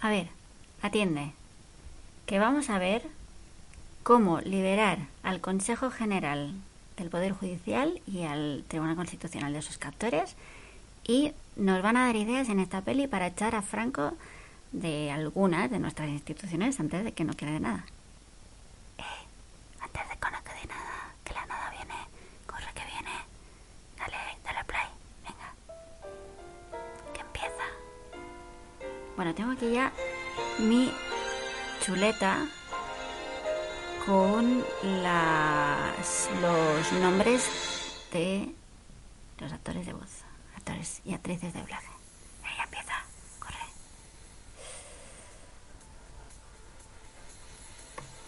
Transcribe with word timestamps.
A 0.00 0.08
ver, 0.08 0.28
atiende 0.80 1.32
que 2.24 2.38
vamos 2.38 2.70
a 2.70 2.78
ver 2.78 3.02
cómo 4.02 4.40
liberar 4.40 4.98
al 5.22 5.42
Consejo 5.42 5.90
General 5.90 6.54
del 6.96 7.10
Poder 7.10 7.32
Judicial 7.32 8.00
y 8.06 8.22
al 8.22 8.64
Tribunal 8.66 8.96
Constitucional 8.96 9.52
de 9.52 9.60
sus 9.60 9.76
captores 9.76 10.36
y 11.06 11.32
nos 11.56 11.82
van 11.82 11.98
a 11.98 12.06
dar 12.06 12.16
ideas 12.16 12.48
en 12.48 12.60
esta 12.60 12.80
peli 12.80 13.08
para 13.08 13.26
echar 13.26 13.54
a 13.54 13.62
Franco 13.62 14.14
de 14.72 15.10
algunas 15.10 15.70
de 15.70 15.78
nuestras 15.78 16.08
instituciones 16.08 16.80
antes 16.80 17.04
de 17.04 17.12
que 17.12 17.24
no 17.24 17.34
quede 17.34 17.60
nada. 17.60 17.84
Bueno, 29.20 29.34
tengo 29.34 29.52
aquí 29.52 29.70
ya 29.70 29.92
mi 30.60 30.90
chuleta 31.84 32.38
con 34.06 34.64
los 36.40 36.92
nombres 37.02 37.46
de 38.14 38.54
los 39.36 39.52
actores 39.52 39.84
de 39.84 39.92
voz, 39.92 40.08
actores 40.56 41.02
y 41.04 41.12
actrices 41.12 41.52
de 41.52 41.60
doblaje. 41.60 41.90
Ahí 42.44 42.64
empieza, 42.64 42.94
corre. 43.40 43.58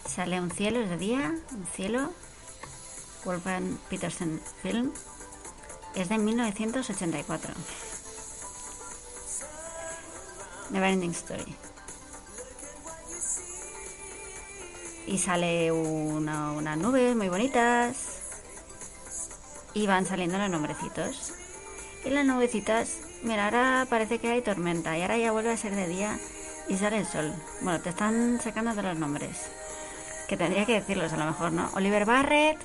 Sale 0.07 0.43
un 0.43 0.51
cielo, 0.51 0.81
es 0.81 0.91
de 0.91 0.99
día, 0.99 1.35
un 1.53 1.67
cielo. 1.75 2.13
Wolfgang 3.25 3.79
Petersen 3.89 4.43
Film. 4.61 4.93
Es 5.95 6.11
de 6.11 6.19
1984. 6.19 7.55
Neverending 10.73 11.13
Story. 11.13 11.57
y 15.07 15.19
sale 15.19 15.73
una, 15.73 16.53
unas 16.53 16.79
nubes 16.79 17.15
muy 17.17 17.29
bonitas 17.29 17.97
y 19.75 19.87
van 19.87 20.07
saliendo 20.07 20.39
los 20.39 20.51
nombrecitos. 20.51 21.35
Y 22.05 22.11
las 22.11 22.25
nubecitas, 22.25 22.99
mira, 23.23 23.45
ahora 23.45 23.87
parece 23.89 24.19
que 24.19 24.31
hay 24.31 24.43
tormenta 24.43 24.97
y 24.97 25.03
ahora 25.03 25.19
ya 25.19 25.33
vuelve 25.33 25.53
a 25.53 25.57
ser 25.57 25.75
de 25.75 25.87
día 25.87 26.19
y 26.69 26.77
sale 26.77 26.99
el 26.99 27.07
sol. 27.07 27.33
Bueno, 27.61 27.81
te 27.81 27.91
están 27.91 28.41
sacando 28.41 28.75
de 28.75 28.83
los 28.83 28.99
nombres. 28.99 29.51
Que 30.29 30.37
tendría 30.37 30.65
que 30.65 30.75
decirlos 30.75 31.13
a 31.13 31.17
lo 31.17 31.27
mejor, 31.27 31.53
¿no? 31.53 31.71
Oliver 31.75 32.05
Barrett, 32.05 32.59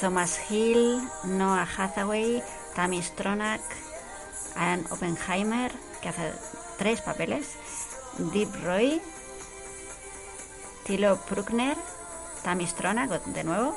Thomas 0.00 0.38
Hill, 0.50 1.00
Noah 1.24 1.66
Hathaway, 1.76 2.42
Tammy 2.74 3.02
Stronach, 3.02 3.62
Anne 4.54 4.84
Oppenheimer, 4.90 5.72
que 6.02 6.10
hace 6.10 6.32
tres 6.78 7.00
papeles, 7.00 7.46
Deep 8.32 8.52
Roy, 8.64 9.00
Tilo 10.84 11.18
Bruckner, 11.28 11.76
Tammy 12.42 12.66
Strona, 12.66 13.06
de 13.06 13.44
nuevo. 13.44 13.76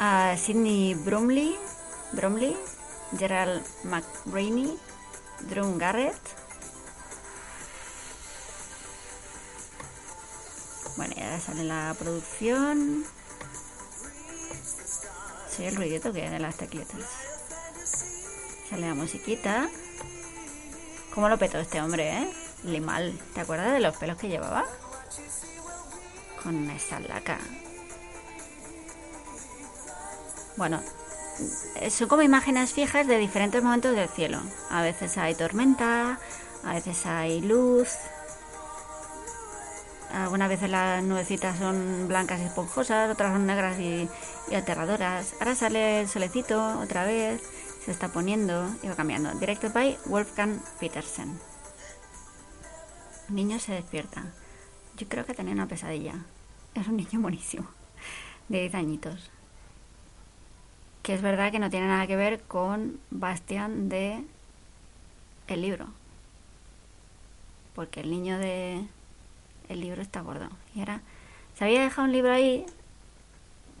A 0.00 0.36
Sidney 0.36 0.94
Bromley, 0.94 1.56
Bromley, 2.12 2.56
Gerald 3.18 3.64
McRainey, 3.84 4.78
Drew 5.40 5.78
Garrett. 5.78 6.14
Bueno, 10.96 11.14
ya 11.16 11.40
sale 11.40 11.64
la 11.64 11.94
producción. 11.98 13.04
Sí, 15.50 15.64
el 15.64 15.76
ruidito 15.76 16.12
que 16.12 16.22
hay 16.22 16.30
de 16.30 16.38
las 16.40 16.56
tecletas. 16.56 17.33
Sale 18.74 18.88
la 18.88 18.94
musiquita. 18.94 19.68
¿Cómo 21.14 21.28
lo 21.28 21.38
petó 21.38 21.58
este 21.58 21.80
hombre, 21.80 22.10
eh? 22.10 22.28
Limal, 22.64 23.16
¿te 23.32 23.42
acuerdas 23.42 23.72
de 23.72 23.78
los 23.78 23.96
pelos 23.96 24.16
que 24.18 24.26
llevaba? 24.26 24.64
Con 26.42 26.68
esa 26.70 26.98
laca. 26.98 27.38
Bueno, 30.56 30.80
son 31.88 32.08
como 32.08 32.22
imágenes 32.22 32.72
fijas 32.72 33.06
de 33.06 33.18
diferentes 33.18 33.62
momentos 33.62 33.94
del 33.94 34.08
cielo. 34.08 34.40
A 34.70 34.82
veces 34.82 35.18
hay 35.18 35.36
tormenta, 35.36 36.18
a 36.64 36.74
veces 36.74 37.06
hay 37.06 37.42
luz. 37.42 37.90
Algunas 40.12 40.48
veces 40.48 40.68
las 40.68 41.00
nubecitas 41.04 41.58
son 41.58 42.08
blancas 42.08 42.40
y 42.40 42.46
esponjosas, 42.46 43.08
otras 43.08 43.34
son 43.34 43.46
negras 43.46 43.78
y 43.78 44.08
aterradoras. 44.52 45.34
Ahora 45.38 45.54
sale 45.54 46.00
el 46.00 46.08
solecito 46.08 46.80
otra 46.80 47.04
vez, 47.04 47.40
se 47.84 47.90
está 47.90 48.08
poniendo 48.08 48.68
y 48.82 48.88
va 48.88 48.96
cambiando. 48.96 49.32
Directed 49.34 49.72
by 49.72 49.98
Wolfgang 50.06 50.60
Petersen 50.80 51.38
niño 53.28 53.58
se 53.58 53.72
despierta. 53.72 54.24
Yo 54.96 55.08
creo 55.08 55.26
que 55.26 55.34
tenía 55.34 55.54
una 55.54 55.68
pesadilla. 55.68 56.14
Es 56.74 56.86
un 56.88 56.96
niño 56.96 57.20
buenísimo, 57.20 57.66
de 58.48 58.60
10 58.60 58.74
añitos. 58.74 59.30
Que 61.02 61.14
es 61.14 61.22
verdad 61.22 61.52
que 61.52 61.58
no 61.58 61.70
tiene 61.70 61.86
nada 61.86 62.06
que 62.06 62.16
ver 62.16 62.42
con 62.42 62.98
Bastian 63.10 63.88
de 63.88 64.24
el 65.48 65.62
libro. 65.62 65.86
Porque 67.74 68.00
el 68.00 68.10
niño 68.10 68.38
de 68.38 68.86
el 69.68 69.80
libro 69.80 70.00
está 70.00 70.20
gordo. 70.20 70.48
Y 70.74 70.80
ahora 70.80 71.00
se 71.54 71.64
había 71.64 71.82
dejado 71.82 72.06
un 72.06 72.12
libro 72.12 72.32
ahí 72.32 72.64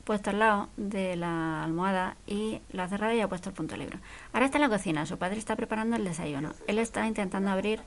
puesto 0.04 0.30
al 0.30 0.38
lado 0.38 0.68
de 0.76 1.16
la 1.16 1.64
almohada 1.64 2.16
y 2.26 2.60
lo 2.72 2.82
ha 2.82 2.88
cerrado 2.88 3.14
y 3.14 3.20
ha 3.20 3.28
puesto 3.28 3.48
el 3.48 3.54
punto 3.54 3.76
libro. 3.76 3.98
Ahora 4.32 4.46
está 4.46 4.58
en 4.58 4.62
la 4.62 4.68
cocina, 4.68 5.06
su 5.06 5.18
padre 5.18 5.38
está 5.38 5.56
preparando 5.56 5.96
el 5.96 6.04
desayuno. 6.04 6.52
Él 6.66 6.78
está 6.78 7.06
intentando 7.06 7.50
abrir 7.50 7.80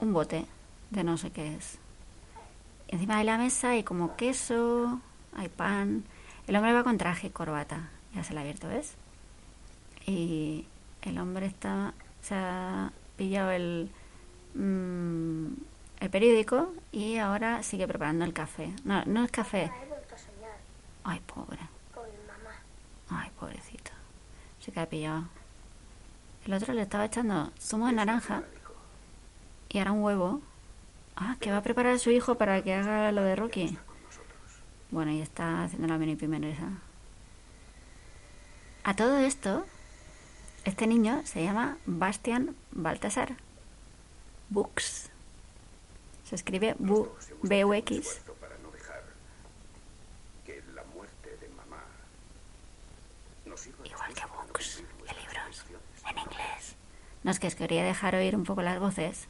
un 0.00 0.12
bote 0.12 0.46
de 0.90 1.04
no 1.04 1.16
sé 1.16 1.30
qué 1.30 1.54
es. 1.56 1.78
Encima 2.88 3.18
de 3.18 3.24
la 3.24 3.38
mesa 3.38 3.70
hay 3.70 3.82
como 3.82 4.16
queso, 4.16 5.00
hay 5.36 5.48
pan. 5.48 6.04
El 6.46 6.56
hombre 6.56 6.72
va 6.72 6.84
con 6.84 6.98
traje 6.98 7.28
y 7.28 7.30
corbata. 7.30 7.90
Ya 8.14 8.24
se 8.24 8.32
la 8.32 8.40
ha 8.40 8.42
abierto, 8.42 8.68
¿ves? 8.68 8.94
Y 10.06 10.66
el 11.02 11.18
hombre 11.18 11.46
está, 11.46 11.92
se 12.22 12.34
ha 12.34 12.92
pillado 13.16 13.50
el, 13.50 13.90
mm, 14.54 15.46
el 16.00 16.10
periódico 16.10 16.72
y 16.92 17.16
ahora 17.16 17.62
sigue 17.62 17.86
preparando 17.86 18.24
el 18.24 18.32
café. 18.32 18.72
No, 18.84 19.04
no 19.04 19.24
es 19.24 19.30
café. 19.30 19.70
Ay, 21.08 21.20
pobre. 21.20 21.58
Ay, 23.08 23.30
pobrecito. 23.40 23.92
Se 24.60 24.70
queda 24.70 24.84
pillado. 24.84 25.24
El 26.44 26.52
otro 26.52 26.74
le 26.74 26.82
estaba 26.82 27.06
echando 27.06 27.50
zumo 27.58 27.86
de 27.86 27.94
naranja 27.94 28.42
y 29.70 29.78
hará 29.78 29.92
un 29.92 30.02
huevo. 30.02 30.42
Ah, 31.16 31.36
que 31.40 31.50
va 31.50 31.56
a 31.56 31.62
preparar 31.62 31.94
a 31.94 31.98
su 31.98 32.10
hijo 32.10 32.34
para 32.34 32.62
que 32.62 32.74
haga 32.74 33.10
lo 33.12 33.22
de 33.22 33.36
Rocky. 33.36 33.78
Bueno, 34.90 35.10
y 35.10 35.22
está 35.22 35.64
haciendo 35.64 35.88
la 35.88 35.96
mini 35.96 36.12
esa. 36.12 36.68
A 38.84 38.94
todo 38.94 39.16
esto, 39.16 39.64
este 40.66 40.86
niño 40.86 41.22
se 41.24 41.42
llama 41.42 41.78
Bastian 41.86 42.54
Baltasar. 42.72 43.34
Books. 44.50 45.08
Se 46.24 46.34
escribe 46.34 46.76
B-U-X. 46.78 48.20
Igual 53.84 54.14
que 54.14 54.26
Books, 54.26 54.76
de 54.76 55.14
libros, 55.14 55.64
en 56.08 56.18
inglés. 56.18 56.76
No 57.22 57.30
es 57.30 57.40
que 57.40 57.46
os 57.46 57.54
quería 57.54 57.84
dejar 57.84 58.14
oír 58.14 58.36
un 58.36 58.44
poco 58.44 58.62
las 58.62 58.78
voces 58.78 59.26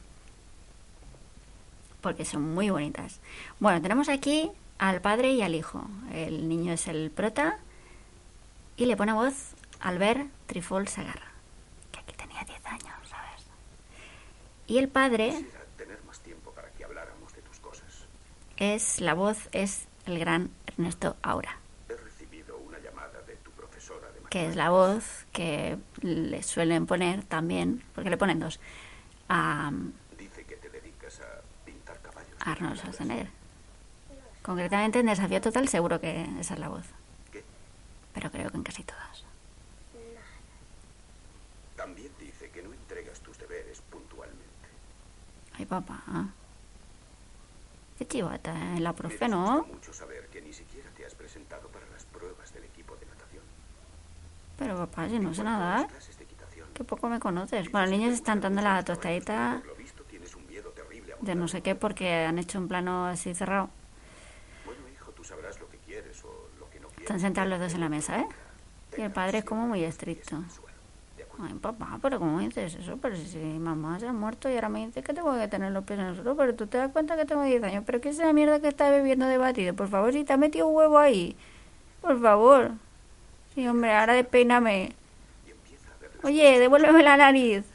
porque 2.01 2.25
son 2.25 2.53
muy 2.53 2.69
bonitas. 2.69 3.19
Bueno, 3.59 3.81
tenemos 3.81 4.09
aquí 4.09 4.51
al 4.77 5.01
padre 5.01 5.31
y 5.33 5.41
al 5.41 5.55
hijo. 5.55 5.85
El 6.13 6.47
niño 6.47 6.73
es 6.73 6.87
el 6.87 7.11
prota 7.11 7.59
y 8.77 8.85
le 8.85 8.95
pone 8.95 9.13
voz 9.13 9.53
Albert 9.81 10.29
Trifol 10.47 10.87
Sagarra, 10.87 11.31
que 11.91 11.99
aquí 11.99 12.13
tenía 12.13 12.43
10 12.43 12.65
años, 12.65 13.09
¿sabes? 13.09 13.45
Y 14.67 14.77
el 14.77 14.87
padre 14.87 15.45
es 18.57 18.99
la 18.99 19.13
voz 19.13 19.47
es 19.53 19.87
el 20.05 20.19
gran 20.19 20.51
Ernesto 20.67 21.15
Aura. 21.21 21.57
He 21.87 21.95
recibido 21.95 22.57
una 22.57 22.77
llamada 22.79 23.21
de 23.21 23.35
tu 23.37 23.51
profesora 23.51 24.11
de 24.11 24.18
que 24.29 24.47
es 24.47 24.55
la 24.55 24.69
voz 24.69 25.25
que 25.31 25.77
le 26.01 26.43
suelen 26.43 26.85
poner 26.85 27.23
también, 27.23 27.83
porque 27.95 28.09
le 28.09 28.17
ponen 28.17 28.39
dos, 28.39 28.59
a 29.27 29.71
Dice 30.17 30.43
que 30.45 30.55
te 30.57 30.69
dedicas 30.69 31.19
a 31.21 31.41
pintar 31.65 31.99
caballos. 32.01 32.31
Arnold 32.39 32.77
Schwarzenegger. 32.77 33.29
Concretamente 34.41 34.99
en 34.99 35.07
Desafío 35.07 35.41
Total 35.41 35.67
seguro 35.67 35.99
que 35.99 36.21
esa 36.39 36.53
es 36.53 36.59
la 36.59 36.69
voz, 36.69 36.85
¿Qué? 37.31 37.43
pero 38.13 38.31
creo 38.31 38.49
que 38.49 38.57
en 38.57 38.63
casi 38.63 38.83
todas. 38.83 39.23
También 41.75 42.11
dice 42.19 42.49
que 42.51 42.61
no 42.61 42.73
entregas 42.73 43.19
tus 43.21 43.37
deberes 43.37 43.81
puntualmente. 43.89 44.43
Ay, 45.53 45.65
papá. 45.65 46.03
Qué 47.97 48.07
chivata, 48.07 48.53
¿eh? 48.75 48.79
La 48.79 48.91
Me 48.91 48.97
profe, 48.97 49.27
¿no? 49.27 49.43
disgusta 49.61 49.73
mucho 49.73 49.93
saber 49.93 50.27
que 50.27 50.41
ni 50.41 50.53
siquiera 50.53 50.89
te 50.91 51.05
has 51.05 51.15
presentado 51.15 51.67
para 51.69 51.85
las 51.87 52.03
pruebas 52.05 52.53
del 52.53 52.63
equipo 52.65 52.95
de 52.97 53.05
natación. 53.05 53.43
Pero 54.59 54.75
papá, 54.75 55.07
si 55.07 55.17
no 55.19 55.33
sé 55.33 55.41
En 55.41 55.47
cuanto 55.47 55.49
a 55.49 55.57
nadar, 55.57 55.81
las 55.81 55.91
clases 55.91 56.17
de 56.17 56.23
equitación, 56.25 56.67
qué 56.73 56.83
poco 56.83 57.07
me 57.07 57.19
conoces. 57.19 57.71
Bueno, 57.71 57.87
los 57.87 57.97
niños 57.97 58.13
están 58.13 58.41
dando 58.41 58.61
la 58.61 58.83
tostadita 58.83 59.61
de 61.21 61.35
no 61.35 61.47
sé 61.47 61.61
qué 61.61 61.75
porque 61.75 62.25
han 62.25 62.37
hecho 62.37 62.59
un 62.59 62.67
plano 62.67 63.05
así 63.05 63.33
cerrado. 63.33 63.69
Que 65.81 66.79
que. 66.95 67.01
Están 67.01 67.19
sentados 67.19 67.49
los 67.49 67.59
dos 67.59 67.73
en 67.73 67.79
la 67.79 67.89
mesa, 67.89 68.19
¿eh? 68.19 68.27
Y 68.97 69.01
el 69.01 69.11
padre 69.11 69.39
es 69.39 69.45
como 69.45 69.65
muy 69.65 69.83
estricto. 69.83 70.43
Ay, 71.41 71.53
papá, 71.53 71.97
pero 72.01 72.19
¿cómo 72.19 72.39
dices 72.39 72.75
eso? 72.75 72.97
Pero 73.01 73.15
si 73.15 73.37
mamá 73.37 73.97
se 73.97 74.07
ha 74.07 74.13
muerto 74.13 74.49
y 74.49 74.55
ahora 74.55 74.67
me 74.67 74.85
dice 74.85 75.01
que 75.01 75.13
tengo 75.13 75.33
que 75.37 75.47
tener 75.47 75.71
los 75.71 75.85
pies 75.85 75.99
en 75.99 76.07
el 76.07 76.15
suelo, 76.15 76.35
pero 76.35 76.53
tú 76.53 76.67
te 76.67 76.77
das 76.77 76.91
cuenta 76.91 77.15
que 77.15 77.23
tengo 77.23 77.43
10 77.43 77.63
años. 77.63 77.83
¿Pero 77.85 78.01
qué 78.01 78.09
es 78.09 78.19
esa 78.19 78.33
mierda 78.33 78.59
que 78.59 78.67
está 78.67 78.89
bebiendo 78.89 79.25
de 79.25 79.37
batido? 79.37 79.73
Por 79.73 79.87
favor, 79.87 80.11
si 80.11 80.25
te 80.25 80.33
has 80.33 80.39
metido 80.39 80.67
huevo 80.67 80.97
ahí. 80.97 81.37
Por 82.01 82.19
favor. 82.21 82.71
Sí, 83.55 83.67
hombre, 83.67 83.93
ahora 83.93 84.13
despeíname. 84.13 84.93
Oye, 86.23 86.59
devuélveme 86.59 87.03
la 87.03 87.17
nariz. 87.17 87.65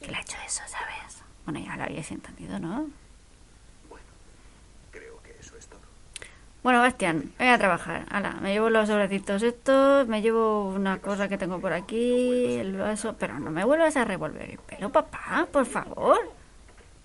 Que 0.00 0.10
le 0.10 0.16
ha 0.16 0.20
hecho 0.20 0.36
eso, 0.46 0.62
¿sabes? 0.66 1.22
Bueno, 1.46 1.60
ya 1.60 1.76
lo 1.76 1.84
habíais 1.84 2.10
entendido, 2.10 2.58
¿no? 2.58 2.88
Creo 4.90 5.20
que 5.22 5.34
eso 5.40 5.56
es 5.56 5.66
todo. 5.66 5.80
Bueno, 6.62 6.80
Bastián, 6.80 7.32
voy 7.38 7.48
a 7.48 7.58
trabajar. 7.58 8.04
Hala, 8.10 8.32
me 8.42 8.52
llevo 8.52 8.68
los 8.70 8.88
sobrecitos 8.88 9.42
estos, 9.42 10.06
me 10.08 10.20
llevo 10.20 10.68
una 10.68 10.98
cosa 10.98 11.28
que 11.28 11.38
tengo 11.38 11.58
por 11.60 11.72
aquí, 11.72 12.56
el 12.56 12.76
vaso, 12.76 13.16
pero 13.18 13.38
no 13.38 13.50
me 13.50 13.64
vuelvas 13.64 13.96
a 13.96 14.04
revolver 14.04 14.50
el 14.50 14.58
pelo, 14.58 14.90
papá, 14.90 15.48
por 15.50 15.64
favor. 15.66 16.18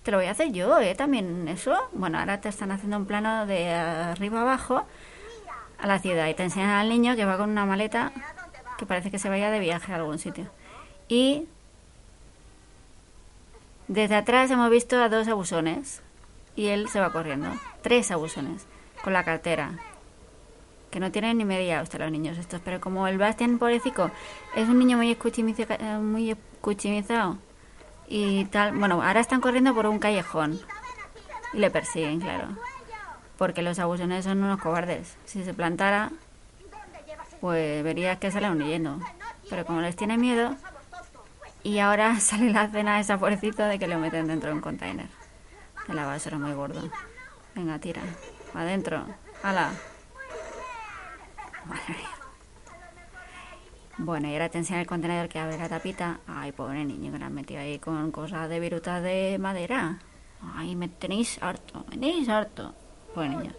Te 0.02 0.10
lo 0.10 0.18
voy 0.18 0.26
a 0.26 0.30
hacer 0.32 0.52
yo, 0.52 0.78
¿eh? 0.78 0.94
También 0.94 1.48
eso. 1.48 1.76
Bueno, 1.92 2.18
ahora 2.18 2.40
te 2.40 2.48
están 2.48 2.70
haciendo 2.70 2.96
un 2.96 3.06
plano 3.06 3.46
de 3.46 3.70
arriba 3.70 4.42
abajo 4.42 4.86
a 5.80 5.86
la 5.86 5.98
ciudad 5.98 6.28
y 6.28 6.34
te 6.34 6.42
enseñan 6.42 6.70
al 6.70 6.88
niño 6.88 7.16
que 7.16 7.24
va 7.24 7.36
con 7.36 7.50
una 7.50 7.66
maleta 7.66 8.12
que 8.78 8.86
parece 8.86 9.10
que 9.10 9.18
se 9.18 9.28
vaya 9.28 9.50
de 9.50 9.60
viaje 9.60 9.92
a 9.92 9.96
algún 9.96 10.18
sitio. 10.18 10.46
Y 11.08 11.46
desde 13.88 14.16
atrás 14.16 14.50
hemos 14.50 14.70
visto 14.70 15.02
a 15.02 15.08
dos 15.08 15.28
abusones 15.28 16.02
y 16.56 16.68
él 16.68 16.88
se 16.88 17.00
va 17.00 17.12
corriendo. 17.12 17.50
Tres 17.82 18.10
abusones 18.10 18.66
con 19.02 19.12
la 19.12 19.24
cartera. 19.24 19.78
Que 20.90 21.00
no 21.00 21.12
tienen 21.12 21.38
ni 21.38 21.44
media 21.44 21.80
hostia 21.80 22.00
los 22.00 22.10
niños 22.10 22.38
estos, 22.38 22.60
pero 22.64 22.80
como 22.80 23.06
el 23.06 23.18
Bastian 23.18 23.58
pobrecito 23.58 24.10
es 24.56 24.68
un 24.68 24.78
niño 24.78 24.96
muy 24.96 25.16
muy 26.00 26.30
escuchimizado 26.30 27.38
y 28.08 28.44
tal, 28.46 28.76
bueno, 28.76 29.02
ahora 29.02 29.20
están 29.20 29.40
corriendo 29.40 29.72
por 29.72 29.86
un 29.86 30.00
callejón 30.00 30.60
y 31.52 31.58
le 31.58 31.70
persiguen, 31.70 32.20
claro. 32.20 32.48
Porque 33.40 33.62
los 33.62 33.78
abusones 33.78 34.26
son 34.26 34.44
unos 34.44 34.60
cobardes. 34.60 35.16
Si 35.24 35.42
se 35.42 35.54
plantara, 35.54 36.10
pues 37.40 37.82
verías 37.82 38.18
que 38.18 38.30
salen 38.30 38.60
huyendo. 38.60 39.00
Pero 39.48 39.64
como 39.64 39.80
les 39.80 39.96
tiene 39.96 40.18
miedo, 40.18 40.56
y 41.62 41.78
ahora 41.78 42.20
sale 42.20 42.52
la 42.52 42.68
cena 42.68 43.00
esa 43.00 43.16
pobrecito 43.16 43.62
de 43.62 43.78
que 43.78 43.86
lo 43.86 43.98
meten 43.98 44.26
dentro 44.26 44.50
de 44.50 44.56
un 44.56 44.60
container. 44.60 45.06
De 45.88 45.94
la 45.94 46.04
basura 46.04 46.36
muy 46.36 46.52
gordo. 46.52 46.86
Venga, 47.54 47.78
tira. 47.78 48.02
Adentro. 48.52 49.06
¡Hala! 49.42 49.70
Madre 51.64 51.94
mía. 51.96 52.10
Bueno, 53.96 54.28
y 54.28 54.34
ahora 54.34 54.50
te 54.50 54.58
enseña 54.58 54.82
el 54.82 54.86
contenedor 54.86 55.30
que 55.30 55.38
abre 55.38 55.56
la 55.56 55.70
tapita. 55.70 56.20
Ay, 56.26 56.52
pobre 56.52 56.84
niño 56.84 57.10
que 57.10 57.18
lo 57.18 57.24
han 57.24 57.32
metido 57.32 57.60
ahí 57.62 57.78
con 57.78 58.12
cosas 58.12 58.50
de 58.50 58.60
virutas 58.60 59.02
de 59.02 59.38
madera. 59.40 59.98
Ay, 60.54 60.76
me 60.76 60.88
tenéis 60.88 61.42
harto, 61.42 61.86
me 61.88 61.96
tenéis 61.96 62.28
harto. 62.28 62.74
Pobre 63.14 63.28
niño. 63.30 63.52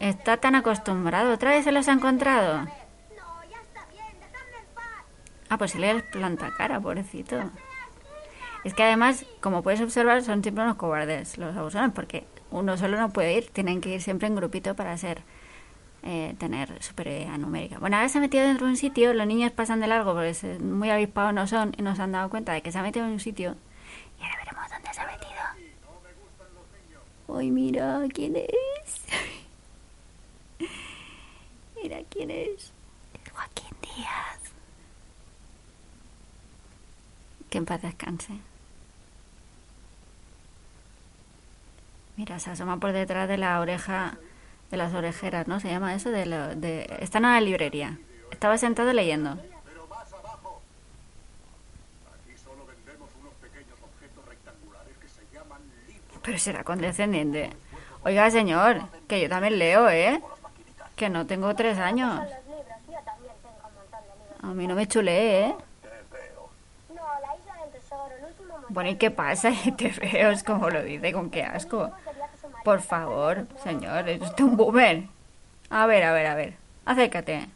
Está 0.00 0.36
tan 0.38 0.54
acostumbrado. 0.54 1.32
¿Otra 1.32 1.50
vez 1.50 1.64
se 1.64 1.72
los 1.72 1.88
ha 1.88 1.92
encontrado? 1.92 2.66
Ah, 5.48 5.58
pues 5.58 5.72
si 5.72 5.78
le 5.78 6.00
planta 6.02 6.50
cara, 6.56 6.80
pobrecito. 6.80 7.38
Es 8.64 8.74
que 8.74 8.82
además, 8.82 9.24
como 9.40 9.62
puedes 9.62 9.80
observar, 9.80 10.22
son 10.22 10.42
siempre 10.42 10.64
unos 10.64 10.76
cobardes 10.76 11.36
los 11.38 11.54
abusones, 11.56 11.92
porque 11.94 12.24
uno 12.50 12.76
solo 12.76 12.98
no 12.98 13.10
puede 13.10 13.34
ir, 13.34 13.50
tienen 13.50 13.80
que 13.80 13.90
ir 13.90 14.02
siempre 14.02 14.26
en 14.26 14.34
grupito 14.36 14.74
para 14.74 14.96
ser 14.96 15.22
eh, 16.02 16.34
tener 16.38 16.82
superioridad 16.82 17.36
numérica. 17.38 17.78
Bueno, 17.78 17.96
ahora 17.96 18.08
se 18.08 18.18
ha 18.18 18.20
metido 18.22 18.46
dentro 18.46 18.66
de 18.66 18.72
un 18.72 18.76
sitio, 18.78 19.12
los 19.14 19.26
niños 19.26 19.52
pasan 19.52 19.80
de 19.80 19.86
largo 19.86 20.14
porque 20.14 20.34
se- 20.34 20.58
muy 20.58 20.90
avispados 20.90 21.34
no 21.34 21.46
son 21.46 21.74
y 21.76 21.82
no 21.82 21.94
se 21.94 22.02
han 22.02 22.12
dado 22.12 22.30
cuenta 22.30 22.52
de 22.52 22.62
que 22.62 22.72
se 22.72 22.78
ha 22.78 22.82
metido 22.82 23.04
en 23.06 23.12
un 23.12 23.20
sitio. 23.20 23.54
Y 24.18 24.24
ahora 24.24 24.36
veremos 24.38 24.70
dónde 24.70 24.92
se 24.94 25.00
ha 25.00 25.06
metido. 25.06 25.33
Ay, 27.28 27.50
mira, 27.50 28.02
¿quién 28.12 28.36
es? 28.36 29.02
mira 31.82 31.98
quién 32.10 32.30
es. 32.30 32.72
Es 33.14 33.32
Joaquín 33.32 33.76
Díaz. 33.82 34.40
Que 37.50 37.58
en 37.58 37.64
paz 37.64 37.82
descanse. 37.82 38.34
Mira, 42.16 42.38
se 42.38 42.50
asoma 42.50 42.78
por 42.78 42.92
detrás 42.92 43.28
de 43.28 43.36
la 43.38 43.60
oreja, 43.60 44.18
de 44.70 44.76
las 44.76 44.94
orejeras, 44.94 45.48
¿no? 45.48 45.58
Se 45.58 45.68
llama 45.68 45.94
eso 45.94 46.10
de, 46.10 46.26
lo, 46.26 46.54
de... 46.54 46.86
Está 47.00 47.18
en 47.18 47.22
la 47.22 47.40
librería. 47.40 47.98
Estaba 48.30 48.56
sentado 48.56 48.92
leyendo. 48.92 49.30
Aquí 49.30 49.40
solo 52.36 52.64
vendemos 52.66 53.10
unos 53.20 53.34
pequeños 53.34 53.78
objetos 53.82 54.24
rectangulares 54.26 54.96
que 54.98 55.08
se 55.08 55.22
llaman 55.32 55.60
libros. 55.88 56.13
Pero 56.24 56.38
será 56.38 56.64
condescendiente. 56.64 57.50
Oiga, 58.02 58.30
señor, 58.30 58.80
que 59.06 59.20
yo 59.20 59.28
también 59.28 59.58
leo, 59.58 59.88
¿eh? 59.90 60.22
Que 60.96 61.10
no 61.10 61.26
tengo 61.26 61.54
tres 61.54 61.78
años. 61.78 62.20
A 64.42 64.46
mí 64.48 64.66
no 64.66 64.74
me 64.74 64.88
chulee, 64.88 65.46
¿eh? 65.46 65.54
Bueno, 68.70 68.90
¿y 68.90 68.96
qué 68.96 69.10
pasa? 69.10 69.52
Te 69.76 69.88
veo, 69.88 70.30
es 70.30 70.42
como 70.42 70.70
lo 70.70 70.82
dice, 70.82 71.12
con 71.12 71.30
qué 71.30 71.42
asco. 71.42 71.90
Por 72.64 72.80
favor, 72.80 73.46
señor, 73.62 74.08
es 74.08 74.22
un 74.40 74.56
boomer. 74.56 75.04
A 75.68 75.86
ver, 75.86 76.04
a 76.04 76.12
ver, 76.12 76.26
a 76.26 76.34
ver. 76.34 76.54
Acércate. 76.86 77.48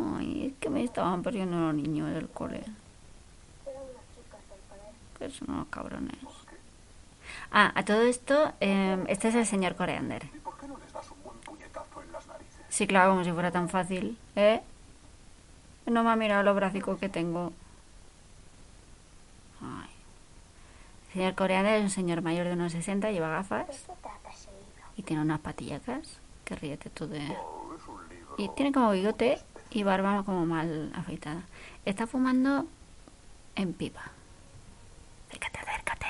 Ay, 0.00 0.46
es 0.46 0.60
que 0.60 0.70
me 0.70 0.84
estaban 0.84 1.22
perdiendo 1.22 1.56
los 1.56 1.74
niños 1.74 2.12
del 2.14 2.28
cole. 2.28 2.62
Que 5.24 5.30
son 5.30 5.50
unos 5.50 5.68
cabrones. 5.68 6.18
Ah, 7.50 7.72
a 7.74 7.82
todo 7.84 8.02
esto, 8.02 8.52
eh, 8.60 9.02
este 9.08 9.28
es 9.28 9.34
el 9.34 9.46
señor 9.46 9.74
Coreander. 9.74 10.28
Sí, 12.68 12.86
claro, 12.86 13.12
como 13.12 13.24
si 13.24 13.32
fuera 13.32 13.50
tan 13.50 13.70
fácil, 13.70 14.18
¿eh? 14.36 14.60
No 15.86 16.04
me 16.04 16.10
ha 16.10 16.16
mirado 16.16 16.42
los 16.42 16.54
bracicos 16.54 16.98
que 16.98 17.08
tengo. 17.08 17.52
Ay. 19.62 19.88
El 21.06 21.12
señor 21.14 21.34
Coreander 21.36 21.76
es 21.76 21.84
un 21.84 21.90
señor 21.90 22.20
mayor 22.20 22.46
de 22.46 22.52
unos 22.52 22.72
60, 22.72 23.10
lleva 23.10 23.28
gafas 23.28 23.86
y 24.96 25.02
tiene 25.04 25.22
unas 25.22 25.40
patillacas. 25.40 26.18
Que 26.44 26.56
ríete 26.56 26.90
tú 26.90 27.06
de... 27.06 27.34
Y 28.36 28.50
tiene 28.50 28.72
como 28.72 28.90
bigote 28.90 29.38
y 29.70 29.84
barba 29.84 30.22
como 30.24 30.44
mal 30.44 30.92
afeitada. 30.94 31.44
Está 31.86 32.06
fumando 32.06 32.66
en 33.54 33.72
pipa. 33.72 34.13
Acércate, 35.34 35.58
acércate. 35.58 36.06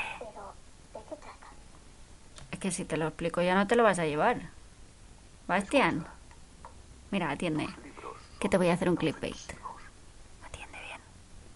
Es 2.50 2.58
que 2.58 2.70
si 2.70 2.84
te 2.84 2.98
lo 2.98 3.06
explico 3.06 3.40
ya 3.40 3.54
no 3.54 3.66
te 3.66 3.74
lo 3.74 3.82
vas 3.82 3.98
a 3.98 4.04
llevar. 4.04 4.50
Bastián. 5.46 6.06
Mira, 7.10 7.30
atiende. 7.30 7.66
Que 8.38 8.48
te 8.50 8.58
voy 8.58 8.68
a 8.68 8.74
hacer 8.74 8.90
un 8.90 8.96
clickbait. 8.96 9.34
Atiende 10.44 10.78
bien. 10.82 11.00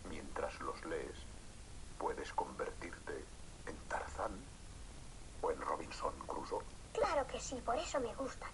Mientras 0.09 0.59
los 0.61 0.83
lees, 0.87 1.19
puedes 1.99 2.33
convertirte 2.33 3.25
en 3.67 3.77
Tarzán 3.89 4.33
o 5.43 5.51
en 5.51 5.61
Robinson 5.61 6.15
Crusoe. 6.27 6.65
Claro 6.95 7.27
que 7.27 7.39
sí, 7.39 7.61
por 7.65 7.77
eso 7.77 8.01
me 8.01 8.15
gustan 8.15 8.51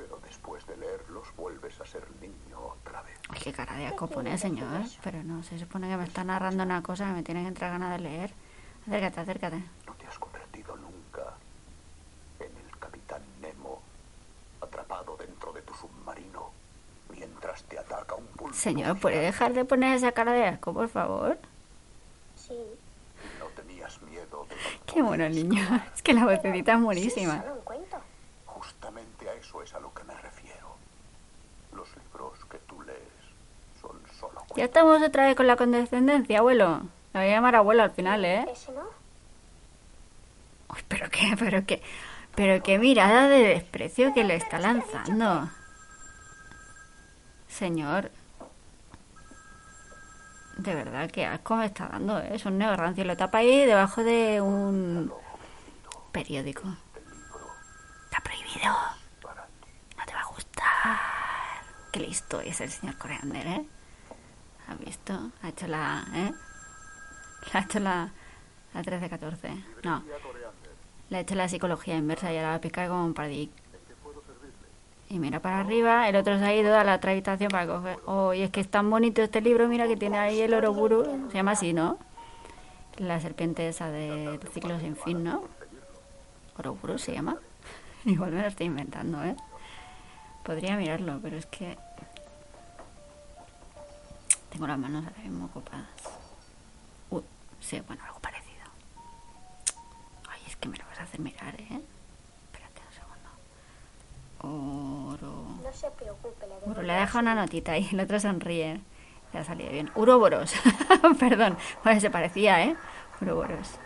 pero 0.00 0.18
después 0.24 0.66
de 0.66 0.76
leerlos 0.78 1.28
vuelves 1.36 1.78
a 1.78 1.84
ser 1.84 2.02
niño 2.22 2.58
otra 2.58 3.02
vez. 3.02 3.18
Ay, 3.28 3.40
qué 3.42 3.52
cara 3.52 3.76
de 3.76 3.86
asco 3.86 4.06
pone, 4.06 4.36
señor. 4.38 4.80
¿eh? 4.80 4.88
Pero 5.04 5.22
no, 5.22 5.42
se 5.42 5.58
supone 5.58 5.90
que 5.90 5.96
me 5.98 6.04
está 6.04 6.24
narrando 6.24 6.62
una 6.62 6.82
cosa 6.82 7.06
que 7.08 7.12
me 7.12 7.22
tiene 7.22 7.42
que 7.42 7.48
entrar 7.48 7.72
ganas 7.72 7.92
de 7.92 7.98
leer. 7.98 8.30
Acércate, 8.86 9.20
acércate. 9.20 9.62
No 9.86 9.92
te 9.94 10.06
has 10.06 10.18
convertido 10.18 10.74
nunca 10.76 11.34
en 12.38 12.46
el 12.46 12.78
capitán 12.78 13.20
Nemo, 13.42 13.82
atrapado 14.62 15.18
dentro 15.18 15.52
de 15.52 15.60
tu 15.62 15.74
submarino, 15.74 16.50
mientras 17.10 17.62
te 17.64 17.78
ataca 17.78 18.14
un 18.14 18.26
pulpo. 18.28 18.56
Señor, 18.56 18.98
¿puede 18.98 19.18
dejar 19.18 19.52
de 19.52 19.66
poner 19.66 19.96
esa 19.96 20.12
cara 20.12 20.32
de 20.32 20.46
asco, 20.46 20.72
por 20.72 20.88
favor? 20.88 21.36
Sí. 22.36 22.56
No 23.38 23.44
tenías 23.54 24.00
miedo 24.00 24.46
de... 24.48 24.56
Qué 24.90 25.02
bueno, 25.02 25.28
niño. 25.28 25.60
Es 25.94 26.00
que 26.00 26.14
la 26.14 26.24
vocecita 26.24 26.72
es 26.72 26.80
buenísima. 26.80 27.42
Sí, 27.42 27.59
eso 29.50 29.62
es 29.62 29.74
a 29.74 29.80
lo 29.80 29.92
que 29.92 30.04
me 30.04 30.14
refiero. 30.14 30.76
Los 31.74 31.88
libros 31.96 32.38
que 32.48 32.58
tú 32.58 32.80
lees 32.82 32.98
son 33.80 34.00
solo 34.18 34.34
Ya 34.40 34.46
cuentos. 34.46 34.58
estamos 34.64 35.02
otra 35.02 35.26
vez 35.26 35.34
con 35.36 35.46
la 35.48 35.56
condescendencia, 35.56 36.38
abuelo. 36.38 36.82
La 37.12 37.20
voy 37.20 37.28
a 37.30 37.32
llamar 37.34 37.56
abuelo 37.56 37.82
al 37.82 37.90
final, 37.90 38.24
¿eh? 38.24 38.46
Uy, 40.68 40.84
pero 40.86 41.10
qué, 41.10 41.34
pero 41.38 41.66
qué, 41.66 41.82
pero 42.36 42.62
qué 42.62 42.78
mirada 42.78 43.28
de 43.28 43.38
desprecio 43.42 44.14
que 44.14 44.22
le 44.22 44.36
está 44.36 44.60
lanzando. 44.60 45.50
Señor. 47.48 48.12
De 50.58 50.74
verdad, 50.74 51.10
qué 51.10 51.26
asco 51.26 51.56
me 51.56 51.66
está 51.66 51.88
dando, 51.88 52.20
¿eh? 52.20 52.30
Es 52.34 52.44
un 52.44 52.58
neo 52.58 52.76
rancio. 52.76 53.04
Lo 53.04 53.16
tapa 53.16 53.38
ahí 53.38 53.64
debajo 53.66 54.04
de 54.04 54.40
un 54.40 55.12
periódico. 56.12 56.62
Está 58.04 58.20
prohibido. 58.22 58.74
Para 59.22 59.46
ti. 59.46 59.68
No 59.96 60.04
te 60.04 60.12
va 60.12 60.20
a 60.20 60.26
gustar. 60.26 60.69
Qué 61.92 62.00
listo 62.00 62.40
es 62.40 62.60
el 62.60 62.70
señor 62.70 62.96
Coreander, 62.98 63.46
¿eh? 63.46 63.66
¿Has 64.68 64.78
visto? 64.78 65.30
Ha 65.42 65.48
hecho 65.48 65.66
la... 65.66 66.04
¿eh? 66.14 66.32
Ha 67.52 67.60
hecho 67.60 67.80
la... 67.80 68.12
La 68.74 68.82
13-14. 68.82 69.64
No. 69.82 70.04
Le 71.08 71.16
ha 71.16 71.20
hecho 71.20 71.34
la 71.34 71.48
psicología 71.48 71.96
inversa 71.96 72.32
y 72.32 72.36
ahora 72.36 72.50
va 72.50 72.54
a 72.56 72.60
picar 72.60 72.88
como 72.88 73.04
un 73.04 73.14
pardic. 73.14 73.50
Y 75.08 75.18
mira 75.18 75.40
para 75.40 75.58
arriba, 75.58 76.08
el 76.08 76.14
otro 76.14 76.38
se 76.38 76.44
ha 76.44 76.54
ido 76.54 76.78
a 76.78 76.84
la 76.84 76.94
otra 76.94 77.10
habitación 77.10 77.50
para 77.50 77.66
coger... 77.66 77.98
Oh, 78.06 78.32
y 78.32 78.42
es 78.42 78.50
que 78.50 78.60
es 78.60 78.68
tan 78.68 78.88
bonito 78.88 79.22
este 79.22 79.40
libro, 79.40 79.66
mira 79.66 79.88
que 79.88 79.96
tiene 79.96 80.18
ahí 80.18 80.40
el 80.40 80.54
Oroburu. 80.54 81.28
Se 81.30 81.38
llama 81.38 81.52
así, 81.52 81.72
¿no? 81.72 81.98
La 82.96 83.18
serpiente 83.18 83.66
esa 83.66 83.90
del 83.90 84.38
ciclo 84.52 84.78
sin 84.78 84.94
fin, 84.94 85.24
¿no? 85.24 85.42
Oroburu 86.56 86.96
se 86.98 87.12
llama. 87.12 87.38
Igual 88.04 88.30
me 88.30 88.42
lo 88.42 88.46
estoy 88.46 88.66
inventando, 88.66 89.24
¿eh? 89.24 89.34
Podría 90.50 90.76
mirarlo, 90.76 91.20
pero 91.22 91.36
es 91.36 91.46
que... 91.46 91.78
Tengo 94.50 94.66
las 94.66 94.76
manos 94.76 95.06
ahora 95.06 95.22
mismo 95.22 95.44
ocupadas. 95.44 95.86
Uy, 97.08 97.22
sí, 97.60 97.80
bueno, 97.86 98.02
algo 98.04 98.18
parecido. 98.18 98.64
Ay, 100.28 100.40
es 100.48 100.56
que 100.56 100.68
me 100.68 100.76
lo 100.76 100.84
vas 100.86 100.98
a 100.98 101.02
hacer 101.04 101.20
mirar, 101.20 101.54
¿eh? 101.54 101.80
Espérate 102.46 102.82
un 102.84 102.92
segundo. 104.42 105.14
Oro... 105.14 105.60
No 105.62 105.72
se 105.72 105.88
preocupe, 105.92 106.44
le 106.48 106.68
Uro, 106.68 106.82
le 106.82 106.94
ha 106.94 107.00
dejado 107.02 107.20
una 107.20 107.36
notita 107.36 107.78
y 107.78 107.88
el 107.92 108.00
otro 108.00 108.18
sonríe. 108.18 108.80
Le 109.32 109.38
ha 109.38 109.44
salido 109.44 109.70
bien. 109.70 109.92
Uroboros. 109.94 110.52
Perdón. 111.20 111.58
Bueno, 111.84 112.00
se 112.00 112.10
parecía, 112.10 112.64
¿eh? 112.64 112.76
Uroboros. 113.20 113.78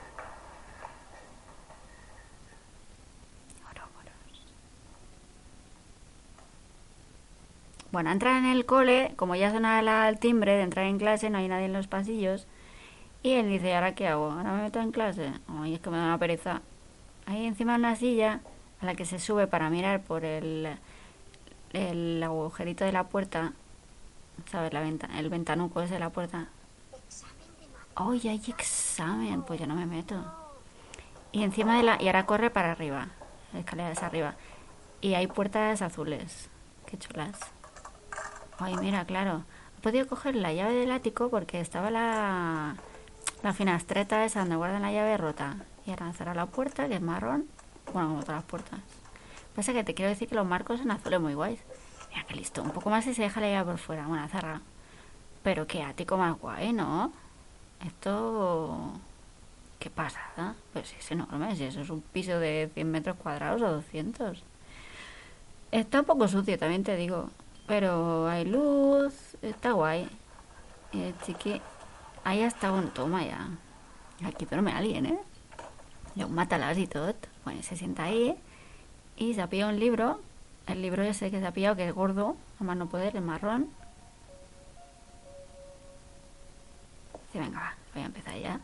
Bueno, 7.95 8.11
entra 8.11 8.37
en 8.39 8.45
el 8.45 8.67
cole, 8.67 9.13
como 9.15 9.37
ya 9.37 9.53
suena 9.53 10.09
el 10.09 10.19
timbre 10.19 10.57
de 10.57 10.63
entrar 10.63 10.85
en 10.87 10.99
clase, 10.99 11.31
no 11.31 11.39
hay 11.39 11.47
nadie 11.47 11.67
en 11.67 11.73
los 11.73 11.87
pasillos. 11.87 12.49
Y 13.23 13.35
él 13.35 13.49
dice, 13.49 13.73
¿ahora 13.73 13.95
qué 13.95 14.09
hago? 14.09 14.33
¿Ahora 14.33 14.51
me 14.51 14.63
meto 14.63 14.81
en 14.81 14.91
clase? 14.91 15.31
Ay, 15.47 15.75
es 15.75 15.81
que 15.81 15.91
me 15.91 15.99
da 15.99 16.07
una 16.07 16.19
pereza. 16.19 16.61
Ahí 17.25 17.47
encima 17.47 17.77
una 17.77 17.95
silla 17.95 18.41
a 18.81 18.87
la 18.87 18.97
que 18.97 19.05
se 19.05 19.21
sube 19.21 19.47
para 19.47 19.71
mirar 19.71 20.03
por 20.03 20.25
el, 20.25 20.77
el 21.73 22.21
agujerito 22.21 22.85
de 22.85 22.91
la 22.91 23.05
puerta, 23.05 23.53
¿sabes? 24.51 24.73
La 24.73 24.81
venta, 24.81 25.09
el 25.17 25.31
ventanuco 25.31 25.81
ese 25.81 25.95
de 25.95 26.01
la 26.01 26.11
puerta. 26.11 26.49
¡Ay, 27.95 28.27
hay 28.27 28.43
examen! 28.49 29.43
Pues 29.43 29.61
yo 29.61 29.69
no 29.69 29.77
me 29.77 29.87
meto. 29.87 30.17
Y 31.31 31.45
encima 31.45 31.77
de 31.77 31.85
la... 31.85 32.03
Y 32.03 32.09
ahora 32.09 32.27
corre 32.27 32.51
para 32.51 32.73
arriba. 32.73 33.11
La 33.53 33.61
escalera 33.61 33.93
es 33.93 34.03
arriba. 34.03 34.35
Y 35.01 35.15
hay 35.15 35.29
puertas 35.29 35.81
azules. 35.81 36.51
Qué 36.87 36.99
chulas. 36.99 37.39
Ay, 38.59 38.77
mira, 38.77 39.05
claro. 39.05 39.45
He 39.79 39.81
podido 39.83 40.07
coger 40.07 40.37
la 40.37 40.53
llave 40.53 40.75
del 40.75 40.91
ático 40.93 41.29
porque 41.31 41.61
estaba 41.61 41.91
la... 41.91 42.77
La 43.43 43.53
finastreta 43.53 44.25
esa 44.25 44.41
donde 44.41 44.57
guardan 44.57 44.83
la 44.83 44.93
llave 44.93 45.17
rota. 45.17 45.57
Y 45.87 45.91
ahora 45.91 46.13
cerrar 46.15 46.37
la 46.37 46.47
puerta, 46.47 46.89
que 46.89 46.95
es 46.95 47.03
marrón. 47.03 47.47
Bueno, 47.93 48.09
como 48.09 48.21
todas 48.21 48.37
las 48.37 48.45
puertas. 48.45 48.81
Pasa 49.55 49.73
que 49.73 49.85
te 49.85 49.95
quiero 49.95 50.09
decir 50.09 50.29
que 50.29 50.35
los 50.35 50.47
marcos 50.47 50.81
son 50.81 50.91
azules 50.91 51.21
muy 51.21 51.35
guays. 51.35 51.61
Mira 52.11 52.25
qué 52.27 52.35
listo. 52.37 52.63
Un 52.63 52.71
poco 52.71 52.91
más 52.91 53.07
y 53.07 53.15
se 53.15 53.23
deja 53.23 53.41
la 53.41 53.51
llave 53.51 53.73
por 53.73 53.79
fuera. 53.79 54.07
Bueno, 54.07 54.27
cerra. 54.29 54.63
Pero 55.43 55.67
qué 55.67 55.83
ático 55.83 56.17
más 56.17 56.39
guay, 56.39 56.73
¿no? 56.73 57.13
Esto... 57.85 58.93
¿Qué 59.79 59.91
pasa? 59.91 60.21
eh? 60.39 60.53
Pues 60.73 60.95
es 60.99 61.11
enorme. 61.11 61.55
Si 61.57 61.65
eso 61.65 61.83
es 61.83 61.91
un 61.91 62.01
piso 62.01 62.39
de 62.39 62.71
100 62.73 62.91
metros 62.91 63.17
cuadrados 63.17 63.61
o 63.61 63.71
200. 63.71 64.43
Está 65.71 66.01
un 66.01 66.07
poco 66.07 66.27
sucio, 66.29 66.59
también 66.59 66.83
te 66.85 66.97
digo. 66.97 67.29
Pero 67.67 68.27
hay 68.29 68.45
luz. 68.45 69.37
Está 69.43 69.73
guay. 69.73 70.09
Eh, 70.93 71.15
chiqui... 71.25 71.61
Ahí 72.25 72.43
hasta 72.43 72.73
un 72.73 72.89
toma 72.89 73.23
ya. 73.23 73.49
Aquí 74.27 74.47
duerme 74.47 74.73
alguien, 74.73 75.05
¿eh? 75.07 75.19
Le 76.15 76.25
un 76.25 76.35
matalas 76.35 76.79
y 76.79 76.87
todo. 76.87 77.15
Bueno, 77.45 77.63
se 77.63 77.77
sienta 77.77 78.05
ahí 78.05 78.35
y 79.17 79.35
se 79.35 79.43
ha 79.43 79.47
pillado 79.49 79.73
un 79.73 79.79
libro. 79.79 80.21
El 80.67 80.81
libro 80.81 81.03
ese 81.03 81.31
que 81.31 81.41
se 81.41 81.47
ha 81.47 81.53
pillado, 81.53 81.77
que 81.77 81.87
es 81.87 81.95
gordo, 81.95 82.37
a 82.59 82.65
más 82.65 82.77
no 82.79 82.89
poder, 82.89 83.15
es 83.15 83.23
marrón. 83.23 83.69
Dice, 87.27 87.41
venga, 87.45 87.61
va, 87.61 87.75
voy 87.93 88.03
a 88.03 88.07
empezar 88.07 88.39
ya. 88.39 88.61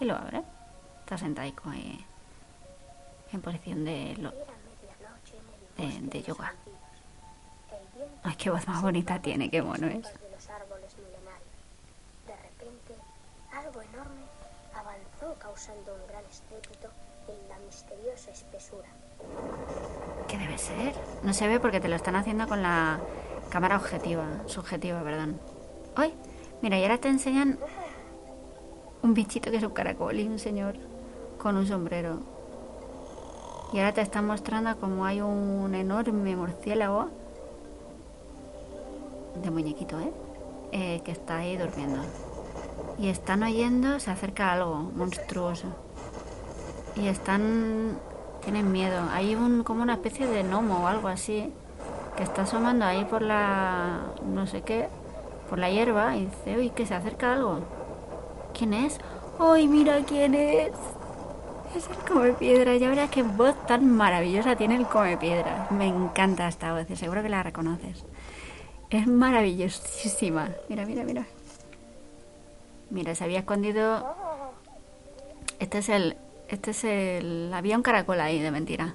Y 0.00 0.04
lo 0.06 0.16
abre. 0.16 0.42
Está 1.00 1.16
sentadico 1.16 1.70
ahí 1.70 2.04
en 3.32 3.40
posición 3.42 3.84
de, 3.84 4.16
lo- 4.18 4.32
de, 5.76 6.00
de 6.00 6.22
yoga. 6.22 6.52
Ay, 8.24 8.34
qué 8.36 8.50
voz 8.50 8.66
más 8.66 8.80
bonita 8.80 9.20
tiene, 9.20 9.50
qué 9.50 9.60
mono 9.60 9.86
es. 9.86 10.02
de 10.02 10.30
los 10.32 10.48
árboles 10.48 10.96
milenarios. 10.96 11.54
De 12.26 12.34
repente, 12.34 12.94
algo 13.52 13.82
enorme 13.82 14.24
avanzó 14.74 15.38
causando 15.38 15.94
un 15.94 16.06
gran 16.08 16.24
estrépito 16.24 16.88
en 17.28 17.48
la 17.50 17.58
misteriosa 17.66 18.30
espesura. 18.30 18.88
¿Qué 20.26 20.38
debe 20.38 20.56
ser? 20.56 20.94
No 21.22 21.34
se 21.34 21.46
ve 21.48 21.60
porque 21.60 21.80
te 21.80 21.88
lo 21.88 21.96
están 21.96 22.16
haciendo 22.16 22.48
con 22.48 22.62
la 22.62 22.98
cámara 23.50 23.76
objetiva, 23.76 24.26
subjetiva, 24.46 25.02
perdón. 25.02 25.38
¡Ay! 25.94 26.14
Mira, 26.62 26.78
y 26.78 26.82
ahora 26.82 26.98
te 26.98 27.08
enseñan 27.08 27.58
un 29.02 29.12
bichito 29.12 29.50
que 29.50 29.58
es 29.58 29.62
un 29.62 29.74
caracol 29.74 30.18
y 30.18 30.26
un 30.26 30.38
señor 30.38 30.76
con 31.36 31.56
un 31.56 31.66
sombrero. 31.66 32.20
Y 33.74 33.78
ahora 33.78 33.92
te 33.92 34.00
están 34.00 34.26
mostrando 34.26 34.78
como 34.80 35.04
hay 35.04 35.20
un 35.20 35.74
enorme 35.74 36.36
murciélago 36.36 37.10
de 39.42 39.50
muñequito, 39.50 39.98
¿eh? 40.00 40.12
Eh, 40.72 41.00
que 41.04 41.12
está 41.12 41.38
ahí 41.38 41.56
durmiendo. 41.56 42.00
Y 42.98 43.08
están 43.08 43.42
oyendo, 43.42 43.98
se 44.00 44.10
acerca 44.10 44.52
algo 44.52 44.76
monstruoso. 44.94 45.68
Y 46.96 47.08
están. 47.08 47.98
Tienen 48.42 48.70
miedo. 48.72 49.00
Hay 49.10 49.34
un, 49.34 49.64
como 49.64 49.82
una 49.82 49.94
especie 49.94 50.26
de 50.26 50.42
gnomo 50.42 50.84
o 50.84 50.86
algo 50.86 51.08
así. 51.08 51.52
Que 52.16 52.22
está 52.22 52.42
asomando 52.42 52.84
ahí 52.84 53.04
por 53.04 53.22
la. 53.22 54.00
No 54.24 54.46
sé 54.46 54.62
qué. 54.62 54.88
Por 55.48 55.58
la 55.58 55.70
hierba. 55.70 56.16
Y 56.16 56.26
dice, 56.26 56.58
uy, 56.58 56.70
que 56.70 56.86
se 56.86 56.94
acerca 56.94 57.32
algo. 57.32 57.60
¿Quién 58.56 58.74
es? 58.74 58.98
¡Ay, 59.38 59.66
mira 59.66 59.98
quién 60.06 60.34
es! 60.34 60.72
Es 61.74 61.88
el 61.88 61.96
come 62.08 62.32
piedra. 62.34 62.76
Ya 62.76 62.88
verás 62.88 63.10
qué 63.10 63.24
voz 63.24 63.54
tan 63.66 63.90
maravillosa 63.90 64.54
tiene 64.54 64.76
el 64.76 64.86
come 64.86 65.16
piedra. 65.16 65.66
Me 65.70 65.88
encanta 65.88 66.46
esta 66.46 66.72
voz. 66.72 66.88
y 66.88 66.96
Seguro 66.96 67.22
que 67.22 67.28
la 67.28 67.42
reconoces. 67.42 68.04
Es 68.94 69.08
maravillosísima. 69.08 70.50
Mira, 70.68 70.86
mira, 70.86 71.02
mira. 71.02 71.26
Mira, 72.90 73.16
se 73.16 73.24
había 73.24 73.40
escondido. 73.40 74.06
Este 75.58 75.78
es 75.78 75.88
el. 75.88 76.16
Este 76.46 76.70
es 76.70 76.84
el. 76.84 77.50
Había 77.52 77.76
un 77.76 77.82
caracol 77.82 78.20
ahí, 78.20 78.38
de 78.38 78.52
mentira. 78.52 78.94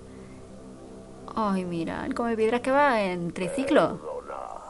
Ay, 1.36 1.66
mira, 1.66 2.06
el 2.06 2.16
come 2.16 2.38
piedras 2.38 2.62
que 2.62 2.72
va 2.72 3.02
en 3.02 3.34
triciclo. 3.34 4.00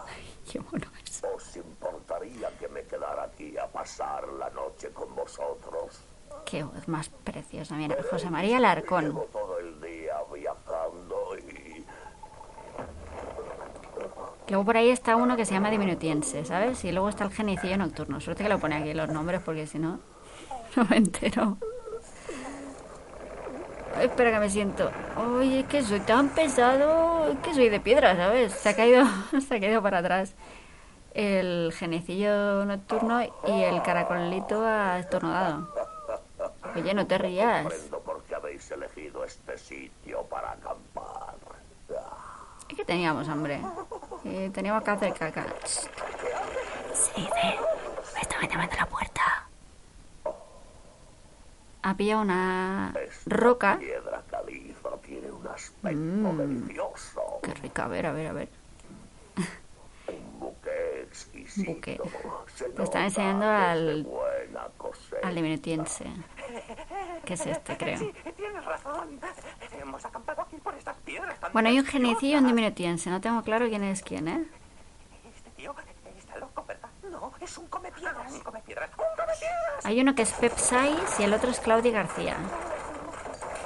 Ay, 0.08 0.52
qué 0.52 0.60
mono 0.62 0.88
es. 1.04 1.24
¿Os 1.24 1.56
importaría 1.58 2.50
que 2.60 2.68
me 2.68 2.82
quedara 2.86 3.26
aquí 3.26 3.56
a 3.56 3.68
pasar 3.68 4.28
la 4.30 4.50
noche 4.50 4.90
con 4.90 5.16
vosotros? 5.16 6.00
Qué 6.44 6.64
voz 6.64 6.88
más 6.88 7.10
preciosa. 7.10 7.76
Mira, 7.76 7.96
José 8.10 8.32
María 8.32 8.60
Larcón. 8.60 9.06
Llevo 9.06 9.28
todo 9.32 9.60
el 9.60 9.80
día 9.80 10.16
viajando 10.34 11.38
y... 11.38 11.86
Luego 14.50 14.66
por 14.66 14.78
ahí 14.78 14.90
está 14.90 15.16
uno 15.16 15.38
que 15.38 15.46
se 15.46 15.54
llama 15.54 15.70
Diminutiense, 15.70 16.44
¿sabes? 16.44 16.84
Y 16.84 16.92
luego 16.92 17.10
está 17.10 17.24
el 17.24 17.32
genicillo 17.32 17.78
nocturno. 17.78 18.20
Suerte 18.20 18.44
que 18.44 18.50
lo 18.50 18.60
pone 18.60 18.76
aquí 18.76 18.94
los 18.94 19.10
nombres 19.10 19.42
porque 19.44 19.68
si 19.68 19.78
no, 19.78 20.00
no 20.76 20.86
me 20.86 20.98
entero. 20.98 21.58
Ay, 23.96 24.08
espera 24.08 24.32
que 24.32 24.40
me 24.40 24.50
siento. 24.50 24.90
Oye, 25.18 25.62
es 25.62 25.66
que 25.68 25.84
soy 25.84 26.00
tan 26.00 26.30
pesado, 26.30 27.32
es 27.32 27.38
que 27.40 27.54
soy 27.54 27.70
de 27.70 27.80
piedra, 27.80 28.16
¿sabes? 28.16 28.54
Se 28.54 28.70
ha 28.70 28.76
caído, 28.76 29.06
se 29.48 29.56
ha 29.56 29.60
caído 29.60 29.82
para 29.82 30.00
atrás. 30.00 30.34
el 31.14 31.74
genecillo 31.76 32.66
nocturno 32.66 33.22
y 33.22 33.62
el 33.64 33.82
caracolito 33.84 34.64
ha 34.66 35.00
estornudado. 35.00 35.68
Oye, 36.76 36.94
no 36.94 37.06
te 37.06 37.18
rías. 37.18 37.64
Comprendo 37.64 38.00
por 38.00 38.24
qué 38.24 38.36
habéis 38.36 38.72
elegido 38.72 39.24
este 39.24 39.58
sitio 39.58 40.24
para 40.24 40.52
acampar. 40.52 41.36
Es 42.70 42.76
que 42.76 42.86
teníamos 42.86 43.28
hambre. 43.28 43.60
Y 44.24 44.50
teníamos 44.50 44.84
que 44.84 44.92
hacer 44.92 45.14
caca. 45.14 45.46
Sí, 45.66 47.12
dice. 47.22 47.60
Me 48.16 48.22
está 48.22 48.40
metiendo 48.40 48.76
la 48.76 48.86
puerta. 48.86 49.48
Ha 51.82 51.94
pillado 51.96 52.22
una 52.22 52.94
roca. 53.26 53.78
piedra 53.80 54.22
caliza 54.30 54.90
tiene 55.06 55.32
un 55.32 55.48
aspecto 55.48 55.98
Mm. 55.98 56.38
delicioso. 56.38 57.22
Qué 57.42 57.54
rica, 57.54 57.86
a 57.86 57.88
ver, 57.88 58.06
a 58.08 58.12
ver, 58.12 58.28
a 58.28 58.34
ver. 58.34 58.50
Un 60.10 60.40
buque 60.40 61.02
exquisito. 61.04 61.72
Buque. 61.72 62.02
Se 62.56 62.66
Te 62.66 62.84
está 62.84 63.00
nota 63.00 63.04
enseñando 63.06 63.46
al-. 63.46 64.08
Al 65.24 65.36
diminutiense. 65.36 66.06
Que 67.26 67.34
es 67.36 67.46
este, 67.46 67.78
creo. 67.78 67.98
Sí, 67.98 68.12
tienes 68.36 68.66
razón. 68.66 69.20
Hemos 69.80 70.04
acampado 70.04 70.42
aquí 70.42 70.58
por 70.58 70.74
estas 70.76 70.98
piedras 71.10 71.40
tan 71.40 71.52
Bueno, 71.54 71.70
hay 71.70 71.80
un 71.80 71.86
genecillo 71.86 72.36
y 72.36 72.40
un 72.40 72.48
diminutiense. 72.48 73.10
No 73.10 73.20
tengo 73.20 73.42
claro 73.42 73.68
quién 73.68 73.84
es 73.84 74.02
quién, 74.04 74.28
¿eh? 74.28 74.46
Este 75.36 75.50
tío 75.58 75.74
está 76.18 76.38
loco, 76.38 76.64
¿verdad? 76.68 76.90
No, 77.10 77.32
es 77.42 77.58
un 77.58 77.68
come 77.68 77.92
piedras. 77.92 78.32
Un 78.32 78.40
come 78.42 78.62
piedras. 78.62 78.90
¡Un 78.92 79.06
come 79.16 79.34
piedras! 79.40 79.86
Hay 79.86 80.00
uno 80.02 80.14
que 80.16 80.22
es 80.22 80.32
Pep 80.34 80.56
Saiz 80.58 81.20
y 81.20 81.24
el 81.24 81.34
otro 81.34 81.50
es 81.50 81.60
Claudia 81.60 81.92
García. 81.92 82.38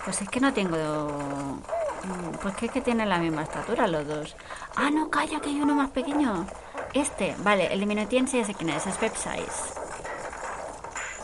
Pues 0.05 0.21
es 0.21 0.29
que 0.29 0.39
no 0.39 0.53
tengo... 0.53 0.77
mm, 0.77 2.38
Pues 2.41 2.55
que 2.55 2.65
es 2.67 2.71
que 2.71 2.81
tienen 2.81 3.09
la 3.09 3.17
misma 3.19 3.43
estatura 3.43 3.88
los 3.88 4.07
dos. 4.07 4.35
Ah, 4.75 4.89
no, 4.89 5.09
calla, 5.09 5.39
que 5.41 5.50
hay 5.50 5.62
uno 5.62 5.75
más 5.75 5.89
pequeño. 5.91 6.45
Este, 6.93 7.35
vale, 7.39 7.73
el 7.73 7.79
diminutiense 7.79 8.43
sé 8.45 8.53
quién 8.53 8.69
es, 8.69 8.85
es 8.88 8.97
Pep 8.97 9.15
Saiz. 9.15 9.73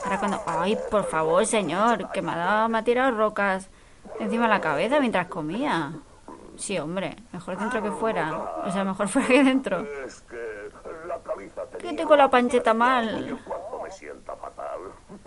Ahora 0.03 0.17
cuando... 0.19 0.41
Ay, 0.45 0.77
por 0.89 1.05
favor, 1.05 1.45
señor, 1.45 2.11
que 2.11 2.21
me 2.21 2.31
ha, 2.31 2.37
dado, 2.37 2.69
me 2.69 2.77
ha 2.79 2.83
tirado 2.83 3.11
rocas 3.11 3.69
encima 4.19 4.43
de 4.43 4.49
la 4.49 4.61
cabeza 4.61 4.99
mientras 4.99 5.27
comía. 5.27 5.93
Sí, 6.59 6.77
hombre, 6.77 7.15
mejor 7.31 7.57
dentro 7.57 7.81
que 7.81 7.89
fuera. 7.91 8.37
O 8.65 8.71
sea, 8.71 8.83
mejor 8.83 9.07
fuera 9.13 9.27
que 9.29 9.43
dentro. 9.43 9.79
Es 10.05 10.21
que 10.21 10.69
la 11.07 11.17
tenía 11.77 11.95
tengo 11.95 12.15
la 12.17 12.29
pancheta 12.29 12.73
mal. 12.73 13.39
me 13.81 13.91
sienta 13.91 14.35
fatal, 14.35 14.79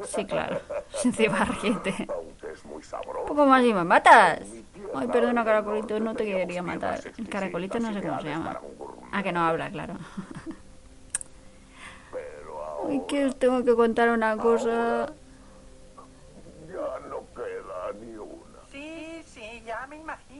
Sí, 0.05 0.25
claro. 0.27 0.61
Encima 1.05 1.45
riete. 1.45 2.07
Un 2.71 2.83
sabroso. 2.83 3.27
poco 3.27 3.47
más 3.47 3.65
y 3.65 3.73
me 3.73 3.83
matas. 3.83 4.41
Ay, 4.95 5.09
perdona, 5.09 5.43
caracolito, 5.45 5.99
no 6.01 6.15
te 6.15 6.25
quería 6.27 6.63
matar. 6.63 7.01
El 7.17 7.29
caracolito 7.29 7.81
no 7.81 7.93
sé 7.95 8.03
cómo 8.03 8.21
se 8.21 8.29
llama. 8.29 8.61
Ah, 9.11 9.23
que 9.23 9.33
no 9.33 9.41
habla, 9.41 9.71
claro. 9.71 9.95
Ay, 12.89 13.01
que 13.09 13.25
os 13.27 13.39
tengo 13.39 13.65
que 13.65 13.75
contar 13.75 14.11
una 14.11 14.37
cosa. 14.37 15.07
ya 16.69 17.09
no 17.09 17.23
queda 17.35 17.93
ni 18.01 18.17
una. 18.17 18.59
Sí, 18.71 19.23
sí, 19.25 19.63
ya 19.65 19.87
me 19.87 19.97
imagino 19.97 20.32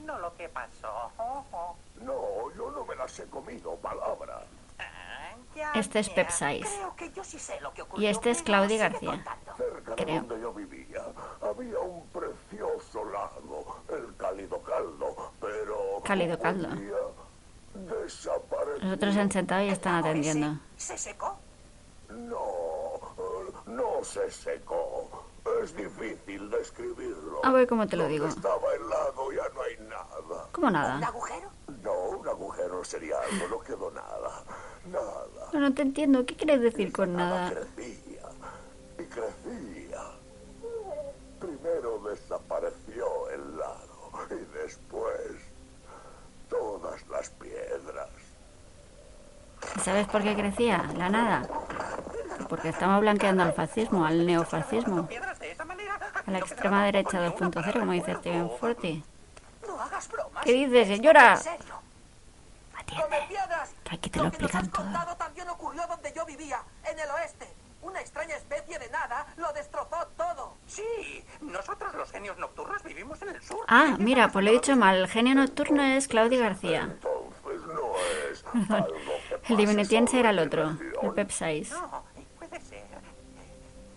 que 0.43 0.49
pasó. 0.49 1.13
Oh, 1.19 1.45
oh. 1.53 1.77
No, 2.01 2.53
yo 2.57 2.71
no 2.73 2.85
me 2.85 2.97
las 2.97 3.17
he 3.21 3.27
comido, 3.27 3.77
palabra. 3.77 4.43
Ah, 4.77 5.35
ya, 5.55 5.71
Este 5.75 6.01
es. 6.01 6.09
Pep 6.11 6.31
Saiz. 6.31 6.67
Creo 6.67 6.97
que 6.97 7.13
yo 7.13 7.23
sí 7.23 7.39
sé 7.39 7.61
lo 7.61 7.73
que 7.73 7.83
ocurrió. 7.83 8.05
Y 8.05 8.11
este 8.11 8.31
es 8.31 8.43
Claudia 8.43 8.89
García. 8.89 9.25
Cerca 9.57 9.95
Creo. 9.95 10.07
de 10.07 10.21
donde 10.21 10.41
yo 10.41 10.53
vivía 10.53 11.05
había 11.41 11.79
un 11.79 12.05
precioso 12.09 13.05
lago, 13.05 13.83
el 13.89 14.17
Cálido 14.17 14.61
Caldo, 14.63 15.33
pero... 15.41 16.01
Cálido 16.05 16.39
Caldo. 16.39 16.69
Los 17.75 18.27
otros 18.27 19.15
se 19.15 19.21
han 19.21 19.31
sentado 19.31 19.63
y 19.63 19.69
están 19.69 19.97
¿El 19.97 20.01
lago 20.01 20.09
atendiendo. 20.11 20.61
¿Se 20.77 20.99
secó? 20.99 21.39
No, 22.11 22.97
eh, 23.17 23.53
no 23.67 24.03
se 24.03 24.29
secó. 24.31 25.23
Es 25.63 25.77
difícil 25.77 26.51
describirlo. 26.51 27.45
A 27.45 27.51
ver 27.53 27.67
cómo 27.67 27.87
te 27.87 27.97
lo 27.97 28.07
digo. 28.07 28.27
estaba 28.27 28.75
el 28.75 28.89
lago 28.89 29.33
ya 29.33 29.49
no 29.55 29.63
hay 29.63 29.77
nada. 29.89 30.12
¿Cómo 30.53 30.67
¿Un 30.67 30.73
nada? 30.75 31.07
agujero? 31.07 31.51
No, 31.83 31.93
un 32.19 32.29
agujero 32.29 32.85
sería 32.85 33.17
algo, 33.19 33.49
no 33.49 33.61
quedó 33.61 33.91
nada. 33.91 34.45
Nada. 34.87 35.51
No, 35.53 35.61
no 35.61 35.75
te 35.75 35.83
entiendo. 35.83 36.27
¿Qué 36.27 36.37
quieres 36.37 36.61
decir 36.61 36.93
con 36.93 37.15
Nada 37.15 37.51
crecía 37.51 38.29
y 38.99 39.05
crecía. 39.05 40.01
Primero 41.41 41.99
desapareció 42.09 43.31
el 43.31 43.59
lago 43.59 44.13
y 44.31 44.59
después 44.59 45.33
todas 46.49 47.07
las 47.09 47.31
piedras. 47.31 48.09
¿Y 49.77 49.81
¿Sabes 49.81 50.07
por 50.09 50.23
qué 50.23 50.35
crecía? 50.35 50.85
La 50.97 51.09
nada. 51.09 51.43
Porque 52.49 52.69
estamos 52.69 53.01
blanqueando 53.01 53.43
al 53.45 53.53
fascismo, 53.55 54.05
al 54.05 54.27
neofascismo. 54.27 55.09
A 56.27 56.31
la 56.31 56.39
extrema 56.39 56.85
derecha 56.85 57.27
2.0, 57.35 57.73
como 57.79 57.93
dice 57.93 58.15
Steven 58.17 58.51
Forti. 58.61 59.03
Bromas. 60.09 60.45
¿Qué 60.45 60.53
dices, 60.53 60.89
señora? 60.89 61.33
En 61.35 61.39
serio. 61.39 61.83
Que 63.85 63.95
aquí 63.95 64.11
te 64.11 64.19
lo 64.19 64.25
Lo 64.25 64.31
que 64.33 64.39
nos 64.39 64.51
explican 64.51 64.65
has 64.65 64.71
todo. 64.71 64.83
contado 64.85 65.17
también 65.17 65.49
ocurrió 65.49 65.87
donde 65.87 66.13
yo 66.15 66.27
vivía, 66.27 66.63
en 66.85 66.99
el 66.99 67.11
oeste. 67.11 67.49
Una 67.81 68.01
extraña 68.01 68.37
especie 68.37 68.79
de 68.79 68.89
nada 68.91 69.27
lo 69.37 69.53
destrozó 69.55 70.07
todo. 70.17 70.55
Sí, 70.67 71.25
nosotros 71.41 71.95
los 71.95 72.11
genios 72.13 72.37
nocturnos 72.39 72.83
vivimos 72.83 73.21
en 73.23 73.31
el 73.31 73.43
sur. 73.43 73.65
Ah, 73.67 73.97
mira, 73.99 74.29
pues 74.31 74.45
lo 74.45 74.51
he 74.51 74.55
dicho 74.55 74.77
mal. 74.77 74.97
El 74.97 75.09
genio 75.09 75.35
nocturno 75.35 75.83
es 75.83 76.07
Claudia 76.07 76.39
García. 76.41 76.83
Entonces 76.83 77.67
no 77.67 77.93
es 78.31 78.45
algo 78.71 78.87
que 79.47 79.53
El 79.55 79.89
solo 79.89 80.19
era 80.21 80.31
el 80.31 80.39
otro, 80.39 80.63
el 81.03 81.13
Pep. 81.15 81.31
No, 81.71 82.05
puede 82.39 82.61
ser 82.61 82.85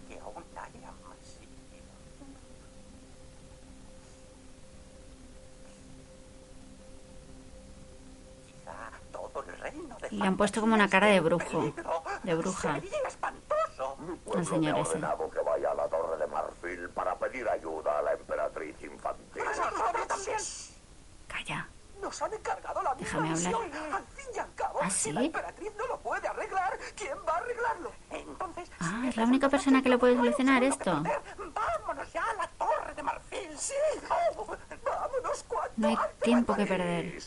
que 0.08 0.20
aún 0.20 0.44
haya 0.56 0.92
más 0.92 1.18
sitio. 1.22 1.84
Quizá 8.48 8.76
todo 9.12 9.44
de 10.10 10.16
Le 10.18 10.26
han 10.28 10.38
puesto 10.38 10.62
como 10.62 10.74
una 10.76 10.90
cara 10.90 11.08
de 11.08 11.20
brujo, 11.20 11.74
de 12.24 12.36
bruja. 12.36 12.80
Señor 14.50 14.78
ese. 14.80 14.94
que 15.00 15.40
vaya 15.46 15.72
a 15.72 15.76
la 15.76 15.88
Torre 15.88 16.18
de 16.18 16.28
Marfil 16.28 16.90
para 16.90 17.16
pedir 17.16 17.48
ayuda 17.50 18.00
a 18.00 18.02
la 18.02 18.14
emperatriz 18.14 18.76
infantil. 18.82 19.44
Nosotros 19.44 20.08
también. 20.08 20.38
Calla. 21.28 21.68
Nos 22.02 22.22
han 22.22 22.34
encargado 22.34 22.84
la 22.84 22.94
misma 22.96 23.22
Déjame 23.22 23.30
hablar. 23.50 23.66
misión. 23.66 23.94
Al 23.94 24.04
fin 24.04 24.26
y 24.36 24.40
al 24.40 24.54
cabo, 24.56 24.80
¿Ah, 24.82 24.90
si 24.90 25.04
sí? 25.10 25.12
la 25.14 25.24
emperatriz 25.24 25.72
no 25.78 25.88
lo 25.88 25.98
puede 26.00 26.28
arreglar, 26.28 26.78
¿quién 26.96 27.18
va 27.28 27.34
a 27.34 27.38
arreglarlo? 27.38 27.92
Entonces, 28.12 28.70
Ah, 28.80 29.04
es 29.08 29.18
la 29.18 29.24
única 29.24 29.50
persona 29.50 29.82
que 29.82 29.90
le 29.90 29.98
puede 29.98 30.16
solucionar 30.16 30.64
esto. 30.64 31.02
vámonos 31.54 32.14
ya 32.14 32.24
a 32.24 32.34
la 32.34 32.48
No 35.78 35.90
hay 35.90 35.98
tiempo 36.22 36.56
que 36.56 36.66
perder. 36.66 37.20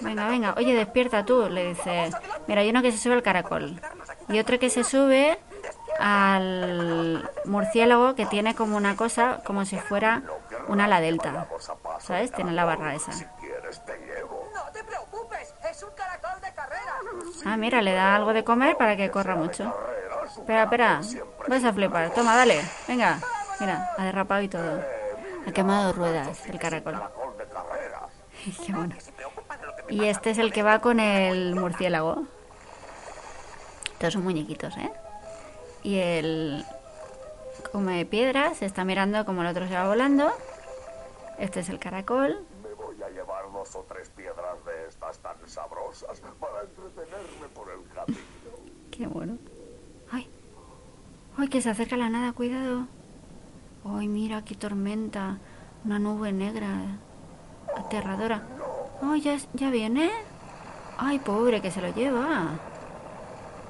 Venga, 0.00 0.28
venga. 0.28 0.54
Oye, 0.56 0.74
despierta 0.74 1.24
tú, 1.24 1.48
le 1.48 1.68
dice. 1.68 2.10
Mira, 2.46 2.60
hay 2.60 2.70
uno 2.70 2.82
que 2.82 2.92
se 2.92 2.98
sube 2.98 3.14
al 3.14 3.22
caracol. 3.22 3.80
Y 4.28 4.38
otro 4.38 4.58
que 4.58 4.70
se 4.70 4.84
sube 4.84 5.38
al 5.98 7.30
murciélago 7.44 8.14
que 8.14 8.26
tiene 8.26 8.54
como 8.54 8.76
una 8.76 8.96
cosa, 8.96 9.40
como 9.44 9.64
si 9.64 9.78
fuera 9.78 10.22
un 10.68 10.80
ala 10.80 11.00
delta. 11.00 11.48
¿Sabes? 12.00 12.32
Tiene 12.32 12.52
la 12.52 12.64
barra 12.64 12.94
esa. 12.94 13.12
Ah, 17.44 17.56
mira, 17.56 17.80
le 17.80 17.92
da 17.92 18.14
algo 18.16 18.32
de 18.32 18.44
comer 18.44 18.76
para 18.76 18.96
que 18.96 19.10
corra 19.10 19.34
mucho. 19.34 19.74
Espera, 20.26 20.64
espera. 20.64 21.00
Vas 21.48 21.64
a 21.64 21.72
flipar. 21.72 22.10
Toma, 22.10 22.36
dale. 22.36 22.60
Venga. 22.86 23.18
Mira, 23.60 23.94
ha 23.98 24.04
derrapado 24.04 24.42
y 24.42 24.48
todo. 24.48 24.82
Ha 25.46 25.52
quemado 25.52 25.92
ruedas 25.92 26.46
el 26.46 26.58
caracol. 26.58 27.00
Qué 28.66 28.72
bueno. 28.72 28.94
Y 29.88 30.04
este 30.04 30.30
es 30.30 30.38
el 30.38 30.52
que 30.52 30.62
va 30.62 30.80
con 30.80 30.98
el 30.98 31.54
murciélago. 31.54 32.24
Todos 33.98 34.14
son 34.14 34.24
muñequitos, 34.24 34.76
¿eh? 34.78 34.90
Y 35.82 35.98
el 35.98 36.64
come 37.72 38.06
piedras, 38.06 38.58
se 38.58 38.66
está 38.66 38.84
mirando 38.84 39.24
como 39.24 39.42
el 39.42 39.48
otro 39.48 39.68
se 39.68 39.74
va 39.74 39.86
volando. 39.88 40.32
Este 41.38 41.60
es 41.60 41.68
el 41.68 41.78
caracol. 41.78 42.46
Me 42.62 42.74
voy 42.74 43.02
a 43.02 43.10
llevar 43.10 43.44
dos 43.52 43.74
o 43.74 43.84
tres 43.88 44.08
piedras 44.10 44.64
de 44.64 44.88
estas 44.88 45.18
tan 45.18 45.36
sabrosas 45.46 46.20
para 46.38 46.62
entretenerme 46.62 47.48
por 47.54 47.68
el 47.70 47.82
camino. 47.94 48.20
Qué 48.90 49.06
bueno. 49.06 49.38
¡Ay! 50.10 50.28
¡Ay, 51.36 51.48
que 51.48 51.60
se 51.60 51.70
acerca 51.70 51.96
la 51.96 52.08
nada! 52.08 52.32
¡Cuidado! 52.32 52.86
¡Ay, 53.84 54.08
mira 54.08 54.42
qué 54.42 54.54
tormenta! 54.54 55.38
Una 55.84 55.98
nube 55.98 56.32
negra. 56.32 56.68
Aterradora. 57.76 58.42
¡Ay, 59.02 59.22
ya, 59.22 59.38
ya 59.54 59.70
viene! 59.70 60.10
¡Ay, 60.98 61.18
pobre, 61.18 61.62
que 61.62 61.70
se 61.70 61.80
lo 61.80 61.92
lleva! 61.94 62.58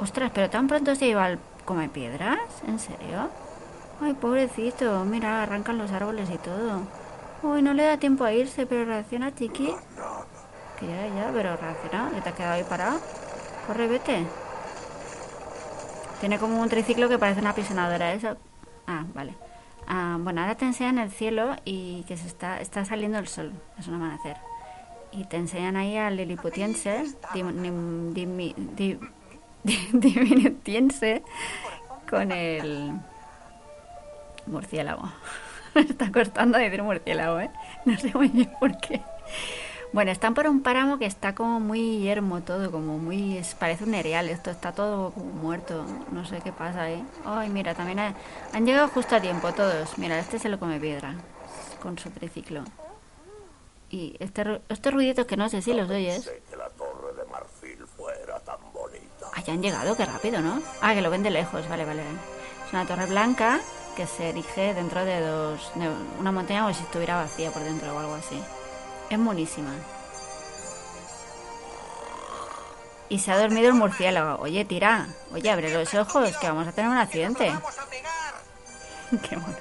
¡Ostras, 0.00 0.32
pero 0.34 0.50
tan 0.50 0.66
pronto 0.66 0.94
se 0.96 1.06
lleva 1.06 1.28
el 1.28 1.38
come 1.64 1.88
piedras! 1.88 2.40
¿En 2.66 2.80
serio? 2.80 3.28
¡Ay, 4.00 4.14
pobrecito! 4.14 5.04
Mira, 5.04 5.44
arrancan 5.44 5.78
los 5.78 5.92
árboles 5.92 6.28
y 6.30 6.38
todo. 6.38 6.80
¡Ay, 7.44 7.62
no 7.62 7.72
le 7.72 7.84
da 7.84 7.96
tiempo 7.98 8.24
a 8.24 8.32
irse! 8.32 8.66
Pero 8.66 8.86
reacciona, 8.86 9.32
chiqui. 9.32 9.72
Que 10.80 10.86
ya, 10.86 11.06
ya, 11.06 11.30
pero 11.32 11.56
reacciona. 11.56 12.10
¿Que 12.10 12.20
te 12.20 12.28
has 12.30 12.34
quedado 12.34 12.54
ahí 12.54 12.64
parado? 12.64 12.98
Corre, 13.68 13.86
vete. 13.86 14.26
Tiene 16.18 16.38
como 16.38 16.60
un 16.60 16.68
triciclo 16.68 17.08
que 17.08 17.18
parece 17.18 17.40
una 17.40 17.54
pisonadora. 17.54 18.12
Eso. 18.12 18.36
Ah, 18.88 19.04
vale. 19.14 19.49
Ah, 19.92 20.18
bueno, 20.20 20.40
ahora 20.42 20.54
te 20.54 20.64
enseñan 20.66 20.98
el 20.98 21.10
cielo 21.10 21.56
y 21.64 22.04
que 22.04 22.16
se 22.16 22.28
está, 22.28 22.60
está 22.60 22.84
saliendo 22.84 23.18
el 23.18 23.26
sol. 23.26 23.52
Es 23.76 23.88
un 23.88 23.94
amanecer. 23.94 24.36
Y 25.10 25.24
te 25.24 25.36
enseñan 25.36 25.76
ahí 25.76 25.96
al 25.96 26.16
liliputiense, 26.16 27.06
dim- 27.34 29.00
diminutiense, 29.92 31.22
con 32.08 32.30
el 32.30 32.92
murciélago. 34.46 35.10
Me 35.74 35.80
está 35.82 36.10
costando 36.12 36.58
decir 36.58 36.82
murciélago, 36.82 37.40
¿eh? 37.40 37.50
No 37.84 37.96
sé 37.98 38.12
muy 38.14 38.28
bien 38.28 38.50
por 38.60 38.76
qué. 38.78 39.00
Bueno, 39.92 40.12
están 40.12 40.34
por 40.34 40.46
un 40.46 40.62
páramo 40.62 40.98
que 40.98 41.06
está 41.06 41.34
como 41.34 41.58
muy 41.58 41.98
yermo 41.98 42.42
todo, 42.42 42.70
como 42.70 42.98
muy... 42.98 43.36
es- 43.38 43.54
parece 43.56 43.82
un 43.84 43.94
erial, 43.94 44.28
esto 44.28 44.50
está 44.50 44.72
todo 44.72 45.10
como 45.10 45.26
muerto, 45.32 45.84
no 46.12 46.24
sé 46.24 46.40
qué 46.44 46.52
pasa 46.52 46.82
ahí. 46.82 47.04
Ay, 47.24 47.48
mira, 47.48 47.74
también 47.74 47.98
ha- 47.98 48.14
han 48.52 48.64
llegado 48.66 48.86
justo 48.88 49.16
a 49.16 49.20
tiempo 49.20 49.52
todos. 49.52 49.98
Mira, 49.98 50.18
este 50.20 50.38
se 50.38 50.48
lo 50.48 50.60
come 50.60 50.78
piedra, 50.78 51.16
con 51.82 51.98
su 51.98 52.08
triciclo. 52.10 52.62
Y 53.90 54.14
este, 54.20 54.60
estos 54.68 54.94
ruiditos 54.94 55.26
que 55.26 55.36
no 55.36 55.48
sé 55.48 55.60
si 55.60 55.74
los 55.74 55.90
oyes... 55.90 56.30
Que 56.48 56.56
la 56.56 56.68
torre 56.70 57.12
de 57.16 57.24
marfil 57.28 57.84
fuera 57.96 58.38
tan 58.40 58.60
bonita. 58.72 59.26
Ah, 59.34 59.42
ya 59.44 59.52
han 59.54 59.62
llegado, 59.62 59.96
qué 59.96 60.06
rápido, 60.06 60.40
¿no? 60.40 60.62
Ah, 60.80 60.94
que 60.94 61.02
lo 61.02 61.10
ven 61.10 61.24
de 61.24 61.30
lejos, 61.30 61.68
vale, 61.68 61.84
vale. 61.84 62.04
vale. 62.04 62.16
Es 62.64 62.72
una 62.72 62.86
torre 62.86 63.06
blanca 63.06 63.58
que 63.96 64.06
se 64.06 64.28
erige 64.28 64.72
dentro 64.74 65.04
de 65.04 65.20
dos... 65.20 65.72
de 65.74 65.88
una 66.20 66.30
montaña 66.30 66.62
como 66.62 66.72
si 66.74 66.84
estuviera 66.84 67.16
vacía 67.16 67.50
por 67.50 67.62
dentro 67.64 67.92
o 67.92 67.98
algo 67.98 68.14
así. 68.14 68.40
Es 69.10 69.18
monísima. 69.18 69.72
Y 73.08 73.18
se 73.18 73.32
ha 73.32 73.38
dormido 73.38 73.68
el 73.68 73.74
murciélago. 73.74 74.40
Oye, 74.40 74.64
tira. 74.64 75.08
Oye, 75.32 75.50
abre 75.50 75.74
los 75.74 75.92
ojos, 75.94 76.36
que 76.36 76.46
vamos 76.46 76.68
a 76.68 76.72
tener 76.72 76.90
un 76.90 76.96
accidente. 76.96 77.52
Qué 79.28 79.36
bueno. 79.36 79.56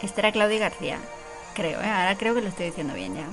Este 0.00 0.20
era 0.20 0.32
Claudia 0.32 0.58
García. 0.58 0.98
Creo, 1.54 1.80
¿eh? 1.80 1.90
Ahora 1.90 2.16
creo 2.16 2.34
que 2.34 2.40
lo 2.40 2.48
estoy 2.48 2.66
diciendo 2.66 2.94
bien 2.94 3.14
ya. 3.14 3.26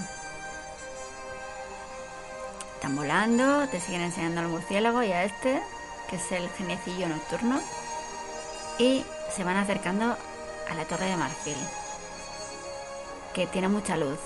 Están 2.75 2.95
volando, 2.97 3.67
te 3.69 3.79
siguen 3.79 4.01
enseñando 4.01 4.41
al 4.41 4.49
murciélago 4.49 5.03
y 5.03 5.11
a 5.13 5.23
este, 5.23 5.61
que 6.09 6.17
es 6.17 6.31
el 6.33 6.49
genecillo 6.49 7.07
nocturno. 7.07 7.61
Y 8.77 9.05
se 9.33 9.45
van 9.45 9.55
acercando 9.55 10.17
a 10.69 10.73
la 10.75 10.85
torre 10.85 11.05
de 11.05 11.15
marfil, 11.15 11.55
que 13.33 13.47
tiene 13.47 13.67
mucha 13.67 13.97
luz. 13.97 14.19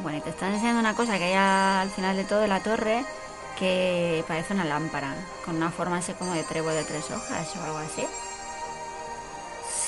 Bueno, 0.00 0.18
y 0.18 0.20
te 0.20 0.30
están 0.30 0.52
enseñando 0.52 0.80
una 0.80 0.94
cosa 0.94 1.18
que 1.18 1.24
hay 1.24 1.34
al 1.34 1.90
final 1.90 2.16
de 2.16 2.24
todo 2.24 2.46
la 2.46 2.60
torre, 2.60 3.04
que 3.58 4.24
parece 4.26 4.54
una 4.54 4.64
lámpara, 4.64 5.14
con 5.44 5.56
una 5.56 5.70
forma 5.70 5.98
así 5.98 6.12
como 6.14 6.34
de 6.34 6.42
trébol 6.42 6.74
de 6.74 6.84
tres 6.84 7.10
hojas 7.10 7.56
o 7.56 7.62
algo 7.62 7.78
así. 7.78 8.04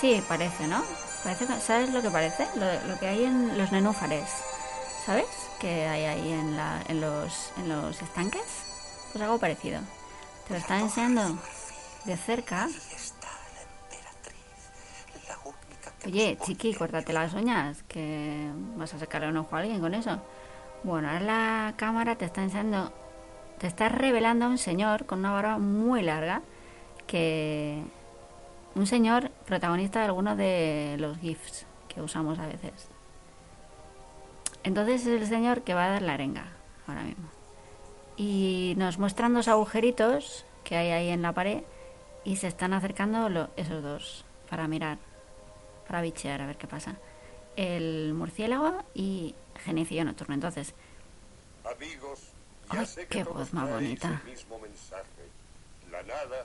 Sí, 0.01 0.23
parece, 0.29 0.69
¿no? 0.69 0.83
Parece, 1.25 1.47
¿Sabes 1.61 1.91
lo 1.93 2.03
que 2.03 2.11
parece? 2.11 2.47
Lo, 2.55 2.89
lo 2.89 2.99
que 3.01 3.09
hay 3.09 3.25
en 3.25 3.59
los 3.59 3.73
nenúfares. 3.73 4.29
¿Sabes? 5.05 5.27
Que 5.59 5.87
hay 5.87 6.05
ahí 6.05 6.33
en, 6.33 6.57
la, 6.57 6.83
en, 6.89 7.01
los, 7.01 7.53
en 7.57 7.69
los 7.69 8.01
estanques. 8.03 8.43
Pues 9.13 9.23
algo 9.23 9.39
parecido. 9.39 9.81
Te 10.47 10.55
lo 10.55 10.61
están 10.61 10.81
enseñando 10.81 11.39
de 12.05 12.17
cerca. 12.17 12.69
Oye, 16.07 16.39
chiqui, 16.41 16.73
córtate 16.73 17.13
las 17.13 17.35
uñas, 17.35 17.83
que 17.83 18.49
vas 18.77 18.95
a 18.95 18.99
sacarle 19.01 19.27
un 19.29 19.39
ojo 19.39 19.57
a 19.57 19.59
alguien 19.59 19.81
con 19.81 19.93
eso. 19.93 20.21
Bueno, 20.85 21.09
ahora 21.09 21.21
la 21.21 21.75
cámara 21.77 22.15
te 22.15 22.25
está 22.25 22.45
enseñando, 22.45 22.93
te 23.59 23.67
está 23.67 23.89
revelando 23.89 24.45
a 24.45 24.49
un 24.49 24.59
señor 24.59 25.05
con 25.07 25.19
una 25.19 25.33
barba 25.33 25.59
muy 25.59 26.03
larga, 26.03 26.43
que 27.09 27.83
un 28.77 28.87
señor 28.87 29.33
protagonista 29.47 29.99
de 29.99 30.05
algunos 30.05 30.37
de 30.37 30.95
los 31.01 31.19
GIFs 31.19 31.67
que 31.89 32.01
usamos 32.01 32.39
a 32.39 32.47
veces. 32.47 32.89
Entonces 34.63 35.09
es 35.09 35.23
el 35.23 35.27
señor 35.27 35.63
que 35.63 35.75
va 35.75 35.87
a 35.87 35.91
dar 35.91 36.03
la 36.03 36.15
arenga 36.15 36.53
ahora 36.87 37.03
mismo. 37.03 37.29
Y 38.17 38.75
nos 38.77 38.99
muestran 38.99 39.35
dos 39.35 39.49
agujeritos 39.49 40.47
que 40.63 40.77
hay 40.77 40.91
ahí 40.91 41.09
en 41.09 41.23
la 41.23 41.33
pared 41.33 41.65
y 42.23 42.37
se 42.37 42.47
están 42.47 42.75
acercando 42.75 43.51
esos 43.57 43.83
dos 43.83 44.25
para 44.49 44.69
mirar 44.69 44.99
para 45.87 46.03
bichear 46.03 46.41
a 46.43 46.47
ver 46.47 46.57
qué 46.57 46.67
pasa. 46.67 46.97
El 47.57 48.13
murciélago 48.15 48.85
y 48.95 49.35
genicidio 49.65 50.05
nocturno. 50.05 50.35
Entonces, 50.35 50.75
Amigos, 51.65 52.21
ya 52.73 52.81
Ay, 52.81 52.87
sé 52.87 53.01
que 53.03 53.19
qué 53.19 53.25
voz 53.25 53.53
más 53.53 53.69
bonita. 53.69 54.23
mismo 54.25 54.59
mensaje. 54.61 55.03
La 55.91 56.03
nada 56.05 56.45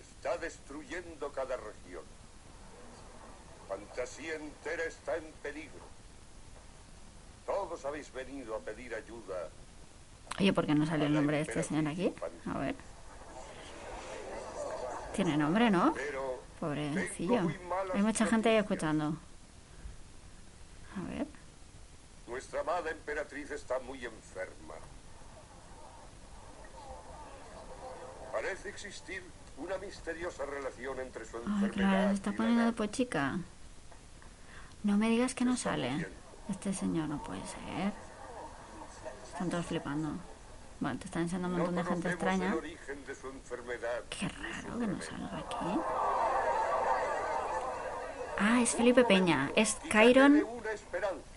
está 0.00 0.36
destruyendo 0.38 1.30
cada 1.32 1.56
región. 1.56 2.02
Fantasía 3.68 4.34
entera 4.34 4.84
está 4.84 5.16
en 5.16 5.24
peligro. 5.42 5.82
Todos 7.46 7.84
habéis 7.84 8.12
venido 8.12 8.54
a 8.54 8.58
pedir 8.60 8.94
ayuda. 8.94 9.48
oye, 10.38 10.52
¿por 10.52 10.66
qué 10.66 10.74
no 10.74 10.84
sale 10.86 11.06
el 11.06 11.14
nombre 11.14 11.36
de 11.38 11.42
este 11.42 11.62
señor 11.62 11.88
aquí? 11.88 12.12
A 12.46 12.58
ver. 12.58 12.74
Tiene 15.14 15.36
nombre, 15.36 15.70
¿no? 15.70 15.94
Pobrecillo. 16.60 17.48
Hay 17.94 18.02
mucha 18.02 18.26
gente 18.26 18.48
ahí 18.50 18.56
escuchando. 18.56 19.16
A 20.96 21.08
ver. 21.10 21.26
nuestra 22.26 22.60
amada 22.60 22.90
emperatriz 22.90 23.50
está 23.50 23.78
muy 23.80 24.04
enferma. 24.04 24.74
Parece 28.32 28.68
existir 28.70 29.22
una 29.58 29.76
misteriosa 29.78 30.44
relación 30.46 31.00
entre 31.00 31.24
su 31.26 31.36
Ay, 31.36 31.42
enfermedad 31.46 31.72
claro, 31.72 32.08
se 32.08 32.14
está 32.14 32.32
poniendo 32.32 32.64
de 32.64 32.72
pochica. 32.72 33.38
No 34.82 34.96
me 34.96 35.10
digas 35.10 35.34
que 35.34 35.44
no 35.44 35.56
sale. 35.56 36.06
Este 36.48 36.72
señor 36.72 37.08
no 37.08 37.22
puede 37.22 37.42
ser. 37.46 37.92
Están 39.32 39.50
todos 39.50 39.66
flipando. 39.66 40.16
Bueno, 40.82 40.98
te 40.98 41.04
están 41.04 41.22
enseñando 41.22 41.46
un 41.46 41.58
montón 41.58 41.76
de 41.76 41.84
gente 41.84 42.08
extraña. 42.08 42.56
Qué 44.10 44.28
raro 44.28 44.78
que 44.80 44.86
no 44.88 45.00
salga 45.00 45.38
aquí. 45.38 45.80
Ah, 48.36 48.60
es 48.60 48.70
Felipe 48.70 49.04
Peña. 49.04 49.52
Es 49.54 49.78
Cairon, 49.88 50.44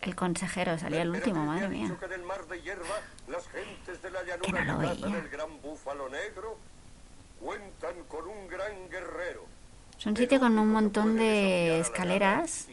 el 0.01 0.15
consejero. 0.15 0.79
Salía 0.79 1.03
el 1.03 1.11
último, 1.11 1.45
madre 1.45 1.69
mía. 1.69 1.95
que 4.41 4.51
no 4.51 4.63
lo 4.63 4.77
veía. 4.79 5.23
Es 9.99 10.05
un 10.07 10.17
sitio 10.17 10.39
con 10.39 10.57
un 10.57 10.71
montón 10.71 11.17
de 11.17 11.81
escaleras, 11.81 12.67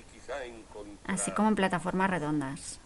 así 1.05 1.31
como 1.33 1.49
en 1.49 1.55
plataformas 1.55 2.09
redondas. 2.09 2.81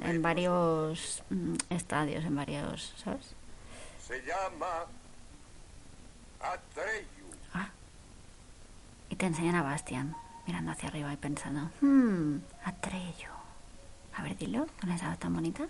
En 0.00 0.22
varios 0.22 1.22
mm, 1.30 1.54
estadios, 1.70 2.24
en 2.24 2.34
varios, 2.36 2.94
¿sabes? 2.96 3.34
Se 4.06 4.20
llama 4.22 4.86
Atreyu. 6.40 7.26
Ah. 7.54 7.68
Y 9.10 9.16
te 9.16 9.26
enseñan 9.26 9.54
a 9.56 9.62
Bastian, 9.62 10.16
mirando 10.46 10.72
hacia 10.72 10.88
arriba 10.88 11.12
y 11.12 11.16
pensando, 11.16 11.70
hmm, 11.80 12.38
Atreyo. 12.64 13.30
A 14.14 14.22
ver, 14.22 14.36
dilo, 14.36 14.66
con 14.80 14.90
esa 14.90 15.08
voz 15.08 15.18
tan 15.18 15.34
bonita. 15.34 15.66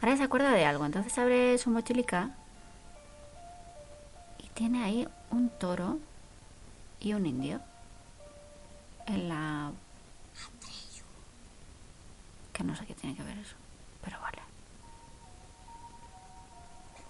Ahora 0.00 0.16
se 0.16 0.22
acuerda 0.22 0.52
de 0.52 0.64
algo, 0.64 0.84
entonces 0.84 1.16
abre 1.18 1.56
su 1.58 1.70
mochilica 1.70 2.30
y 4.38 4.48
tiene 4.50 4.84
ahí 4.84 5.08
un 5.30 5.48
toro 5.48 5.98
y 7.00 7.14
un 7.14 7.26
indio 7.26 7.60
en 9.06 9.28
la... 9.28 9.72
Que 12.56 12.64
no 12.64 12.74
sé 12.74 12.86
qué 12.86 12.94
tiene 12.94 13.14
que 13.14 13.22
ver 13.22 13.36
eso, 13.36 13.54
pero 14.02 14.18
vale. 14.20 14.38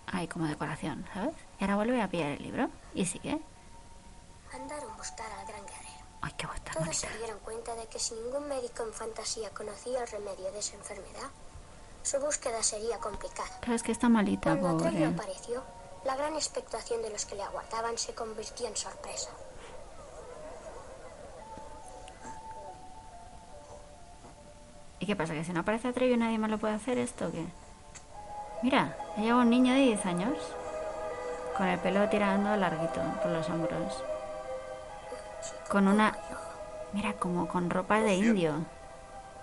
Ahí 0.09 0.26
como 0.26 0.46
decoración, 0.46 1.04
¿sabes? 1.14 1.35
Y 1.61 1.64
ahora 1.64 1.76
vuelve 1.76 2.02
a 2.02 2.09
pillar 2.09 2.30
el 2.32 2.42
libro 2.42 2.68
y 2.94 3.06
sigue. 3.06 3.40
Mandaron 4.52 4.96
buscar 4.96 5.30
al 5.30 5.46
gran 5.46 5.64
guerrero. 5.66 5.87
Ay, 6.22 6.32
qué 6.37 6.46
tan 6.46 6.59
Todos 6.64 6.78
bonita. 6.87 6.94
se 7.09 7.18
dieron 7.18 7.38
cuenta 7.40 7.74
de 7.74 7.87
que 7.87 7.98
si 7.98 8.14
ningún 8.14 8.48
médico 8.48 8.82
en 8.82 8.92
fantasía 8.92 9.50
conocía 9.50 10.00
el 10.02 10.09
remedio 10.09 10.50
de 10.50 10.59
esa 10.59 10.74
enfermedad, 10.74 11.30
su 12.02 12.18
búsqueda 12.18 12.62
sería 12.62 12.98
complicada. 12.98 13.48
Claro, 13.61 13.74
es 13.74 13.82
que 13.82 13.92
está 13.92 14.09
malita, 14.09 14.56
Cuando 14.56 14.85
pobre. 14.85 15.04
apareció, 15.06 15.62
la 16.04 16.16
gran 16.16 16.35
expectación 16.35 17.02
de 17.02 17.11
los 17.11 17.24
que 17.26 17.35
le 17.37 17.42
aguardaban 17.42 17.98
se 17.98 18.14
convirtió 18.14 18.66
en 18.66 18.76
sorpresa. 18.76 19.30
¿Y 24.98 25.06
qué 25.06 25.16
pasa? 25.16 25.35
¿Que 25.35 25.44
si 25.44 25.52
no 25.52 25.61
aparece 25.61 25.88
Atreyu 25.88 26.16
nadie 26.16 26.38
más 26.38 26.50
lo 26.50 26.59
puede 26.59 26.74
hacer 26.74 26.98
esto 26.98 27.26
o 27.28 27.32
qué? 27.32 27.44
Mira, 28.62 28.96
lleva 29.18 29.38
un 29.42 29.50
niño 29.50 29.74
de 29.74 29.80
10 29.80 30.06
años. 30.06 30.38
Con 31.56 31.66
el 31.68 31.78
pelo 31.78 32.09
tirando 32.09 32.54
larguito 32.56 33.00
por 33.22 33.30
los 33.30 33.48
hombros. 33.48 34.02
Con 35.68 35.88
una... 35.88 36.16
Mira, 36.92 37.14
como 37.14 37.46
con 37.48 37.68
ropa 37.70 38.00
de 38.00 38.14
indio. 38.14 38.54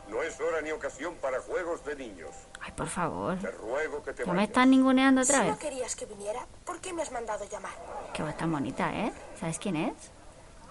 No 0.10 0.22
es 0.22 0.40
hora 0.40 0.62
ni 0.62 0.72
ocasión 0.72 1.16
para 1.16 1.40
juegos 1.42 1.84
de 1.86 1.96
niños. 1.96 2.32
Ay, 2.62 2.72
por 2.74 2.88
favor. 2.88 3.38
Te 3.38 3.52
ruego 3.52 4.04
que 4.04 4.14
te 4.14 4.26
¿Ya 4.26 4.34
me 4.34 4.44
están 4.44 4.70
ninguneando 4.70 5.22
otra 5.22 5.40
Si 5.40 5.44
no 5.46 5.52
vez? 5.52 5.60
querías 5.60 5.96
que 5.96 6.06
viniera, 6.06 6.46
¿por 6.66 6.80
qué 6.80 6.94
me 6.94 7.02
has 7.02 7.12
mandado 7.12 7.46
llamar? 7.50 7.72
Qué 8.14 8.22
voz 8.24 8.36
tan 8.38 8.52
bonita, 8.52 8.94
¿eh? 8.94 9.14
¿Sabes 9.40 9.60
quién 9.60 9.76
es? 9.76 9.94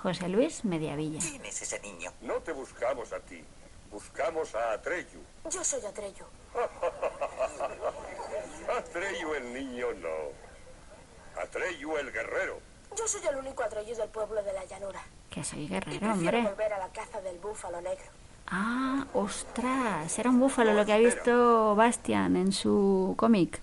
José 0.03 0.29
Luis 0.29 0.64
Mediavilla. 0.64 1.21
¿Quién 1.21 1.45
es 1.45 1.62
ese 1.62 1.81
niño? 1.81 2.11
No 2.21 2.35
te 2.35 2.53
buscamos 2.53 3.12
a 3.12 3.21
ti. 3.21 3.45
Buscamos 3.92 4.55
a 4.55 4.72
Atreyu. 4.72 5.20
Yo 5.50 5.62
soy 5.62 5.85
Atreyu. 5.85 6.24
Atreyu 8.78 9.35
el 9.35 9.52
niño 9.52 9.87
no. 10.00 11.40
Atreyu 11.42 11.96
el 11.98 12.11
guerrero. 12.12 12.61
Yo 12.96 13.07
soy 13.07 13.20
el 13.26 13.37
único 13.37 13.62
Atreyu 13.62 13.94
del 13.94 14.09
pueblo 14.09 14.42
de 14.42 14.52
la 14.52 14.64
llanura. 14.64 15.02
Que 15.31 15.44
soy 15.44 15.64
Y 15.64 15.68
guerrero, 15.68 15.98
prefiero 16.00 16.38
hombre. 16.38 16.42
volver 16.42 16.72
a 16.72 16.78
la 16.78 16.88
caza 16.88 17.20
del 17.20 17.38
búfalo 17.38 17.81
negro. 17.81 18.05
Ah, 18.48 19.07
ostras, 19.14 20.18
era 20.18 20.31
un 20.31 20.40
búfalo 20.40 20.72
lo 20.74 20.85
que 20.85 20.92
ha 20.92 20.98
visto 20.98 21.74
Bastian 21.74 22.37
en 22.37 22.52
su 22.52 23.14
cómic. 23.16 23.61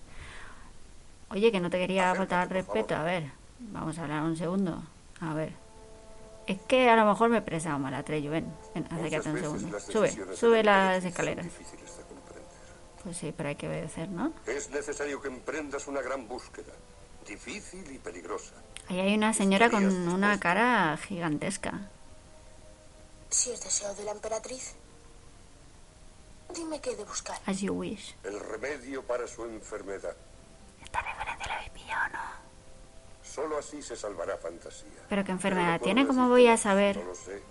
Oye, 1.31 1.51
que 1.51 1.59
no 1.59 1.69
te 1.69 1.77
quería 1.77 2.13
faltar 2.15 2.41
al 2.41 2.49
respeto. 2.49 2.95
A 2.95 3.03
ver, 3.03 3.31
vamos 3.59 3.97
a 3.99 4.03
hablar 4.03 4.23
un 4.23 4.35
segundo. 4.35 4.81
A 5.21 5.33
ver. 5.33 5.53
Es 6.49 6.59
que 6.61 6.89
a 6.89 6.95
lo 6.95 7.05
mejor 7.05 7.29
me 7.29 7.37
he 7.45 7.69
mal, 7.77 7.93
Atreyu. 7.93 8.31
Ven, 8.31 8.51
ven, 8.73 8.87
acércate 8.89 9.29
un 9.29 9.39
segundo. 9.39 9.79
Sube, 9.79 10.35
sube 10.35 10.63
la 10.63 10.93
las 10.93 11.05
escaleras. 11.05 11.45
Pues 13.03 13.17
sí, 13.17 13.31
pero 13.37 13.49
hay 13.49 13.55
que 13.55 13.67
obedecer, 13.67 14.09
¿no? 14.09 14.33
Es 14.47 14.67
necesario 14.71 15.21
que 15.21 15.27
emprendas 15.27 15.85
una 15.87 16.01
gran 16.01 16.27
búsqueda. 16.27 16.73
Difícil 17.27 17.91
y 17.91 17.99
peligrosa. 17.99 18.55
Ahí 18.87 18.99
hay 18.99 19.13
una 19.13 19.31
señora 19.31 19.69
con 19.69 19.85
una 19.85 20.39
cara 20.39 20.97
gigantesca. 20.97 21.87
Si 23.29 23.51
es 23.51 23.61
deseo 23.61 23.93
de 23.93 24.05
la 24.05 24.11
emperatriz, 24.13 24.73
dime 26.55 26.81
qué 26.81 26.93
he 26.93 26.95
de 26.95 27.03
buscar. 27.03 27.39
As 27.45 27.61
you 27.61 27.75
wish. 27.75 28.15
El 28.23 28.39
remedio 28.39 29.03
para 29.03 29.27
su 29.27 29.45
enfermedad. 29.45 30.15
Esta 30.83 30.99
referencia 30.99 31.45
la 31.45 31.53
habéis 31.57 31.69
pillado, 31.69 32.09
¿no? 32.13 32.48
Solo 33.39 33.57
así 33.57 33.81
se 33.81 33.95
salvará 33.95 34.37
fantasía. 34.37 34.89
Pero 35.07 35.23
qué 35.23 35.31
enfermedad 35.31 35.79
tiene, 35.79 36.05
¿cómo 36.05 36.27
voy 36.27 36.47
a 36.47 36.57
saber? 36.57 36.97
No 36.97 37.05
lo 37.05 37.15
sé, 37.15 37.41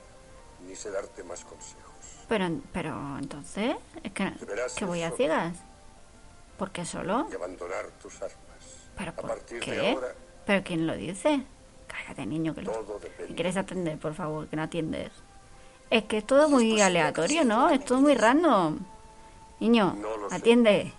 ni 0.67 0.77
sé 0.77 0.91
darte 0.91 1.25
más 1.25 1.45
consejos. 1.45 1.85
Pero, 2.29 2.47
pero 2.75 3.17
entonces, 3.19 3.75
es 4.03 4.13
que, 4.13 4.31
¿qué 4.77 4.85
voy 4.85 5.03
a 5.03 5.11
ciegas? 5.13 5.57
¿Por 6.59 6.73
qué 6.73 6.85
solo? 6.85 7.27
Y 7.33 7.35
abandonar 7.37 7.87
tus 8.03 8.17
armas. 8.17 8.37
¿Pero 8.99 9.13
a 9.13 9.15
por 9.15 9.29
partir 9.29 9.65
de 9.65 9.91
ahora, 9.93 10.09
¿Pero 10.45 10.63
quién 10.63 10.87
lo 10.87 10.95
dice? 10.95 11.43
Cállate, 11.87 12.27
niño, 12.27 12.55
que 12.55 12.63
lo... 12.63 12.73
quieres 13.35 13.57
atender, 13.57 13.99
por 13.99 14.13
favor, 14.13 14.47
que 14.47 14.57
no 14.57 14.65
atiendes. 14.65 15.11
Es 15.89 16.05
que 16.05 16.19
es 16.19 16.27
todo 16.27 16.51
muy 16.51 16.83
aleatorio, 16.83 17.47
¿no? 17.47 17.71
Es 17.71 17.83
todo 17.83 18.01
muy 18.03 18.15
random. 18.15 18.79
Niño, 19.61 19.95
No 19.99 20.19
lo 20.19 20.29
sé. 20.29 20.37
atiende. 20.37 20.93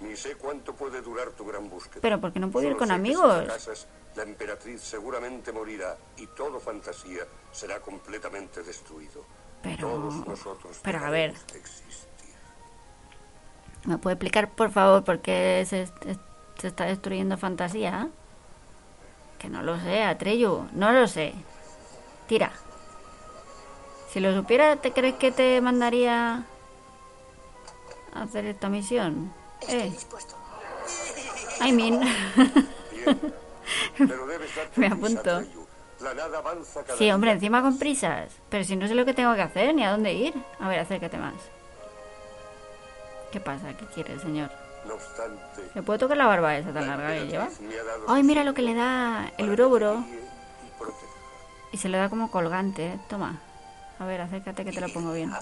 Ni 0.00 0.16
sé 0.16 0.34
cuánto 0.34 0.74
puede 0.74 1.00
durar 1.00 1.30
tu 1.30 1.44
gran 1.46 1.68
búsqueda. 1.70 2.00
Pero 2.02 2.20
¿por 2.20 2.32
qué 2.32 2.40
no 2.40 2.50
puedo 2.50 2.68
ir 2.68 2.76
con 2.76 2.90
amigos? 2.90 3.44
La 4.16 4.24
emperatriz 4.24 4.80
seguramente 4.82 5.52
morirá 5.52 5.96
y 6.18 6.26
todo 6.26 6.60
fantasía 6.60 7.22
será 7.50 7.80
completamente 7.80 8.62
destruido. 8.62 9.24
Pero- 9.62 9.88
Todos 9.88 10.14
nosotros 10.26 10.80
pero 10.82 10.98
a 11.04 11.10
ver. 11.10 11.30
existir. 11.30 12.34
¿Me 13.84 13.96
puede 13.98 14.14
explicar, 14.14 14.50
por 14.50 14.70
favor, 14.70 15.02
por 15.04 15.20
qué 15.20 15.64
se, 15.68 15.86
se 16.58 16.68
está 16.68 16.84
destruyendo 16.84 17.36
fantasía? 17.38 18.08
Que 19.38 19.48
no 19.48 19.62
lo 19.62 19.78
sé, 19.80 20.02
Atreyu, 20.04 20.66
no 20.72 20.92
lo 20.92 21.08
sé. 21.08 21.32
Tira. 22.28 22.52
Si 24.10 24.20
lo 24.20 24.34
supiera, 24.34 24.76
¿te 24.76 24.92
crees 24.92 25.14
que 25.14 25.32
te 25.32 25.60
mandaría 25.60 26.44
a 28.14 28.22
hacer 28.22 28.44
esta 28.46 28.68
misión? 28.68 29.32
Estoy 29.60 29.78
Eh, 29.80 29.90
dispuesto. 29.90 30.34
I 31.64 31.72
mean. 31.72 32.00
Me 34.76 34.86
apunto. 34.86 35.42
Sí, 36.98 37.10
hombre, 37.10 37.32
encima 37.32 37.62
con 37.62 37.78
prisas. 37.78 38.32
Pero 38.48 38.64
si 38.64 38.76
no 38.76 38.88
sé 38.88 38.94
lo 38.94 39.04
que 39.04 39.14
tengo 39.14 39.34
que 39.34 39.42
hacer 39.42 39.74
ni 39.74 39.84
a 39.84 39.92
dónde 39.92 40.12
ir. 40.12 40.34
A 40.58 40.68
ver, 40.68 40.80
acércate 40.80 41.16
más. 41.16 41.34
¿Qué 43.30 43.40
pasa? 43.40 43.74
¿Qué 43.76 43.86
quiere, 43.86 44.18
señor? 44.18 44.50
No 44.86 44.94
obstante, 44.94 45.70
¿Le 45.74 45.82
puedo 45.82 46.00
tocar 46.00 46.16
la 46.16 46.26
barba 46.26 46.56
esa 46.56 46.72
tan 46.72 46.88
la 46.88 46.96
larga 46.96 47.14
que 47.14 47.26
lleva? 47.28 47.48
Ay, 48.08 48.24
mira 48.24 48.42
lo 48.42 48.52
que 48.52 48.62
le 48.62 48.74
da 48.74 49.30
el 49.38 49.56
guíe 49.56 50.22
y 51.72 51.78
se 51.78 51.88
le 51.88 51.98
da 51.98 52.08
como 52.08 52.30
colgante. 52.30 52.86
¿eh? 52.86 52.98
Toma. 53.08 53.40
A 53.98 54.04
ver, 54.04 54.20
acércate 54.20 54.64
que 54.64 54.72
te 54.72 54.80
lo 54.80 54.88
pongo 54.92 55.12
bien. 55.12 55.32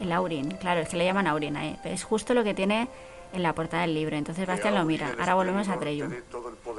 El 0.00 0.12
Aurin. 0.12 0.50
Claro, 0.52 0.80
es 0.80 0.88
que 0.88 0.96
le 0.96 1.04
llaman 1.04 1.26
Aurin 1.26 1.56
ahí. 1.56 1.78
Pero 1.82 1.94
es 1.94 2.04
justo 2.04 2.34
lo 2.34 2.42
que 2.42 2.54
tiene 2.54 2.88
en 3.32 3.42
la 3.42 3.54
portada 3.54 3.82
del 3.82 3.94
libro. 3.94 4.16
Entonces 4.16 4.46
Bastian 4.46 4.74
lo 4.74 4.84
mira. 4.84 5.14
Ahora 5.18 5.34
volvemos 5.34 5.68
a 5.68 5.78
Treyu. 5.78 6.08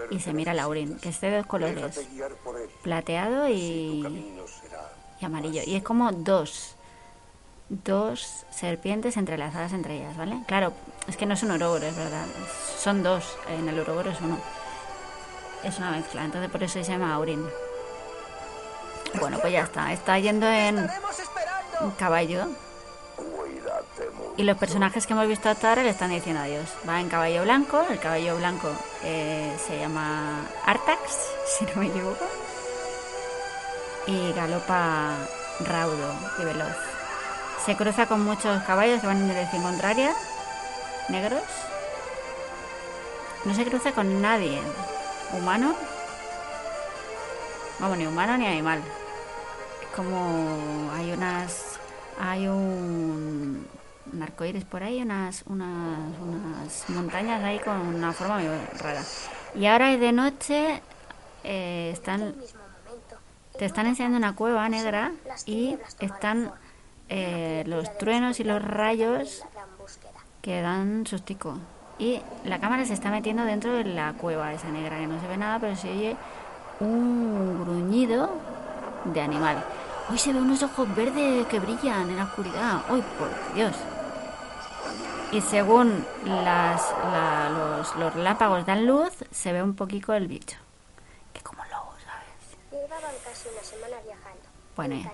Y 0.09 0.19
se 0.19 0.33
mira 0.33 0.51
el 0.51 0.59
Aurin, 0.59 0.99
que 0.99 1.09
es 1.09 1.21
de 1.21 1.38
dos 1.38 1.45
colores. 1.45 1.99
Plateado 2.81 3.47
y, 3.47 4.35
y 5.19 5.25
amarillo. 5.25 5.62
Y 5.65 5.75
es 5.75 5.83
como 5.83 6.12
dos. 6.12 6.75
Dos 7.69 8.45
serpientes 8.49 9.15
entrelazadas 9.15 9.73
entre 9.73 9.97
ellas, 9.97 10.17
¿vale? 10.17 10.41
Claro, 10.47 10.73
es 11.07 11.15
que 11.17 11.27
no 11.27 11.35
es 11.35 11.43
un 11.43 11.51
Ouroboros, 11.51 11.83
es 11.83 11.95
verdad. 11.95 12.25
Son 12.79 13.03
dos. 13.03 13.38
En 13.47 13.69
el 13.69 13.77
Ouroboros 13.77 14.15
es 14.15 14.21
uno. 14.21 14.39
Es 15.63 15.77
una 15.77 15.91
mezcla. 15.91 16.25
Entonces 16.25 16.49
por 16.49 16.63
eso 16.63 16.83
se 16.83 16.91
llama 16.91 17.13
Aurin. 17.13 17.45
Bueno, 19.19 19.38
pues 19.39 19.53
ya 19.53 19.63
está. 19.63 19.93
Está 19.93 20.17
yendo 20.17 20.47
en 20.47 20.89
caballo. 21.97 22.47
Y 24.39 24.43
los 24.43 24.58
personajes 24.58 25.06
que 25.06 25.12
hemos 25.12 25.28
visto 25.28 25.49
hasta 25.49 25.67
ahora 25.67 25.84
le 25.84 25.89
están 25.89 26.12
diciendo 26.12 26.41
adiós. 26.41 26.69
Va 26.88 27.02
en 27.02 27.10
caballo 27.10 27.43
blanco, 27.43 27.86
el 27.89 27.99
caballo 27.99 28.38
blanco 28.38 28.71
eh, 29.04 29.54
se 29.67 29.78
llama 29.78 30.47
Artax, 30.65 31.02
si 31.58 31.65
no 31.65 31.75
me 31.75 31.88
equivoco. 31.88 32.25
Y 34.08 34.32
galopa 34.32 35.17
raudo 35.60 36.13
y 36.39 36.45
veloz. 36.45 36.78
Se 37.65 37.75
cruza 37.75 38.06
con 38.06 38.23
muchos 38.23 38.63
caballos 38.63 39.02
que 39.02 39.08
van 39.08 39.17
en 39.17 39.28
dirección 39.28 39.62
contraria, 39.62 40.13
negros. 41.10 41.43
No 43.43 43.54
se 43.54 43.65
cruza 43.65 43.91
con 43.91 44.21
nadie. 44.21 44.62
¿Humano? 45.34 45.75
Vamos, 47.80 47.97
ni 47.97 48.08
humano 48.08 48.38
ni 48.38 48.47
animal. 48.47 48.82
Es 49.82 49.95
como 49.97 50.89
hay 50.95 51.12
unas 51.12 51.78
hay 52.21 52.47
un, 52.47 53.65
un 54.13 54.21
arcoíris 54.21 54.65
por 54.65 54.83
ahí 54.83 55.01
unas 55.01 55.43
unas 55.47 56.17
unas 56.21 56.89
montañas 56.89 57.43
ahí 57.43 57.59
con 57.59 57.79
una 57.79 58.13
forma 58.13 58.39
muy 58.39 58.47
rara 58.79 59.03
y 59.55 59.65
ahora 59.65 59.93
es 59.93 59.99
de 59.99 60.11
noche 60.11 60.81
eh, 61.43 61.91
están 61.93 62.35
te 63.59 63.65
están 63.65 63.87
enseñando 63.87 64.17
una 64.17 64.35
cueva 64.35 64.69
negra 64.69 65.11
y 65.45 65.77
están 65.99 66.51
eh, 67.09 67.63
los 67.67 67.97
truenos 67.97 68.39
y 68.39 68.45
los 68.45 68.61
rayos 68.61 69.43
que 70.41 70.61
dan 70.61 71.05
sustico. 71.05 71.57
Y 71.97 72.21
la 72.45 72.59
cámara 72.59 72.85
se 72.85 72.93
está 72.93 73.11
metiendo 73.11 73.43
dentro 73.43 73.73
de 73.73 73.83
la 73.83 74.13
cueva 74.13 74.53
esa 74.53 74.69
negra, 74.69 74.97
que 74.97 75.07
no 75.07 75.19
se 75.19 75.27
ve 75.27 75.35
nada, 75.35 75.59
pero 75.59 75.75
se 75.75 75.91
oye 75.91 76.15
un 76.79 77.61
gruñido 77.65 78.29
de 79.05 79.19
animal. 79.19 79.61
Hoy 80.09 80.17
se 80.17 80.31
ve 80.31 80.39
unos 80.39 80.63
ojos 80.63 80.95
verdes 80.95 81.45
que 81.47 81.59
brillan 81.59 82.09
en 82.09 82.15
la 82.15 82.23
oscuridad. 82.23 82.81
¡Uy, 82.89 83.03
por 83.17 83.55
Dios! 83.55 83.75
Y 85.31 85.41
según 85.41 86.05
las, 86.25 86.81
la- 87.11 87.49
los, 87.49 87.95
los 87.95 88.13
relámpagos 88.15 88.65
dan 88.65 88.85
luz, 88.87 89.13
se 89.31 89.53
ve 89.53 89.61
un 89.61 89.75
poquito 89.75 90.13
el 90.13 90.27
bicho. 90.27 90.57
Que 91.33 91.41
como 91.41 91.63
lobo, 91.65 91.93
¿sabes? 92.03 92.57
Llevaban 92.71 93.13
casi 93.23 93.47
una 93.49 93.61
semana 93.63 93.97
viajando. 94.03 94.41
Bueno, 94.75 95.11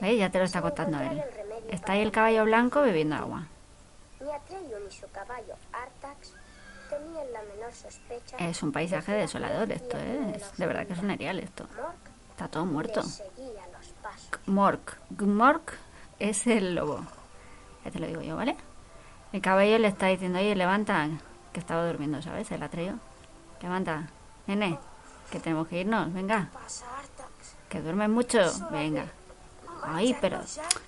¿Ves? 0.00 0.18
Ya 0.18 0.30
te 0.30 0.38
lo 0.38 0.44
está 0.44 0.62
contando 0.62 0.98
él. 1.00 1.22
Está 1.70 1.92
ahí 1.92 2.00
el 2.00 2.10
caballo 2.12 2.44
blanco 2.44 2.80
bebiendo 2.82 3.16
agua. 3.16 3.46
Ni 4.20 4.30
Atreyu 4.30 4.78
ni 4.84 4.90
su 4.90 5.06
caballo 5.10 5.54
Artax 5.72 6.32
tenían 6.88 7.32
la 7.32 7.42
menor 7.42 7.72
sospecha. 7.72 8.36
Es 8.38 8.62
un 8.62 8.72
paisaje 8.72 9.12
desolador 9.12 9.70
esto, 9.72 9.98
¿eh? 9.98 10.32
Es 10.36 10.56
de 10.56 10.66
verdad 10.66 10.86
que 10.86 10.94
es 10.94 10.98
un 11.00 11.10
erial 11.10 11.38
esto. 11.40 11.66
Está 12.30 12.48
todo 12.48 12.64
muerto. 12.64 13.02
Mork. 14.46 14.96
Mork 15.20 15.74
es 16.18 16.46
el 16.46 16.74
lobo. 16.76 17.00
Ya 17.84 17.90
te 17.90 17.98
lo 17.98 18.06
digo 18.06 18.22
yo, 18.22 18.36
¿vale? 18.36 18.56
El 19.34 19.42
caballo 19.42 19.78
le 19.80 19.88
está 19.88 20.06
diciendo, 20.06 20.38
oye, 20.38 20.54
levanta, 20.54 21.08
que 21.52 21.58
estaba 21.58 21.84
durmiendo, 21.84 22.22
¿sabes? 22.22 22.48
El 22.52 22.62
atreyo. 22.62 22.92
Levanta, 23.60 24.06
nene, 24.46 24.78
que 25.32 25.40
tenemos 25.40 25.66
que 25.66 25.80
irnos, 25.80 26.14
venga. 26.14 26.50
Que 27.68 27.80
duermes 27.80 28.10
mucho, 28.10 28.38
venga. 28.70 29.06
Ay, 29.82 30.16
pero, 30.20 30.38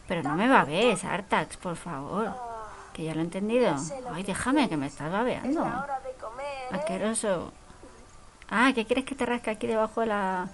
pero 0.06 0.22
no 0.22 0.36
me 0.36 0.48
babes, 0.48 1.04
Artax, 1.04 1.56
por 1.56 1.74
favor. 1.74 2.36
Que 2.92 3.02
ya 3.02 3.14
lo 3.14 3.20
he 3.20 3.24
entendido. 3.24 3.74
Ay, 4.14 4.22
déjame, 4.22 4.68
que 4.68 4.76
me 4.76 4.86
estás 4.86 5.10
babeando. 5.10 5.64
De. 5.64 6.76
Asqueroso. 6.76 7.52
Ah, 8.48 8.70
¿qué 8.72 8.86
quieres 8.86 9.06
que 9.06 9.16
te 9.16 9.26
rasque 9.26 9.50
aquí 9.50 9.66
debajo 9.66 10.02
de 10.02 10.06
la... 10.06 10.48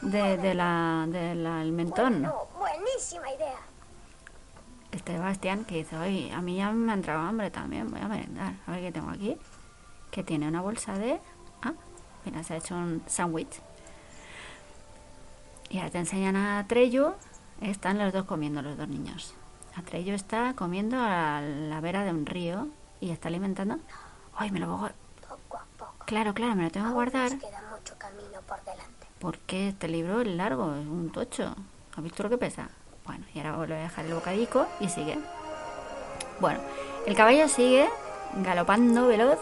de, 0.00 0.38
de 0.38 0.54
la... 0.54 1.04
del 1.06 1.70
mentón? 1.72 2.22
No, 2.22 2.48
buenísima 2.58 3.30
idea. 3.30 3.58
Este 4.96 5.18
Bastian 5.18 5.64
que 5.64 5.76
dice, 5.76 5.96
oye, 5.96 6.32
a 6.32 6.40
mí 6.40 6.56
ya 6.56 6.72
me 6.72 6.90
ha 6.90 6.94
entrado 6.94 7.20
hambre 7.20 7.50
también, 7.50 7.90
voy 7.90 8.00
a 8.00 8.08
merendar. 8.08 8.54
A 8.66 8.72
ver 8.72 8.80
qué 8.80 8.92
tengo 8.92 9.10
aquí. 9.10 9.36
Que 10.10 10.24
tiene 10.24 10.48
una 10.48 10.60
bolsa 10.60 10.98
de... 10.98 11.20
Ah, 11.62 11.74
mira, 12.24 12.42
se 12.42 12.54
ha 12.54 12.56
hecho 12.56 12.74
un 12.74 13.02
sándwich. 13.06 13.60
Y 15.68 15.78
ahora 15.78 15.90
te 15.90 15.98
enseñan 15.98 16.36
a 16.36 16.66
Trello. 16.66 17.14
Están 17.60 17.98
los 17.98 18.12
dos 18.12 18.24
comiendo, 18.24 18.62
los 18.62 18.76
dos 18.76 18.88
niños. 18.88 19.34
Atrello 19.76 20.14
está 20.14 20.54
comiendo 20.54 20.96
a 20.98 21.40
la 21.42 21.80
vera 21.80 22.04
de 22.04 22.10
un 22.10 22.24
río 22.24 22.68
y 23.00 23.10
está 23.10 23.28
alimentando. 23.28 23.78
Ay, 24.34 24.50
me 24.50 24.60
lo 24.60 24.68
voy 24.68 24.88
a... 24.88 24.94
Poco 25.28 25.58
a 25.58 25.64
poco. 25.76 26.04
Claro, 26.06 26.32
claro, 26.32 26.54
me 26.54 26.62
lo 26.62 26.70
tengo 26.70 26.86
que 26.86 26.94
guardar. 26.94 27.32
nos 27.32 27.40
queda 27.42 27.62
mucho 27.70 27.94
camino 27.98 28.40
por 28.46 28.58
delante. 28.64 29.06
Porque 29.18 29.68
este 29.68 29.88
libro 29.88 30.22
es 30.22 30.28
largo, 30.28 30.74
es 30.74 30.86
un 30.86 31.10
tocho. 31.10 31.54
¿Has 31.94 32.02
visto 32.02 32.22
lo 32.22 32.30
que 32.30 32.38
pesa? 32.38 32.70
Bueno, 33.06 33.24
y 33.34 33.38
ahora 33.38 33.56
vuelvo 33.56 33.74
a 33.74 33.78
dejar 33.78 34.04
el 34.04 34.14
bocadico 34.14 34.66
y 34.80 34.88
sigue. 34.88 35.18
Bueno, 36.40 36.58
el 37.06 37.14
caballo 37.14 37.48
sigue 37.48 37.88
galopando 38.34 39.06
veloz, 39.06 39.38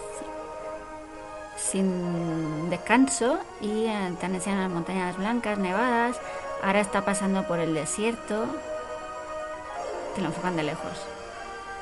sin 1.57 2.69
descanso, 2.71 3.39
y 3.61 3.87
están 3.87 4.35
enseñando 4.35 4.65
las 4.65 4.73
montañas 4.73 5.17
blancas, 5.17 5.59
nevadas. 5.59 6.21
Ahora 6.63 6.81
está 6.81 7.05
pasando 7.05 7.47
por 7.47 7.59
el 7.59 7.75
desierto. 7.75 8.47
Te 10.15 10.21
lo 10.21 10.29
enfocan 10.29 10.57
de 10.57 10.63
lejos. 10.63 11.07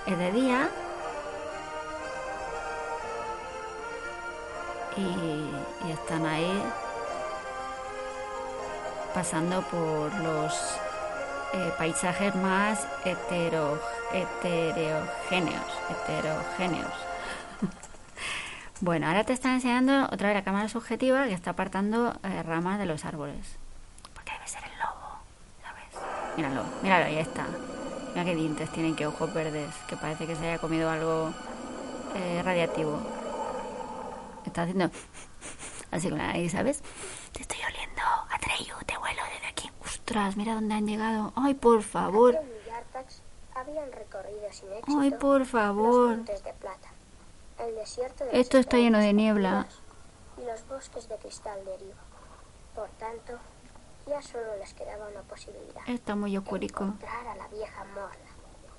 Es 0.06 0.18
de 0.18 0.32
día. 0.32 0.68
Y 4.96 5.90
están 5.90 6.26
ahí 6.26 6.62
pasando 9.14 9.62
por 9.62 10.14
los 10.20 10.78
eh, 11.52 11.72
paisajes 11.76 12.34
más 12.34 12.86
hetero, 13.04 13.80
heterogéneos, 14.12 15.66
heterogéneos. 15.90 16.92
bueno, 18.80 19.06
ahora 19.06 19.24
te 19.24 19.32
están 19.32 19.54
enseñando 19.54 20.08
otra 20.10 20.28
vez 20.28 20.36
la 20.36 20.44
cámara 20.44 20.68
subjetiva 20.68 21.26
que 21.26 21.34
está 21.34 21.50
apartando 21.50 22.18
eh, 22.22 22.42
ramas 22.42 22.78
de 22.78 22.86
los 22.86 23.04
árboles. 23.04 23.58
Porque 24.14 24.32
debe 24.32 24.46
ser 24.48 24.62
el 24.64 24.78
lobo, 24.78 25.18
¿sabes? 25.62 26.36
Míralo, 26.36 26.64
míralo, 26.82 27.04
ahí 27.06 27.18
está. 27.18 27.46
Mira 28.14 28.24
qué 28.24 28.34
dientes 28.34 28.70
tienen, 28.70 28.94
qué 28.94 29.06
ojos 29.06 29.32
verdes, 29.32 29.74
que 29.88 29.96
parece 29.96 30.26
que 30.26 30.36
se 30.36 30.46
haya 30.46 30.58
comido 30.58 30.90
algo 30.90 31.32
eh, 32.14 32.42
radiactivo. 32.42 32.98
Está 34.44 34.62
haciendo 34.62 34.90
así 35.90 36.08
con 36.08 36.18
la 36.18 36.28
nariz, 36.28 36.52
¿sabes? 36.52 36.82
Te 37.32 37.42
estoy 37.42 37.58
oliendo, 37.58 38.02
Atreyu, 38.30 38.74
te 38.86 38.96
huelo 38.98 39.22
desde 39.32 39.46
aquí. 39.46 39.70
Ostras, 40.02 40.36
mira 40.36 40.54
dónde 40.54 40.74
han 40.74 40.86
llegado. 40.86 41.32
Ay, 41.36 41.54
por 41.54 41.82
favor. 41.82 42.34
Atreyu 42.36 42.52
y 42.66 42.70
Artax 42.70 43.22
habían 43.54 43.92
recorrido 43.92 44.40
sin 44.50 44.72
éxito 44.72 44.98
Ay, 45.00 45.10
por 45.12 45.46
favor. 45.46 46.16
de 46.24 46.52
plata, 46.54 46.88
el 47.60 47.74
desierto 47.76 48.24
de 48.24 48.40
Esto 48.40 48.58
está 48.58 48.78
lleno 48.78 48.98
de 48.98 49.12
niebla. 49.12 49.66
y 50.38 50.44
los 50.44 50.66
bosques 50.66 51.08
de 51.08 51.16
cristal 51.18 51.64
de 51.64 51.74
Erivo. 51.76 51.92
Por 52.74 52.88
tanto, 52.98 53.38
ya 54.08 54.20
solo 54.22 54.56
les 54.58 54.74
quedaba 54.74 55.06
una 55.06 55.20
posibilidad. 55.22 55.82
Está 55.88 56.16
muy 56.16 56.36
oscurico. 56.36 56.82
Encontrar 56.84 57.26
a 57.28 57.36
la 57.36 57.46
vieja 57.48 57.84
Morla, 57.94 58.10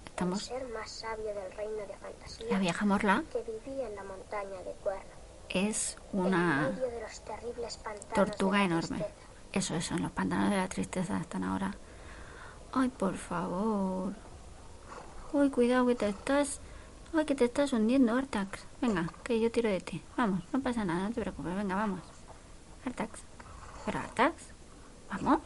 el 0.01 0.07
Estamos... 0.07 0.43
ser 0.43 0.67
más 0.69 0.91
sabio 0.91 1.33
del 1.33 1.51
reino 1.53 1.77
de 1.87 1.95
fantasía 1.95 2.47
La 2.51 2.59
vieja 2.59 2.85
Morla 2.85 3.23
que 3.31 3.41
vivía 3.43 3.87
en 3.87 3.95
la 3.95 4.03
montaña 4.03 4.61
de 4.65 4.73
Cuerno. 4.83 5.13
es 5.49 5.97
en 6.11 6.19
una 6.19 6.69
medio 6.69 6.89
de 6.89 6.99
los 7.01 7.21
terribles 7.21 7.77
pantanos 7.77 8.13
tortuga 8.13 8.61
enorme. 8.63 8.97
tristeza. 8.97 9.22
Eso, 9.53 9.75
eso, 9.75 9.93
en 9.93 10.01
los 10.01 10.11
pantanos 10.11 10.49
de 10.49 10.57
la 10.57 10.67
tristeza 10.67 11.19
están 11.19 11.43
ahora. 11.43 11.75
Ay, 12.73 12.89
por 12.89 13.15
favor. 13.15 14.13
Ay, 15.31 15.49
cuidado 15.51 15.85
que 15.85 15.93
te 15.93 16.09
estás... 16.09 16.59
Ay, 17.13 17.25
que 17.25 17.35
te 17.35 17.45
estás 17.45 17.71
hundiendo, 17.71 18.15
Artax. 18.15 18.65
Venga, 18.81 19.07
que 19.23 19.39
yo 19.39 19.51
tiro 19.51 19.69
de 19.69 19.79
ti. 19.79 20.03
Vamos, 20.17 20.41
no 20.51 20.59
pasa 20.59 20.83
nada, 20.83 21.07
no 21.07 21.13
te 21.13 21.21
preocupes. 21.21 21.55
Venga, 21.55 21.75
vamos. 21.75 22.01
Artax. 22.83 23.19
¿Pero 23.85 23.99
Artax? 23.99 24.33
¿Vamos? 25.11 25.41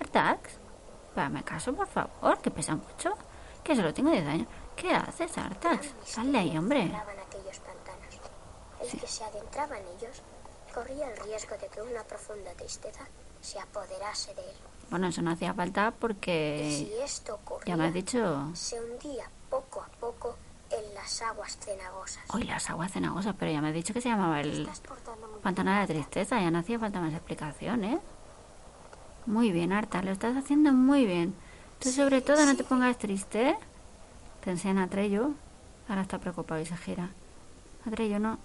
¿Artax? 0.00 0.58
Dame 1.16 1.42
caso, 1.44 1.74
por 1.74 1.86
favor, 1.86 2.38
que 2.42 2.50
pesa 2.50 2.76
mucho. 2.76 3.14
Que 3.64 3.74
solo 3.74 3.94
tengo 3.94 4.10
10 4.10 4.26
años. 4.26 4.48
¿Qué 4.76 4.94
haces, 4.94 5.36
Artax? 5.38 5.94
Sal 6.04 6.30
de 6.30 6.38
ahí, 6.38 6.58
hombre. 6.58 6.82
Aquellos 6.82 7.58
pantanos. 7.60 8.20
El 8.82 9.00
que 9.00 9.06
se 9.06 9.24
adentraba 9.24 9.78
en 9.78 9.86
ellos 9.96 10.22
corría 10.68 11.10
el 11.10 11.16
riesgo 11.18 11.56
de 11.56 11.68
que 11.68 11.82
una 11.82 12.02
profunda 12.04 12.52
tristeza 12.52 13.06
se 13.40 13.58
apoderase 13.60 14.34
de 14.34 14.42
él. 14.42 14.56
Bueno, 14.90 15.08
eso 15.08 15.20
no 15.22 15.30
hacía 15.32 15.52
falta 15.54 15.88
Y 15.88 15.92
si 15.92 15.98
porque... 16.00 17.04
esto 17.04 17.34
ocurría, 17.34 17.66
Ya 17.66 17.76
me 17.76 17.86
has 17.88 17.94
dicho... 17.94 18.50
se 18.54 18.80
hundía 18.80 19.28
poco 19.50 19.82
a 19.82 19.88
poco 20.00 20.36
en 20.70 20.94
las 20.94 21.22
aguas 21.22 21.56
cenagosas. 21.58 22.22
Hoy 22.32 22.44
las 22.44 22.68
aguas 22.70 22.92
cenagosas, 22.92 23.34
pero 23.38 23.50
ya 23.50 23.60
me 23.60 23.68
has 23.68 23.74
dicho 23.74 23.92
que 23.94 24.00
se 24.00 24.08
llamaba 24.08 24.40
el 24.40 24.68
pantano 25.42 25.70
de 25.72 25.76
la 25.78 25.86
tristeza. 25.86 26.40
Ya 26.40 26.50
no 26.50 26.58
hacía 26.58 26.78
falta 26.78 27.00
más 27.00 27.12
explicación, 27.12 27.84
¿eh? 27.84 27.98
Muy 29.26 29.52
bien, 29.52 29.72
Arta, 29.72 30.02
lo 30.02 30.10
estás 30.10 30.36
haciendo 30.36 30.72
muy 30.72 31.06
bien. 31.06 31.34
Tú 31.80 31.90
sobre 31.90 32.20
todo 32.22 32.44
no 32.44 32.56
te 32.56 32.64
pongas 32.64 32.98
triste, 32.98 33.50
¿eh? 33.50 33.58
Te 34.42 34.50
enseñan 34.50 34.78
a 34.78 34.88
Trello. 34.88 35.30
Ahora 35.88 36.02
está 36.02 36.18
preocupado 36.18 36.60
y 36.60 36.66
se 36.66 36.76
gira. 36.76 37.10
A 37.86 37.90
Trello 37.90 38.18
no. 38.18 38.38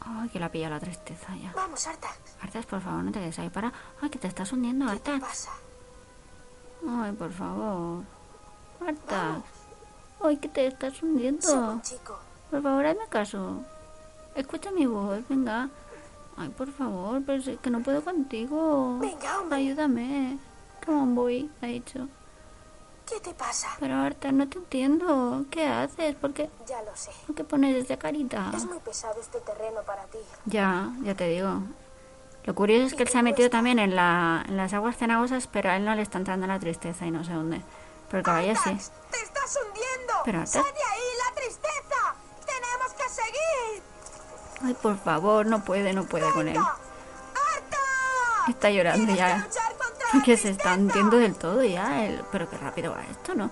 ¡Ay! 0.00 0.18
¡Ay, 0.22 0.28
que 0.30 0.38
la 0.40 0.50
pilla 0.50 0.70
la 0.70 0.80
tristeza 0.80 1.34
ya! 1.36 1.52
Vamos, 1.54 1.86
Artax. 1.86 2.18
Artas, 2.42 2.66
por 2.66 2.80
favor, 2.80 3.02
no 3.04 3.12
te 3.12 3.20
quedes 3.20 3.38
ahí 3.38 3.50
para... 3.50 3.72
¡Ay, 4.00 4.10
que 4.10 4.18
te 4.18 4.28
estás 4.28 4.52
hundiendo, 4.52 4.86
¿Qué 4.86 4.98
te 5.00 5.10
Artax! 5.12 5.28
pasa? 5.28 5.50
¡Ay, 6.88 7.12
por 7.12 7.32
favor! 7.32 8.04
Artax. 8.86 9.42
¡Ay, 10.22 10.36
que 10.38 10.48
te 10.48 10.66
estás 10.66 11.02
hundiendo! 11.02 11.62
Buen 11.66 11.82
chico. 11.82 12.18
Por 12.50 12.62
favor, 12.62 12.86
hazme 12.86 13.06
caso. 13.08 13.62
Escucha 14.34 14.70
mi 14.70 14.86
voz, 14.86 15.20
venga. 15.28 15.68
Ay, 16.36 16.48
por 16.50 16.70
favor, 16.72 17.20
pero 17.26 17.42
es 17.42 17.58
que 17.58 17.70
no 17.70 17.80
puedo 17.80 18.02
contigo. 18.02 18.98
Venga, 19.00 19.40
hombre. 19.40 19.58
Ayúdame. 19.58 20.38
Come 20.86 20.98
on, 21.00 21.14
boy, 21.14 21.50
ha 21.60 21.66
dicho. 21.66 22.08
¿Qué 23.08 23.20
te 23.20 23.32
pasa? 23.32 23.68
Pero 23.80 23.94
Arta, 23.96 24.32
no 24.32 24.48
te 24.48 24.58
entiendo. 24.58 25.44
¿Qué 25.50 25.66
haces? 25.66 26.14
¿Por 26.16 26.34
qué, 26.34 26.50
Ya 26.66 26.82
lo 26.82 26.94
sé. 26.94 27.10
por 27.26 27.34
qué 27.36 27.44
pones 27.44 27.76
esa 27.84 27.96
carita? 27.98 28.50
Es 28.54 28.64
muy 28.66 28.78
pesado 28.80 29.18
este 29.20 29.40
terreno 29.40 29.80
para 29.86 30.04
ti. 30.04 30.18
Ya, 30.44 30.90
ya 31.02 31.14
te 31.14 31.28
digo. 31.28 31.62
Lo 32.44 32.54
curioso 32.54 32.86
es 32.86 32.94
que 32.94 33.02
él 33.04 33.08
se 33.08 33.18
ha 33.18 33.22
metido 33.22 33.48
también 33.50 33.78
en, 33.78 33.96
la, 33.96 34.44
en 34.46 34.56
las 34.56 34.72
aguas 34.72 34.96
cenagosas, 34.96 35.46
pero 35.46 35.70
a 35.70 35.76
él 35.76 35.84
no 35.84 35.94
le 35.94 36.02
está 36.02 36.18
entrando 36.18 36.46
la 36.46 36.58
tristeza 36.58 37.06
y 37.06 37.10
no 37.10 37.24
se 37.24 37.32
hunde. 37.36 37.62
Pero 38.08 38.18
el 38.18 38.24
caballo 38.24 38.54
sí. 38.56 38.70
¡Te 39.10 39.22
estás 39.22 39.58
hundiendo! 39.64 40.14
Pero, 40.24 40.46
¡Sal 40.46 40.62
de 40.62 40.68
ahí, 40.68 41.02
la 41.26 41.34
tristeza! 41.34 42.14
¡Tenemos 42.46 42.92
que 42.92 43.08
seguir! 43.08 43.82
Ay, 44.64 44.74
por 44.82 44.98
favor, 44.98 45.46
no 45.46 45.62
puede, 45.64 45.92
no 45.92 46.04
puede 46.04 46.30
con 46.32 46.48
él. 46.48 46.56
¡Artax! 46.56 48.48
Está 48.48 48.70
llorando 48.70 49.06
que 49.06 49.16
ya. 49.18 49.36
luchar 49.38 49.72
contra 49.76 49.87
Porque 50.12 50.36
se 50.36 50.50
está 50.50 50.74
hundiendo 50.74 51.16
del 51.18 51.34
todo 51.34 51.62
ya. 51.64 52.04
él. 52.04 52.22
Pero 52.32 52.48
qué 52.48 52.56
rápido 52.58 52.92
va 52.92 53.02
esto, 53.10 53.34
¿no? 53.34 53.50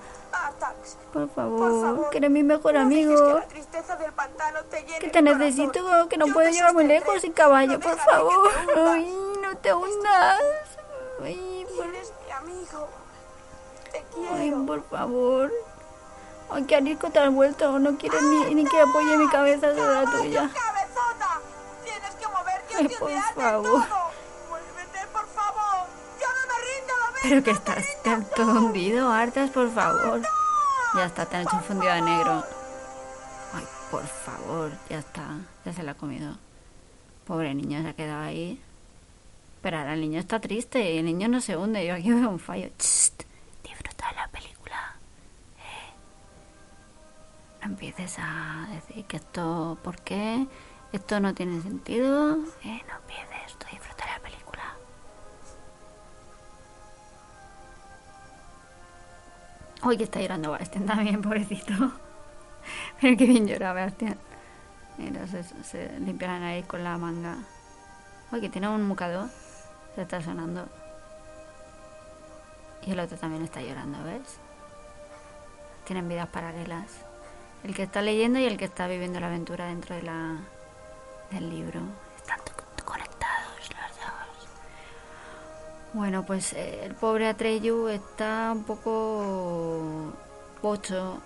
Por 1.12 1.28
por 1.28 1.34
favor, 1.34 1.82
favor, 1.82 2.10
que 2.10 2.18
eres 2.18 2.30
mi 2.30 2.42
mejor 2.42 2.74
no 2.74 2.80
amigo. 2.80 3.40
que 3.48 3.62
te 3.62 4.84
Que 4.84 5.06
el 5.06 5.12
corazón. 5.12 5.38
necesito, 5.38 6.08
que 6.08 6.16
no 6.18 6.26
Yo 6.26 6.32
puedo 6.34 6.50
llegar 6.50 6.74
muy 6.74 6.84
lejos 6.84 7.20
sin 7.22 7.32
caballo, 7.32 7.72
No 7.74 7.80
por 7.80 7.96
que 7.96 8.02
favor. 8.02 8.50
Ay, 8.76 9.16
no 9.42 9.56
te 9.58 9.72
hundas. 9.74 10.40
Ay, 11.22 11.66
por, 11.76 11.86
Eres 11.86 12.12
mi 12.26 12.32
amigo. 12.32 12.88
Te 13.92 13.98
ay, 13.98 14.04
quiero. 14.50 14.66
por 14.66 14.82
favor. 14.88 15.52
Ay, 16.50 16.64
qué 16.64 16.76
arisco 16.76 17.10
te 17.10 17.18
has 17.18 17.32
vuelto. 17.32 17.78
No 17.78 17.96
quieres 17.96 18.22
ni, 18.22 18.54
ni 18.54 18.64
que 18.66 18.80
apoye 18.80 19.16
mi 19.16 19.28
cabeza 19.28 19.74
sobre 19.74 19.94
la 19.94 20.04
¡Caballo, 20.04 20.22
tuya. 20.22 20.50
que 22.68 22.76
Ay, 22.76 22.88
por 22.88 23.10
favor. 23.34 23.82
Pero 27.22 27.42
que 27.42 27.50
estás 27.50 27.84
todo 28.36 28.66
hundido, 28.66 29.10
hartas, 29.10 29.50
por 29.50 29.70
favor. 29.72 30.22
Ya 30.94 31.06
está, 31.06 31.26
te 31.26 31.36
han 31.36 31.42
hecho 31.42 31.56
un 31.56 31.62
fundido 31.62 31.92
de 31.92 32.02
negro. 32.02 32.44
Ay, 33.52 33.64
por 33.90 34.06
favor, 34.06 34.72
ya 34.88 34.98
está. 34.98 35.38
Ya 35.64 35.72
se 35.72 35.82
la 35.82 35.92
ha 35.92 35.94
comido. 35.94 36.36
Pobre 37.26 37.54
niño, 37.54 37.82
se 37.82 37.88
ha 37.88 37.92
quedado 37.94 38.22
ahí. 38.24 38.62
Pero 39.62 39.78
ahora 39.78 39.94
el 39.94 40.00
niño 40.00 40.20
está 40.20 40.40
triste 40.40 40.92
y 40.92 40.98
el 40.98 41.04
niño 41.04 41.28
no 41.28 41.40
se 41.40 41.56
hunde. 41.56 41.84
Yo 41.86 41.94
aquí 41.94 42.12
veo 42.12 42.28
un 42.28 42.38
fallo. 42.38 42.68
Chst, 42.78 43.24
disfruta 43.64 44.08
de 44.10 44.16
la 44.16 44.28
película. 44.28 44.96
¿eh? 45.58 45.92
No 47.62 47.72
empieces 47.72 48.16
a 48.18 48.68
decir 48.70 49.04
que 49.06 49.16
esto, 49.16 49.76
¿por 49.82 50.00
qué? 50.02 50.46
Esto 50.92 51.18
no 51.18 51.34
tiene 51.34 51.60
sentido. 51.62 52.36
¿eh? 52.62 52.82
No 52.88 52.96
empieces, 52.96 53.58
tú 53.58 53.66
Uy, 59.82 59.96
que 59.96 60.04
está 60.04 60.20
llorando 60.20 60.50
Bastian 60.50 60.86
también, 60.86 61.22
pobrecito. 61.22 61.72
Pero 63.00 63.16
qué 63.16 63.26
bien 63.26 63.46
llora 63.46 63.72
Bastian. 63.72 64.18
Mira, 64.98 65.26
se, 65.26 65.42
se 65.42 66.00
limpia 66.00 66.28
la 66.28 66.40
nariz 66.40 66.66
con 66.66 66.82
la 66.82 66.96
manga. 66.96 67.36
Uy, 68.32 68.40
que 68.40 68.48
tiene 68.48 68.68
un 68.68 68.82
mucador. 68.82 69.28
Se 69.94 70.02
está 70.02 70.20
sonando. 70.20 70.66
Y 72.86 72.92
el 72.92 73.00
otro 73.00 73.16
también 73.16 73.42
está 73.42 73.60
llorando, 73.60 74.02
¿ves? 74.04 74.38
tienen 75.86 76.08
vidas 76.08 76.28
paralelas. 76.28 76.90
El 77.64 77.74
que 77.74 77.84
está 77.84 78.02
leyendo 78.02 78.38
y 78.38 78.44
el 78.44 78.58
que 78.58 78.66
está 78.66 78.86
viviendo 78.86 79.18
la 79.20 79.28
aventura 79.28 79.66
dentro 79.66 79.94
de 79.94 80.02
la, 80.02 80.36
del 81.30 81.48
libro. 81.48 81.80
Bueno, 85.96 86.26
pues 86.26 86.52
eh, 86.52 86.84
el 86.84 86.94
pobre 86.94 87.26
Atreyu 87.26 87.88
está 87.88 88.52
un 88.52 88.64
poco 88.64 90.12
pocho 90.60 91.22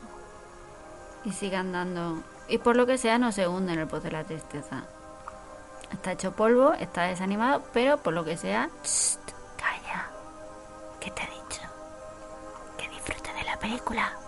y 1.25 1.33
sigue 1.33 1.57
andando. 1.57 2.23
Y 2.47 2.59
por 2.59 2.77
lo 2.77 2.87
que 2.87 2.97
sea 2.97 3.19
no 3.19 3.33
se 3.33 3.49
hunde 3.49 3.73
en 3.73 3.81
el 3.81 3.89
pozo 3.89 4.05
de 4.05 4.13
la 4.13 4.23
tristeza. 4.23 4.85
Está 5.93 6.13
hecho 6.13 6.31
polvo, 6.37 6.73
está 6.75 7.03
desanimado, 7.03 7.65
pero 7.73 7.97
por 7.97 8.15
lo 8.15 8.25
que 8.25 8.37
sea... 8.37 8.71
Shh, 8.85 9.19
calla. 9.59 10.09
¿Qué 11.01 11.11
te 11.11 11.23
he 11.25 11.31
dicho? 11.31 11.63
Que 12.79 12.89
disfrute 12.91 13.33
de 13.33 13.43
la 13.43 13.59
película. 13.59 14.20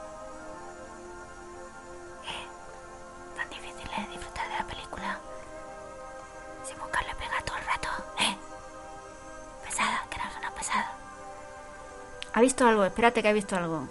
Visto 12.63 12.69
algo? 12.69 12.85
Espérate 12.85 13.23
que 13.23 13.29
ha 13.29 13.33
visto 13.33 13.57
algo. 13.57 13.89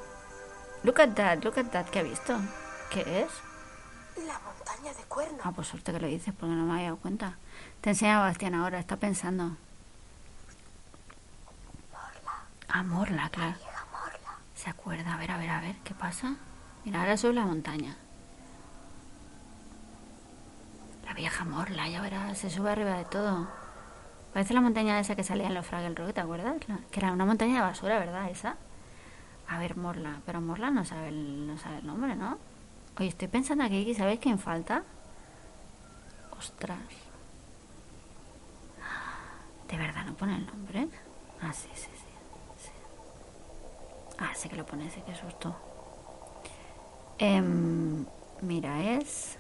Look 0.84 1.02
at 1.02 1.10
that, 1.16 1.44
look 1.44 1.58
at 1.58 1.66
that. 1.72 1.86
¿Qué 1.90 2.00
ha 2.00 2.04
visto? 2.04 2.40
¿Qué 2.90 3.02
es? 3.02 3.32
La 4.26 4.40
montaña 4.40 4.94
de 4.94 5.04
cuerno. 5.04 5.40
Ah, 5.44 5.52
pues 5.52 5.68
suerte 5.68 5.92
que 5.92 6.00
lo 6.00 6.08
dices 6.08 6.34
porque 6.34 6.56
no 6.56 6.66
me 6.66 6.74
había 6.74 6.86
dado 6.86 6.98
cuenta. 6.98 7.38
Te 7.82 7.90
enseña 7.90 8.20
Bastián 8.20 8.56
ahora, 8.56 8.80
está 8.80 8.96
pensando. 8.96 9.58
Ah, 12.70 12.84
Morla, 12.84 13.30
claro. 13.30 13.56
Morla. 13.92 14.38
Se 14.56 14.70
acuerda, 14.70 15.14
a 15.14 15.18
ver, 15.18 15.32
a 15.32 15.38
ver, 15.38 15.50
a 15.50 15.60
ver, 15.60 15.76
¿qué 15.84 15.94
pasa? 15.94 16.36
Mira, 16.86 17.02
ahora 17.02 17.18
sube 17.18 17.34
la 17.34 17.46
montaña. 17.46 17.98
La 21.06 21.14
vieja 21.14 21.44
Morla, 21.44 21.90
ya 21.90 22.02
verás, 22.02 22.38
se 22.38 22.50
sube 22.50 22.72
arriba 22.72 22.96
de 22.96 23.06
todo. 23.06 23.50
Parece 24.34 24.54
la 24.54 24.62
montaña 24.62 25.00
esa 25.00 25.16
que 25.16 25.24
salía 25.24 25.48
en 25.48 25.54
los 25.54 25.66
Fraggle 25.66 25.94
Rock, 25.96 26.14
¿te 26.14 26.22
acuerdas? 26.22 26.56
Que 26.90 27.00
era 27.00 27.12
una 27.12 27.26
montaña 27.26 27.56
de 27.56 27.62
basura, 27.62 28.00
¿verdad? 28.00 28.30
Esa. 28.30 28.56
A 29.48 29.60
ver, 29.60 29.76
Morla, 29.76 30.22
pero 30.26 30.40
Morla 30.40 30.72
no 30.72 30.86
sabe 30.86 31.10
el, 31.10 31.48
no 31.48 31.58
sabe 31.58 31.80
el 31.80 31.88
nombre, 31.88 32.16
¿no? 32.16 32.38
Oye, 32.98 33.10
estoy 33.10 33.28
pensando 33.28 33.64
aquí, 33.66 33.94
¿sabéis 33.94 34.20
quién 34.22 34.40
falta? 34.40 34.84
Ostras. 36.38 36.80
¿De 39.70 39.78
verdad 39.78 40.06
no 40.06 40.14
pone 40.14 40.38
el 40.38 40.46
nombre? 40.46 40.88
Ah, 41.42 41.52
sí, 41.52 41.70
sí, 41.74 41.90
sí. 41.94 42.08
sí. 42.58 42.72
Ah, 44.20 44.32
sí 44.34 44.48
que 44.48 44.56
lo 44.56 44.66
pone, 44.66 44.90
sí 44.90 45.02
que 45.02 45.16
susto. 45.16 45.56
Em, 47.18 48.06
mira, 48.42 48.82
es... 48.94 49.38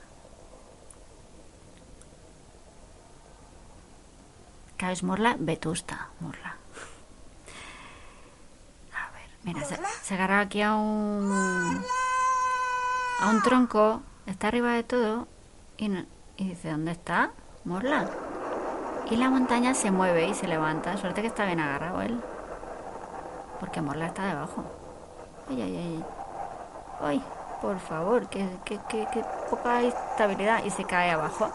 Claro, 4.81 4.93
es 4.93 5.03
Morla 5.03 5.35
Vetusta, 5.37 6.07
Morla. 6.21 6.55
A 8.95 9.11
ver, 9.11 9.29
mira, 9.43 9.63
se, 9.63 9.77
se 10.01 10.13
agarra 10.15 10.39
aquí 10.39 10.59
a 10.63 10.73
un... 10.73 11.85
A 13.21 13.29
un 13.29 13.43
tronco, 13.43 14.01
está 14.25 14.47
arriba 14.47 14.71
de 14.73 14.81
todo 14.81 15.27
y, 15.77 15.87
no- 15.89 16.05
y 16.35 16.49
dice, 16.49 16.71
¿dónde 16.71 16.93
está? 16.93 17.29
Morla. 17.63 18.09
Y 19.11 19.17
la 19.17 19.29
montaña 19.29 19.75
se 19.75 19.91
mueve 19.91 20.27
y 20.29 20.33
se 20.33 20.47
levanta. 20.47 20.97
Suerte 20.97 21.21
que 21.21 21.27
está 21.27 21.45
bien 21.45 21.59
agarrado 21.59 22.01
él. 22.01 22.19
Porque 23.59 23.81
Morla 23.81 24.07
está 24.07 24.25
debajo. 24.25 24.63
Ay, 25.47 25.61
ay, 25.61 25.77
ay. 25.77 26.05
Ay, 27.01 27.23
por 27.61 27.79
favor, 27.79 28.27
que, 28.29 28.49
que, 28.65 28.79
que, 28.89 29.07
que 29.13 29.23
poca 29.47 29.83
estabilidad. 29.83 30.63
Y 30.65 30.71
se 30.71 30.85
cae 30.85 31.11
abajo. 31.11 31.51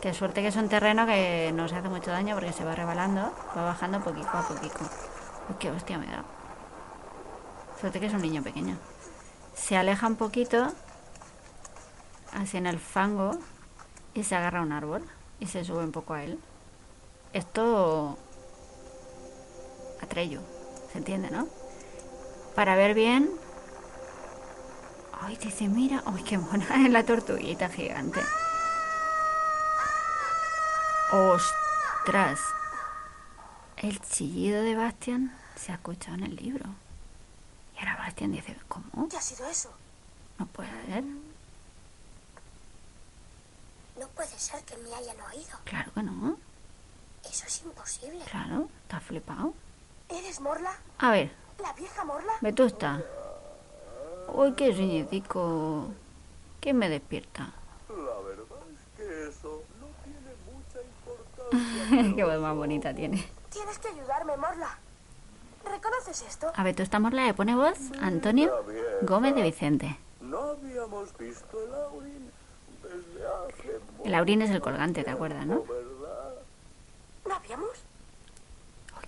Qué 0.00 0.12
suerte 0.12 0.42
que 0.42 0.48
es 0.48 0.56
un 0.56 0.68
terreno 0.68 1.06
que 1.06 1.52
no 1.54 1.68
se 1.68 1.76
hace 1.76 1.88
mucho 1.88 2.10
daño 2.10 2.34
porque 2.34 2.52
se 2.52 2.64
va 2.64 2.74
rebalando. 2.74 3.32
Va 3.56 3.64
bajando 3.64 4.00
poquito 4.00 4.28
a 4.32 4.46
poquito. 4.46 4.80
Uy, 5.48 5.56
qué 5.58 5.70
hostia 5.70 5.98
me 5.98 6.06
da. 6.06 6.24
Suerte 7.80 7.98
que 7.98 8.06
es 8.06 8.14
un 8.14 8.22
niño 8.22 8.42
pequeño. 8.42 8.76
Se 9.54 9.76
aleja 9.76 10.06
un 10.06 10.16
poquito. 10.16 10.72
Así 12.32 12.58
en 12.58 12.66
el 12.66 12.78
fango. 12.78 13.38
Y 14.14 14.22
se 14.24 14.34
agarra 14.34 14.60
a 14.60 14.62
un 14.62 14.72
árbol. 14.72 15.02
Y 15.40 15.46
se 15.46 15.64
sube 15.64 15.82
un 15.82 15.92
poco 15.92 16.14
a 16.14 16.22
él. 16.22 16.38
Esto... 17.32 18.18
Atrello. 20.02 20.40
¿Se 20.92 20.98
entiende, 20.98 21.30
no? 21.30 21.48
Para 22.54 22.76
ver 22.76 22.94
bien... 22.94 23.30
Ay, 25.20 25.36
dice, 25.36 25.68
mira... 25.68 26.02
Ay, 26.04 26.22
qué 26.22 26.36
mona 26.36 26.66
es 26.84 26.90
la 26.90 27.02
tortuguita 27.02 27.70
gigante. 27.70 28.20
¡Ostras! 31.16 32.40
El 33.78 34.00
chillido 34.02 34.62
de 34.62 34.74
Bastian 34.74 35.34
se 35.56 35.72
ha 35.72 35.76
escuchado 35.76 36.16
en 36.16 36.24
el 36.24 36.36
libro. 36.36 36.66
Y 37.74 37.78
ahora 37.78 37.96
Bastian 37.96 38.32
dice, 38.32 38.54
¿cómo? 38.68 39.08
¿Qué 39.08 39.16
ha 39.16 39.20
sido 39.22 39.46
eso? 39.48 39.70
No 40.38 40.44
puede 40.46 40.68
ser. 40.86 41.04
No 43.98 44.06
puede 44.14 44.38
ser 44.38 44.62
que 44.64 44.76
me 44.76 44.94
hayan 44.94 45.16
oído. 45.22 45.58
Claro 45.64 45.90
que 45.94 46.02
no. 46.02 46.36
Eso 47.24 47.46
es 47.46 47.62
imposible. 47.62 48.22
Claro, 48.30 48.68
está 48.82 49.00
flipado. 49.00 49.54
¿Eres 50.10 50.38
Morla? 50.40 50.76
A 50.98 51.10
ver, 51.12 51.32
¿La 51.62 51.72
vieja 51.72 52.04
Morla? 52.04 52.32
Vetusta. 52.42 53.02
Uy, 54.34 54.52
qué 54.52 54.74
sueñecico. 54.74 55.88
¿Quién 56.60 56.76
me 56.76 56.90
despierta? 56.90 57.52
La 57.88 58.18
verdad 58.20 58.44
es 58.70 58.96
que 58.98 59.28
eso 59.28 59.62
no 59.80 59.86
tiene 60.04 60.34
mucha 60.44 60.80
importancia. 60.82 61.85
qué 62.16 62.24
voz 62.24 62.40
más 62.40 62.54
bonita 62.54 62.94
tiene. 62.94 63.24
Tienes 63.50 63.78
que 63.78 63.88
ayudarme, 63.88 64.36
Morla. 64.36 64.78
¿Reconoces 65.64 66.22
esto? 66.22 66.52
A 66.54 66.62
Vetusta 66.62 66.98
Morla 67.00 67.26
le 67.26 67.34
pone 67.34 67.54
voz 67.54 67.78
Antonio 68.00 68.52
Gómez 69.02 69.34
de 69.34 69.42
Vicente. 69.42 69.96
No 70.20 70.38
habíamos 70.38 71.16
visto 71.18 71.64
el 71.64 71.74
Aurin 71.74 72.30
desde 72.82 73.26
hace 73.26 73.80
El 74.04 74.14
Aurín 74.14 74.42
es 74.42 74.50
el 74.50 74.60
colgante, 74.60 75.02
¿te 75.02 75.10
acuerdas, 75.10 75.46
no? 75.46 75.64
¿No 77.26 77.34
habíamos? 77.34 77.70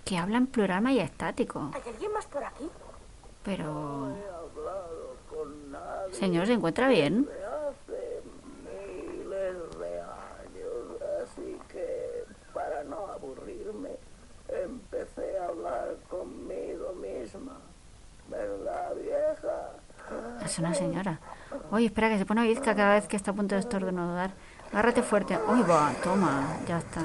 Que 0.03 0.17
habla 0.17 0.37
en 0.37 0.47
plural 0.47 0.81
majestático. 0.81 1.71
¿Hay 1.73 1.91
alguien 1.91 2.11
más 2.11 2.25
por 2.25 2.43
aquí? 2.43 2.69
Pero... 3.43 4.09
He 4.15 4.29
hablado 4.29 5.15
con 5.29 5.71
nadie 5.71 6.13
Señor, 6.13 6.47
¿se 6.47 6.53
encuentra 6.53 6.87
bien? 6.87 7.25
de 7.25 7.45
hace 7.45 8.21
miles 8.65 9.79
de 9.79 10.01
años, 10.01 11.01
así 11.23 11.57
que 11.69 12.25
para 12.53 12.83
no 12.83 13.07
aburrirme 13.07 13.91
empecé 14.49 15.37
a 15.37 15.47
hablar 15.47 15.95
conmigo 16.09 16.93
misma. 16.93 17.59
¿Verdad, 18.29 18.95
vieja? 18.95 19.71
Es 20.43 20.59
una 20.59 20.73
señora. 20.73 21.19
Oye, 21.71 21.87
espera, 21.87 22.09
que 22.09 22.17
se 22.17 22.25
pone 22.25 22.43
bizca 22.43 22.75
cada 22.75 22.93
vez 22.93 23.07
que 23.07 23.15
está 23.15 23.31
a 23.31 23.33
punto 23.33 23.55
de 23.55 23.61
estornudar. 23.61 24.31
Agárrate 24.71 25.01
fuerte. 25.01 25.37
Uy, 25.47 25.61
va, 25.63 25.91
toma, 26.03 26.57
ya 26.67 26.77
está. 26.77 27.01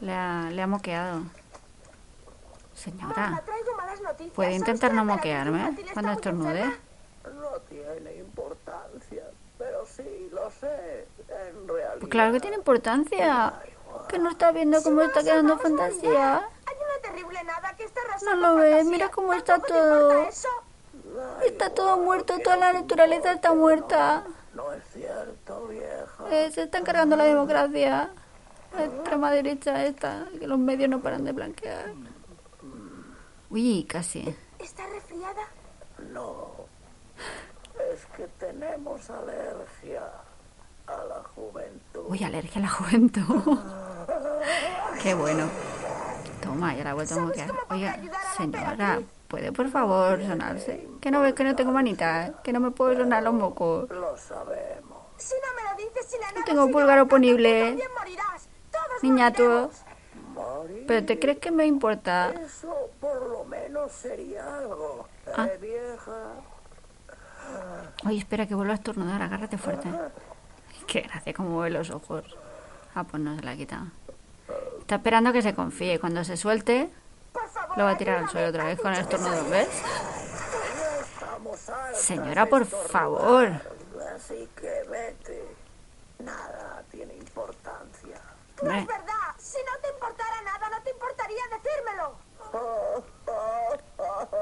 Le 0.00 0.12
ha, 0.12 0.50
le 0.50 0.62
ha 0.62 0.66
moqueado. 0.66 1.22
Señora, 2.74 3.30
Morla, 3.30 3.42
traigo 3.44 3.76
malas 3.76 4.00
noticias. 4.00 4.34
¿puede 4.34 4.48
¿Sabes 4.48 4.60
intentar 4.60 4.92
no 4.92 5.04
moquearme 5.04 5.76
cuando 5.92 6.12
estornude? 6.12 6.64
No 6.64 7.60
tiene 7.68 8.16
importancia, 8.16 9.24
pero 9.56 9.86
sí 9.86 10.28
lo 10.32 10.50
sé, 10.50 11.06
en 11.28 11.68
realidad. 11.68 11.94
Pues 12.00 12.10
claro 12.10 12.32
que 12.32 12.40
tiene 12.40 12.56
importancia. 12.56 13.54
Que 14.08 14.18
no 14.18 14.30
está 14.30 14.50
viendo 14.50 14.82
cómo 14.82 15.02
está 15.02 15.22
quedando 15.22 15.58
fantasía. 15.58 16.48
Hay 17.14 17.22
una 17.22 17.30
terrible 17.30 17.44
nada 17.44 17.76
que 17.76 17.84
está 17.84 18.00
No 18.24 18.36
lo 18.36 18.54
ves, 18.56 18.70
fantasía. 18.70 18.90
mira 18.90 19.10
cómo 19.10 19.32
está 19.34 19.54
¿Tampoco 19.58 19.72
te 19.74 19.78
importa 19.78 20.08
todo. 20.08 20.28
eso? 20.28 20.48
Está 21.44 21.70
todo 21.74 21.96
muerto, 21.98 22.38
toda 22.38 22.56
la 22.56 22.72
naturaleza 22.72 23.32
está 23.32 23.54
muerta. 23.54 24.24
No 24.54 24.72
es 24.72 24.82
cierto, 24.92 25.66
vieja. 25.68 26.24
Eh, 26.30 26.50
se 26.52 26.62
está 26.62 26.78
encargando 26.78 27.16
la 27.16 27.24
democracia. 27.24 28.10
La 28.74 28.84
extrema 28.84 29.30
derecha 29.30 29.84
esta, 29.84 30.26
que 30.38 30.46
los 30.46 30.58
medios 30.58 30.88
no 30.88 31.00
paran 31.02 31.24
de 31.24 31.32
blanquear. 31.32 31.92
Uy, 33.50 33.84
casi. 33.84 34.34
¿Está 34.58 34.86
resfriada? 34.88 35.42
No, 36.10 36.52
es 37.92 38.06
que 38.16 38.26
tenemos 38.38 39.10
alergia 39.10 40.02
a 40.86 41.04
la 41.04 41.22
juventud. 41.34 42.04
Uy, 42.08 42.24
alergia 42.24 42.60
a 42.60 42.62
la 42.62 42.70
juventud. 42.70 43.58
Qué 45.02 45.12
bueno. 45.14 45.50
Toma, 46.42 46.74
ya 46.74 46.84
la 46.84 46.90
he 46.90 46.92
vuelto 46.94 47.14
a 47.14 47.18
moquear. 47.18 47.50
Oiga, 47.70 47.98
señora, 48.36 49.00
¿puede 49.28 49.52
por 49.52 49.68
favor 49.70 50.20
sonarse? 50.22 50.88
Que 51.00 51.10
no 51.10 51.20
ves 51.20 51.34
que 51.34 51.44
no 51.44 51.54
tengo 51.54 51.72
manita, 51.72 52.34
que 52.42 52.52
no 52.52 52.60
me 52.60 52.70
puedo 52.70 52.94
sonar 52.96 53.22
los 53.22 53.34
mocos. 53.34 53.88
Lo 53.90 54.16
sabemos. 54.16 54.98
Si 55.16 55.34
no 55.34 55.54
me 55.56 55.62
lo 55.70 55.76
dices, 55.88 56.06
si 56.10 56.18
la 56.18 56.32
nada 56.32 56.44
tengo 56.44 56.68
pulgar 56.70 56.98
oponible. 56.98 57.76
tú 57.78 59.08
moriremos. 59.08 59.82
Morir, 60.34 60.84
¿Pero 60.88 61.04
te 61.06 61.18
crees 61.18 61.38
que 61.38 61.50
me 61.50 61.66
importa? 61.66 62.30
eso 62.32 62.74
por 63.00 63.28
lo 63.28 63.44
menos 63.44 63.92
sería 63.92 64.56
algo. 64.58 65.06
Ah. 65.36 65.46
¿Eh, 65.46 65.58
vieja? 65.60 66.32
Oye, 68.06 68.18
espera 68.18 68.46
que 68.46 68.54
vuelva 68.54 68.72
a 68.72 68.76
estornudar, 68.76 69.20
agárrate 69.20 69.58
fuerte. 69.58 69.88
Qué 70.86 71.02
gracia, 71.02 71.34
cómo 71.34 71.50
mueve 71.50 71.70
los 71.70 71.90
ojos. 71.90 72.24
Ah, 72.94 73.04
pues 73.04 73.22
no 73.22 73.36
se 73.36 73.42
la 73.42 73.50
ha 73.52 73.56
quitado. 73.56 73.86
Está 74.92 74.98
esperando 74.98 75.32
que 75.32 75.40
se 75.40 75.54
confíe. 75.54 75.98
Cuando 75.98 76.22
se 76.22 76.36
suelte, 76.36 76.90
lo 77.78 77.84
va 77.84 77.92
a 77.92 77.96
tirar 77.96 78.18
al 78.18 78.28
suelo 78.28 78.48
otra 78.48 78.64
vez 78.64 78.78
con 78.78 78.92
el 78.92 79.00
estornudo, 79.00 79.48
¿ves? 79.48 79.70
Señora, 81.94 82.44
por 82.44 82.66
favor. 82.66 83.52
Así 84.14 84.46
que 84.54 84.82
vete. 84.90 85.46
Nada 86.18 86.84
tiene 86.90 87.14
importancia. 87.14 88.20
No 88.62 88.70
es 88.70 88.86
verdad. 88.86 89.32
Si 89.38 89.56
no 89.64 89.80
te 89.80 89.88
importara 89.94 90.42
nada, 90.42 90.68
no 90.68 90.82
te 90.82 90.90
importaría 90.90 91.42
decírmelo. 91.56 92.14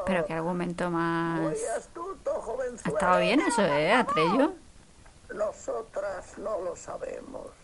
pero 0.05 0.27
qué 0.27 0.33
argumento 0.33 0.91
más... 0.91 1.57
¿Ha 2.85 2.89
estado 2.89 3.21
bien 3.21 3.41
eso, 3.41 3.63
eh, 3.63 3.93
Atrello? 3.93 4.55
Nosotras 5.33 6.37
no 6.39 6.61
lo 6.61 6.75
sabemos. 6.75 7.60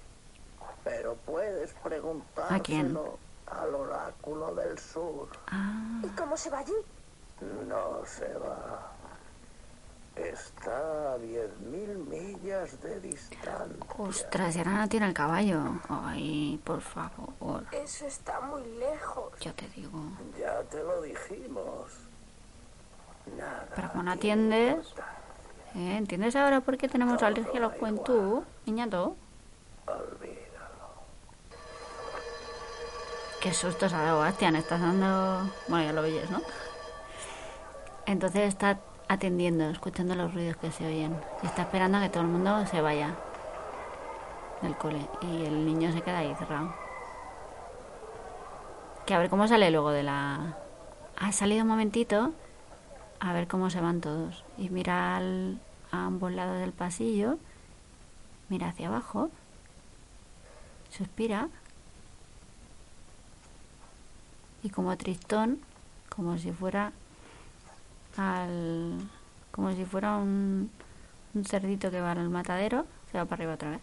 Pero 0.87 1.17
puedes 1.27 1.73
preguntárselo 1.83 2.55
¿A 2.57 2.63
quién? 2.63 2.97
al 3.49 3.75
oráculo 3.75 4.55
del 4.55 4.79
sur. 4.79 5.29
Ah, 5.49 6.01
¿Y 6.05 6.09
cómo 6.11 6.37
se 6.37 6.49
va 6.49 6.61
allí? 6.61 6.77
No 7.69 8.07
se 8.07 8.33
va. 8.35 8.93
Está 10.15 11.15
a 11.15 11.19
10.000 11.19 12.09
millas 12.09 12.81
de 12.81 13.01
distancia. 13.01 13.87
ostras, 13.99 14.55
y 14.55 14.59
ahora 14.59 14.79
no 14.79 14.89
tiene 14.89 15.07
el 15.09 15.13
caballo. 15.13 15.61
Ay, 15.89 16.61
por 16.65 16.81
favor. 16.81 17.65
Eso 17.73 18.07
está 18.07 18.41
muy 18.41 18.63
lejos. 18.79 19.33
Yo 19.41 19.53
te 19.55 19.69
digo. 19.71 19.99
Ya 20.39 20.63
te 20.71 20.83
lo 20.85 21.03
dijimos. 21.03 21.91
Nada. 23.37 23.67
Pero 23.75 24.03
no 24.05 24.11
atiendes... 24.13 24.95
¿eh? 25.75 25.97
¿Entiendes 25.97 26.37
ahora 26.37 26.61
por 26.61 26.79
qué 26.79 26.89
tenemos 26.89 27.21
alergia 27.25 27.59
a 27.59 27.63
la 27.65 27.71
juventud, 27.71 28.45
niñato? 28.65 29.17
Qué 33.47 33.55
susto 33.55 33.89
se 33.89 33.95
ha 33.95 34.03
dado 34.03 34.19
Bastian, 34.19 34.57
estás 34.57 34.81
dando... 34.81 35.49
Bueno, 35.69 35.85
ya 35.85 35.93
lo 35.93 36.01
oyes, 36.01 36.29
¿no? 36.33 36.41
Entonces 38.05 38.43
está 38.49 38.81
atendiendo, 39.07 39.71
escuchando 39.71 40.17
los 40.17 40.35
ruidos 40.35 40.57
que 40.57 40.73
se 40.73 40.85
oyen. 40.85 41.17
Está 41.45 41.63
esperando 41.63 41.99
a 41.99 42.01
que 42.01 42.09
todo 42.09 42.25
el 42.25 42.29
mundo 42.29 42.67
se 42.67 42.81
vaya 42.81 43.15
del 44.63 44.77
cole. 44.77 45.09
Y 45.23 45.45
el 45.45 45.65
niño 45.65 45.93
se 45.93 46.03
queda 46.03 46.19
ahí 46.19 46.35
cerrado. 46.35 46.75
Que 49.07 49.15
a 49.15 49.21
ver 49.21 49.31
cómo 49.31 49.47
sale 49.47 49.71
luego 49.71 49.93
de 49.93 50.03
la... 50.03 50.57
Ha 51.17 51.31
salido 51.31 51.63
un 51.63 51.69
momentito 51.69 52.33
a 53.21 53.33
ver 53.33 53.47
cómo 53.47 53.71
se 53.71 53.81
van 53.81 54.01
todos. 54.01 54.45
Y 54.59 54.71
mira 54.71 55.19
al- 55.19 55.61
a 55.93 56.07
ambos 56.07 56.33
lados 56.33 56.59
del 56.59 56.73
pasillo. 56.73 57.39
Mira 58.49 58.71
hacia 58.71 58.89
abajo. 58.89 59.31
Suspira. 60.91 61.49
Y 64.67 64.71
como 64.71 64.97
tristón, 64.97 65.61
como 66.09 66.37
si 66.39 66.51
fuera 66.51 66.93
al 68.17 68.99
como 69.53 69.73
si 69.73 69.85
fuera 69.85 70.17
un, 70.17 70.71
un 71.35 71.45
cerdito 71.45 71.91
que 71.91 72.01
va 72.01 72.13
al 72.13 72.29
matadero, 72.29 72.85
se 73.11 73.17
va 73.17 73.25
para 73.25 73.37
arriba 73.37 73.55
otra 73.55 73.71
vez. 73.71 73.81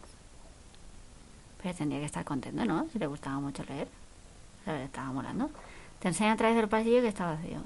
Pero 1.62 1.74
tendría 1.74 2.00
que 2.02 2.06
estar 2.06 2.26
contento, 2.26 2.66
¿no? 2.66 2.86
Si 2.92 3.00
le 3.00 3.08
gustaba 3.08 3.40
mucho 3.40 3.64
leer. 3.64 3.88
O 4.62 4.64
sea, 4.66 4.74
le 4.74 4.84
estaba 4.84 5.12
molando. 5.12 5.50
Te 6.00 6.10
enseña 6.10 6.34
a 6.34 6.36
través 6.36 6.58
del 6.58 6.68
pasillo 6.68 7.02
que 7.02 7.08
está 7.08 7.28
vacío. 7.28 7.62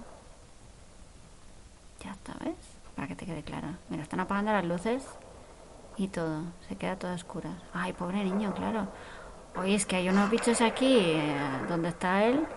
Ya 2.04 2.12
está, 2.12 2.34
¿ves? 2.46 2.56
Para 2.96 3.08
que 3.08 3.16
te 3.16 3.26
quede 3.26 3.42
claro. 3.42 3.70
Mira, 3.90 4.04
están 4.04 4.20
apagando 4.20 4.52
las 4.54 4.64
luces 4.64 5.04
y 5.98 6.08
todo. 6.08 6.44
Se 6.70 6.76
queda 6.76 6.98
todo 6.98 7.12
a 7.12 7.16
oscuras. 7.16 7.56
Ay, 7.74 7.94
pobre 7.94 8.24
niño, 8.24 8.54
claro. 8.54 8.88
Oye, 9.56 9.74
es 9.74 9.88
que 9.88 9.96
hay 9.96 10.08
unos 10.08 10.30
bichos 10.30 10.62
aquí, 10.62 11.00
eh, 11.00 11.36
donde 11.68 11.90
está 11.90 12.24
él. 12.24 12.48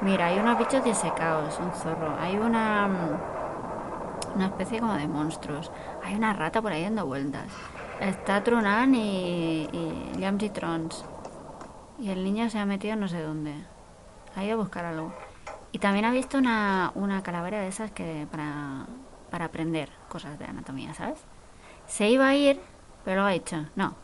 Mira, 0.00 0.26
hay 0.26 0.38
unos 0.38 0.58
bichos 0.58 0.84
disecados, 0.84 1.58
un 1.58 1.72
zorro. 1.72 2.16
Hay 2.20 2.36
una. 2.36 2.88
mm, 2.88 4.36
Una 4.36 4.46
especie 4.46 4.80
como 4.80 4.94
de 4.94 5.08
monstruos. 5.08 5.70
Hay 6.04 6.14
una 6.14 6.32
rata 6.32 6.62
por 6.62 6.72
ahí 6.72 6.82
dando 6.84 7.06
vueltas. 7.06 7.46
Está 8.00 8.42
Trunan 8.44 8.94
y. 8.94 9.68
y 9.72 10.12
Liam 10.18 10.38
Trons. 10.38 11.04
Y 11.98 12.10
el 12.10 12.22
niño 12.22 12.48
se 12.48 12.58
ha 12.58 12.66
metido 12.66 12.94
no 12.96 13.08
sé 13.08 13.20
dónde. 13.22 13.54
Ha 14.36 14.44
ido 14.44 14.54
a 14.54 14.62
buscar 14.62 14.84
algo. 14.84 15.12
Y 15.72 15.78
también 15.80 16.04
ha 16.04 16.12
visto 16.12 16.38
una, 16.38 16.92
una 16.94 17.22
calavera 17.22 17.60
de 17.60 17.68
esas 17.68 17.90
que 17.90 18.26
para, 18.30 18.86
para 19.30 19.46
aprender 19.46 19.90
cosas 20.08 20.38
de 20.38 20.44
anatomía, 20.44 20.94
¿sabes? 20.94 21.18
Se 21.86 22.08
iba 22.08 22.28
a 22.28 22.34
ir, 22.34 22.60
pero 23.04 23.22
lo 23.22 23.26
ha 23.26 23.30
dicho. 23.32 23.66
No. 23.74 23.94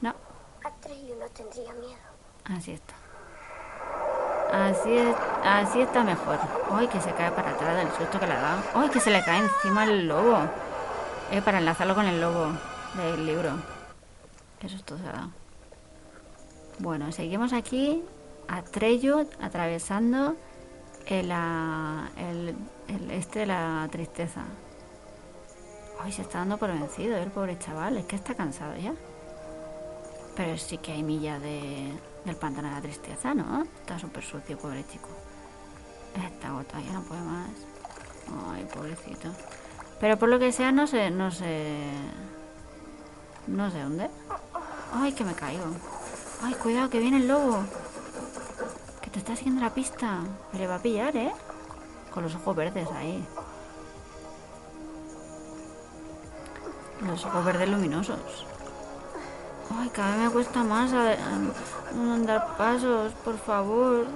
No. 0.00 0.14
No 1.18 1.26
tendría 1.34 1.72
miedo. 1.74 1.99
Así 2.56 2.72
está. 2.72 2.94
Así, 4.52 4.92
es, 4.92 5.16
así 5.44 5.80
está 5.80 6.02
mejor. 6.02 6.38
Ay, 6.72 6.88
que 6.88 7.00
se 7.00 7.12
cae 7.12 7.30
para 7.30 7.50
atrás 7.50 7.76
del 7.76 7.88
susto 7.92 8.18
que 8.18 8.26
le 8.26 8.32
ha 8.32 8.40
dado. 8.40 8.62
Ay, 8.74 8.88
que 8.88 8.98
se 8.98 9.10
le 9.10 9.22
cae 9.22 9.38
encima 9.38 9.84
el 9.84 10.08
lobo. 10.08 10.38
Eh, 11.30 11.40
para 11.42 11.58
enlazarlo 11.58 11.94
con 11.94 12.06
el 12.06 12.20
lobo 12.20 12.52
del 12.96 13.26
libro. 13.26 13.52
Qué 14.58 14.68
susto 14.68 14.98
se 14.98 15.04
ha 15.08 15.12
dado. 15.12 15.30
Bueno, 16.80 17.12
seguimos 17.12 17.52
aquí. 17.52 18.02
Atreyu 18.48 19.28
atravesando 19.40 20.34
el, 21.06 21.30
ah, 21.30 22.08
el, 22.16 22.56
este 23.12 23.40
de 23.40 23.46
la 23.46 23.88
tristeza. 23.92 24.42
Ay, 26.02 26.10
se 26.10 26.22
está 26.22 26.38
dando 26.38 26.56
por 26.56 26.72
vencido 26.72 27.16
el 27.18 27.30
pobre 27.30 27.56
chaval. 27.56 27.98
Es 27.98 28.06
que 28.06 28.16
está 28.16 28.34
cansado 28.34 28.76
ya. 28.76 28.94
Pero 30.34 30.58
sí 30.58 30.78
que 30.78 30.92
hay 30.92 31.04
millas 31.04 31.40
de, 31.40 31.92
del 32.24 32.36
pantano 32.36 32.68
de 32.68 32.74
la 32.74 32.80
tristeza, 32.80 33.34
¿no? 33.34 33.62
Está 33.62 33.98
súper 33.98 34.22
sucio, 34.24 34.58
pobre 34.58 34.84
chico. 34.86 35.08
Está 36.14 36.48
agotado, 36.48 36.82
ya 36.82 36.92
no 36.92 37.02
puede 37.02 37.20
más. 37.22 37.50
Ay, 38.52 38.64
pobrecito. 38.72 39.28
Pero 40.00 40.18
por 40.18 40.28
lo 40.28 40.38
que 40.38 40.52
sea, 40.52 40.72
no 40.72 40.86
sé, 40.86 41.10
no 41.10 41.30
sé... 41.30 41.78
No 43.46 43.70
sé 43.70 43.82
dónde. 43.82 44.08
Ay, 44.92 45.12
que 45.12 45.24
me 45.24 45.34
caigo. 45.34 45.64
Ay, 46.42 46.54
cuidado, 46.54 46.90
que 46.90 46.98
viene 46.98 47.18
el 47.18 47.28
lobo. 47.28 47.64
Que 49.02 49.10
te 49.10 49.18
está 49.18 49.34
siguiendo 49.36 49.60
la 49.60 49.74
pista. 49.74 50.20
Le 50.52 50.66
va 50.66 50.76
a 50.76 50.82
pillar, 50.82 51.16
¿eh? 51.16 51.32
Con 52.12 52.22
los 52.22 52.34
ojos 52.34 52.56
verdes 52.56 52.88
ahí. 52.92 53.24
Los 57.06 57.24
ojos 57.24 57.44
verdes 57.44 57.68
luminosos. 57.68 58.46
Ay, 59.78 59.88
cada 59.90 60.16
vez 60.16 60.24
me 60.26 60.30
cuesta 60.30 60.64
más 60.64 60.92
a- 60.92 61.16
andar 61.92 62.56
pasos, 62.56 63.12
por 63.24 63.36
favor. 63.38 64.06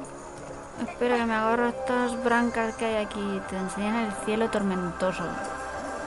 Espera 0.87 1.17
que 1.17 1.27
me 1.27 1.35
agarro 1.35 1.69
estas 1.69 2.23
brancas 2.25 2.75
que 2.75 2.85
hay 2.85 3.05
aquí. 3.05 3.41
Te 3.49 3.57
enseñan 3.57 3.97
el 3.97 4.13
cielo 4.25 4.51
tormentoso, 4.51 5.25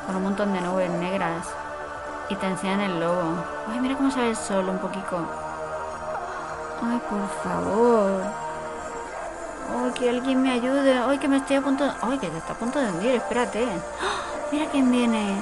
con 0.05 0.15
un 0.15 0.23
montón 0.23 0.53
de 0.53 0.61
nubes 0.61 0.89
negras. 0.91 1.47
Y 2.29 2.35
te 2.35 2.45
enseñan 2.45 2.81
el 2.81 2.99
lobo. 2.99 3.43
Ay, 3.71 3.79
mira 3.79 3.95
cómo 3.95 4.11
sale 4.11 4.29
el 4.29 4.35
sol 4.35 4.67
un 4.67 4.79
poquito. 4.79 5.17
Ay, 6.83 7.01
por 7.09 7.27
favor. 7.43 8.21
Ay, 9.69 9.91
que 9.91 10.09
alguien 10.09 10.41
me 10.41 10.51
ayude. 10.51 10.97
Ay, 10.97 11.17
que 11.17 11.27
me 11.27 11.37
estoy 11.37 11.55
a 11.57 11.61
punto 11.61 11.85
de... 11.85 11.91
Ay, 12.01 12.17
que 12.19 12.27
te 12.27 12.37
está 12.37 12.53
a 12.53 12.57
punto 12.57 12.79
de 12.79 12.89
hundir. 12.89 13.15
Espérate. 13.15 13.65
¡Ah! 14.01 14.21
Mira 14.51 14.65
quién 14.71 14.91
viene. 14.91 15.41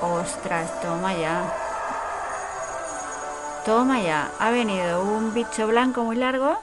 Ostras, 0.00 0.80
toma 0.80 1.14
ya. 1.14 1.65
Toma 3.66 4.00
ya, 4.00 4.32
ha 4.38 4.52
venido 4.52 5.02
un 5.02 5.34
bicho 5.34 5.66
blanco 5.66 6.04
muy 6.04 6.14
largo 6.14 6.56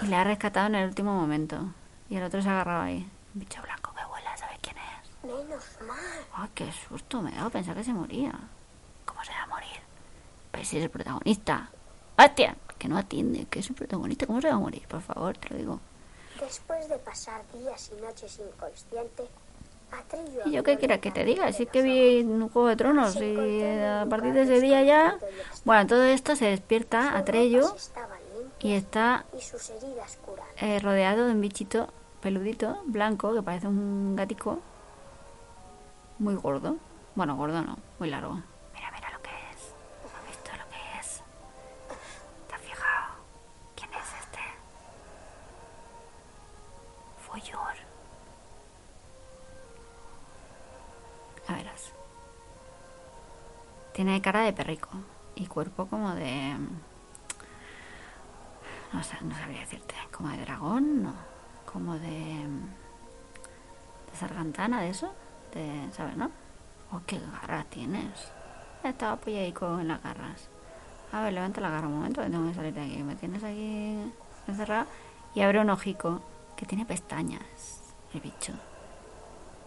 y 0.00 0.06
le 0.06 0.16
ha 0.16 0.24
rescatado 0.24 0.68
en 0.68 0.76
el 0.76 0.88
último 0.88 1.14
momento. 1.14 1.74
Y 2.08 2.16
el 2.16 2.22
otro 2.22 2.40
se 2.40 2.48
ha 2.48 2.52
agarrado 2.52 2.84
ahí. 2.84 3.06
Un 3.34 3.40
bicho 3.40 3.60
blanco 3.60 3.92
que 3.94 4.02
vuela, 4.06 4.34
¿sabes 4.38 4.56
quién 4.62 4.76
es? 4.78 5.24
Menos 5.24 5.62
mal. 5.86 5.98
Ay, 6.32 6.48
qué 6.54 6.72
susto 6.72 7.20
me 7.20 7.32
he 7.32 7.36
dado, 7.36 7.50
pensaba 7.50 7.76
que 7.76 7.84
se 7.84 7.92
moría. 7.92 8.32
¿Cómo 9.04 9.22
se 9.22 9.30
va 9.30 9.42
a 9.42 9.46
morir? 9.46 9.78
Pues 10.50 10.68
si 10.68 10.78
es 10.78 10.84
el 10.84 10.88
protagonista. 10.88 11.68
¡Hostia! 12.18 12.56
Que 12.78 12.88
no 12.88 12.96
atiende, 12.96 13.44
que 13.50 13.58
es 13.58 13.68
el 13.68 13.76
protagonista. 13.76 14.26
¿Cómo 14.26 14.40
se 14.40 14.48
va 14.48 14.54
a 14.54 14.58
morir? 14.58 14.88
Por 14.88 15.02
favor, 15.02 15.36
te 15.36 15.50
lo 15.50 15.56
digo. 15.58 15.80
Después 16.40 16.88
de 16.88 16.96
pasar 16.96 17.42
días 17.52 17.90
y 17.94 18.00
noches 18.00 18.40
inconsciente, 18.40 19.28
¿Y 20.44 20.52
yo 20.52 20.62
qué 20.62 20.72
la 20.72 20.78
quieras 20.78 20.98
que 20.98 21.10
te 21.10 21.24
diga? 21.24 21.46
de 21.46 21.52
Si 21.52 21.64
es 21.64 21.68
los 21.68 21.72
que 21.72 21.82
vi 21.82 22.22
un 22.22 22.48
Juego 22.48 22.68
de 22.68 22.76
Tronos 22.76 23.16
y 23.16 23.62
a 23.62 24.06
partir 24.08 24.32
de 24.32 24.42
ese 24.42 24.60
día 24.60 24.82
ya... 24.82 25.18
Bueno, 25.64 25.86
todo 25.86 26.02
esto 26.02 26.36
se 26.36 26.46
despierta 26.46 27.16
estaban 27.76 28.18
limpias 28.34 28.52
y 28.60 28.72
está 28.72 29.24
eh, 30.60 30.78
rodeado 30.80 31.26
de 31.26 31.32
un 31.32 31.40
bichito 31.40 31.88
peludito, 32.20 32.78
blanco, 32.86 33.34
que 33.34 33.42
parece 33.42 33.66
un 33.66 34.16
gatico. 34.16 34.60
Muy 36.18 36.34
gordo. 36.36 36.76
Bueno, 37.14 37.36
gordo 37.36 37.62
no, 37.62 37.76
muy 37.98 38.08
largo. 38.08 38.40
Tiene 53.92 54.22
cara 54.22 54.40
de 54.40 54.52
perrico 54.52 54.88
y 55.34 55.46
cuerpo 55.46 55.86
como 55.86 56.14
de... 56.14 56.54
No, 58.92 59.02
sé, 59.02 59.16
no 59.22 59.34
sabría 59.34 59.60
decirte. 59.60 59.94
Como 60.10 60.30
de 60.30 60.38
dragón, 60.38 61.02
no. 61.02 61.14
Como 61.70 61.94
de... 61.98 62.46
De 64.10 64.18
sargantana, 64.18 64.80
de 64.80 64.90
eso. 64.90 65.12
De, 65.54 65.88
¿Sabes, 65.92 66.16
no? 66.16 66.30
Oh, 66.90 67.00
qué 67.06 67.18
garra 67.18 67.64
tienes. 67.64 68.32
Estaba 68.82 69.12
apoyadico 69.12 69.78
en 69.78 69.88
las 69.88 70.02
garras. 70.02 70.48
A 71.12 71.20
ver, 71.22 71.34
levanta 71.34 71.60
la 71.60 71.70
garra 71.70 71.86
un 71.86 71.96
momento, 71.96 72.22
que 72.22 72.30
tengo 72.30 72.48
que 72.48 72.54
salir 72.54 72.72
de 72.72 72.82
aquí. 72.82 73.02
Me 73.02 73.14
tienes 73.16 73.44
aquí 73.44 73.96
encerrado. 74.48 74.86
Y 75.34 75.42
abre 75.42 75.60
un 75.60 75.70
ojico 75.70 76.22
que 76.56 76.66
tiene 76.66 76.86
pestañas, 76.86 77.94
el 78.14 78.20
bicho. 78.20 78.54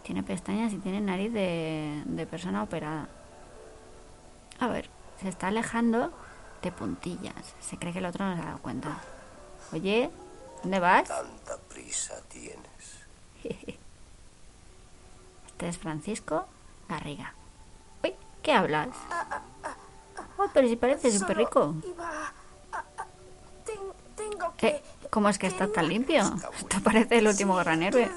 Tiene 0.03 0.23
pestañas 0.23 0.73
y 0.73 0.77
tiene 0.77 1.01
nariz 1.01 1.31
de 1.33 2.27
persona 2.29 2.63
operada. 2.63 3.07
A 4.59 4.67
ver, 4.67 4.89
se 5.21 5.29
está 5.29 5.47
alejando 5.47 6.11
de 6.61 6.71
puntillas. 6.71 7.53
Se 7.61 7.77
cree 7.77 7.93
que 7.93 7.99
el 7.99 8.05
otro 8.05 8.25
no 8.25 8.35
se 8.35 8.41
ha 8.41 8.45
dado 8.45 8.59
cuenta. 8.59 8.97
Oye, 9.73 10.09
¿dónde 10.63 10.79
vas? 10.79 11.07
Tanta 11.07 11.57
prisa 11.69 12.15
tienes. 12.29 12.59
Este 15.47 15.69
es 15.69 15.77
Francisco 15.77 16.47
Garriga. 16.89 17.33
Uy, 18.03 18.13
¿qué 18.43 18.51
hablas? 18.51 18.89
Oh, 20.37 20.49
pero 20.53 20.67
si 20.67 20.75
pareces 20.75 21.13
un 21.13 21.19
Solo 21.19 21.27
perrico. 21.29 21.75
Iba 21.87 22.09
a- 22.73 22.77
a- 22.77 23.05
ten- 23.65 23.77
tengo 24.17 24.53
que... 24.57 24.67
Eh, 24.67 24.83
¿Cómo 25.09 25.29
es 25.29 25.37
que 25.37 25.47
está 25.47 25.71
tan 25.71 25.87
limpio? 25.87 26.23
Esto 26.59 26.81
parece 26.83 27.19
el 27.19 27.27
último 27.27 27.55
gran 27.55 27.83
héroe. 27.83 28.11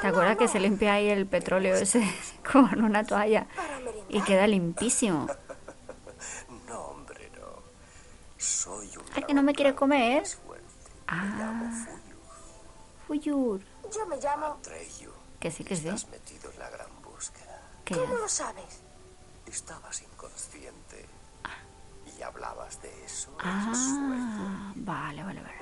¿Te 0.00 0.06
acuerdas 0.06 0.36
que 0.36 0.46
se 0.46 0.60
limpia 0.60 0.92
ahí 0.94 1.08
el 1.08 1.26
petróleo 1.26 1.74
ese 1.74 2.08
con 2.52 2.84
una 2.84 3.02
toalla? 3.02 3.46
Y 4.08 4.20
queda 4.20 4.46
limpísimo. 4.46 5.26
Soy 8.38 8.86
un 8.96 9.04
Ay, 9.14 9.24
que 9.24 9.34
no 9.34 9.42
me 9.42 9.52
quiere 9.54 9.74
comer. 9.74 10.26
suerte. 10.26 10.64
Ah, 11.06 11.70
Fuyur. 13.06 13.60
Yo 13.94 14.06
me 14.06 14.16
llamo... 14.18 14.58
Que 15.40 15.50
sí, 15.50 15.64
que 15.64 15.76
sí. 15.76 15.88
estás 15.88 16.08
metido 16.08 16.50
en 16.52 16.58
la 16.58 16.68
gran 16.70 16.88
búsqueda. 17.02 17.60
Que 17.84 17.94
¿Cómo 17.94 18.14
ya. 18.14 18.20
lo 18.20 18.28
sabes? 18.28 18.80
Estabas 19.46 20.02
inconsciente 20.02 21.06
y 22.18 22.22
hablabas 22.22 22.80
de 22.82 23.04
eso. 23.04 23.34
Ah, 23.40 24.72
vale, 24.76 25.22
vale, 25.22 25.40
vale. 25.40 25.54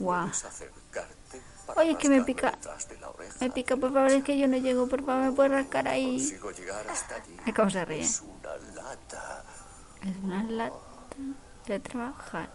Oh, 0.00 0.12
acercarte 0.12 1.42
para 1.66 1.80
Oye, 1.80 1.96
que 1.98 2.08
me 2.08 2.22
pica. 2.22 2.50
detrás 2.52 2.88
de 2.88 2.98
la 2.98 3.10
oreja. 3.10 3.36
Me 3.40 3.50
pica, 3.50 3.76
por 3.76 3.92
favor, 3.92 4.10
es 4.10 4.24
que 4.24 4.38
yo 4.38 4.48
no 4.48 4.56
llego. 4.56 4.88
Por 4.88 5.04
favor, 5.04 5.24
¿me 5.24 5.32
puedes 5.32 5.52
rascar 5.52 5.86
ahí? 5.88 6.16
Consigo 6.18 6.50
llegar 6.52 6.88
hasta 6.88 7.16
allí. 7.16 7.36
Ay, 7.44 7.52
cómo 7.56 7.70
se 7.70 7.84
ríe. 7.84 8.00
Es 8.00 8.20
una 8.22 8.56
lata. 8.74 9.44
Es 10.02 10.16
una 10.22 10.42
lata 10.44 10.76
de 11.66 11.80
trabajar. 11.80 12.48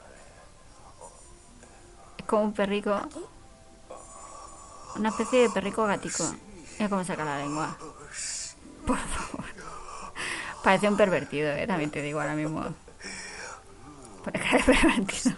Es 2.18 2.26
como 2.26 2.44
un 2.44 2.54
perrico. 2.54 3.00
Una 4.96 5.10
especie 5.10 5.42
de 5.42 5.50
perrico 5.50 5.86
gatico. 5.86 6.24
Mira 6.78 6.90
cómo 6.90 7.04
saca 7.04 7.26
la 7.26 7.38
lengua. 7.40 7.78
Por 8.86 8.98
favor. 8.98 9.46
Parece 10.64 10.88
un 10.88 10.96
pervertido, 10.98 11.52
¿eh? 11.52 11.68
También 11.68 11.92
te 11.92 12.02
digo 12.02 12.20
ahora 12.22 12.36
mismo. 12.36 12.64
Pone 14.24 14.40
cara 14.40 14.58
de 14.58 14.64
pervertido. 14.64 15.36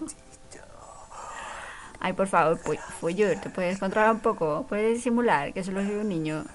Ay, 1.99 2.13
por 2.13 2.27
favor, 2.27 2.57
Fu- 2.59 2.75
Fuyur, 2.99 3.35
¿te 3.41 3.49
puedes 3.49 3.79
controlar 3.79 4.11
un 4.11 4.19
poco? 4.19 4.65
¿Puedes 4.69 4.95
disimular 4.97 5.51
que 5.53 5.63
solo 5.63 5.81
soy 5.81 5.95
un 5.95 6.09
niño? 6.09 6.45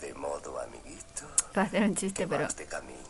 De 0.00 0.14
modo, 0.14 0.58
amiguito, 0.60 1.26
Va 1.56 1.62
a 1.62 1.64
hacer 1.66 1.82
un 1.82 1.94
chiste, 1.94 2.26
pero... 2.26 2.48
camino 2.70 3.01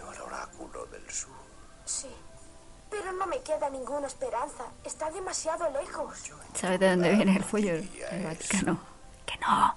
no 3.19 3.27
me 3.27 3.41
queda 3.43 3.69
ninguna 3.71 4.07
esperanza. 4.07 4.65
Está 4.85 5.11
demasiado 5.11 5.69
lejos. 5.71 6.31
¿Sabes 6.55 6.81
de 6.81 6.91
dónde 6.91 7.11
viene 7.15 7.37
el 7.37 7.45
Fuyur? 7.45 7.83
El 8.11 8.25
Vaticano. 8.25 8.79
Que 9.27 9.39
no, 9.39 9.75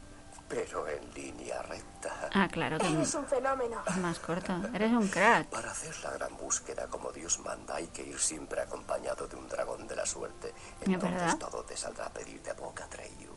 Pero 0.49 0.87
en 0.87 1.13
línea 1.13 1.61
recta. 1.63 2.29
Ah, 2.33 2.47
claro 2.49 2.77
que 2.79 2.87
Eres 2.87 3.09
es 3.09 3.15
un 3.15 3.25
fenómeno. 3.25 3.81
más 4.01 4.17
corto. 4.19 4.53
Eres 4.73 4.91
un 4.93 5.07
crack. 5.09 5.47
Para 5.49 5.71
hacer 5.71 5.93
la 6.03 6.11
gran 6.11 6.37
búsqueda 6.37 6.87
como 6.87 7.11
Dios 7.11 7.39
manda 7.39 7.75
hay 7.75 7.87
que 7.87 8.03
ir 8.03 8.17
siempre 8.17 8.61
acompañado 8.61 9.27
de 9.27 9.35
un 9.35 9.49
dragón 9.49 9.85
de 9.87 9.95
la 9.97 10.05
suerte. 10.05 10.53
¿Es 10.81 10.87
Entonces 10.87 11.19
verdad? 11.19 11.37
todo 11.37 11.63
te 11.63 11.75
saldrá 11.75 12.05
a 12.05 12.09
pedir 12.13 12.41
de 12.43 12.53
boca, 12.53 12.87
Treyu. 12.87 13.31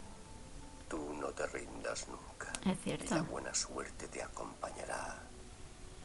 Tú 0.88 1.14
no 1.14 1.28
te 1.28 1.46
rindas 1.48 2.06
nunca. 2.08 2.52
Es 2.64 2.78
Y 2.86 2.90
la 2.90 2.96
cierto. 2.98 3.24
buena 3.24 3.52
suerte 3.54 4.06
te 4.08 4.22
acompañará. 4.22 5.18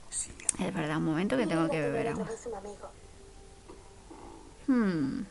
Siempre. 0.09 0.67
Es 0.67 0.73
verdad, 0.73 0.97
un 0.97 1.05
momento 1.05 1.37
que 1.37 1.45
tengo 1.45 1.69
que 1.69 1.81
beber 1.81 2.07
agua. 2.09 2.27
Hmm. 4.67 5.23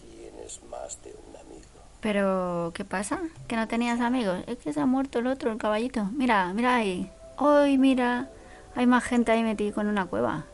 Tienes 0.00 0.62
más 0.64 1.00
de 1.02 1.10
un. 1.12 1.27
Pero, 2.00 2.72
¿qué 2.74 2.84
pasa? 2.84 3.20
¿Que 3.48 3.56
no 3.56 3.66
tenías 3.66 4.00
amigos? 4.00 4.44
Es 4.46 4.58
que 4.58 4.72
se 4.72 4.80
ha 4.80 4.86
muerto 4.86 5.18
el 5.18 5.26
otro, 5.26 5.50
el 5.50 5.58
caballito. 5.58 6.04
Mira, 6.12 6.52
mira 6.54 6.76
ahí. 6.76 7.10
¡Ay, 7.36 7.76
mira! 7.76 8.30
Hay 8.76 8.86
más 8.86 9.04
gente 9.04 9.32
ahí 9.32 9.42
metida 9.42 9.72
con 9.72 9.88
una 9.88 10.06
cueva. 10.06 10.44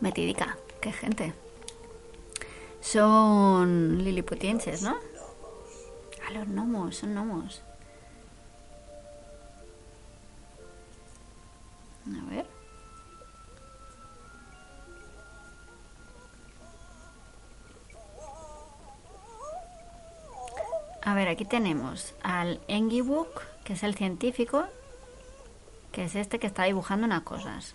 Metidica. 0.00 0.56
¡Qué 0.80 0.90
gente! 0.90 1.32
Son 2.80 4.02
liliputienses, 4.02 4.82
¿no? 4.82 4.96
A 6.26 6.30
los 6.32 6.48
gnomos, 6.48 6.96
son 6.96 7.14
gnomos. 7.14 7.62
A 12.06 12.30
ver. 12.30 12.61
A 21.04 21.14
ver, 21.14 21.28
aquí 21.28 21.44
tenemos 21.44 22.14
al 22.22 22.60
Engibuk, 22.68 23.42
que 23.64 23.72
es 23.72 23.82
el 23.82 23.96
científico, 23.96 24.66
que 25.90 26.04
es 26.04 26.14
este 26.14 26.38
que 26.38 26.46
está 26.46 26.64
dibujando 26.64 27.06
unas 27.06 27.22
cosas. 27.22 27.74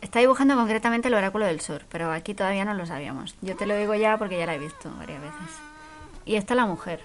Está 0.00 0.18
dibujando 0.18 0.56
concretamente 0.56 1.08
el 1.08 1.14
oráculo 1.14 1.46
del 1.46 1.60
sur, 1.60 1.86
pero 1.88 2.12
aquí 2.12 2.34
todavía 2.34 2.64
no 2.64 2.74
lo 2.74 2.84
sabíamos. 2.84 3.36
Yo 3.42 3.56
te 3.56 3.64
lo 3.64 3.76
digo 3.76 3.94
ya 3.94 4.18
porque 4.18 4.38
ya 4.38 4.46
la 4.46 4.54
he 4.54 4.58
visto 4.58 4.92
varias 4.98 5.22
veces. 5.22 5.56
Y 6.24 6.34
está 6.34 6.54
la 6.54 6.66
mujer. 6.66 7.00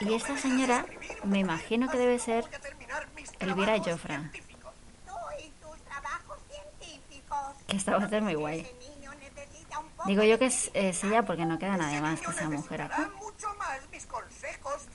Y 0.00 0.14
esta 0.14 0.38
señora, 0.38 0.86
me 1.24 1.40
imagino 1.40 1.88
que 1.88 1.98
debe 1.98 2.18
ser 2.18 2.46
Elvira 3.40 3.78
Jofra, 3.78 4.16
y 4.16 4.28
científicos. 4.28 4.72
que 7.66 7.76
esta 7.76 7.98
voz 7.98 8.12
es 8.12 8.22
muy 8.22 8.34
guay. 8.34 8.66
Digo 10.06 10.22
yo 10.22 10.38
que 10.38 10.46
es, 10.46 10.70
es 10.74 11.04
ella 11.04 11.22
porque 11.22 11.44
no 11.46 11.58
queda 11.58 11.76
nadie 11.76 12.00
más 12.00 12.20
que 12.20 12.32
sea 12.32 12.48
mujer 12.48 12.88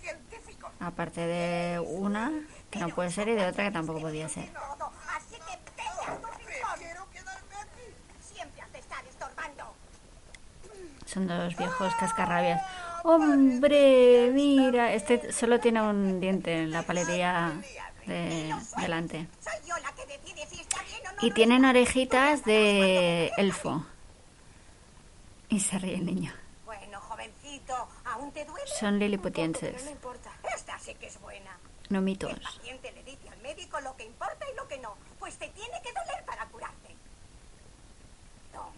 científicos. 0.02 0.72
Aparte 0.80 1.22
de 1.22 1.80
una 1.80 2.32
que 2.70 2.80
no 2.80 2.90
puede 2.90 3.12
ser 3.12 3.28
y 3.30 3.34
de 3.34 3.48
otra 3.48 3.66
que 3.66 3.72
tampoco 3.72 4.02
podía 4.02 4.30
ser. 4.30 4.50
Son 11.06 11.28
dos 11.28 11.56
viejos 11.56 11.94
cascarrabias. 11.96 12.62
¡Hombre! 13.04 14.32
Mira, 14.34 14.94
este 14.94 15.32
solo 15.32 15.60
tiene 15.60 15.82
un 15.82 16.20
diente 16.20 16.64
en 16.64 16.72
la 16.72 16.82
paletilla 16.82 17.54
de 18.06 18.54
delante. 18.78 19.28
Y 21.22 21.32
tienen 21.32 21.66
orejitas 21.66 22.44
de 22.46 23.28
elfo. 23.38 23.86
Y 25.50 25.60
se 25.60 25.80
ríe 25.80 25.96
el 25.96 26.06
niño. 26.06 26.34
Bueno, 26.66 27.00
jovencito, 27.02 27.88
¿aún 28.06 28.32
te 28.32 28.44
duele? 28.46 28.68
Son 28.80 29.00
liliputienses, 29.00 29.90
importa. 29.90 30.32
Esta 30.56 30.78
sí 30.80 30.94
que 30.96 31.08
es 31.08 31.20
buena. 31.22 31.58
no 31.90 32.02
mitos. 32.02 32.32
El 32.32 32.40
paciente 32.42 32.92
le 32.92 33.04
dice 33.04 33.30
al 33.30 33.40
médico 33.42 33.80
lo 33.82 33.96
que 33.96 34.06
importa 34.06 34.46
y 34.52 34.56
lo 34.58 34.68
que 34.68 34.80
no. 34.80 34.96
Pues 35.20 35.38
te 35.38 35.48
tiene 35.50 35.82
que 35.84 35.94
doler 35.94 36.26
para 36.26 36.46
curarte. 36.48 36.96
Toma. 38.52 38.72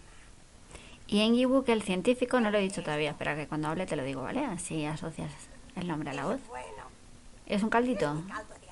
Y 1.07 1.21
en 1.21 1.35
Gibuk, 1.35 1.67
el 1.69 1.81
científico, 1.83 2.39
no 2.41 2.51
lo 2.51 2.57
he 2.57 2.61
dicho 2.61 2.83
todavía. 2.83 3.11
Espera 3.11 3.35
que 3.35 3.47
cuando 3.47 3.69
hable 3.69 3.85
te 3.85 3.95
lo 3.95 4.03
digo, 4.03 4.21
¿vale? 4.21 4.45
Así 4.45 4.85
asocias 4.85 5.31
el 5.75 5.87
nombre 5.87 6.09
a 6.09 6.13
la 6.13 6.25
voz. 6.25 6.41
Bueno, 6.49 6.83
¿Es 7.45 7.63
un 7.63 7.69
caldito? 7.69 8.13
de 8.13 8.66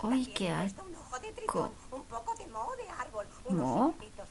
También 0.00 0.34
qué 0.34 0.50
asco. 0.50 1.70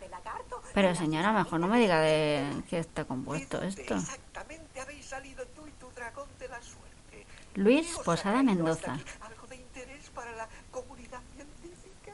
lagarto. 0.10 0.62
Pero 0.74 0.96
señora, 0.96 1.32
mejor 1.32 1.60
no 1.60 1.68
me 1.68 1.80
diga 1.80 2.00
de 2.02 2.64
qué 2.70 2.80
está 2.80 3.06
compuesto 3.06 3.62
esto. 3.62 3.96
Exactamente 3.96 4.82
habéis 4.82 5.06
salido 5.06 5.46
tú 5.56 5.68
y 5.68 5.72
tu 5.72 5.90
dragón 5.92 6.28
de 6.40 6.48
la 6.48 6.62
suerte. 6.62 7.26
Luis 7.56 7.88
¿Qué 7.88 7.94
os 7.94 8.00
ha 8.00 8.04
Posada 8.04 8.34
traído 8.36 8.54
Mendoza. 8.56 8.94
hasta 8.94 8.94
aquí? 8.94 9.04
¿Algo 9.22 9.48
de 9.48 9.56
interés 9.58 10.10
para 10.10 10.32
la 10.36 10.48
comunidad 10.72 11.20
científica? 11.36 12.14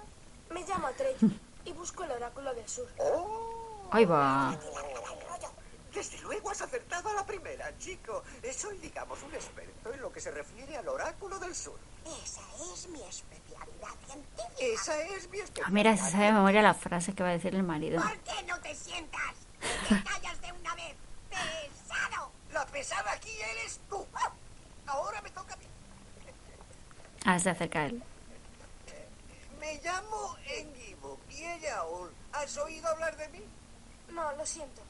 Me 0.50 0.64
llamo 0.66 0.88
Atreyu 0.88 1.32
y 1.66 1.72
busco 1.74 2.04
el 2.04 2.12
oráculo 2.12 2.54
del 2.54 2.68
sur. 2.68 2.88
¡Oh! 3.00 3.88
Ahí 3.92 4.06
va. 4.06 4.58
Desde 5.96 6.20
luego 6.20 6.50
has 6.52 6.62
acertado 6.62 7.10
a 7.10 7.14
la 7.14 7.26
primera, 7.26 7.72
chico. 7.80 8.22
Soy, 8.54 8.78
digamos, 8.80 9.24
un 9.24 9.34
experto 9.34 9.94
en 9.94 10.02
lo 10.02 10.12
que 10.12 10.20
se 10.20 10.30
refiere 10.30 10.76
al 10.76 10.88
oráculo 10.90 11.40
del 11.40 11.56
sur. 11.56 11.80
Esa 12.22 12.42
es 12.74 12.88
mi 12.90 13.02
especialidad 13.02 13.96
científica. 14.06 14.50
Esa 14.60 15.02
es 15.02 15.30
mi 15.30 15.40
Ah, 15.40 15.44
especialidad. 15.46 15.70
mira, 15.74 15.96
se 15.98 16.12
sabe 16.12 16.26
de 16.26 16.32
memoria 16.34 16.62
la 16.62 16.74
frase 16.74 17.14
que 17.16 17.24
va 17.24 17.30
a 17.30 17.32
decir 17.32 17.56
el 17.56 17.64
marido. 17.64 18.02
¿Por 18.02 18.18
qué 18.20 18.44
no 18.44 18.60
te 18.60 18.76
sientas? 18.76 19.36
¿Te 19.88 20.04
callas 20.04 20.42
de 20.42 20.52
una 20.52 20.76
vez? 20.76 20.96
¡Pesado! 21.30 22.30
La 22.52 22.66
pesada 22.66 23.12
aquí 23.14 23.32
eres 23.54 23.80
tú. 23.90 24.06
¡Ah! 24.16 24.34
Ahora 24.88 25.22
me 25.22 25.30
toca 25.32 25.54
a 25.54 25.58
mí. 25.58 25.66
Ah, 27.24 27.40
se 27.40 27.50
acerca 27.52 27.80
a 27.80 27.86
él. 27.86 28.04
Me 29.62 29.80
llamo 29.82 30.36
Engibo 30.46 31.18
Ol. 31.90 32.14
¿Has 32.34 32.58
oído 32.58 32.88
hablar 32.90 33.16
de 33.16 33.30
mí? 33.30 33.46
No, 34.16 34.32
lo 34.34 34.46
siento. 34.46 34.82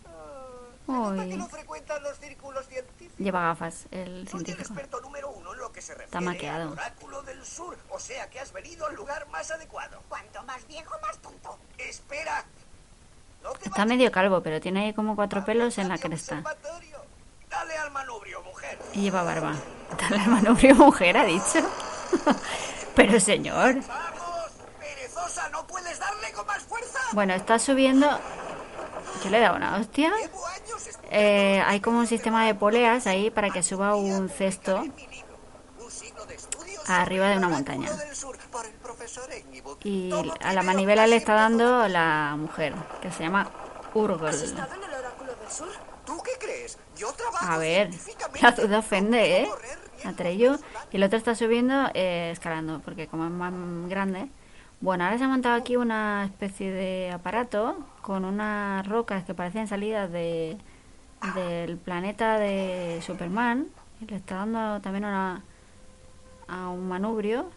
¿Para 0.86 1.00
Uy. 1.00 1.30
que 1.30 1.36
no 1.38 1.48
frecuentan 1.48 2.04
los 2.04 2.16
círculos 2.20 2.68
científicos? 2.68 3.18
Lleva 3.18 3.42
gafas, 3.42 3.86
el 3.90 4.08
Soy 4.08 4.20
el 4.22 4.28
científico. 4.30 4.62
experto 4.62 5.02
número 5.02 5.32
uno 5.32 5.54
en 5.54 5.60
lo 5.60 5.72
que 5.72 5.82
se 5.82 5.94
refiere 5.94 6.06
Está 6.06 6.22
maquillado. 6.22 6.64
al 6.64 6.74
oráculo 6.74 7.22
del 7.24 7.44
sur. 7.44 7.76
O 7.90 8.00
sea 8.00 8.30
que 8.30 8.40
has 8.40 8.54
venido 8.54 8.86
al 8.86 8.94
lugar 8.96 9.28
más 9.30 9.50
adecuado. 9.50 10.00
Cuanto 10.08 10.44
más 10.44 10.66
viejo, 10.68 10.94
más 11.02 11.18
tonto. 11.18 11.58
Espera. 11.80 12.46
No 13.42 13.52
te 13.54 13.68
Está 13.70 13.86
medio 13.86 14.12
calvo, 14.12 14.42
pero 14.42 14.62
tiene 14.62 14.86
ahí 14.86 14.94
como 14.94 15.16
cuatro 15.16 15.44
pelos 15.44 15.78
en 15.80 15.90
la 15.90 15.98
cresta. 15.98 16.44
Dale 17.50 17.78
al 17.78 17.90
manubrio, 17.92 18.42
mujer. 18.44 18.78
Y 18.94 19.02
lleva 19.02 19.24
barba. 19.24 19.56
Dale 20.00 20.22
al 20.24 20.30
manubrio 20.30 20.76
mujer, 20.76 21.18
ha 21.18 21.24
dicho. 21.26 21.60
Pero 22.96 23.20
señor. 23.20 23.76
Vamos, 23.88 24.52
perezosa, 24.80 25.50
¿no 25.50 25.66
puedes 25.68 25.98
darle 26.00 26.32
con 26.34 26.46
más 26.48 26.64
fuerza? 26.64 27.00
Bueno, 27.14 27.34
está 27.34 27.58
subiendo. 27.60 28.20
Yo 29.26 29.32
le 29.32 29.40
he 29.40 29.42
dado 29.42 29.56
una 29.56 29.78
hostia. 29.78 30.14
Eh, 31.10 31.60
hay 31.66 31.80
como 31.80 31.98
un 31.98 32.06
sistema 32.06 32.46
de 32.46 32.54
poleas 32.54 33.08
ahí 33.08 33.32
para 33.32 33.50
que 33.50 33.64
suba 33.64 33.96
un 33.96 34.30
cesto 34.30 34.84
arriba 36.88 37.30
de 37.30 37.38
una 37.38 37.50
montaña. 37.50 37.90
Y 39.84 40.12
a 40.42 40.54
la 40.54 40.62
manivela 40.62 41.08
le 41.08 41.16
está 41.16 41.34
dando 41.34 41.88
la 41.88 42.36
mujer, 42.38 42.76
que 43.02 43.12
se 43.12 43.24
llama 43.24 43.42
¿Has 43.42 43.96
Urgol. 43.96 44.36
A 47.40 47.58
ver, 47.58 47.90
la 48.42 48.52
duda 48.52 48.80
ofende, 48.80 49.42
¿eh? 49.42 49.50
Atreyu. 50.04 50.60
Y 50.92 50.98
el 50.98 51.04
otro 51.04 51.18
está 51.18 51.34
subiendo, 51.34 51.90
eh, 51.96 52.30
escalando, 52.32 52.80
porque 52.86 53.08
como 53.08 53.26
es 53.26 53.32
más 53.32 53.52
grande. 53.90 54.30
Bueno, 54.82 55.06
ahora 55.06 55.18
se 55.18 55.24
ha 55.24 55.28
montado 55.28 55.56
aquí 55.56 55.78
una 55.78 56.26
especie 56.26 56.72
de 56.72 57.12
aparato 57.12 57.78
con 58.02 58.26
unas 58.26 58.88
rocas 58.88 59.24
que 59.24 59.34
parecen 59.34 59.68
salidas 59.68 60.12
de 60.12 60.58
del 61.34 61.78
planeta 61.78 62.38
de 62.38 63.02
Superman. 63.02 63.68
Y 64.02 64.06
le 64.06 64.18
está 64.18 64.36
dando 64.36 64.82
también 64.82 65.06
una, 65.06 65.42
a 66.48 66.70
un 66.70 66.88
manubrio. 66.88 67.50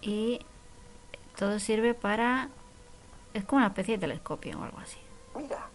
Y 0.00 0.40
todo 1.36 1.58
sirve 1.58 1.94
para... 1.94 2.48
Es 3.34 3.44
como 3.44 3.58
una 3.58 3.68
especie 3.68 3.96
de 3.96 4.00
telescopio 4.00 4.58
o 4.58 4.62
algo 4.62 4.78
así. 4.78 4.98
Mira, 5.36 5.68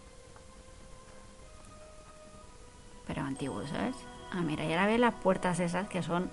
pero 3.06 3.22
antiguo, 3.22 3.66
¿sabes? 3.66 3.96
Ah, 4.32 4.40
mira, 4.40 4.64
y 4.64 4.72
ahora 4.72 4.86
ve 4.86 4.98
las 4.98 5.14
puertas 5.14 5.60
esas 5.60 5.88
que 5.88 6.02
son 6.02 6.30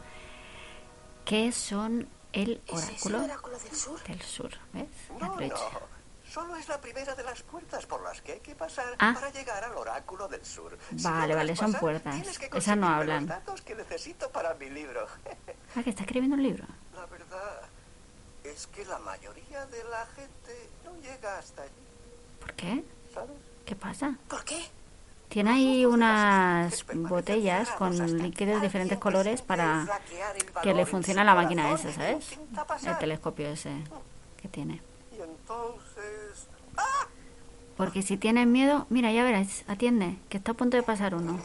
que 1.25 1.51
son 1.51 2.07
el 2.33 2.61
¿Ese 2.67 2.93
es 2.93 3.05
el 3.05 3.15
oráculo 3.15 3.57
del 3.59 3.75
sur? 3.75 4.03
del 4.03 4.21
sur, 4.21 4.51
¿ves? 4.73 4.87
no, 5.19 5.35
no. 5.39 5.55
Solo 6.31 6.55
es 6.55 6.69
la 6.69 6.79
primera 6.79 7.13
de 7.13 7.23
las 7.23 7.41
puertas 7.43 7.85
por 7.85 8.01
las 8.03 8.21
que 8.21 8.31
hay 8.33 8.39
que 8.39 8.55
pasar 8.55 8.95
Ah. 8.99 9.11
para 9.13 9.29
llegar 9.31 9.65
al 9.65 9.73
oráculo 9.75 10.29
del 10.29 10.45
sur. 10.45 10.77
Si 10.95 11.03
Vale, 11.03 11.35
vale, 11.35 11.55
son 11.57 11.67
pasar, 11.73 11.79
puertas. 11.81 12.15
Esas 12.53 12.77
no 12.77 12.87
hablan. 12.87 13.23
Los 13.27 13.29
datos 13.29 13.61
que 13.61 13.75
necesito 13.75 14.29
para 14.31 14.53
mi 14.55 14.69
libro. 14.69 15.05
Ah, 15.75 15.83
que 15.83 15.89
está 15.89 16.03
escribiendo 16.03 16.35
un 16.37 16.43
libro. 16.43 16.65
La 16.95 17.05
verdad 17.05 17.61
es 18.45 18.67
que 18.67 18.83
la 18.85 18.99
mayoría 18.99 19.65
de 19.67 19.83
la 19.85 20.05
gente 20.15 20.69
no 20.85 20.95
llega 21.01 21.37
hasta 21.37 21.63
allí, 21.63 21.71
¿Por 22.39 22.53
qué? 22.53 22.83
¿sabes? 23.13 23.31
¿Qué 23.65 23.75
pasa? 23.75 24.15
¿Por 24.29 24.43
qué? 24.45 24.61
Tiene 25.31 25.51
ahí 25.51 25.85
unas 25.85 26.85
botellas 26.93 27.69
con 27.71 27.95
líquidos 28.21 28.55
de 28.55 28.67
diferentes 28.67 28.97
colores 28.97 29.41
para 29.41 29.87
que 30.61 30.73
le 30.73 30.85
funcione 30.85 31.23
la 31.23 31.33
máquina 31.33 31.71
esa, 31.71 31.89
¿sabes? 31.93 32.37
El 32.85 32.97
telescopio 32.97 33.47
ese 33.47 33.71
que 34.41 34.49
tiene. 34.49 34.81
Porque 37.77 38.01
si 38.01 38.17
tienes 38.17 38.45
miedo, 38.45 38.87
mira, 38.89 39.09
ya 39.13 39.23
verás, 39.23 39.63
atiende, 39.69 40.17
que 40.27 40.35
está 40.35 40.51
a 40.51 40.55
punto 40.55 40.75
de 40.75 40.83
pasar 40.83 41.15
uno. 41.15 41.39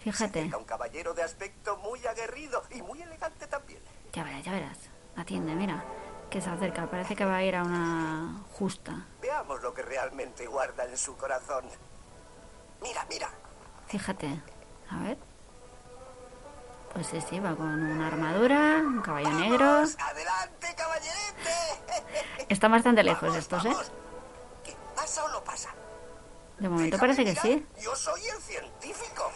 Fíjate, 0.00 0.40
acerca 0.40 0.56
un 0.56 0.64
caballero 0.64 1.12
de 1.12 1.22
aspecto 1.22 1.76
muy 1.76 2.04
aguerrido 2.06 2.62
y 2.70 2.80
muy 2.80 3.02
elegante 3.02 3.46
también. 3.46 3.80
ya 4.14 4.24
verás, 4.24 4.42
ya 4.42 4.52
verás. 4.52 4.78
Atiende, 5.16 5.54
mira, 5.54 5.84
que 6.30 6.40
se 6.40 6.48
acerca, 6.48 6.86
parece 6.86 7.14
que 7.14 7.26
va 7.26 7.36
a 7.36 7.44
ir 7.44 7.56
a 7.56 7.62
una 7.62 8.42
justa. 8.52 9.04
Veamos 9.20 9.60
lo 9.62 9.74
que 9.74 9.82
realmente 9.82 10.46
guarda 10.46 10.86
en 10.86 10.96
su 10.96 11.14
corazón. 11.18 11.66
Mira, 12.82 13.06
mira. 13.08 13.28
Fíjate, 13.86 14.40
a 14.90 14.98
ver. 14.98 15.18
Pues 16.92 17.06
sí, 17.06 17.18
sí, 17.28 17.40
va 17.40 17.54
con 17.54 17.66
una 17.68 18.06
armadura, 18.06 18.82
un 18.84 19.00
caballo 19.00 19.30
negro. 19.30 19.64
Vamos, 19.64 19.96
adelante, 19.98 20.74
caballerete. 20.76 22.44
Están 22.48 22.70
bastante 22.72 23.02
lejos 23.02 23.22
Vamos, 23.22 23.36
estos, 23.38 23.64
¿eh? 23.64 23.68
vamos. 23.68 23.90
¿Qué 24.62 24.76
pasa 24.94 25.24
o 25.24 25.28
no 25.28 25.42
pasa? 25.42 25.70
De 26.58 26.68
momento 26.68 26.96
Déjame 26.96 27.14
parece 27.14 27.24
que 27.24 27.30
mirar. 27.30 27.66
sí. 27.76 27.82
Yo 27.82 27.96
soy 27.96 28.20
el 28.26 28.38
científico. 28.42 29.30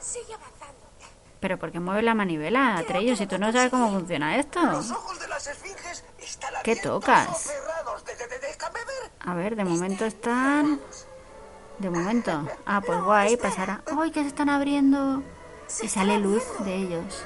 Sigue 0.00 0.34
avanzando. 0.34 0.76
Pero 1.40 1.58
¿por 1.58 1.72
qué 1.72 1.80
mueve 1.80 2.02
la 2.02 2.14
manivela, 2.14 2.76
Atreyu, 2.76 3.16
si 3.16 3.26
tú 3.26 3.38
no 3.38 3.50
sabes 3.50 3.70
cómo 3.70 3.90
funciona 3.90 4.36
esto? 4.36 4.60
Los 4.62 4.90
ojos 4.90 5.18
de 5.18 5.26
las 5.26 5.46
esfinges 5.46 6.04
están 6.18 6.52
¿Qué 6.62 6.76
tocas? 6.76 7.38
cerrados. 7.42 8.04
De- 8.04 8.14
de- 8.14 8.28
de- 8.28 8.38
déjame 8.38 8.78
ver. 8.84 9.10
A 9.20 9.34
ver, 9.34 9.56
de 9.56 9.64
momento 9.64 10.04
están... 10.04 10.80
De 11.80 11.88
momento. 11.88 12.46
Ah, 12.66 12.82
pues 12.84 13.02
guay, 13.02 13.38
pasará. 13.38 13.80
¡Ay, 13.98 14.10
que 14.10 14.20
se 14.20 14.28
están 14.28 14.50
abriendo! 14.50 15.22
Y 15.82 15.88
sale 15.88 16.18
luz 16.18 16.42
de 16.60 16.74
ellos. 16.74 17.24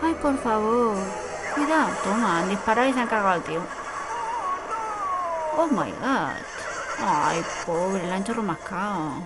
¡Ay, 0.00 0.14
por 0.22 0.38
favor! 0.38 0.96
Cuidado. 1.52 1.88
Toma, 2.04 2.38
han 2.38 2.48
disparado 2.48 2.88
y 2.88 2.92
se 2.92 3.00
han 3.00 3.08
cagado 3.08 3.28
al 3.28 3.42
tío. 3.42 3.60
¡Oh, 5.56 5.66
my 5.66 5.90
God! 5.90 6.36
¡Ay, 7.00 7.44
pobre! 7.66 8.06
Le 8.06 8.12
han 8.12 8.22
hecho 8.22 8.40
mascado. 8.40 9.22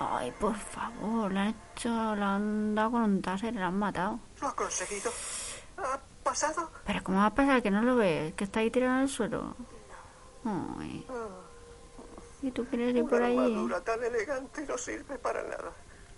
¡Ay, 0.00 0.32
por 0.40 0.56
favor! 0.56 1.32
Le 1.32 1.38
han 1.38 1.48
hecho... 1.48 2.16
Le 2.16 2.24
han 2.24 2.74
dado 2.74 2.90
con 2.90 3.02
un 3.02 3.22
taser 3.22 3.54
y 3.54 3.58
le 3.58 3.62
han 3.62 3.78
matado. 3.78 4.18
Lo 4.40 4.48
ha 4.48 4.56
conseguido. 4.56 5.12
¿Ha 5.78 6.00
pasado? 6.24 6.68
Pero 6.84 7.04
¿cómo 7.04 7.18
va 7.18 7.26
a 7.26 7.34
pasar 7.34 7.62
que 7.62 7.70
no 7.70 7.82
lo 7.82 7.94
ves? 7.94 8.34
Que 8.34 8.42
está 8.42 8.58
ahí 8.58 8.72
tirado 8.72 9.02
el 9.02 9.08
suelo. 9.08 9.54
Ay. 10.44 11.06
¿Y 12.42 12.50
tú 12.50 12.64
quieres 12.66 12.94
ir 12.94 13.04
por 13.04 13.14
Una 13.20 13.26
ahí? 13.26 13.38
armadura 13.38 13.80
tan 13.82 14.02
elegante 14.04 14.62
no 14.66 14.76
sirve 14.78 15.18
para 15.18 15.42
nada. 15.42 15.72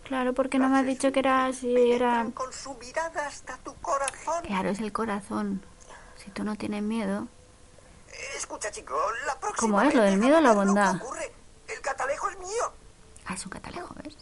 Claro, 0.05 0.33
porque 0.33 0.59
no 0.59 0.69
me 0.69 0.79
has 0.79 0.87
dicho 0.87 1.13
que 1.13 1.21
era 1.21 1.47
así, 1.47 1.93
era... 1.93 2.27
Con 2.35 2.53
su 2.53 2.75
mirada 2.75 3.27
hasta 3.27 3.57
tu 3.59 3.75
corazón. 3.77 4.43
Claro, 4.45 4.71
es 4.71 4.81
el 4.81 4.93
corazón. 4.93 5.63
Si 6.17 6.31
tú 6.31 6.45
no 6.45 6.57
tienes 6.57 6.83
miedo... 6.83 7.29
Escucha, 8.37 8.71
chico, 8.71 8.95
la 9.27 9.39
próxima 9.39 9.61
¿Cómo 9.79 9.83
es 9.89 9.95
lo 9.95 10.03
del 10.03 10.19
miedo 10.19 10.39
o 10.39 10.41
la 10.41 10.53
bondad? 10.55 10.97
ocurre. 10.97 11.31
El 11.69 11.81
catalejo 11.81 12.31
es 12.31 12.39
mío. 12.39 12.73
Ah, 13.27 13.35
es 13.35 13.45
un 13.45 13.51
catalejo, 13.53 13.95
¿ves? 14.03 14.17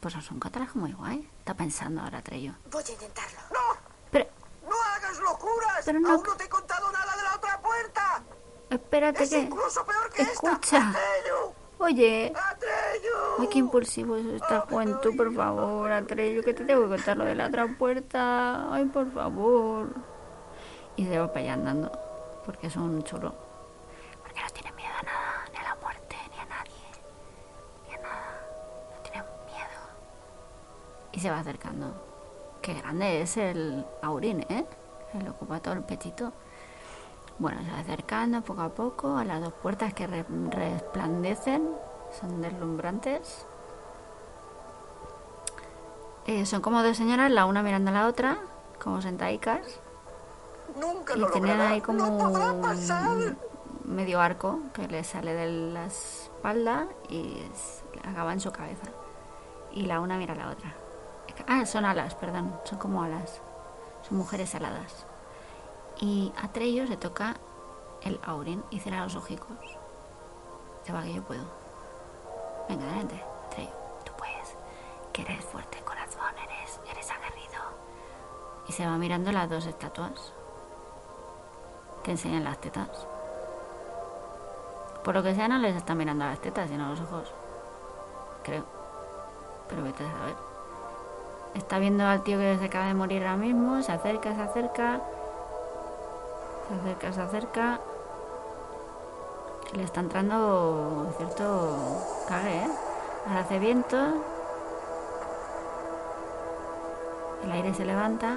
Pues 0.00 0.14
es 0.14 0.30
un 0.30 0.40
catalejo 0.40 0.78
muy 0.78 0.92
guay. 0.92 1.28
Está 1.40 1.54
pensando 1.54 2.00
ahora, 2.00 2.22
Trello. 2.22 2.54
Voy 2.70 2.82
a 2.88 2.90
intentarlo. 2.92 3.38
¡No! 3.52 3.76
Pero, 4.10 4.26
¡No 4.68 4.74
hagas 4.94 5.18
locuras! 5.20 5.82
Pero 5.84 6.00
no- 6.00 6.10
¡Aún 6.12 6.22
no 6.22 6.36
te 6.36 6.44
he 6.44 6.48
contado 6.48 6.90
nada 6.90 7.16
de 7.16 7.22
la 7.22 7.34
otra 7.36 7.60
puerta! 7.60 8.22
Espérate 8.70 9.24
¡Es 9.24 9.30
que... 9.30 9.38
incluso 9.40 9.84
peor 9.84 10.10
que 10.12 10.22
Escucha. 10.22 10.56
esta! 10.56 10.88
¡Atreyu! 10.90 11.52
Oye... 11.78 12.32
¡Atreyu! 12.34 13.14
Ay, 13.40 13.48
qué 13.48 13.58
impulsivo 13.58 14.16
es 14.16 14.26
esta 14.26 14.60
juventud, 14.62 15.16
por 15.16 15.34
favor, 15.34 15.90
Atreyo, 15.92 16.42
que 16.42 16.54
te 16.54 16.64
tengo 16.64 16.82
que 16.82 16.88
contar 16.96 17.16
lo 17.16 17.24
de 17.24 17.34
la 17.34 17.46
otra 17.46 17.66
puerta. 17.78 18.72
Ay, 18.72 18.84
por 18.86 19.10
favor. 19.12 19.88
Y 20.96 21.06
se 21.06 21.18
va 21.18 21.28
para 21.28 21.40
allá 21.40 21.52
andando, 21.54 21.92
porque 22.44 22.66
es 22.66 22.76
un 22.76 23.02
chulo. 23.04 23.32
Porque 24.22 24.40
no 24.40 24.50
tiene 24.50 24.72
miedo 24.72 24.90
a 24.98 25.02
nada, 25.04 25.44
ni 25.52 25.58
a 25.58 25.62
la 25.62 25.74
muerte, 25.76 26.16
ni 26.32 26.38
a 26.40 26.44
nadie, 26.46 26.72
ni 27.86 27.94
a 27.94 27.98
nada. 27.98 28.40
No 28.96 29.02
tiene 29.02 29.22
miedo. 29.46 29.80
Y 31.12 31.20
se 31.20 31.30
va 31.30 31.38
acercando. 31.38 31.94
Qué 32.60 32.74
grande 32.74 33.22
es 33.22 33.36
el 33.36 33.86
Aurín, 34.02 34.40
¿eh? 34.48 34.66
Se 35.12 35.22
le 35.22 35.30
ocupa 35.30 35.60
todo 35.60 35.74
el 35.74 35.84
pechito. 35.84 36.32
Bueno, 37.38 37.62
se 37.64 37.70
va 37.70 37.78
acercando 37.78 38.42
poco 38.42 38.62
a 38.62 38.68
poco 38.70 39.16
a 39.16 39.24
las 39.24 39.40
dos 39.40 39.52
puertas 39.52 39.94
que 39.94 40.06
re- 40.06 40.24
resplandecen, 40.50 41.70
son 42.18 42.40
deslumbrantes. 42.42 43.46
Eh, 46.26 46.44
son 46.46 46.60
como 46.60 46.82
dos 46.82 46.96
señoras, 46.96 47.30
la 47.30 47.46
una 47.46 47.62
mirando 47.62 47.90
a 47.90 47.94
la 47.94 48.06
otra, 48.06 48.38
como 48.82 49.00
sentaicas, 49.00 49.80
Nunca 50.78 51.14
y 51.16 51.18
lo 51.20 51.28
tenían 51.30 51.56
logrará. 51.56 51.74
ahí 51.74 51.80
como 51.80 52.06
No 52.06 52.18
podrá 52.18 52.52
pasar. 52.60 53.08
un 53.08 53.38
medio 53.84 54.20
arco 54.20 54.60
que 54.74 54.86
le 54.88 55.02
sale 55.04 55.32
de 55.32 55.46
la 55.72 55.86
espalda 55.86 56.86
y 57.08 57.40
acaba 58.04 58.32
en 58.34 58.40
su 58.40 58.52
cabeza. 58.52 58.86
Y 59.72 59.86
la 59.86 60.00
una 60.00 60.18
mira 60.18 60.34
a 60.34 60.36
la 60.36 60.50
otra. 60.50 60.74
Ah, 61.46 61.64
son 61.64 61.84
alas, 61.84 62.14
perdón, 62.16 62.52
son 62.64 62.78
como 62.78 63.02
alas. 63.02 63.40
Son 64.06 64.18
mujeres 64.18 64.54
aladas. 64.54 65.06
Y 66.00 66.32
a 66.40 66.48
Trello 66.48 66.86
se 66.86 66.96
toca 66.96 67.34
el 68.02 68.20
Aurin 68.24 68.62
y 68.70 68.78
cierra 68.78 69.02
los 69.02 69.16
ojicos. 69.16 69.56
Se 70.84 70.92
va 70.92 71.02
que 71.02 71.14
yo 71.14 71.22
puedo. 71.22 71.44
Venga, 72.68 72.84
adelante, 72.84 73.22
Trello, 73.50 73.72
tú 74.04 74.12
puedes. 74.16 74.54
Que 75.12 75.22
eres 75.22 75.44
fuerte 75.44 75.80
corazón, 75.80 76.32
eres, 76.44 76.80
eres 76.90 77.10
aguerrido. 77.10 77.62
Y 78.68 78.72
se 78.72 78.86
va 78.86 78.96
mirando 78.96 79.32
las 79.32 79.50
dos 79.50 79.66
estatuas. 79.66 80.32
Que 82.04 82.12
enseñan 82.12 82.44
las 82.44 82.60
tetas. 82.60 83.06
Por 85.02 85.14
lo 85.14 85.22
que 85.22 85.34
sea, 85.34 85.48
no 85.48 85.58
les 85.58 85.74
está 85.74 85.94
mirando 85.94 86.24
a 86.24 86.28
las 86.28 86.40
tetas, 86.40 86.68
sino 86.68 86.86
a 86.86 86.90
los 86.90 87.00
ojos. 87.00 87.32
Creo. 88.44 88.64
Pero 89.68 89.82
vete 89.82 90.04
a 90.04 90.10
saber. 90.10 90.36
Está 91.54 91.78
viendo 91.78 92.04
al 92.06 92.22
tío 92.22 92.38
que 92.38 92.56
se 92.58 92.66
acaba 92.66 92.86
de 92.86 92.94
morir 92.94 93.22
ahora 93.22 93.36
mismo. 93.36 93.82
Se 93.82 93.92
acerca, 93.92 94.34
se 94.34 94.42
acerca. 94.42 95.00
Se 96.68 96.74
acerca, 96.74 97.12
se 97.12 97.20
acerca. 97.22 97.80
Le 99.72 99.84
está 99.84 100.00
entrando 100.00 101.12
cierto 101.16 101.76
cague, 102.28 102.64
¿eh? 102.64 102.68
Ahora 103.26 103.40
hace 103.40 103.58
viento. 103.58 103.96
El 107.42 107.52
aire 107.52 107.72
se 107.72 107.86
levanta. 107.86 108.34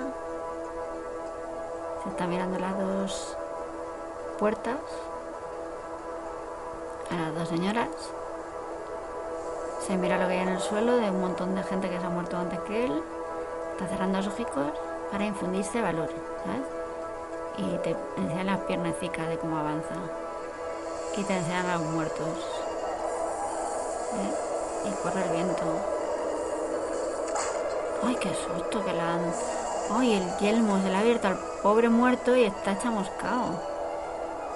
Se 2.03 2.09
está 2.09 2.25
mirando 2.25 2.57
las 2.57 2.77
dos 2.77 3.38
puertas. 4.39 4.79
A 7.09 7.15
las 7.15 7.36
dos 7.36 7.49
señoras. 7.49 7.89
Se 9.86 9.97
mira 9.97 10.17
lo 10.17 10.27
que 10.27 10.34
hay 10.34 10.39
en 10.39 10.49
el 10.49 10.59
suelo 10.59 10.95
de 10.95 11.09
un 11.09 11.19
montón 11.19 11.53
de 11.55 11.63
gente 11.63 11.89
que 11.89 11.99
se 11.99 12.05
ha 12.05 12.09
muerto 12.09 12.38
antes 12.38 12.59
que 12.61 12.86
él. 12.86 13.03
Está 13.73 13.88
cerrando 13.88 14.19
los 14.19 14.27
ojicos 14.27 14.71
para 15.11 15.25
infundirse 15.25 15.82
valor. 15.82 16.09
Y 17.57 17.77
te 17.79 17.95
enseñan 18.17 18.47
las 18.47 18.59
piernecicas 18.61 19.27
de 19.29 19.37
cómo 19.37 19.57
avanza. 19.57 19.95
Y 21.17 21.23
te 21.23 21.37
enseñan 21.37 21.65
a 21.67 21.77
los 21.77 21.85
muertos. 21.87 22.27
¿eh? 24.13 24.89
Y 24.89 25.03
corre 25.03 25.23
el 25.23 25.29
viento. 25.31 25.63
Ay, 28.03 28.15
qué 28.15 28.29
susto 28.33 28.83
que 28.83 28.93
la 28.93 29.13
han... 29.13 29.33
Ay, 29.91 30.13
el 30.13 30.37
yelmo 30.37 30.81
se 30.81 30.89
le 30.89 30.95
ha 30.95 30.99
abierto 30.99 31.27
al 31.27 31.37
pobre 31.61 31.89
muerto 31.89 32.35
y 32.35 32.45
está 32.45 32.79
chamuscado. 32.79 33.59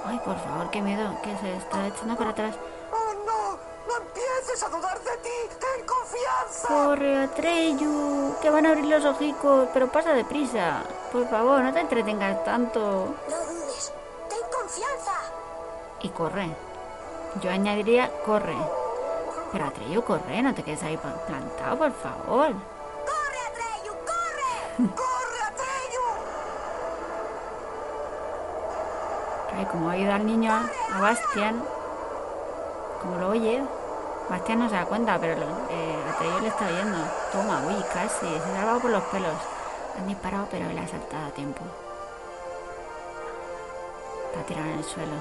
Ay, 0.06 0.20
por 0.24 0.38
favor, 0.40 0.70
qué 0.72 0.82
miedo, 0.82 1.16
que 1.22 1.36
se 1.38 1.58
está 1.58 1.88
echando 1.88 2.16
para 2.16 2.30
atrás. 2.30 2.56
¡Oh, 2.92 3.14
no! 3.26 3.58
¡No 3.88 4.06
empieces 4.06 4.64
a 4.64 4.70
dudar 4.70 5.00
de 5.00 5.18
ti! 5.18 5.56
¡Ten 5.60 5.86
confianza! 5.86 6.68
Corre, 6.68 7.24
Atreyu, 7.24 8.36
que 8.42 8.50
van 8.50 8.66
a 8.66 8.70
abrir 8.70 8.86
los 8.86 9.04
ojicos, 9.04 9.68
pero 9.74 9.92
pasa 9.92 10.14
deprisa. 10.14 10.84
Por 11.12 11.28
favor, 11.30 11.62
no 11.62 11.74
te 11.74 11.80
entretengas 11.80 12.44
tanto. 12.44 13.16
No 13.30 13.38
dudes. 13.38 13.94
Ten 14.30 14.40
confianza. 14.52 15.14
Y 16.02 16.10
corre. 16.10 16.50
Yo 17.42 17.52
añadiría 17.52 18.12
corre. 18.26 18.56
Pero 19.52 19.66
Atreyu, 19.68 20.04
corre, 20.04 20.42
no 20.42 20.54
te 20.54 20.64
quedes 20.64 20.84
ahí 20.84 20.98
plantado, 20.98 21.78
por 21.78 21.92
favor. 21.94 22.52
¡Corre, 22.52 23.40
Atreyu, 23.50 23.94
corre! 24.04 24.92
¡Corre, 24.96 25.40
Atreyu! 25.48 26.04
Ay, 29.58 29.66
como 29.66 29.90
ha 29.90 29.94
oído 29.94 30.14
al 30.14 30.26
niño, 30.26 30.52
a 30.52 31.00
Bastian, 31.00 31.64
como 33.02 33.18
lo 33.18 33.30
oye, 33.30 33.64
Bastian 34.30 34.60
no 34.60 34.68
se 34.68 34.76
da 34.76 34.86
cuenta, 34.86 35.18
pero 35.20 35.40
lo, 35.40 35.46
eh, 35.70 36.04
Atreyu 36.14 36.40
le 36.40 36.48
está 36.48 36.68
oyendo. 36.68 36.98
Toma, 37.32 37.64
uy, 37.68 37.82
casi, 37.94 38.28
se 38.28 38.36
ha 38.38 38.56
salvado 38.58 38.80
por 38.80 38.92
los 38.92 39.04
pelos. 39.04 39.36
Han 39.98 40.08
disparado, 40.08 40.48
pero 40.52 40.70
él 40.70 40.78
ha 40.78 40.88
saltado 40.88 41.28
a 41.28 41.32
tiempo. 41.32 41.62
Está 44.32 44.46
tirado 44.46 44.66
en 44.68 44.78
el 44.80 44.84
suelo. 44.84 45.14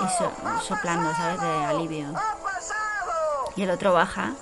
Y 0.00 0.08
so- 0.18 0.32
¡Ha 0.46 0.60
soplando, 0.60 1.12
¿sabes? 1.14 1.40
De 1.40 1.64
alivio. 1.64 2.06
Y 3.56 3.62
el 3.62 3.70
otro 3.70 3.92
baja 3.92 4.32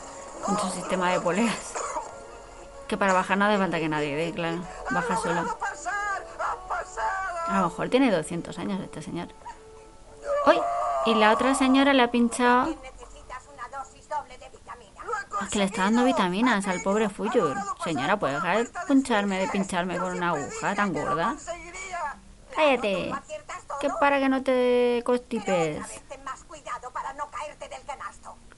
con 0.45 0.59
su 0.59 0.69
sistema 0.71 1.11
de 1.13 1.21
poleas. 1.21 1.75
Que 2.87 2.97
para 2.97 3.13
bajar 3.13 3.37
no 3.37 3.45
hace 3.47 3.59
falta 3.59 3.79
que 3.79 3.89
nadie 3.89 4.17
dé, 4.17 4.33
claro. 4.33 4.59
Baja 4.91 5.15
¡Ha 5.15 5.17
solo. 5.19 5.59
A 7.49 7.61
lo 7.61 7.69
mejor 7.69 7.89
tiene 7.91 8.11
200 8.11 8.59
años 8.59 8.81
este 8.83 9.03
señor. 9.03 9.29
¡Uy! 10.47 10.61
Y 11.07 11.15
la 11.15 11.33
otra 11.33 11.55
señora 11.55 11.93
le 11.93 12.03
ha 12.03 12.11
pinchado... 12.11 12.67
Necesitas 12.67 13.43
una 13.53 13.79
dosis 13.79 14.09
doble 14.09 14.37
de 14.39 14.49
vitamina. 14.51 15.05
¡Lo 15.05 15.13
he 15.19 15.28
Es 15.43 15.49
que 15.51 15.59
le 15.59 15.65
está 15.65 15.83
dando 15.85 16.05
vitaminas 16.05 16.67
al 16.67 16.83
pobre 16.83 17.09
Fuyur. 17.09 17.57
Señora, 17.85 18.19
¿puede 18.19 18.35
dejar 18.35 18.59
de 18.59 18.71
pincharme, 18.87 19.39
de 19.39 19.49
pincharme 19.49 19.99
con 19.99 20.17
una 20.17 20.31
aguja 20.31 20.75
tan 20.75 20.93
gorda? 20.93 21.37
Cállate. 22.55 23.15
Que 23.81 23.89
para 24.01 24.19
que 24.19 24.29
no 24.29 24.43
te 24.43 25.03
constipes. 25.05 26.03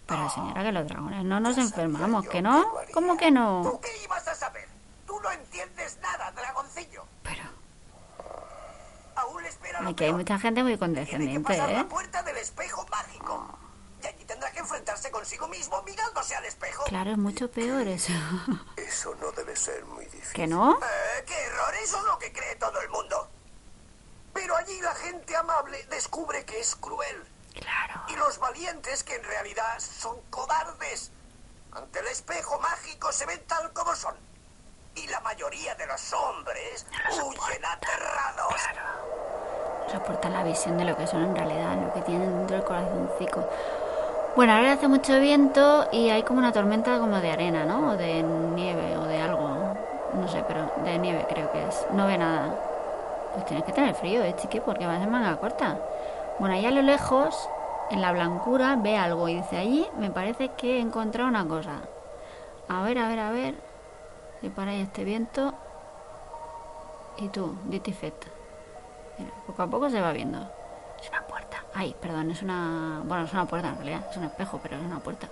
Pero 0.06 0.28
señora, 0.30 0.64
que 0.64 0.72
los 0.72 0.88
dragones 0.88 1.24
no 1.24 1.38
nos 1.38 1.56
enfermamos, 1.56 2.26
¿que 2.26 2.42
no? 2.42 2.66
¿Cómo 2.92 3.16
que 3.16 3.30
no? 3.30 3.62
¿Tú 3.62 3.80
qué 3.80 3.90
ibas 4.02 4.26
a 4.26 4.34
saber? 4.34 4.66
Tú 5.06 5.20
no 5.20 5.30
entiendes 5.30 5.98
nada, 6.02 6.32
dragoncillo. 6.32 7.04
Pero... 7.22 7.42
Aún 9.14 9.44
espera 9.44 9.86
Aquí 9.86 10.04
hay 10.04 10.12
mucha 10.12 10.38
gente 10.38 10.64
muy 10.64 10.76
condescendiente, 10.78 11.54
¿eh? 11.54 11.74
la 11.74 11.84
puerta 11.84 12.22
del 12.24 12.38
espejo 12.38 12.84
mágico. 12.90 13.46
Y 14.02 14.06
allí 14.06 14.24
enfrentarse 15.00 15.10
consigo 15.10 15.48
mismo 15.48 15.82
mirándose 15.82 16.34
al 16.34 16.44
espejo. 16.44 16.84
Claro, 16.84 17.10
es 17.12 17.18
mucho 17.18 17.50
peor 17.50 17.86
eso. 17.86 18.12
Eso 18.76 19.14
no 19.20 19.32
debe 19.32 19.56
ser 19.56 19.84
muy 19.84 20.04
difícil. 20.04 20.32
¿Que 20.32 20.46
no? 20.46 20.72
Eh, 20.74 21.24
¡Qué 21.26 21.38
error! 21.44 21.74
Eso 21.82 21.98
es 21.98 22.04
lo 22.04 22.18
que 22.18 22.32
cree 22.32 22.56
todo 22.56 22.80
el 22.80 22.88
mundo. 22.90 23.28
Pero 24.34 24.56
allí 24.56 24.80
la 24.80 24.94
gente 24.94 25.34
amable 25.36 25.82
descubre 25.90 26.44
que 26.44 26.60
es 26.60 26.76
cruel. 26.76 27.24
Claro. 27.54 28.02
Y 28.08 28.16
los 28.16 28.38
valientes 28.38 29.02
que 29.02 29.16
en 29.16 29.24
realidad 29.24 29.80
son 29.80 30.20
cobardes. 30.30 31.10
Ante 31.72 32.00
el 32.00 32.06
espejo 32.08 32.58
mágico 32.60 33.12
se 33.12 33.26
ven 33.26 33.42
tal 33.46 33.72
como 33.72 33.94
son. 33.94 34.14
Y 34.94 35.06
la 35.06 35.20
mayoría 35.20 35.74
de 35.76 35.86
los 35.86 36.12
hombres 36.12 36.86
huyen 37.12 37.64
aterrados. 37.64 38.54
Soportan 39.90 40.32
la 40.32 40.44
visión 40.44 40.78
de 40.78 40.84
lo 40.84 40.96
que 40.96 41.06
son 41.06 41.22
en 41.24 41.36
realidad, 41.36 41.76
lo 41.76 41.92
que 41.92 42.02
tienen 42.02 42.36
dentro 42.38 42.56
del 42.56 42.64
corazoncito. 42.64 43.48
Bueno, 44.36 44.52
ahora 44.52 44.72
hace 44.72 44.86
mucho 44.86 45.18
viento 45.18 45.88
y 45.90 46.08
hay 46.08 46.22
como 46.22 46.38
una 46.38 46.52
tormenta 46.52 46.98
como 47.00 47.20
de 47.20 47.30
arena, 47.32 47.64
¿no? 47.64 47.90
O 47.90 47.96
de 47.96 48.22
nieve 48.22 48.96
o 48.96 49.02
de 49.04 49.20
algo. 49.20 49.74
No 50.14 50.28
sé, 50.28 50.44
pero 50.46 50.70
de 50.84 50.98
nieve 50.98 51.26
creo 51.28 51.50
que 51.50 51.66
es. 51.66 51.86
No 51.92 52.06
ve 52.06 52.16
nada. 52.16 52.54
Pues 53.34 53.44
tienes 53.46 53.64
que 53.64 53.72
tener 53.72 53.94
frío, 53.94 54.22
¿eh, 54.22 54.34
chiqui? 54.36 54.60
Porque 54.60 54.86
vas 54.86 55.02
en 55.02 55.10
manga 55.10 55.36
corta. 55.36 55.78
Bueno, 56.38 56.54
ahí 56.54 56.64
a 56.64 56.70
lo 56.70 56.80
lejos, 56.82 57.48
en 57.90 58.00
la 58.00 58.12
blancura, 58.12 58.76
ve 58.76 58.96
algo 58.96 59.28
y 59.28 59.34
dice, 59.36 59.58
allí 59.58 59.86
me 59.98 60.10
parece 60.10 60.50
que 60.50 60.76
he 60.76 60.80
encontrado 60.80 61.28
una 61.28 61.46
cosa. 61.46 61.80
A 62.68 62.82
ver, 62.82 62.98
a 62.98 63.08
ver, 63.08 63.18
a 63.18 63.30
ver. 63.32 63.54
Si 64.40 64.52
ahí 64.56 64.80
este 64.80 65.04
viento. 65.04 65.52
Y 67.18 67.28
tú, 67.28 67.56
Ditifet. 67.64 68.14
Mira, 69.18 69.32
poco 69.46 69.62
a 69.62 69.66
poco 69.66 69.90
se 69.90 70.00
va 70.00 70.12
viendo. 70.12 70.38
Es 71.00 71.10
una 71.10 71.22
puerta. 71.26 71.49
Ay, 71.74 71.94
perdón, 72.00 72.30
es 72.30 72.42
una. 72.42 73.02
Bueno, 73.04 73.24
es 73.24 73.32
una 73.32 73.46
puerta 73.46 73.68
en 73.68 73.76
realidad. 73.76 74.06
Es 74.10 74.16
un 74.16 74.24
espejo, 74.24 74.58
pero 74.62 74.76
es 74.76 74.82
una 74.82 74.98
puerta. 74.98 75.28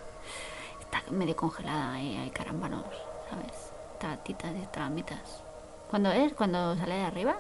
Está 0.81 1.03
medio 1.11 1.37
congelada 1.37 1.93
ahí, 1.93 2.17
hay 2.17 2.31
carámbanos, 2.31 2.85
¿sabes? 3.29 3.73
Tabatitas 3.99 4.53
y 4.55 4.67
tramitas. 4.67 5.43
¿Cuándo 5.91 6.11
es? 6.11 6.33
¿Cuando 6.35 6.77
sale 6.77 6.95
de 6.95 7.05
arriba? 7.05 7.37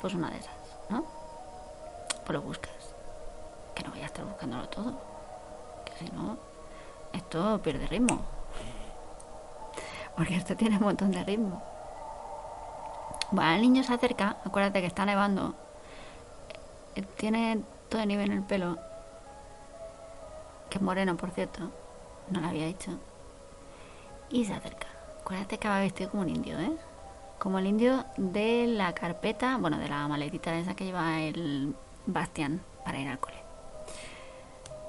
Pues 0.00 0.14
una 0.14 0.30
de 0.30 0.38
esas, 0.38 0.54
¿no? 0.88 1.04
Pues 2.24 2.32
lo 2.32 2.42
buscas. 2.42 2.72
Que 3.74 3.84
no 3.84 3.90
vaya 3.90 4.04
a 4.04 4.06
estar 4.06 4.24
buscándolo 4.24 4.68
todo. 4.68 4.98
Que 5.84 5.92
si 6.04 6.12
no, 6.12 6.36
esto 7.12 7.60
pierde 7.62 7.86
ritmo. 7.86 8.20
Porque 10.16 10.36
esto 10.36 10.56
tiene 10.56 10.76
un 10.76 10.82
montón 10.82 11.12
de 11.12 11.22
ritmo. 11.24 11.62
Bueno, 13.30 13.52
el 13.52 13.62
niño 13.62 13.82
se 13.82 13.94
acerca, 13.94 14.36
acuérdate 14.44 14.80
que 14.80 14.86
está 14.86 15.04
nevando. 15.04 15.54
Eh, 16.94 17.62
Todo 17.92 18.06
nieve 18.06 18.24
en 18.24 18.32
el 18.32 18.42
pelo. 18.42 18.78
Que 20.70 20.78
es 20.78 20.82
moreno, 20.82 21.14
por 21.18 21.30
cierto. 21.30 21.70
No 22.30 22.40
lo 22.40 22.48
había 22.48 22.64
dicho. 22.64 22.92
Y 24.30 24.46
se 24.46 24.54
acerca. 24.54 24.86
Acuérdate 25.20 25.58
que 25.58 25.68
va 25.68 25.78
vestido 25.78 26.08
como 26.10 26.22
un 26.22 26.30
indio, 26.30 26.58
¿eh? 26.58 26.72
Como 27.38 27.58
el 27.58 27.66
indio 27.66 28.06
de 28.16 28.66
la 28.66 28.94
carpeta, 28.94 29.58
bueno, 29.58 29.76
de 29.76 29.88
la 29.88 30.08
maletita 30.08 30.56
esa 30.56 30.74
que 30.74 30.86
lleva 30.86 31.20
el 31.20 31.76
Bastian 32.06 32.62
para 32.82 32.98
ir 32.98 33.08
al 33.08 33.18
cole. 33.18 33.42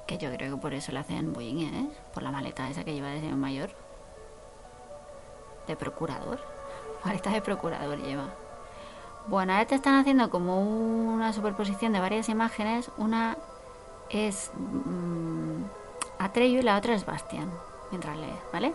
Que 0.08 0.18
yo 0.18 0.32
creo 0.32 0.56
que 0.56 0.62
por 0.62 0.74
eso 0.74 0.94
le 0.94 1.00
hacen 1.00 1.34
bullying, 1.34 1.74
¿eh? 1.74 1.90
Por 2.14 2.24
la 2.24 2.32
maleta 2.32 2.70
esa 2.70 2.86
que 2.86 2.94
lleva 2.94 3.10
de 3.10 3.20
señor 3.20 3.36
mayor. 3.36 3.76
De 5.68 5.76
procurador. 5.76 6.40
Maleta 7.04 7.32
de 7.32 7.42
procurador 7.42 7.98
lleva. 8.02 8.43
Bueno, 9.28 9.54
ahora 9.54 9.66
te 9.66 9.76
están 9.76 9.96
haciendo 9.96 10.30
como 10.30 10.60
una 10.60 11.32
superposición 11.34 11.94
de 11.94 12.00
varias 12.00 12.30
imágenes. 12.30 12.92
Una 12.98 13.38
es 14.10 14.52
mm, 14.56 15.64
Atreyu 16.20 16.60
y 16.60 16.64
la 16.64 16.78
otra 16.78 16.94
es 16.94 17.06
Bastian. 17.06 17.50
Mientras 17.92 18.18
lees, 18.18 18.36
¿vale? 18.52 18.74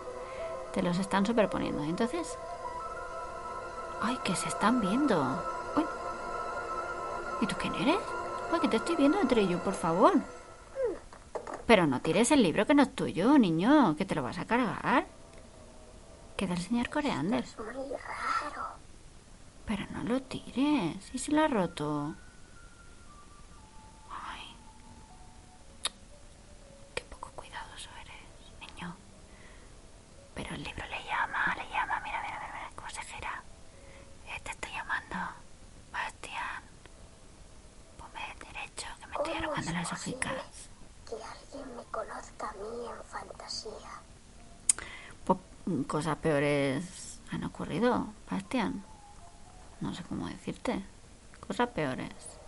Te 0.73 0.81
los 0.81 0.97
están 0.97 1.25
superponiendo. 1.25 1.83
Entonces. 1.83 2.37
¡Ay, 4.01 4.17
que 4.23 4.35
se 4.35 4.47
están 4.47 4.79
viendo! 4.79 5.43
¡Uy! 5.75 5.85
¿Y 7.41 7.47
tú 7.47 7.55
quién 7.59 7.75
eres? 7.75 7.99
¡Ay, 8.51 8.59
que 8.61 8.69
te 8.69 8.77
estoy 8.77 8.95
viendo, 8.95 9.19
Atreyu, 9.19 9.59
por 9.59 9.73
favor! 9.73 10.13
Pero 11.67 11.85
no 11.85 12.01
tires 12.01 12.31
el 12.31 12.41
libro 12.41 12.65
que 12.65 12.73
no 12.73 12.83
es 12.83 12.95
tuyo, 12.95 13.37
niño, 13.37 13.95
que 13.97 14.05
te 14.05 14.15
lo 14.15 14.23
vas 14.23 14.39
a 14.39 14.45
cargar. 14.45 15.05
Queda 16.35 16.53
el 16.53 16.61
señor 16.61 16.89
Coreander. 16.89 17.45
Pero 19.69 19.85
no 19.91 20.03
lo 20.03 20.19
tires. 20.23 20.97
¿Y 21.13 21.19
si 21.19 21.31
lo 21.31 21.43
ha 21.43 21.47
roto? 21.47 22.15
Ay. 24.09 24.55
Qué 26.95 27.03
poco 27.03 27.29
cuidadoso 27.35 27.87
eres, 28.01 28.25
niño. 28.71 28.95
Pero 30.33 30.55
el 30.55 30.63
libro 30.63 30.83
le 30.87 31.03
llama, 31.05 31.53
le 31.55 31.69
llama. 31.69 31.99
Mira, 32.03 32.19
mira, 32.23 32.39
mira, 32.39 32.51
mira 32.51 32.71
cómo 32.75 32.89
se 32.89 33.01
gira. 33.03 33.43
Eh, 34.25 34.39
te 34.43 34.49
está 34.49 34.69
llamando. 34.69 35.17
Bastián. 35.93 36.63
Ponme 37.99 38.21
derecho, 38.39 38.87
que 38.99 39.05
me 39.05 39.13
estoy 39.17 39.33
¿Cómo 39.35 39.37
arrugando 39.51 39.71
las 39.71 39.93
hojicas. 39.93 40.69
que 41.07 41.13
alguien 41.15 41.75
me 41.75 41.83
conozca 41.91 42.49
a 42.49 42.53
mí 42.53 42.87
en 42.87 43.03
fantasía? 43.05 43.91
Pues 45.25 45.37
cosas 45.85 46.15
peores 46.17 47.19
han 47.31 47.43
ocurrido, 47.43 48.07
Bastián. 48.31 48.83
No 49.81 49.93
sé 49.93 50.03
cómo 50.03 50.27
decirte. 50.27 50.83
Cosas 51.45 51.69
peores. 51.69 52.39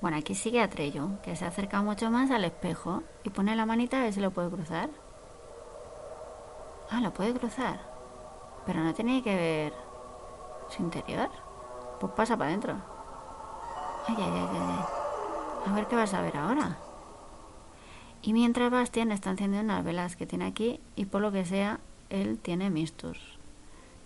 Bueno, 0.00 0.16
aquí 0.16 0.34
sigue 0.34 0.60
Atreyu, 0.60 1.20
que 1.22 1.36
se 1.36 1.44
acerca 1.44 1.80
mucho 1.80 2.10
más 2.10 2.30
al 2.30 2.44
espejo 2.44 3.02
y 3.22 3.30
pone 3.30 3.54
la 3.54 3.66
manita 3.66 4.00
a 4.00 4.02
ver 4.02 4.12
si 4.12 4.20
lo 4.20 4.32
puede 4.32 4.50
cruzar. 4.50 4.90
Ah, 6.90 7.00
lo 7.00 7.12
puede 7.12 7.32
cruzar. 7.34 7.80
Pero 8.66 8.80
no 8.80 8.94
tenía 8.94 9.22
que 9.22 9.34
ver 9.36 9.72
su 10.68 10.82
interior. 10.82 11.30
Pues 12.00 12.12
pasa 12.14 12.36
para 12.36 12.50
adentro. 12.50 12.74
Ay, 14.08 14.16
ay, 14.18 14.24
ay, 14.24 14.48
ay. 14.52 15.70
A 15.70 15.74
ver 15.74 15.86
qué 15.86 15.94
vas 15.94 16.12
a 16.14 16.22
ver 16.22 16.36
ahora. 16.36 16.76
Y 18.22 18.32
mientras 18.32 18.70
Bastian 18.70 19.12
está 19.12 19.30
encendiendo 19.30 19.72
unas 19.72 19.84
velas 19.84 20.16
que 20.16 20.26
tiene 20.26 20.46
aquí 20.46 20.80
y 20.96 21.06
por 21.06 21.22
lo 21.22 21.32
que 21.32 21.44
sea, 21.44 21.80
él 22.10 22.38
tiene 22.38 22.70
mistus. 22.70 23.31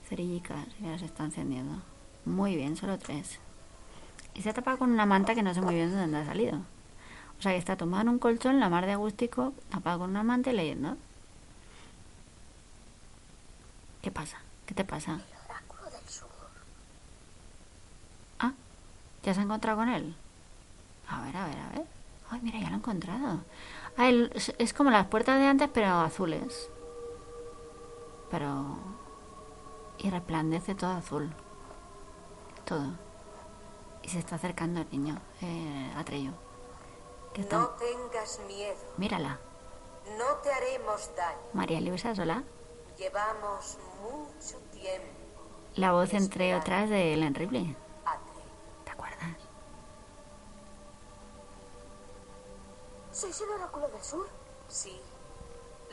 Cerillicas 0.08 0.66
que 0.78 0.86
las 0.90 1.02
está 1.02 1.24
encendiendo. 1.24 1.82
Muy 2.24 2.56
bien, 2.56 2.76
solo 2.76 2.98
tres. 2.98 3.38
Y 4.34 4.42
se 4.42 4.50
ha 4.50 4.54
tapado 4.54 4.78
con 4.78 4.90
una 4.90 5.06
manta 5.06 5.34
que 5.34 5.42
no 5.42 5.54
sé 5.54 5.60
muy 5.60 5.74
bien 5.74 5.90
de 5.90 5.96
dónde 5.96 6.18
ha 6.18 6.26
salido. 6.26 6.58
O 7.38 7.42
sea 7.42 7.52
que 7.52 7.58
está 7.58 7.76
tomado 7.76 8.02
en 8.02 8.08
un 8.10 8.18
colchón, 8.18 8.60
la 8.60 8.68
mar 8.68 8.86
de 8.86 8.92
agustico, 8.92 9.52
tapado 9.70 10.00
con 10.00 10.10
una 10.10 10.22
manta 10.22 10.50
y 10.50 10.54
leyendo. 10.56 10.96
¿Qué 14.02 14.10
pasa? 14.10 14.38
¿Qué 14.66 14.74
te 14.74 14.84
pasa? 14.84 15.14
El 15.14 15.50
oráculo 15.50 15.84
del 15.90 16.08
sur. 16.08 16.28
Ah, 18.38 18.52
¿ya 19.22 19.34
se 19.34 19.40
ha 19.40 19.42
encontrado 19.42 19.78
con 19.78 19.88
él? 19.88 20.14
A 21.08 21.22
ver, 21.22 21.36
a 21.36 21.46
ver, 21.46 21.58
a 21.58 21.68
ver. 21.70 21.84
Ay, 22.30 22.40
mira, 22.42 22.58
ya 22.58 22.68
lo 22.68 22.74
he 22.74 22.78
encontrado. 22.78 23.40
Ah, 23.96 24.08
el- 24.08 24.32
es 24.58 24.72
como 24.72 24.90
las 24.90 25.06
puertas 25.06 25.38
de 25.38 25.46
antes, 25.46 25.68
pero 25.72 25.86
azules. 25.88 26.68
Pero... 28.30 28.76
Y 29.98 30.10
resplandece 30.10 30.74
todo 30.74 30.90
azul. 30.92 31.32
Todo. 32.64 32.92
Y 34.02 34.08
se 34.08 34.18
está 34.18 34.36
acercando 34.36 34.80
el 34.80 34.90
niño, 34.90 35.20
eh, 35.42 35.92
Atreyu. 35.96 36.32
Que 37.32 37.40
está... 37.42 37.58
No 37.58 37.68
tengas 37.70 38.40
miedo. 38.46 38.76
Mírala. 38.96 39.38
No 40.18 40.36
te 40.42 40.52
haremos 40.52 41.10
daño. 41.16 41.38
María 41.52 41.80
Luisa 41.80 42.14
sola. 42.14 42.42
Llevamos 42.96 43.78
mucho 44.02 44.58
tiempo. 44.72 45.06
La 45.74 45.92
voz, 45.92 46.14
entre 46.14 46.54
otras, 46.54 46.88
de 46.88 47.12
Ellen 47.12 47.34
Ripley. 47.34 47.76
¿Te 48.84 48.90
acuerdas? 48.90 49.36
¿Sois 53.12 53.40
el 53.40 53.50
oráculo 53.50 53.88
del 53.88 54.02
sur? 54.02 54.28
Sí, 54.68 55.00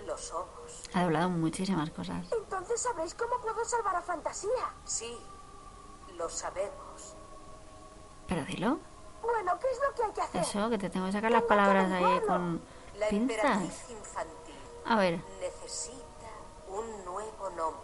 lo 0.05 0.17
somos. 0.17 0.83
Ha 0.93 1.03
doblado 1.03 1.29
muchísimas 1.29 1.89
cosas. 1.91 2.25
Entonces 2.31 2.81
sabréis 2.81 3.13
cómo 3.15 3.39
puedo 3.41 3.63
salvar 3.65 3.95
a 3.95 4.01
Fantasía. 4.01 4.73
Sí, 4.85 5.17
lo 6.15 6.29
sabemos. 6.29 7.15
Pero 8.27 8.43
dilo. 8.45 8.79
Bueno, 9.21 9.57
¿qué 9.59 9.67
es 9.71 9.79
lo 9.87 9.95
que 9.95 10.03
hay 10.03 10.11
que 10.11 10.21
hacer? 10.21 10.41
Eso, 10.41 10.69
que 10.69 10.77
te 10.77 10.89
tengo 10.89 11.05
que 11.07 11.11
sacar 11.13 11.31
las 11.31 11.43
palabras 11.43 11.91
ahí 11.91 12.21
con 12.27 12.61
La 12.97 13.07
pinzas. 13.07 13.89
infantil 13.89 14.55
A 14.85 14.95
ver, 14.97 15.19
necesita 15.39 15.97
un 16.67 17.05
nuevo 17.05 17.49
nombre. 17.51 17.81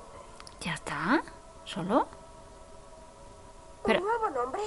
¿ya 0.59 0.73
está? 0.73 1.23
¿Solo? 1.63 2.07
Pero- 3.83 3.99
¿Un 3.99 4.05
nuevo 4.05 4.29
nombre? 4.29 4.61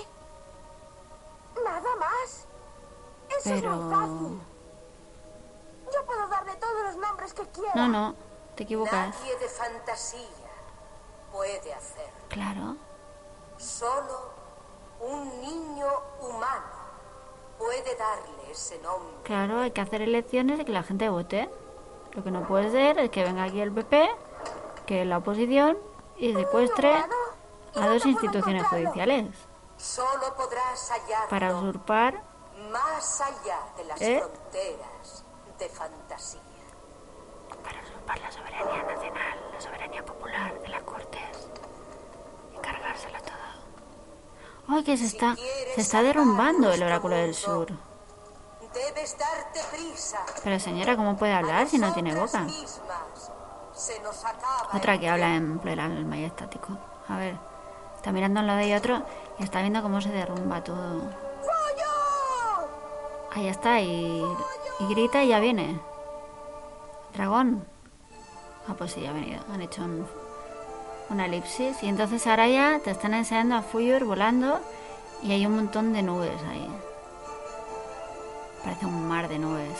Nada 1.63 1.97
más. 1.97 2.47
Eso 3.29 3.55
es 3.55 3.61
Pero... 3.61 3.71
muy 3.77 3.95
fácil. 3.95 4.43
Yo 5.93 6.05
puedo 6.07 6.27
darle 6.29 6.55
todos 6.57 6.83
los 6.85 6.97
nombres 6.97 7.35
que 7.35 7.43
quiera. 7.49 7.73
No, 7.75 7.89
no, 7.89 8.15
te 8.57 8.65
equivocas. 8.65 9.15
Nadie 9.21 9.37
de 9.39 9.49
fantasía 9.49 10.29
puede 11.31 11.73
hacerlo. 11.75 12.13
Claro. 12.29 12.77
Solo 13.59 14.31
un 15.01 15.41
niño 15.41 15.89
humano 16.21 16.83
puede 17.59 17.95
darle 17.97 18.51
ese 18.51 18.79
nombre. 18.81 19.17
Claro, 19.25 19.61
hay 19.61 19.71
que 19.71 19.81
hacer 19.81 20.03
elecciones 20.03 20.61
y 20.61 20.65
que 20.65 20.73
la 20.73 20.83
gente 20.83 21.09
vote. 21.09 21.49
Lo 22.13 22.23
que 22.23 22.31
no 22.31 22.47
puede 22.47 22.71
ser 22.71 22.99
es 22.99 23.11
que 23.11 23.25
venga 23.25 23.45
aquí 23.45 23.61
el 23.61 23.73
PP, 23.73 24.11
que 24.87 25.03
es 25.03 25.07
la 25.07 25.19
oposición, 25.19 25.79
y 26.17 26.35
secuestre 26.35 27.05
a 27.75 27.87
dos 27.89 28.05
instituciones 28.05 28.67
judiciales 28.67 29.27
Solo 29.79 30.35
podrás 30.37 30.91
hallarlo 30.91 31.29
para 31.31 31.57
usurpar. 31.57 32.23
más 32.71 33.21
allá 33.21 33.59
de 33.77 33.85
las 33.85 34.01
¿Eh? 34.01 34.21
fronteras 34.21 34.92
de 35.63 35.69
fantasía. 35.69 36.41
Para 37.63 37.81
usurpar 37.83 38.21
la 38.21 38.33
soberanía 38.33 38.83
nacional, 38.83 39.39
la 39.53 39.61
soberanía 39.61 40.05
popular 40.05 40.61
de 40.61 40.69
las 40.69 40.83
cortes 40.83 41.51
y 42.53 42.57
cargárselo 42.61 43.19
todo. 43.21 44.77
¡Ay, 44.77 44.83
que 44.83 44.97
se 44.97 45.07
está, 45.07 45.37
se 45.37 45.81
está 45.81 46.03
derrumbando 46.03 46.73
el 46.73 46.83
oráculo 46.83 47.15
del 47.15 47.35
sur! 47.35 47.69
Debes 48.75 49.17
darte 49.17 49.61
prisa. 49.71 50.25
Pero 50.43 50.59
señora, 50.59 50.97
¿cómo 50.97 51.17
puede 51.17 51.35
hablar 51.35 51.69
si 51.69 51.79
no 51.79 51.93
tiene 51.93 52.15
boca? 52.15 52.41
Mismas. 52.41 53.31
Se 53.73 54.01
nos 54.01 54.25
acaba 54.25 54.69
Otra 54.75 54.99
que 54.99 55.09
habla 55.09 55.37
en 55.37 55.59
plural 55.61 56.05
majestático. 56.07 56.77
A 57.09 57.19
ver, 57.19 57.37
está 57.97 58.11
mirando 58.11 58.41
un 58.41 58.47
lado 58.49 58.63
y 58.63 58.75
otro 58.75 59.03
y 59.39 59.45
está 59.45 59.61
viendo 59.61 59.83
cómo 59.83 60.01
se 60.01 60.09
derrumba 60.09 60.65
todo. 60.65 61.03
Ahí 63.35 63.49
está, 63.49 63.81
y, 63.81 64.23
y 64.81 64.87
grita 64.89 65.23
y 65.23 65.29
ya 65.29 65.41
viene. 65.41 65.81
Dragón. 67.15 67.65
Ah, 68.69 68.75
pues 68.77 68.93
sí, 68.93 69.01
ya 69.03 69.11
ha 69.11 69.13
venido. 69.13 69.43
Han 69.53 69.61
hecho 69.61 69.83
un, 69.83 70.07
una 71.11 71.27
elipsis. 71.27 71.83
Y 71.83 71.89
entonces 71.89 72.27
ahora 72.27 72.49
ya 72.49 72.81
te 72.83 72.91
están 72.91 73.15
enseñando 73.15 73.57
a 73.57 73.63
Fuyur 73.63 74.05
volando 74.05 74.61
y 75.23 75.33
hay 75.33 75.47
un 75.47 75.57
montón 75.57 75.93
de 75.93 76.03
nubes 76.03 76.41
ahí. 76.49 76.69
Parece 78.65 78.87
un 78.87 79.09
mar 79.09 79.29
de 79.29 79.39
nubes. 79.39 79.79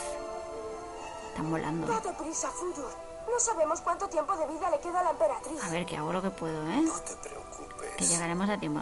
Están 1.29 1.49
volando. 1.49 1.87
Date 1.87 2.13
prisa, 2.13 2.49
Fuyur. 2.49 2.91
No 3.31 3.39
sabemos 3.39 3.81
cuánto 3.81 4.07
tiempo 4.09 4.35
de 4.35 4.45
vida 4.47 4.69
le 4.69 4.79
queda 4.79 4.99
a 4.99 5.03
la 5.03 5.09
emperatriz. 5.11 5.63
A 5.63 5.69
ver, 5.69 5.85
que 5.85 5.97
hago 5.97 6.13
lo 6.13 6.21
que 6.21 6.29
puedo, 6.29 6.61
¿eh? 6.69 6.81
No 6.81 6.93
te 6.99 7.15
preocupes. 7.15 7.95
Que 7.97 8.05
llegaremos 8.05 8.49
a 8.49 8.57
tiempo. 8.57 8.81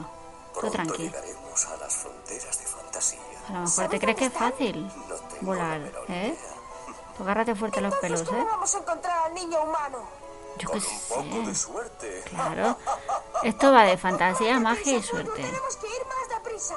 Tú 0.54 0.60
Pronto 0.60 0.72
tranqui. 0.76 1.04
llegaremos 1.04 1.66
a 1.68 1.78
las 1.78 1.96
fronteras 1.96 2.60
de 2.60 2.66
fantasía. 2.66 3.20
A 3.48 3.54
lo 3.54 3.60
mejor 3.62 3.88
te 3.88 4.00
crees 4.00 4.18
que 4.18 4.26
es 4.26 4.34
fácil 4.34 4.86
No 5.08 5.16
volar, 5.42 5.82
¿eh? 6.08 6.36
idea. 6.38 6.56
Tú 7.18 7.24
agárrate 7.24 7.56
fuerte 7.56 7.82
los 7.82 7.94
pelos, 7.96 8.24
¿Cómo 8.24 8.40
¿eh? 8.42 8.46
vamos 8.50 8.74
a 8.76 8.78
encontrar 8.80 9.18
al 9.28 9.34
niño 9.34 9.62
humano? 9.64 10.00
Yo 10.58 10.70
qué 10.70 10.78
un 10.78 10.84
poco 11.10 11.48
de 11.48 11.56
sé. 11.56 11.62
suerte. 11.62 12.24
Claro. 12.30 12.78
Esto 13.44 13.72
va 13.72 13.84
de 13.84 13.98
fantasía, 13.98 14.60
magia 14.60 14.98
y 14.98 15.04
suerte. 15.04 15.42
Tenemos 15.42 15.78
que 15.78 15.88
ir 15.88 16.06
más 16.06 16.38
deprisa. 16.44 16.76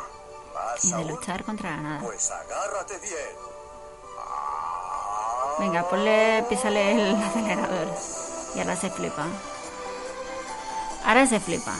Más 0.54 0.84
Y 0.84 0.92
de 0.92 1.04
luchar 1.04 1.44
contra 1.44 1.70
la 1.70 1.76
nada. 1.82 2.00
pues 2.00 2.30
agárrate 2.30 2.98
bien. 2.98 3.36
Venga, 5.58 5.88
ponle, 5.88 6.44
písale 6.48 6.92
el 7.10 7.14
acelerador. 7.22 7.88
Y 8.54 8.60
ahora 8.60 8.76
se 8.76 8.90
flipa. 8.90 9.26
Ahora 11.04 11.26
se 11.26 11.38
flipa. 11.40 11.74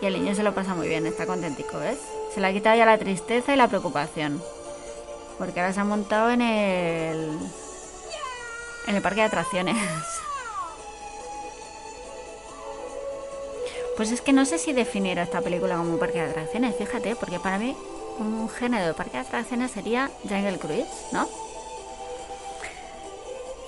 Y 0.00 0.06
el 0.06 0.14
niño 0.14 0.34
se 0.34 0.42
lo 0.42 0.54
pasa 0.54 0.74
muy 0.74 0.88
bien, 0.88 1.06
está 1.06 1.26
contentico, 1.26 1.78
¿ves? 1.78 1.98
Se 2.34 2.40
le 2.40 2.46
ha 2.46 2.52
quitado 2.52 2.76
ya 2.76 2.86
la 2.86 2.98
tristeza 2.98 3.52
y 3.52 3.56
la 3.56 3.68
preocupación. 3.68 4.42
Porque 5.38 5.60
ahora 5.60 5.72
se 5.72 5.80
ha 5.80 5.84
montado 5.84 6.30
en 6.30 6.42
el. 6.42 7.38
en 8.86 8.96
el 8.96 9.02
parque 9.02 9.20
de 9.20 9.26
atracciones. 9.26 9.76
Pues 13.96 14.12
es 14.12 14.20
que 14.20 14.32
no 14.32 14.44
sé 14.44 14.58
si 14.58 14.72
definir 14.72 15.18
esta 15.18 15.40
película 15.40 15.76
como 15.76 15.94
un 15.94 15.98
parque 15.98 16.22
de 16.22 16.30
atracciones, 16.30 16.76
fíjate, 16.76 17.16
porque 17.16 17.40
para 17.40 17.58
mí 17.58 17.74
un 18.20 18.48
género 18.48 18.86
de 18.86 18.94
parque 18.94 19.16
de 19.16 19.24
atracciones 19.26 19.72
sería 19.72 20.08
Jungle 20.22 20.60
Cruise, 20.60 20.86
¿no? 21.10 21.28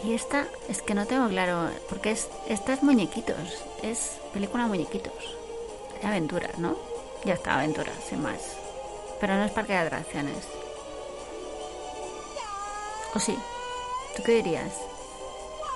Y 0.05 0.15
esta 0.15 0.47
es 0.69 0.83
que 0.83 0.95
no 0.95 1.07
tengo 1.07 1.29
claro, 1.29 1.69
porque 1.89 2.13
es, 2.13 2.29
esta 2.49 2.73
es 2.73 2.83
muñequitos, 2.85 3.65
es 3.83 4.19
película 4.33 4.69
muñequitos, 4.69 5.13
de 6.01 6.07
aventuras, 6.07 6.59
¿no? 6.59 6.77
Ya 7.25 7.35
está, 7.35 7.63
sin 8.09 8.23
más. 8.23 8.57
Pero 9.21 9.35
no 9.35 9.45
es 9.45 9.53
parque 9.53 9.73
de 9.75 9.79
atracciones. 9.79 10.47
¿O 13.15 13.19
sí? 13.19 13.37
¿Tú 14.17 14.23
qué 14.23 14.33
dirías? 14.37 14.73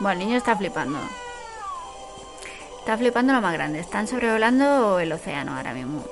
Bueno, 0.00 0.20
el 0.20 0.26
niño 0.26 0.38
está 0.38 0.56
flipando. 0.56 0.98
Está 2.78 2.96
flipando 2.96 3.32
lo 3.32 3.40
más 3.40 3.52
grande. 3.52 3.80
Están 3.80 4.06
sobrevolando 4.06 4.98
el 5.00 5.12
océano 5.12 5.56
ahora 5.56 5.74
mismo. 5.74 6.02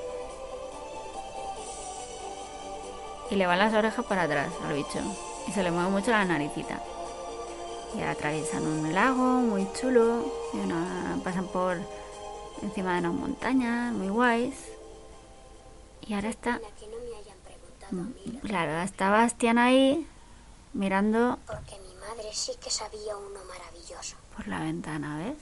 Y 3.31 3.35
le 3.35 3.47
van 3.47 3.59
las 3.59 3.73
orejas 3.73 4.05
para 4.05 4.23
atrás 4.23 4.49
al 4.67 4.73
bicho. 4.73 4.99
Y 5.47 5.51
se 5.51 5.63
le 5.63 5.71
mueve 5.71 5.89
mucho 5.89 6.11
la 6.11 6.25
naricita. 6.25 6.79
Y 7.97 8.01
atraviesan 8.01 8.65
un 8.65 8.93
lago 8.93 9.23
muy 9.23 9.67
chulo. 9.79 10.25
Y 10.53 10.57
una- 10.57 11.17
pasan 11.23 11.47
por 11.47 11.77
encima 12.61 12.93
de 12.93 12.99
unas 12.99 13.13
montañas 13.13 13.93
muy 13.93 14.09
guays. 14.09 14.72
Y 16.05 16.13
ahora 16.13 16.29
está. 16.29 16.59
Claro, 18.41 18.77
está 18.81 19.09
Bastian 19.09 19.57
ahí 19.57 20.07
mirando 20.73 21.37
Porque 21.45 21.77
mi 21.79 21.93
madre 21.95 22.33
sí 22.33 22.53
que 22.61 22.69
sabía 22.71 23.15
uno 23.15 23.39
maravilloso. 23.45 24.15
por 24.35 24.47
la 24.47 24.59
ventana, 24.59 25.17
¿ves? 25.17 25.37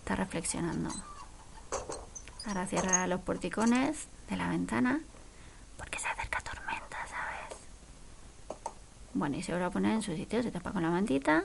Está 0.00 0.16
reflexionando. 0.16 0.90
Ahora 2.46 2.66
cierra 2.66 3.06
los 3.06 3.20
porticones 3.20 4.08
de 4.28 4.36
la 4.36 4.48
ventana 4.48 5.00
porque 5.78 5.98
se 5.98 6.08
acerca 6.08 6.40
tormenta, 6.40 6.98
¿sabes? 7.06 7.58
Bueno, 9.14 9.36
y 9.36 9.42
se 9.42 9.52
vuelve 9.52 9.66
a 9.66 9.70
poner 9.70 9.92
en 9.92 10.02
su 10.02 10.14
sitio, 10.16 10.42
se 10.42 10.50
tapa 10.50 10.72
con 10.72 10.82
la 10.82 10.90
mantita, 10.90 11.44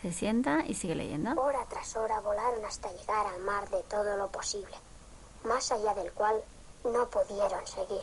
se 0.00 0.12
sienta 0.12 0.64
y 0.66 0.74
sigue 0.74 0.94
leyendo. 0.94 1.32
Hora 1.40 1.66
tras 1.68 1.96
hora 1.96 2.20
volaron 2.20 2.64
hasta 2.64 2.90
llegar 2.92 3.26
al 3.26 3.40
mar 3.42 3.68
de 3.70 3.82
todo 3.82 4.16
lo 4.16 4.28
posible, 4.28 4.74
más 5.44 5.70
allá 5.72 5.92
del 5.94 6.12
cual 6.12 6.36
no 6.84 7.06
pudieron 7.06 7.66
seguir. 7.66 8.02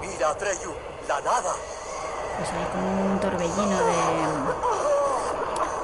Mira, 0.00 0.30
Atreyu, 0.30 0.72
la 1.08 1.20
nada. 1.20 1.52
Pues 2.38 2.50
hay 2.50 2.64
como 2.72 3.12
un 3.12 3.20
torbellino 3.20 3.78
de... 3.78 3.96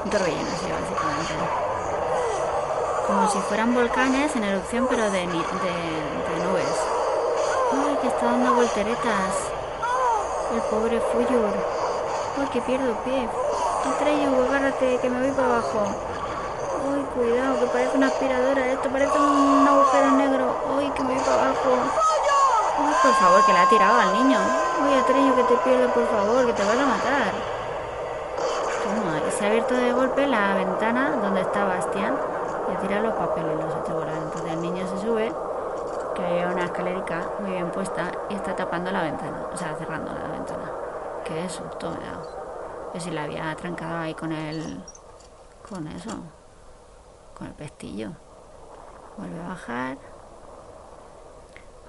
Un 0.05 0.11
torbellino, 0.11 0.51
sí, 0.61 0.67
básicamente. 0.71 1.35
Como 3.07 3.31
si 3.31 3.39
fueran 3.41 3.75
volcanes 3.75 4.37
en 4.37 4.45
erupción, 4.45 4.87
pero 4.89 5.11
de, 5.11 5.27
ni- 5.27 5.39
de, 5.39 5.75
de 6.29 6.45
nubes. 6.45 6.77
¡Ay, 7.73 7.97
que 8.03 8.09
está 8.09 8.25
dando 8.27 8.55
volteretas! 8.55 9.35
El 10.55 10.61
pobre 10.63 11.01
Fuyur. 11.01 11.55
¡Ay, 12.39 12.47
que 12.53 12.61
pierdo 12.63 12.93
pie! 13.05 13.29
Atreyu, 13.95 14.43
agárrate, 14.45 14.99
que 14.99 15.09
me 15.11 15.21
voy 15.27 15.31
para 15.33 15.49
abajo. 15.49 15.87
¡Ay, 17.11 17.17
cuidado, 17.17 17.59
que 17.59 17.67
parece 17.67 17.97
una 17.97 18.07
aspiradora! 18.07 18.67
Esto 18.69 18.89
parece 18.89 19.19
un 19.19 19.67
agujero 19.67 20.11
negro. 20.13 20.57
¡Ay, 20.79 20.91
que 20.91 21.03
me 21.03 21.15
voy 21.15 21.25
para 21.25 21.43
abajo! 21.43 21.71
¡Ay, 22.79 22.95
por 23.03 23.13
favor, 23.15 23.45
que 23.47 23.53
le 23.53 23.59
ha 23.59 23.69
tirado 23.69 24.01
al 24.01 24.13
niño! 24.13 24.39
¡Ay, 24.39 24.95
Atreyu, 25.01 25.35
que 25.35 25.43
te 25.43 25.57
pierdo, 25.57 25.89
por 25.93 26.07
favor, 26.07 26.47
que 26.47 26.53
te 26.53 26.65
vas 26.65 26.79
a 26.79 26.87
matar! 26.87 27.33
Toma, 28.85 29.21
y 29.27 29.31
se 29.33 29.45
ha 29.45 29.49
abierto 29.49 29.75
de 29.75 29.93
golpe 29.93 30.27
la 30.27 30.55
ventana 30.55 31.11
donde 31.23 31.41
está 31.41 31.65
Bastián 31.65 32.17
y 32.71 32.77
ha 32.77 32.81
tirado 32.81 33.07
los 33.07 33.15
papeles, 33.15 33.57
los 33.57 33.75
ha. 33.75 34.17
Entonces 34.17 34.53
el 34.53 34.63
niño 34.63 34.87
se 34.87 34.99
sube, 34.99 35.33
que 36.15 36.23
hay 36.25 36.45
una 36.45 36.65
escalerica 36.65 37.23
muy 37.41 37.51
bien 37.53 37.71
puesta 37.71 38.13
y 38.29 38.35
está 38.35 38.55
tapando 38.55 38.93
la 38.93 39.03
ventana, 39.03 39.47
o 39.53 39.57
sea, 39.57 39.75
cerrando 39.77 40.13
la 40.13 40.29
ventana. 40.29 40.71
Qué 41.25 41.49
susto 41.49 41.91
me 41.91 42.07
ha 42.07 42.13
dado. 42.13 42.91
Que 42.93 43.01
si 43.01 43.11
la 43.11 43.25
había 43.25 43.55
trancado 43.57 43.99
ahí 43.99 44.15
con 44.15 44.33
el. 44.33 44.85
con 45.69 45.87
eso, 45.89 46.11
con 47.41 47.49
el 47.49 47.55
pestillo. 47.55 48.13
Vuelve 49.17 49.41
a 49.41 49.49
bajar. 49.49 49.99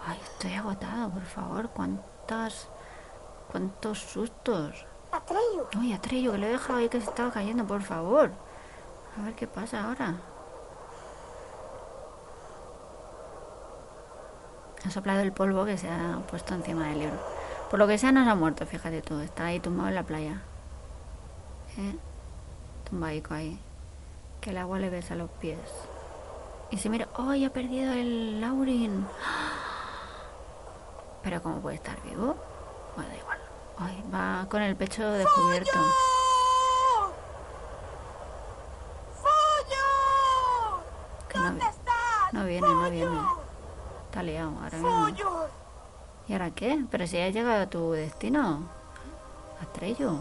Ay, 0.08 0.18
estoy 0.24 0.54
agotado, 0.54 1.10
por 1.10 1.24
favor. 1.24 1.70
¿Cuántas. 1.70 2.70
cuántos 3.52 4.00
sustos? 4.00 4.86
Atreyu, 5.12 5.68
Ay, 5.78 5.92
Atreyo, 5.92 6.32
que 6.32 6.38
lo 6.38 6.46
he 6.46 6.52
dejado 6.52 6.80
ahí 6.80 6.88
que 6.88 7.02
se 7.02 7.10
estaba 7.10 7.32
cayendo, 7.32 7.66
por 7.68 7.82
favor. 7.82 8.32
A 9.20 9.26
ver 9.26 9.36
qué 9.36 9.46
pasa 9.46 9.84
ahora. 9.84 10.16
Ha 14.86 14.90
soplado 14.90 15.20
el 15.20 15.34
polvo 15.34 15.66
que 15.66 15.78
se 15.78 15.90
ha 15.90 16.20
puesto 16.30 16.56
encima 16.56 16.88
del 16.88 17.00
libro. 17.00 17.18
Por 17.70 17.78
lo 17.78 17.88
que 17.88 17.98
sea, 17.98 18.14
no 18.14 18.24
se 18.24 18.30
ha 18.30 18.36
muerto, 18.36 18.66
fíjate 18.66 19.02
tú. 19.02 19.20
Está 19.20 19.46
ahí 19.48 19.60
tumbado 19.60 19.90
en 19.90 19.96
la 19.96 20.04
playa. 20.04 20.42
¿Eh? 21.78 21.98
Tumbaico 22.90 23.34
ahí. 23.34 23.60
Que 24.42 24.50
el 24.50 24.58
agua 24.58 24.80
le 24.80 24.90
besa 24.90 25.16
los 25.16 25.30
pies. 25.30 25.60
Y 26.72 26.78
se 26.78 26.90
mira, 26.90 27.08
¡ay, 27.16 27.46
ha 27.46 27.54
perdido 27.54 27.94
el 27.94 28.42
Laurin! 28.42 29.06
Pero 31.24 31.42
¿cómo 31.44 31.62
puede 31.62 31.76
estar 31.76 32.02
vivo? 32.02 32.36
Bueno, 32.96 33.10
da 33.12 33.18
igual. 33.18 33.38
Ay, 33.78 34.04
va 34.14 34.48
con 34.50 34.62
el 34.62 34.76
pecho 34.76 35.08
descubierto. 35.12 35.80
Que 41.30 41.40
no, 41.40 41.52
vi- 41.54 41.62
no 42.34 42.46
viene, 42.46 42.68
no 42.68 42.90
viene. 42.90 43.22
Está 44.10 44.24
liado 44.24 44.52
ahora 44.62 44.78
mismo. 44.78 45.08
¿Y 46.28 46.34
ahora 46.34 46.52
qué? 46.52 46.84
Pero 46.90 47.08
si 47.08 47.20
has 47.20 47.34
llegado 47.34 47.64
a 47.64 47.70
tu 47.70 47.92
destino. 47.92 48.64
Atrello. 49.62 50.20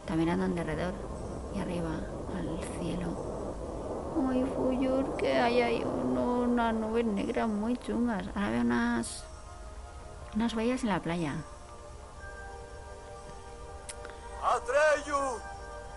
Está 0.00 0.14
mirando 0.14 0.44
en 0.46 0.54
derredor. 0.54 0.94
Y 1.54 1.60
arriba, 1.60 1.90
al 2.36 2.60
cielo. 2.80 3.07
Ay, 4.30 4.44
Fuyur, 4.56 5.16
que 5.16 5.38
hay 5.38 5.60
ahí 5.62 5.82
uno- 5.84 6.40
unas 6.40 6.74
nubes 6.74 7.04
negras 7.04 7.48
muy 7.48 7.76
chungas. 7.76 8.26
Ahora 8.34 8.50
veo 8.50 8.60
unas... 8.62 9.24
Unas 10.34 10.54
huellas 10.54 10.82
en 10.82 10.88
la 10.90 11.00
playa. 11.00 11.34
Atreyu, 14.42 15.16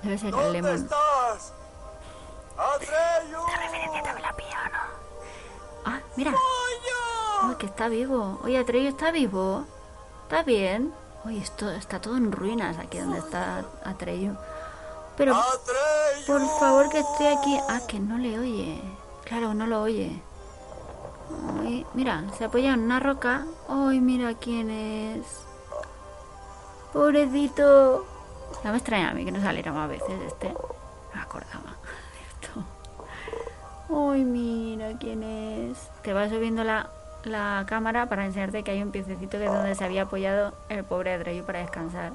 Debe 0.03 0.17
ser 0.17 0.27
el 0.27 0.31
¿dónde 0.31 0.51
lemon. 0.61 0.75
estás? 0.75 1.53
Atreyu. 2.57 3.37
Ah, 5.85 5.99
mira. 6.15 6.31
Ay, 7.43 7.55
que 7.55 7.65
está 7.65 7.87
vivo. 7.87 8.39
Oye, 8.43 8.57
Atreyo 8.57 8.89
está 8.89 9.11
vivo. 9.11 9.65
¿Está 10.23 10.43
bien? 10.43 10.93
Oye, 11.25 11.39
esto 11.39 11.69
está 11.71 11.99
todo 12.01 12.17
en 12.17 12.31
ruinas 12.31 12.77
aquí 12.77 12.97
donde 12.99 13.19
está 13.19 13.63
Atreyo. 13.85 14.35
Pero, 15.21 15.35
por 16.25 16.41
favor, 16.59 16.89
que 16.89 16.97
estoy 16.97 17.27
aquí. 17.27 17.59
Ah, 17.69 17.81
que 17.87 17.99
no 17.99 18.17
le 18.17 18.39
oye. 18.39 18.81
Claro, 19.23 19.53
no 19.53 19.67
lo 19.67 19.83
oye. 19.83 20.19
Ay, 21.59 21.85
mira, 21.93 22.23
se 22.39 22.45
apoya 22.45 22.73
en 22.73 22.79
una 22.79 22.99
roca. 22.99 23.45
Ay, 23.69 24.01
mira 24.01 24.33
quién 24.33 24.71
es. 24.71 25.45
Pobrecito. 26.91 28.03
No 28.63 28.71
me 28.71 28.77
extraña 28.77 29.11
a 29.11 29.13
mí 29.13 29.23
que 29.23 29.31
no 29.31 29.39
saliera 29.39 29.71
más 29.71 29.89
veces 29.89 30.19
este. 30.25 30.49
No 30.49 30.59
me 31.13 31.21
acordaba 31.21 31.75
esto. 32.41 32.63
Ay, 33.95 34.23
mira 34.23 34.97
quién 34.97 35.21
es. 35.21 35.91
Te 36.01 36.13
va 36.13 36.29
subiendo 36.29 36.63
la, 36.63 36.89
la 37.25 37.63
cámara 37.67 38.09
para 38.09 38.25
enseñarte 38.25 38.63
que 38.63 38.71
hay 38.71 38.81
un 38.81 38.89
piececito 38.89 39.37
que 39.37 39.45
es 39.45 39.53
donde 39.53 39.75
se 39.75 39.85
había 39.85 40.01
apoyado 40.01 40.55
el 40.67 40.83
pobre 40.83 41.13
Atreyu 41.13 41.43
para 41.45 41.59
descansar. 41.59 42.11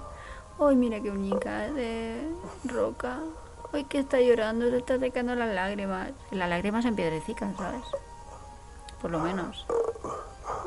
Ay, 0.58 0.76
mira 0.76 1.00
qué 1.00 1.10
muñeca 1.10 1.70
de 1.72 2.32
roca. 2.64 3.20
Ay, 3.72 3.84
que 3.84 3.98
está 3.98 4.20
llorando, 4.20 4.70
se 4.70 4.78
está 4.78 4.98
secando 4.98 5.34
las 5.34 5.54
lágrimas. 5.54 6.10
Las 6.30 6.48
lágrimas 6.48 6.84
en 6.84 6.96
piedrecitas, 6.96 7.54
¿sabes? 7.56 7.82
Por 9.02 9.10
lo 9.10 9.18
menos. 9.20 9.66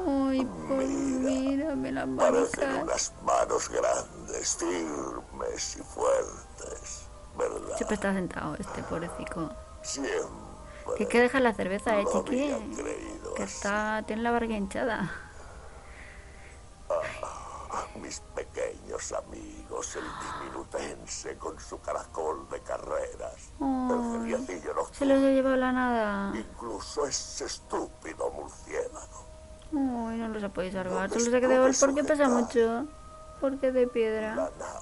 Ay, 0.07 0.47
pues 0.67 0.89
mírame 0.89 1.91
las 1.91 2.07
Parecen 2.07 2.59
manicas. 2.69 2.83
unas 2.83 3.13
manos 3.23 3.69
grandes, 3.69 4.55
firmes 4.57 5.77
y 5.77 5.83
fuertes, 5.83 7.07
¿verdad? 7.37 7.75
Siempre 7.77 7.95
está 7.95 8.13
sentado 8.13 8.55
este 8.59 8.83
pobrecito. 8.83 9.51
Siempre. 9.81 10.21
Que 10.97 11.03
hay 11.03 11.09
que 11.09 11.19
dejar 11.21 11.41
la 11.41 11.53
cerveza, 11.53 11.99
eh, 11.99 12.05
chiqui. 12.11 12.53
Que 13.35 13.43
está, 13.43 14.03
tiene 14.05 14.21
la 14.21 14.31
barriga 14.31 14.55
hinchada. 14.55 15.11
Mis 18.01 18.19
pequeños 18.35 19.11
buenos 19.11 19.58
amigos, 19.69 19.95
el 19.95 20.03
diminutense 20.43 21.37
con 21.37 21.59
su 21.59 21.79
caracol 21.81 22.47
de 22.49 22.61
carreras, 22.61 23.51
el 23.59 23.65
Ay, 23.65 24.11
geriacillo 24.35 24.73
nocturno, 24.73 24.93
se 24.97 25.05
los 25.05 25.17
ha 25.17 25.27
llevado 25.29 25.55
la 25.57 25.71
nada. 25.71 26.31
incluso 26.37 27.05
ese 27.05 27.45
estúpido 27.45 28.29
murciélago. 28.31 29.25
Uy, 29.71 30.17
no 30.17 30.27
los 30.29 30.43
ha 30.43 30.49
podido 30.49 30.83
salvar. 30.83 31.09
Solo 31.09 31.25
se 31.25 31.37
ha 31.37 31.41
quedado 31.41 31.67
él 31.67 31.75
porque 31.79 32.03
pesa 32.03 32.27
mucho. 32.27 32.87
Porque 33.39 33.67
es 33.67 33.73
de 33.73 33.87
piedra. 33.87 34.35
La 34.35 34.49
nada 34.57 34.81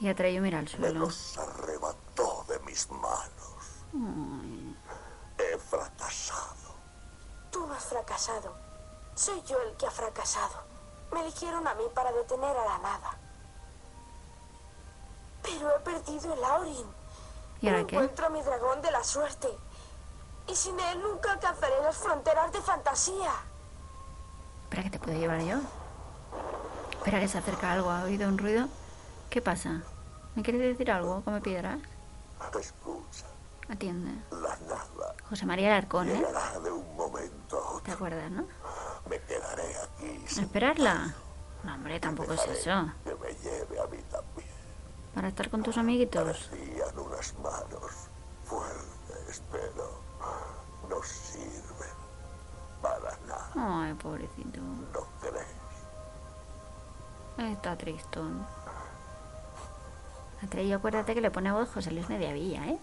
Y 0.00 0.08
Atreyu 0.08 0.40
mira 0.42 0.58
al 0.58 0.64
me 0.64 0.70
suelo. 0.70 1.00
los 1.00 1.38
arrebató 1.38 2.44
de 2.48 2.58
mis 2.60 2.90
manos. 2.90 3.84
Ay, 3.94 4.76
He 5.38 5.58
fracasado. 5.58 6.74
Tú 7.50 7.64
has 7.70 7.84
fracasado. 7.84 8.52
Soy 9.14 9.40
yo 9.42 9.60
el 9.60 9.76
que 9.76 9.86
ha 9.86 9.90
fracasado. 9.90 10.62
Me 11.12 11.20
eligieron 11.20 11.66
a 11.68 11.74
mí 11.74 11.84
para 11.94 12.10
detener 12.12 12.56
a 12.56 12.64
la 12.64 12.78
nada. 12.78 13.18
Pero 15.42 15.76
he 15.76 15.80
perdido 15.80 16.34
el 16.34 16.44
Aurin. 16.44 16.86
¿Y 17.60 17.68
ahora 17.68 17.80
no 17.80 17.86
qué? 17.86 17.96
encuentro 17.96 18.26
a 18.26 18.28
mi 18.30 18.42
dragón 18.42 18.82
de 18.82 18.90
la 18.90 19.02
suerte. 19.04 19.48
Y 20.46 20.54
sin 20.54 20.78
él 20.80 21.02
nunca 21.02 21.32
alcanzaré 21.32 21.74
las 21.82 21.96
fronteras 21.96 22.52
de 22.52 22.60
fantasía. 22.60 23.32
Espera 24.64 24.82
que 24.84 24.90
te 24.90 24.98
puedo 24.98 25.18
llevar 25.18 25.40
yo. 25.42 25.58
Espera 26.92 27.20
que 27.20 27.28
se 27.28 27.38
acerca 27.38 27.72
algo. 27.72 27.90
¿Ha 27.90 28.04
oído 28.04 28.28
un 28.28 28.38
ruido? 28.38 28.68
¿Qué 29.30 29.40
pasa? 29.42 29.82
¿Me 30.34 30.42
quieres 30.42 30.62
decir 30.62 30.90
algo? 30.90 31.22
¿Come 31.24 31.40
piedras? 31.40 31.78
Escucha, 32.58 33.26
Atiende. 33.68 34.12
la 34.30 34.56
nada 34.68 35.14
José 35.28 35.44
María 35.44 35.68
Alarcón, 35.68 36.08
¿eh? 36.08 36.24
de 36.62 36.70
un 36.70 36.96
momento 36.96 37.58
a 37.58 37.70
¿Te 37.82 37.92
otro. 37.92 37.92
acuerdas, 37.94 38.30
no? 38.30 38.46
Me 39.10 39.20
quedaré 39.22 39.76
aquí 39.76 40.24
¿A 40.24 40.28
sin 40.30 40.44
esperarla? 40.44 41.14
No, 41.64 41.74
hombre, 41.74 41.98
tampoco 41.98 42.32
es 42.34 42.46
eso. 42.46 42.90
que 43.04 43.14
me 43.16 43.34
lleve 43.34 43.78
a 43.78 43.82
también. 43.82 44.04
Para 45.18 45.30
estar 45.30 45.50
con 45.50 45.64
tus 45.64 45.76
amiguitos. 45.76 46.48
Unas 46.94 47.34
manos 47.42 47.90
fuertes, 48.44 49.42
pero 49.50 50.00
no 50.88 51.02
sirven 51.02 51.90
para 52.80 53.18
nada, 53.26 53.50
Ay, 53.56 53.94
pobrecito. 53.94 54.60
¿no 54.60 55.00
crees? 55.20 55.44
Está 57.50 57.76
tristón. 57.76 58.46
Atreyu, 60.40 60.76
acuérdate 60.76 61.14
que 61.14 61.20
le 61.20 61.32
pone 61.32 61.50
voz 61.50 61.68
José 61.74 61.90
Luis 61.90 62.08
Mediavilla, 62.08 62.68
¿eh? 62.68 62.78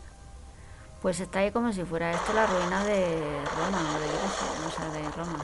Pues 1.01 1.21
está 1.21 1.39
ahí 1.39 1.51
como 1.53 1.71
si 1.71 1.85
fuera 1.85 2.11
esto 2.11 2.33
la 2.33 2.47
ruina 2.47 2.83
de 2.83 3.45
Roma, 3.45 3.95
o 3.95 3.99
de 4.01 4.07
sé, 4.09 4.45
no 4.61 4.69
sé, 4.71 4.99
de 4.99 5.09
Roma. 5.11 5.39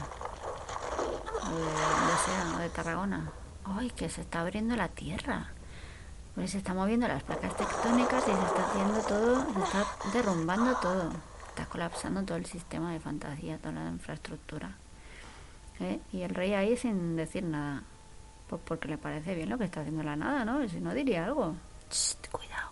O 1.40 1.54
de 1.56 1.64
donde 1.64 2.16
sea, 2.26 2.52
o 2.54 2.58
de 2.58 2.68
Tarragona. 2.68 3.32
Ay, 3.64 3.90
que 3.92 4.10
se 4.10 4.20
está 4.20 4.42
abriendo 4.42 4.76
la 4.76 4.88
tierra. 4.88 5.54
Pues 6.34 6.50
se 6.50 6.58
están 6.58 6.76
moviendo 6.76 7.06
las 7.06 7.22
placas 7.22 7.56
tectónicas 7.56 8.22
y 8.22 8.30
se 8.30 8.46
está 8.46 8.66
haciendo 8.66 9.00
todo, 9.02 9.52
se 9.52 9.60
está 9.60 9.86
derrumbando 10.12 10.74
todo. 10.76 11.10
Está 11.48 11.66
colapsando 11.66 12.22
todo 12.22 12.38
el 12.38 12.46
sistema 12.46 12.92
de 12.92 13.00
fantasía, 13.00 13.58
toda 13.58 13.72
la 13.72 13.88
infraestructura. 13.90 14.70
¿Eh? 15.80 16.00
Y 16.12 16.22
el 16.22 16.34
rey 16.34 16.54
ahí 16.54 16.76
sin 16.76 17.16
decir 17.16 17.44
nada. 17.44 17.82
Pues 18.48 18.62
porque 18.64 18.88
le 18.88 18.98
parece 18.98 19.34
bien 19.34 19.50
lo 19.50 19.58
que 19.58 19.64
está 19.64 19.80
haciendo 19.80 20.02
la 20.02 20.16
nada, 20.16 20.44
¿no? 20.44 20.66
Si 20.68 20.80
no 20.80 20.94
diría 20.94 21.26
algo. 21.26 21.54
Shh, 21.90 22.30
cuidado 22.30 22.71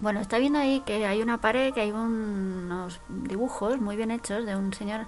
Bueno, 0.00 0.20
está 0.20 0.38
viendo 0.38 0.58
ahí 0.58 0.80
que 0.80 1.06
hay 1.06 1.20
una 1.20 1.42
pared, 1.42 1.74
que 1.74 1.82
hay 1.82 1.92
unos 1.92 3.00
dibujos 3.08 3.78
muy 3.80 3.96
bien 3.96 4.10
hechos 4.10 4.46
de 4.46 4.56
un 4.56 4.72
señor. 4.72 5.06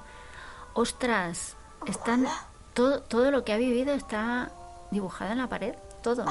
Ostras, 0.74 1.56
están 1.86 2.27
todo, 2.74 3.01
todo 3.01 3.31
lo 3.31 3.43
que 3.43 3.55
ha 3.55 3.56
vivido 3.56 3.94
está 3.94 4.52
dibujado 4.90 5.32
en 5.32 5.39
la 5.39 5.48
pared, 5.48 5.74
todo. 6.02 6.27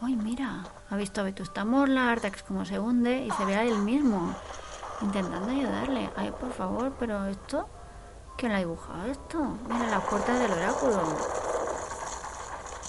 Ay, 0.00 0.14
mira, 0.14 0.64
ha 0.90 0.96
visto 0.96 1.20
a 1.20 1.24
Vetusta 1.24 1.64
Morla, 1.64 2.12
Artax 2.12 2.44
como 2.44 2.64
se 2.64 2.78
hunde 2.78 3.26
y 3.26 3.30
se 3.32 3.44
ve 3.44 3.56
a 3.56 3.64
él 3.64 3.78
mismo 3.78 4.32
intentando 5.00 5.50
ayudarle. 5.50 6.10
Ay, 6.16 6.32
por 6.38 6.52
favor, 6.52 6.92
pero 7.00 7.26
esto, 7.26 7.68
¿quién 8.36 8.52
lo 8.52 8.58
ha 8.58 8.60
dibujado 8.60 9.06
esto? 9.06 9.58
Mira 9.68 9.88
las 9.88 10.04
puertas 10.04 10.38
del 10.38 10.52
oráculo. 10.52 11.02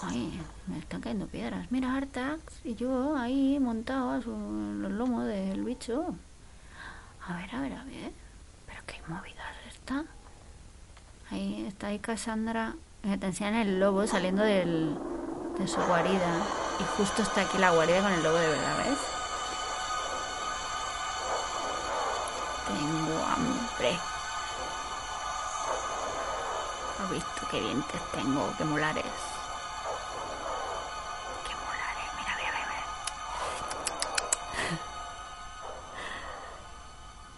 Ay, 0.03 0.39
me 0.67 0.79
están 0.79 1.01
cayendo 1.01 1.27
piedras. 1.27 1.71
Mira, 1.71 1.95
Artax 1.95 2.41
y 2.63 2.75
yo 2.75 3.15
ahí 3.17 3.59
montado 3.59 4.11
a 4.11 4.21
su, 4.21 4.31
los 4.31 4.91
lomos 4.91 5.25
del 5.25 5.63
bicho. 5.63 6.15
A 7.27 7.35
ver, 7.35 7.55
a 7.55 7.61
ver, 7.61 7.73
a 7.73 7.83
ver. 7.85 8.11
Pero 8.65 8.81
qué 8.85 9.01
movida 9.07 9.43
es 9.65 9.73
esta. 9.73 10.03
Ahí 11.31 11.65
está 11.65 11.87
ahí 11.87 11.99
Cassandra. 11.99 12.75
Te 13.01 13.25
enseñan 13.25 13.55
el 13.55 13.79
lobo 13.79 14.05
saliendo 14.07 14.43
del, 14.43 14.97
de 15.57 15.67
su 15.67 15.79
guarida. 15.81 16.41
Y 16.79 16.83
justo 16.97 17.21
está 17.21 17.41
aquí 17.41 17.57
la 17.57 17.71
guarida 17.71 18.01
con 18.01 18.11
el 18.11 18.23
lobo 18.23 18.37
de 18.37 18.47
verdad, 18.47 18.77
¿ves? 18.77 18.99
Tengo 22.67 23.25
hambre. 23.25 23.97
¿Has 26.99 27.11
visto 27.11 27.47
qué 27.49 27.61
dientes 27.61 28.01
tengo? 28.11 28.53
¡Qué 28.57 28.65
molares! 28.65 29.36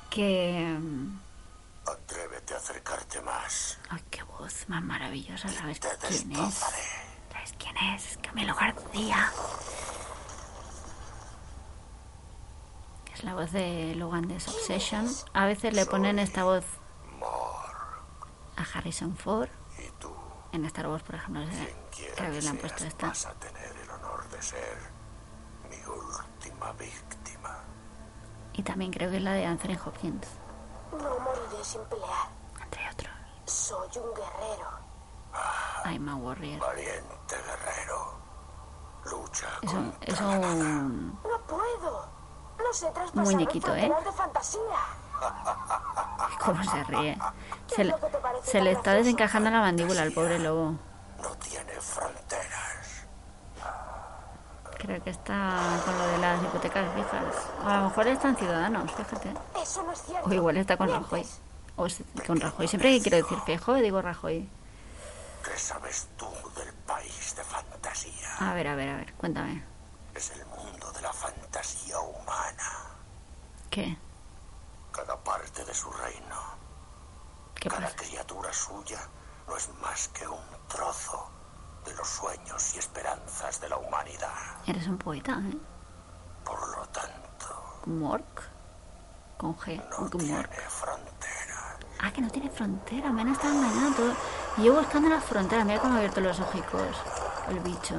Que... 0.10 0.78
Atrévete 1.86 2.54
a 2.54 2.58
acercarte 2.58 3.22
más. 3.22 3.80
Ay, 3.90 4.04
qué 4.10 4.24
voz 4.24 4.68
más 4.68 4.84
maravillosa. 4.84 5.48
¿Sabes 5.50 5.80
Te 5.80 5.90
quién 6.08 6.32
es? 6.34 6.54
¿Sabes 6.56 7.56
quién 7.58 7.78
es? 7.78 8.18
Camilo 8.22 8.56
García. 8.56 9.32
Es 13.14 13.24
la 13.24 13.34
voz 13.34 13.52
de 13.52 13.96
Logan 13.96 14.28
de 14.28 14.40
Succession. 14.40 15.08
A 15.34 15.46
veces 15.46 15.74
le 15.74 15.86
ponen 15.86 16.20
esta 16.20 16.44
voz 16.44 16.64
a 18.56 18.62
Harrison 18.78 19.16
Ford. 19.16 19.50
Y 19.78 19.90
tú, 20.00 20.14
En 20.52 20.66
Star 20.66 20.88
Wars, 20.88 21.04
por 21.04 21.16
ejemplo, 21.16 21.44
creo 22.16 22.32
que 22.32 22.42
le 22.42 22.50
han 22.50 22.58
puesto 22.58 22.84
esta. 22.84 23.08
vas 23.08 23.26
a 23.26 23.34
tener 23.34 23.76
el 23.76 23.90
honor 23.90 24.28
de 24.30 24.42
ser 24.42 24.78
mi 25.70 25.78
última 25.86 26.72
víctima. 26.74 27.64
Y 28.54 28.58
también 28.70 28.92
creo 28.92 29.10
que 29.10 29.18
es 29.18 29.24
la 29.24 29.34
de 29.34 29.46
Anthony 29.48 29.76
Hopkins, 29.84 30.28
No 30.92 31.20
moriré 31.22 31.64
sin 31.64 31.82
pelear. 31.86 32.30
entre 32.62 32.88
otros. 32.92 33.12
Soy 33.46 33.88
un 33.98 34.14
guerrero. 34.14 34.70
I'm 35.86 36.08
a 36.08 36.16
Warrior. 36.16 36.60
Valiente 36.60 37.36
guerrero. 37.36 38.20
Lucha 39.06 39.48
Es 39.64 39.74
un, 39.74 39.92
contra 39.92 40.14
es 40.14 40.22
un 40.22 41.20
No 41.24 41.42
puedo. 41.48 42.10
No 42.60 42.74
sé 42.74 42.92
traspasar 42.92 43.24
muñequito, 43.24 43.76
¿eh? 43.76 43.92
de 44.06 44.12
fantasía. 44.12 44.62
¿Cómo 46.46 46.64
se 46.64 46.84
ríe? 46.84 47.18
Se 47.68 47.84
le, 47.84 47.96
se 48.44 48.62
le 48.62 48.72
está 48.74 48.94
desencajando 48.94 49.50
la 49.50 49.62
mandíbula 49.62 50.04
al 50.04 50.12
pobre 50.12 50.38
lobo. 50.38 50.76
No 51.22 51.30
tiene. 51.40 51.74
Creo 54.90 55.04
que 55.04 55.12
está 55.12 55.56
con 55.86 55.96
lo 56.00 56.08
de 56.08 56.18
las 56.18 56.42
hipotecas 56.42 56.92
fijas. 56.96 57.36
A 57.64 57.78
lo 57.78 57.84
mejor 57.90 58.08
están 58.08 58.36
ciudadanos, 58.36 58.92
fíjate. 58.92 59.32
Eso 59.62 59.84
no 59.84 59.92
es 59.92 60.02
cierto. 60.02 60.28
O 60.28 60.34
igual 60.34 60.58
está 60.58 60.78
con 60.78 60.90
Rajoy. 60.90 61.24
O 61.76 61.86
con 62.26 62.40
Rajoy. 62.40 62.68
Siempre 62.68 62.98
que 62.98 63.02
quiero 63.04 63.18
decir 63.18 63.38
fijo, 63.46 63.76
digo 63.76 64.02
Rajoy. 64.02 64.50
¿Qué 65.44 65.60
sabes 65.60 66.08
tú 66.18 66.26
del 66.56 66.74
país 66.88 67.36
de 67.36 67.44
fantasía? 67.44 68.36
A 68.40 68.56
ver, 68.56 68.68
a 68.68 68.74
ver, 68.74 68.90
a 68.90 68.96
ver, 68.96 69.14
cuéntame. 69.14 69.64
Es 70.16 70.32
el 70.32 70.44
mundo 70.48 70.92
de 70.92 71.02
la 71.04 71.14
fantasía 71.14 72.00
humana. 72.00 72.72
¿Qué? 73.70 73.96
Cada 74.92 75.16
parte 75.18 75.66
de 75.66 75.74
su 75.76 75.92
reino, 75.92 76.36
¿Qué 77.54 77.70
cada 77.70 77.84
pasa? 77.84 77.96
criatura 77.96 78.52
suya 78.52 79.08
no 79.48 79.56
es 79.56 79.70
más 79.84 80.08
que 80.08 80.28
un 80.28 80.42
trozo 80.68 81.30
de 81.86 81.94
los 81.96 82.08
sueños 82.08 82.76
y 82.76 82.80
esperanzas 82.80 83.60
de 83.62 83.70
la 83.70 83.78
humanidad. 83.78 84.34
Eres 84.66 84.88
un 84.88 84.98
poeta, 84.98 85.40
¿eh? 85.50 85.58
Por 86.44 86.60
lo 86.78 86.86
tanto, 86.88 87.82
Mork. 87.86 88.44
Con 89.38 89.58
G. 89.58 89.78
no 89.92 90.10
Gmork. 90.10 90.50
tiene 90.50 90.70
frontera. 90.70 91.78
Ah, 92.02 92.12
que 92.12 92.22
no 92.22 92.30
tiene 92.30 92.50
frontera. 92.50 93.12
Me 93.12 93.22
han 93.22 93.30
estado 93.30 93.54
engañando 93.54 94.14
yo 94.58 94.74
buscando 94.74 95.10
las 95.10 95.24
fronteras. 95.24 95.66
Mira 95.66 95.80
cómo 95.80 95.94
ha 95.94 95.98
abierto 95.98 96.20
los 96.22 96.40
ojicos. 96.40 96.82
El 97.50 97.60
bicho. 97.62 97.96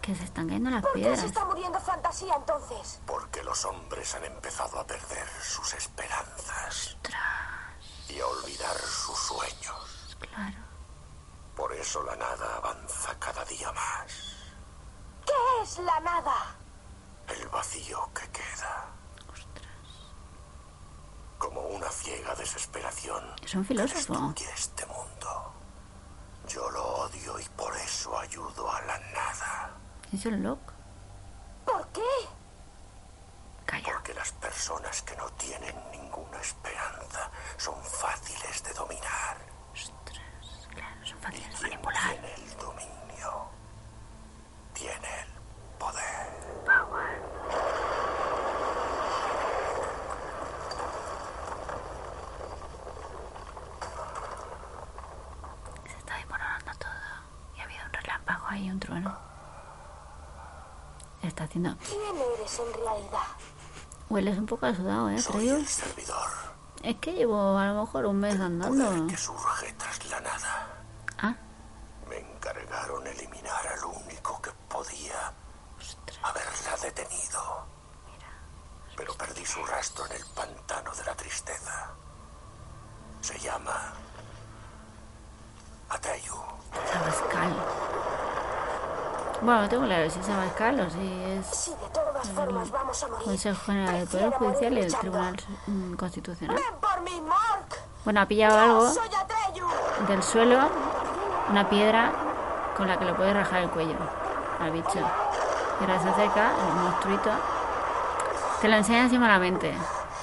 Que 0.00 0.14
se 0.14 0.24
están 0.24 0.46
cayendo 0.48 0.70
las 0.70 0.82
¿Por 0.82 0.92
qué 0.94 1.00
piedras. 1.00 1.20
se 1.20 1.26
está 1.26 1.44
muriendo 1.44 1.78
fantasía 1.80 2.34
entonces? 2.34 3.00
Porque 3.06 3.42
los 3.42 3.64
hombres 3.66 4.14
han 4.14 4.24
empezado 4.24 4.80
a 4.80 4.86
perder 4.86 5.28
sus 5.42 5.74
esperanzas 5.74 6.96
y 8.08 8.18
a 8.18 8.26
olvidar 8.26 8.76
sus 8.78 9.18
sueños. 9.18 10.16
Universo, 11.58 12.02
la 12.04 12.16
nada 12.16 12.56
avanza 12.56 13.18
cada 13.18 13.44
día 13.44 13.72
más. 13.72 14.36
¿Qué 15.24 15.62
es 15.62 15.78
la 15.78 16.00
nada? 16.00 16.56
El 17.28 17.48
vacío 17.48 18.08
que 18.14 18.28
queda. 18.30 18.86
Como 21.38 21.60
una 21.68 21.88
ciega 21.90 22.34
desesperación. 22.34 23.24
Es 23.42 23.54
un 23.54 23.64
filósofo. 23.64 24.12
destruye 24.12 24.52
este 24.54 24.86
mundo. 24.86 25.52
Yo 26.48 26.68
lo 26.70 26.84
odio 27.04 27.38
y 27.38 27.44
por 27.56 27.74
eso 27.76 28.18
ayudo 28.18 28.70
a 28.70 28.80
la 28.82 28.98
nada. 28.98 29.70
Es 30.12 30.26
el 30.26 30.42
Locke. 30.42 30.72
¿Por 31.64 31.86
qué? 31.88 32.10
Calla. 33.64 33.92
Porque 33.92 34.14
las 34.14 34.32
personas 34.32 35.02
que 35.02 35.16
no 35.16 35.30
tienen 35.32 35.76
ninguna 35.92 36.40
esperanza 36.40 37.30
son 37.56 37.82
fáciles 37.84 38.62
de 38.64 38.72
dominar. 38.74 39.50
Fáciles 41.20 41.60
de 41.60 41.68
manipular. 41.68 42.10
tiene 42.12 42.34
el 42.34 42.56
dominio 42.56 43.48
tiene 44.72 45.20
el 45.22 45.28
poder. 45.78 46.30
Se 55.86 55.98
está 55.98 56.16
desmoronando 56.16 56.72
todo. 56.78 56.90
Y 57.56 57.60
ha 57.60 57.64
habido 57.64 57.80
un 57.86 57.92
relámpago 57.92 58.46
ahí, 58.48 58.70
un 58.70 58.80
trueno. 58.80 59.18
Está 61.22 61.44
haciendo... 61.44 61.76
¿Quién 61.78 62.00
eres 62.16 62.58
en 62.58 62.72
realidad? 62.84 63.18
Hueles 64.08 64.38
un 64.38 64.46
poco 64.46 64.66
sudado, 64.74 65.10
¿eh? 65.10 65.18
Soy 65.20 65.44
Creo. 65.46 65.56
el 65.56 65.66
servidor, 65.68 66.30
Es 66.82 66.96
que 66.96 67.12
llevo 67.12 67.56
a 67.58 67.66
lo 67.66 67.82
mejor 67.82 68.06
un 68.06 68.18
mes 68.20 68.34
poder 68.38 68.46
andando. 68.46 69.06
que 69.06 69.16
surge 69.16 69.72
tras 69.74 70.04
la 70.10 70.20
nada. 70.20 70.66
Ah, 71.18 71.34
Me 72.08 72.18
encargaron 72.18 73.06
eliminar 73.06 73.66
al 73.68 73.84
único 73.84 74.40
que 74.42 74.50
podía 74.68 75.32
haberla 76.22 76.76
detenido. 76.92 77.66
Pero 78.96 79.14
perdí 79.14 79.46
su 79.46 79.64
rastro 79.64 80.06
en 80.06 80.12
el 80.12 80.24
pantano 80.34 80.92
de 80.94 81.04
la 81.04 81.14
tristeza. 81.14 81.90
Se 83.20 83.38
llama 83.38 83.92
Atreyu. 85.88 86.34
Sabascal. 86.92 87.54
Bueno, 89.42 89.62
no 89.62 89.68
tengo 89.68 89.84
claro 89.86 90.10
si 90.10 90.20
es 90.20 90.26
Sabascal 90.26 90.80
o 90.80 90.90
si 90.90 91.22
es 91.24 91.46
Si 91.46 91.70
de 91.70 91.88
todas 91.92 92.28
formas 92.28 92.70
vamos 92.70 93.02
a 93.02 93.08
morir. 93.08 93.24
Consejo 93.24 93.64
General 93.64 93.98
del 93.98 94.08
Poder 94.08 94.30
Judicial 94.32 94.72
y 94.72 94.80
el. 94.80 94.94
Tribunal 94.94 95.36
mm, 95.66 95.94
Constitucional. 95.94 96.56
¡Ven 96.56 96.80
por 96.80 97.00
mi 97.00 97.20
Mark! 97.22 97.76
Bueno, 98.04 98.20
ha 98.20 98.26
pillado 98.26 98.58
algo 98.58 98.92
del 100.08 100.22
suelo, 100.22 100.58
una 101.48 101.68
piedra 101.68 102.12
con 102.76 102.88
la 102.88 102.98
que 102.98 103.04
le 103.04 103.14
puede 103.14 103.32
rajar 103.34 103.62
el 103.62 103.70
cuello 103.70 103.96
al 104.58 104.72
bicho. 104.72 105.00
Ahora 105.80 106.02
se 106.02 106.08
acerca, 106.10 106.50
el 106.50 106.74
monstruito. 106.74 107.30
Te 108.60 108.68
lo 108.68 108.76
enseña 108.76 109.06
así 109.06 109.18
malamente. 109.18 109.74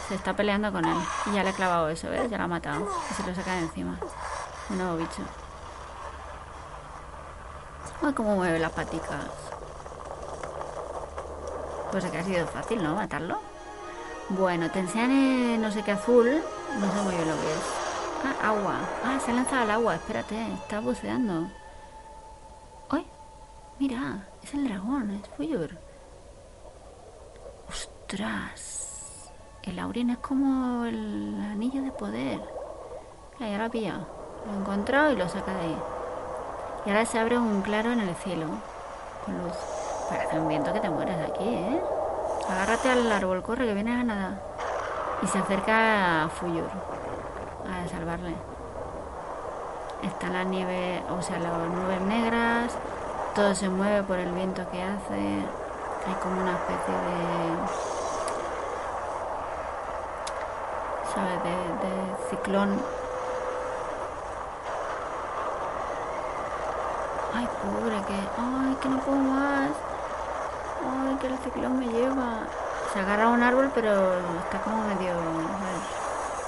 Se 0.08 0.16
está 0.16 0.34
peleando 0.34 0.72
con 0.72 0.86
él. 0.86 0.98
Y 1.26 1.32
ya 1.34 1.44
le 1.44 1.50
ha 1.50 1.54
clavado 1.54 1.90
eso, 1.90 2.10
¿ves? 2.10 2.30
Ya 2.30 2.38
lo 2.38 2.44
ha 2.44 2.48
matado. 2.48 2.88
Y 3.10 3.14
se 3.16 3.24
lo 3.24 3.34
saca 3.34 3.54
de 3.54 3.62
encima. 3.62 3.98
Un 4.70 4.78
nuevo 4.78 4.98
bicho. 4.98 5.24
Ay, 8.04 8.14
cómo 8.14 8.36
mueve 8.36 8.60
las 8.60 8.72
paticas. 8.72 9.26
Pues 11.92 12.06
que 12.06 12.18
ha 12.18 12.24
sido 12.24 12.46
fácil, 12.46 12.84
¿no? 12.84 12.94
Matarlo. 12.94 13.40
Bueno, 14.30 14.70
te 14.70 14.80
enseñan 14.80 15.60
no 15.60 15.72
sé 15.72 15.82
qué 15.84 15.94
azul. 15.94 16.44
No 16.80 16.92
sé 16.92 17.02
muy 17.02 17.16
bien 17.16 17.28
lo 17.28 17.36
que 17.36 17.52
es. 17.52 17.62
Ah, 18.24 18.50
agua. 18.50 18.76
Ah, 19.04 19.20
se 19.26 19.32
ha 19.32 19.34
lanzado 19.34 19.64
al 19.64 19.72
agua. 19.72 19.96
Espérate, 19.96 20.54
está 20.54 20.80
buceando. 20.80 21.48
¡Ay! 22.90 23.08
Mira, 23.80 24.28
es 24.48 24.54
el 24.54 24.70
dragón, 24.70 25.12
es 25.12 25.30
Fuyur. 25.36 25.72
¡Ostras! 27.68 29.30
El 29.64 29.78
Aurin 29.78 30.12
es 30.12 30.18
como 30.20 30.86
el 30.86 31.36
anillo 31.52 31.82
de 31.82 31.92
poder. 31.92 32.40
Mira, 33.38 33.52
ya 33.52 33.64
lo 33.64 33.70
pillado. 33.70 34.08
Lo 34.46 34.54
ha 34.54 34.56
encontrado 34.56 35.12
y 35.12 35.18
lo 35.18 35.28
saca 35.28 35.54
de 35.54 35.60
ahí. 35.60 35.78
Y 36.86 36.90
ahora 36.90 37.06
se 37.06 37.20
abre 37.20 37.38
un 37.38 37.62
claro 37.62 37.92
en 37.92 38.00
el 38.00 38.16
cielo. 38.16 38.48
Con 39.26 39.38
luz. 39.44 39.58
Parece 40.10 40.40
un 40.40 40.48
viento 40.48 40.72
que 40.72 40.80
te 40.80 40.90
mueres 40.90 41.30
aquí, 41.30 41.44
¿eh? 41.44 41.82
Agárrate 42.50 42.90
al 42.90 43.12
árbol, 43.12 43.44
corre, 43.44 43.66
que 43.66 43.74
viene 43.74 44.00
a 44.00 44.04
nada. 44.04 44.42
Y 45.22 45.28
se 45.28 45.40
acerca 45.40 46.24
a 46.24 46.30
Fuyur. 46.30 46.70
A 47.70 47.86
salvarle. 47.90 48.34
Está 50.04 50.30
la 50.30 50.46
nieve, 50.46 51.04
o 51.10 51.22
sea, 51.22 51.38
las 51.40 51.52
nubes 51.52 52.02
negras. 52.02 52.78
Todo 53.38 53.54
se 53.54 53.70
mueve 53.70 54.02
por 54.02 54.18
el 54.18 54.32
viento 54.32 54.68
que 54.72 54.82
hace. 54.82 55.14
Hay 55.14 56.14
como 56.24 56.42
una 56.42 56.54
especie 56.54 56.92
de. 56.92 57.68
¿Sabes? 61.14 61.44
De, 61.44 62.30
ciclón. 62.32 62.82
Ay, 67.36 67.48
pobre, 67.62 68.02
que. 68.08 68.16
Ay, 68.42 68.76
que 68.82 68.90
no 68.90 68.98
puedo 69.02 69.20
más. 69.20 69.70
Ay, 70.82 71.16
que 71.22 71.28
el 71.28 71.38
ciclón 71.38 71.78
me 71.78 71.86
lleva. 71.90 72.40
Se 72.92 73.02
agarra 73.02 73.26
a 73.26 73.30
un 73.30 73.44
árbol, 73.44 73.70
pero 73.76 74.16
está 74.40 74.60
como 74.64 74.78
medio. 74.78 75.14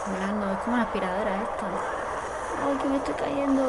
Volando. 0.08 0.54
Es 0.54 0.60
como 0.62 0.74
una 0.74 0.86
aspiradora 0.86 1.36
esta. 1.36 1.68
Ay, 2.66 2.78
que 2.82 2.90
me 2.90 2.98
estoy 2.98 3.14
cayendo. 3.14 3.64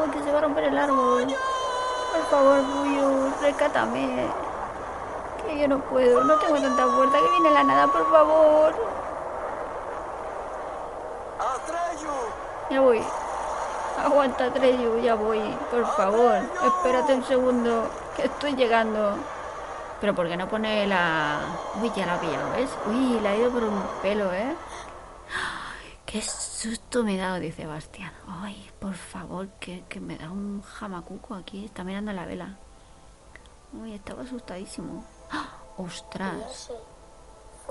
Ay, 0.00 0.10
que 0.12 0.22
se 0.22 0.30
va 0.30 0.38
a 0.38 0.42
romper 0.42 0.62
el 0.62 0.78
árbol. 0.78 1.26
Por 2.12 2.24
favor, 2.30 2.62
Buyo, 2.62 3.30
rescátame. 3.40 4.26
Que 5.46 5.58
yo 5.58 5.68
no 5.68 5.78
puedo, 5.80 6.24
no 6.24 6.34
tengo 6.36 6.60
tanta 6.60 6.86
fuerza. 6.86 7.18
Que 7.18 7.30
viene 7.30 7.50
la 7.50 7.64
nada, 7.64 7.86
por 7.86 8.10
favor. 8.10 8.74
Ya 12.70 12.80
voy. 12.80 13.02
Aguanta, 14.04 14.52
Treyu, 14.52 14.98
ya 15.00 15.14
voy. 15.14 15.40
Por 15.70 15.86
favor, 15.96 16.36
espérate 16.64 17.14
un 17.14 17.24
segundo, 17.24 17.88
que 18.16 18.26
estoy 18.26 18.54
llegando. 18.54 19.16
Pero 20.00 20.14
¿por 20.14 20.28
qué 20.28 20.36
no 20.36 20.46
pone 20.48 20.86
la...? 20.86 21.38
Uy, 21.82 21.90
ya 21.96 22.06
la 22.06 22.14
ha 22.14 22.20
pillado, 22.20 22.50
¿ves? 22.56 22.70
Uy, 22.86 23.18
la 23.20 23.30
ha 23.30 23.36
ido 23.36 23.50
por 23.50 23.64
un 23.64 23.82
pelo, 24.00 24.32
¿eh? 24.32 24.54
Qué 26.10 26.22
susto 26.22 27.04
me 27.04 27.16
he 27.16 27.18
dado, 27.18 27.38
dice 27.38 27.66
Bastián. 27.66 28.12
Ay, 28.26 28.70
por 28.80 28.94
favor, 28.94 29.48
que, 29.60 29.84
que 29.90 30.00
me 30.00 30.16
da 30.16 30.30
un 30.30 30.62
jamacuco 30.62 31.34
aquí. 31.34 31.66
Está 31.66 31.84
mirando 31.84 32.12
la 32.12 32.24
vela. 32.24 32.56
Uy, 33.74 33.92
estaba 33.94 34.22
asustadísimo. 34.22 35.04
Y 35.30 35.82
¡Ostras! 35.82 36.70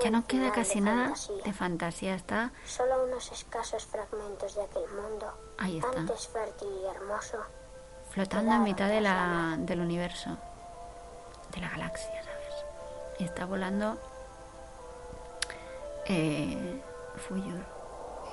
Ya 0.03 0.11
no 0.11 0.27
queda 0.27 0.51
casi 0.51 0.75
de 0.75 0.81
nada 0.81 1.05
fantasía. 1.07 1.43
de 1.43 1.53
fantasía. 1.53 2.15
Está 2.15 2.51
Solo 2.67 3.05
unos 3.05 3.31
escasos 3.31 3.87
fragmentos 3.87 4.53
de 4.53 4.61
aquel 4.61 4.83
mundo, 4.91 5.33
Ahí 5.57 5.79
está. 5.79 5.99
antes 5.99 6.27
fértil 6.27 6.69
y 6.83 6.85
hermoso, 6.85 7.37
flotando 8.11 8.53
en 8.53 8.63
mitad 8.63 8.87
de 8.87 9.01
la, 9.01 9.55
del 9.57 9.79
universo, 9.79 10.37
de 11.51 11.61
la 11.61 11.69
galaxia, 11.69 12.23
¿sabes? 12.23 12.65
Y 13.17 13.23
está 13.23 13.45
volando 13.47 13.97
eh, 16.05 16.79
Fuyur 17.27 17.76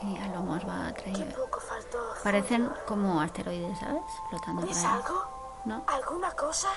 y 0.02 0.16
a 0.18 0.26
lomos 0.28 0.66
va 0.68 0.88
a 0.88 0.94
qué 0.94 1.10
traer. 1.12 1.34
poco 1.34 1.60
faltó. 1.60 1.98
Parecen 2.22 2.70
como 2.86 3.20
asteroides, 3.20 3.78
¿sabes? 3.78 4.02
Flotando 4.28 4.60
por 4.62 4.68
¿Ves 4.70 4.84
ahí. 4.84 4.92
algo? 4.92 5.24
¿No? 5.64 5.84
¿Alguna 5.86 6.32
cosa? 6.32 6.68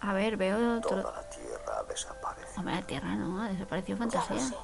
A, 0.00 0.10
a 0.10 0.12
ver, 0.12 0.36
veo 0.36 0.78
otro. 0.78 1.02
Toda 1.02 1.12
la 1.22 1.28
tierra 1.28 1.78
ha 1.78 1.82
desaparecido. 1.84 2.58
Hombre, 2.60 2.74
la 2.76 2.82
Tierra 2.82 3.08
no, 3.16 3.42
ha 3.42 3.48
desaparecido 3.48 3.98
Ya 3.98 4.04
lo 4.04 4.10
fantasía. 4.12 4.48
sé. 4.48 4.56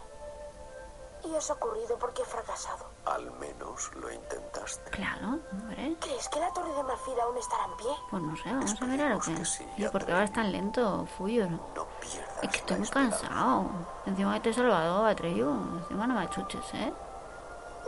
Y 1.29 1.35
os 1.35 1.51
ha 1.51 1.55
ocurrido 1.55 1.99
porque 1.99 2.23
he 2.23 2.25
fracasado. 2.25 2.85
Al 3.05 3.31
menos 3.33 3.91
lo 3.97 4.13
intentaste. 4.13 4.91
Claro, 4.93 5.41
hombre. 5.51 5.97
¿Crees 6.01 6.29
que 6.29 6.39
la 6.39 6.53
Torre 6.53 6.73
de 6.73 6.83
Marfil 6.85 7.19
aún 7.21 7.37
estará 7.37 7.65
en 7.65 7.77
pie? 7.77 7.91
Pues 8.11 8.23
no 8.23 8.37
sé, 8.37 8.43
vamos 8.47 8.81
a 8.81 8.87
ver 8.87 9.01
a 9.03 9.09
lo 9.09 9.19
que. 9.21 9.35
que 9.35 9.45
sí, 9.45 9.67
¿Y 9.77 9.89
por 9.89 10.07
qué 10.07 10.13
vas 10.13 10.33
tan 10.33 10.53
lento, 10.53 11.05
Fuyur? 11.19 11.51
No 11.51 11.87
pierdas 12.01 12.43
Es 12.43 12.49
que 12.51 12.57
estoy 12.59 12.79
muy 12.79 12.89
cansado. 12.89 13.67
Encima 14.07 14.35
que 14.35 14.41
te 14.41 14.51
he 14.51 14.55
salvado, 14.55 15.05
Atreyu. 15.05 15.51
Encima 15.81 16.07
no 16.07 16.15
me 16.15 16.21
achuches, 16.21 16.63
¿eh? 16.75 16.93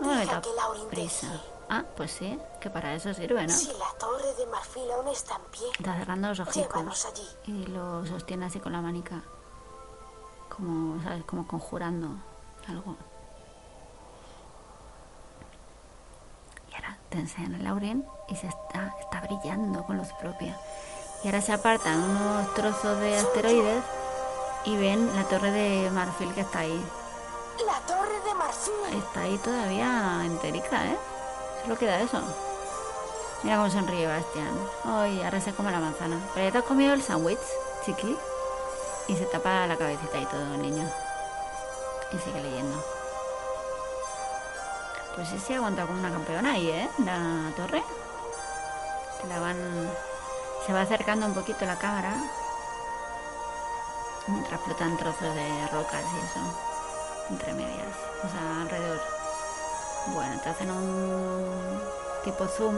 No 0.00 0.08
me 0.08 0.16
Deja 0.16 0.34
metas 0.36 0.80
prisa. 0.90 1.40
Ah, 1.70 1.84
pues 1.96 2.10
sí, 2.10 2.38
que 2.60 2.68
para 2.68 2.94
eso 2.94 3.14
sirve, 3.14 3.42
¿no? 3.42 3.48
Si 3.48 3.68
la 3.68 3.98
Torre 3.98 4.34
de 4.34 4.46
Marfil 4.46 4.90
aún 4.90 5.08
está 5.08 5.36
en 5.36 5.42
pie, 5.52 5.66
Está 5.78 5.94
cerrando 5.96 6.28
los 6.28 6.40
allí. 6.40 7.22
y 7.46 7.66
lo 7.66 8.04
sostiene 8.04 8.46
así 8.46 8.58
con 8.58 8.72
la 8.72 8.80
manica. 8.80 9.22
Como, 10.48 11.02
¿sabes? 11.02 11.24
Como 11.24 11.46
conjurando 11.46 12.08
algo. 12.68 12.96
Te 17.14 17.20
enseñan 17.20 17.54
el 17.54 17.62
Lauren 17.62 18.04
y 18.26 18.34
se 18.34 18.48
está, 18.48 18.92
está 18.98 19.20
brillando 19.20 19.84
con 19.84 19.96
luz 19.98 20.12
propia. 20.14 20.58
Y 21.22 21.28
ahora 21.28 21.40
se 21.40 21.52
apartan 21.52 22.02
unos 22.02 22.52
trozos 22.54 22.98
de 22.98 23.16
asteroides 23.16 23.84
y 24.64 24.76
ven 24.76 25.14
la 25.14 25.22
torre 25.22 25.52
de 25.52 25.92
marfil 25.92 26.34
que 26.34 26.40
está 26.40 26.58
ahí. 26.58 26.84
La 27.64 27.78
Torre 27.86 28.20
de 28.26 28.34
Marfil. 28.34 28.98
Está 28.98 29.20
ahí 29.20 29.38
todavía 29.38 30.22
enterica, 30.24 30.86
¿eh? 30.86 30.98
Solo 31.62 31.78
queda 31.78 32.00
eso. 32.00 32.20
Mira 33.44 33.58
cómo 33.58 33.70
sonríe 33.70 34.08
Bastián. 34.08 34.58
Ay, 34.84 35.22
ahora 35.22 35.40
se 35.40 35.54
come 35.54 35.70
la 35.70 35.78
manzana. 35.78 36.18
Pero 36.34 36.46
ya 36.46 36.50
te 36.50 36.58
has 36.58 36.64
comido 36.64 36.94
el 36.94 37.02
sándwich, 37.02 37.38
chiqui. 37.86 38.18
Y 39.06 39.14
se 39.14 39.26
tapa 39.26 39.68
la 39.68 39.76
cabecita 39.76 40.18
y 40.18 40.26
todo 40.26 40.56
niño. 40.56 40.90
Y 42.10 42.18
sigue 42.18 42.42
leyendo. 42.42 42.93
Pues 45.14 45.28
sí, 45.28 45.38
se 45.38 45.54
aguanta 45.54 45.86
como 45.86 45.98
una 46.00 46.10
campeona 46.10 46.52
ahí, 46.52 46.68
¿eh? 46.68 46.90
La 47.04 47.52
torre. 47.56 47.82
Se 49.20 49.26
la 49.28 49.38
van... 49.38 49.56
Se 50.66 50.72
va 50.72 50.80
acercando 50.80 51.26
un 51.26 51.34
poquito 51.34 51.64
la 51.66 51.78
cámara. 51.78 52.14
Mientras 54.26 54.60
flotan 54.62 54.96
trozos 54.96 55.34
de 55.34 55.68
rocas 55.68 56.02
y 56.02 56.24
eso. 56.24 56.40
Entre 57.30 57.52
medias. 57.52 57.96
O 58.24 58.28
sea, 58.28 58.62
alrededor. 58.62 59.00
Bueno, 60.08 60.40
te 60.40 60.48
hacen 60.48 60.70
un 60.70 61.80
tipo 62.24 62.46
zoom. 62.48 62.76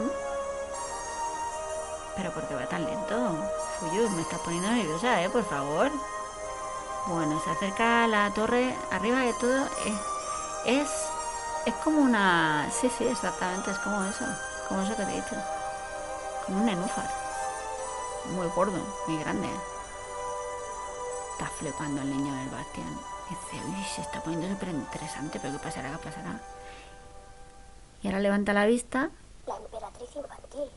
Pero 2.15 2.31
porque 2.31 2.55
va 2.55 2.65
tan 2.67 2.85
lento. 2.85 3.49
Fuyus, 3.79 4.11
me 4.11 4.21
estás 4.21 4.39
poniendo 4.41 4.69
nerviosa, 4.69 5.21
¿eh? 5.23 5.29
Por 5.29 5.45
favor. 5.45 5.91
Bueno, 7.07 7.39
se 7.43 7.51
acerca 7.51 8.07
la 8.07 8.31
torre. 8.33 8.75
Arriba 8.91 9.21
de 9.21 9.33
todo 9.33 9.67
es, 10.65 10.89
es 11.67 11.73
como 11.75 11.99
una... 11.99 12.69
Sí, 12.71 12.89
sí, 12.97 13.03
exactamente, 13.05 13.71
es 13.71 13.77
como 13.79 14.01
eso. 14.05 14.25
Como 14.69 14.83
eso 14.83 14.95
que 14.95 15.03
te 15.03 15.11
he 15.11 15.15
dicho. 15.15 15.35
Como 16.45 16.59
un 16.59 16.65
nenúfar. 16.65 17.09
Muy 18.31 18.47
gordo, 18.47 18.79
muy 19.05 19.21
grande. 19.21 19.49
Está 21.33 21.47
flipando 21.59 22.01
el 22.01 22.09
niño 22.09 22.33
del 22.33 22.49
Bastián. 22.49 22.97
Dice, 23.29 23.65
uy, 23.65 23.83
se 23.83 24.01
está 24.01 24.21
poniendo 24.21 24.47
súper 24.47 24.69
interesante, 24.69 25.39
pero 25.41 25.53
¿qué 25.53 25.59
pasará? 25.59 25.91
¿Qué 25.91 25.97
pasará? 25.97 26.39
Y 28.01 28.07
ahora 28.07 28.21
levanta 28.21 28.53
la 28.53 28.65
vista. 28.65 29.09
La 29.45 29.57
emperatriz 29.57 30.15
infantil. 30.15 30.69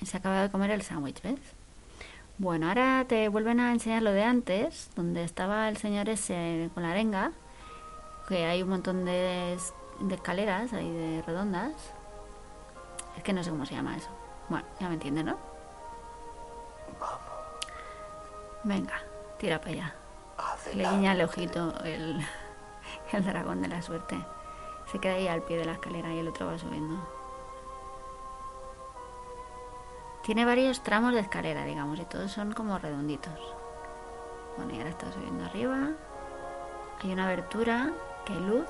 Y 0.00 0.06
se 0.06 0.16
acaba 0.16 0.42
de 0.42 0.50
comer 0.50 0.72
el 0.72 0.82
sándwich, 0.82 1.22
¿ves? 1.22 1.38
Bueno, 2.42 2.66
ahora 2.66 3.04
te 3.06 3.28
vuelven 3.28 3.60
a 3.60 3.70
enseñar 3.70 4.02
lo 4.02 4.10
de 4.10 4.24
antes, 4.24 4.90
donde 4.96 5.22
estaba 5.22 5.68
el 5.68 5.76
señor 5.76 6.08
ese 6.08 6.70
con 6.74 6.82
la 6.82 6.90
arenga, 6.90 7.30
que 8.26 8.46
hay 8.46 8.64
un 8.64 8.68
montón 8.68 9.04
de, 9.04 9.54
es- 9.54 9.72
de 10.00 10.16
escaleras 10.16 10.72
ahí 10.72 10.90
de 10.90 11.22
redondas. 11.24 11.72
Es 13.16 13.22
que 13.22 13.32
no 13.32 13.44
sé 13.44 13.50
cómo 13.50 13.64
se 13.64 13.76
llama 13.76 13.96
eso. 13.96 14.08
Bueno, 14.48 14.66
ya 14.80 14.88
me 14.88 14.94
entiendes, 14.94 15.24
¿no? 15.24 15.36
Venga, 18.64 19.00
tira 19.38 19.60
para 19.60 19.70
allá. 19.70 19.94
Le 20.74 20.82
guiña 20.96 21.12
el 21.12 21.22
ojito 21.22 21.72
el, 21.84 22.26
el 23.12 23.24
dragón 23.24 23.62
de 23.62 23.68
la 23.68 23.82
suerte. 23.82 24.16
Se 24.90 24.98
queda 24.98 25.14
ahí 25.14 25.28
al 25.28 25.42
pie 25.42 25.58
de 25.58 25.64
la 25.64 25.74
escalera 25.74 26.12
y 26.12 26.18
el 26.18 26.26
otro 26.26 26.46
va 26.48 26.58
subiendo. 26.58 27.21
Tiene 30.22 30.44
varios 30.44 30.82
tramos 30.82 31.14
de 31.14 31.20
escalera, 31.20 31.64
digamos, 31.64 31.98
y 31.98 32.04
todos 32.04 32.30
son 32.30 32.52
como 32.52 32.78
redonditos. 32.78 33.32
Bueno, 34.56 34.72
y 34.72 34.78
ahora 34.78 34.90
está 34.90 35.10
subiendo 35.10 35.44
arriba. 35.44 35.90
Hay 37.02 37.12
una 37.12 37.26
abertura, 37.26 37.90
que 38.24 38.34
luz. 38.34 38.68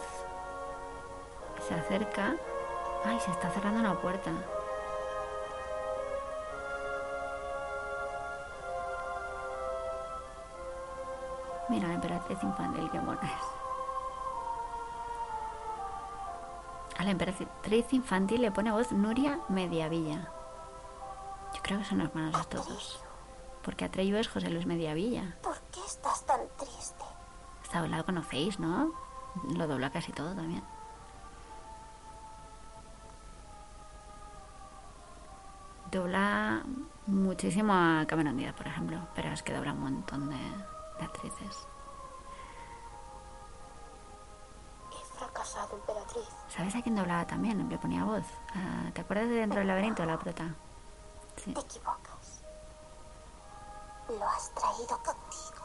Se 1.68 1.74
acerca. 1.74 2.36
Ay, 3.04 3.20
se 3.20 3.30
está 3.30 3.50
cerrando 3.50 3.80
una 3.80 4.00
puerta. 4.00 4.30
Mira, 11.68 11.88
la 11.88 11.94
emperatriz 11.94 12.42
infantil, 12.42 12.88
qué 12.90 12.98
mona 12.98 13.20
es. 13.22 13.46
A 16.98 17.04
la 17.04 17.10
emperatriz 17.10 17.92
infantil 17.92 18.40
le 18.40 18.50
pone 18.50 18.72
voz 18.72 18.90
Nuria 18.92 19.40
Mediavilla. 19.48 20.30
Yo 21.54 21.62
creo 21.62 21.78
que 21.78 21.84
son 21.84 22.00
hermanos 22.00 22.38
estos 22.40 22.68
dos. 22.68 23.04
Porque 23.62 23.84
Atreyu 23.84 24.16
es 24.16 24.28
José 24.28 24.50
Luis 24.50 24.66
Mediavilla. 24.66 25.36
¿Por 25.42 25.58
qué 25.70 25.80
estás 25.86 26.24
tan 26.26 26.40
triste? 26.56 27.04
Esta 27.62 27.86
la 27.86 28.02
conocéis, 28.02 28.58
¿no? 28.58 28.92
Lo 29.54 29.66
dobla 29.66 29.90
casi 29.90 30.12
todo 30.12 30.34
también. 30.34 30.62
Dobla 35.90 36.62
muchísimo 37.06 37.72
a 37.72 38.04
Cameron 38.06 38.36
Díaz, 38.36 38.54
por 38.54 38.66
ejemplo. 38.66 38.98
Pero 39.14 39.28
es 39.28 39.42
que 39.42 39.54
dobla 39.54 39.72
un 39.72 39.80
montón 39.80 40.28
de, 40.28 40.36
de 40.36 41.04
actrices. 41.04 41.66
He 44.90 45.18
fracasado, 45.18 45.76
emperatriz. 45.76 46.28
¿Sabes 46.48 46.74
a 46.74 46.82
quién 46.82 46.96
doblaba 46.96 47.26
también? 47.26 47.68
Le 47.68 47.78
ponía 47.78 48.04
voz. 48.04 48.24
Ah, 48.54 48.90
¿Te 48.92 49.02
acuerdas 49.02 49.28
de 49.28 49.36
Dentro 49.36 49.58
del 49.58 49.68
Laberinto, 49.68 50.04
la 50.04 50.18
prota? 50.18 50.54
Te 51.44 51.50
equivocas. 51.60 52.42
Lo 54.08 54.28
has 54.28 54.50
traído 54.54 54.96
contigo. 55.02 55.62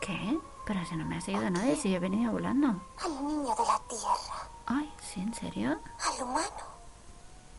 ¿Qué? 0.00 0.40
Pero 0.64 0.84
si 0.86 0.96
no 0.96 1.04
me 1.04 1.18
ha 1.18 1.20
seguido 1.20 1.50
nadie, 1.50 1.76
si 1.76 1.90
yo 1.90 1.96
he 1.96 2.00
venido 2.00 2.32
volando. 2.32 2.68
Al 3.02 3.26
niño 3.26 3.54
de 3.54 3.64
la 3.64 3.80
tierra. 3.88 4.48
Ay, 4.66 4.94
¿sí? 5.02 5.20
¿En 5.20 5.34
serio? 5.34 5.78
Al 5.98 6.22
humano. 6.22 6.64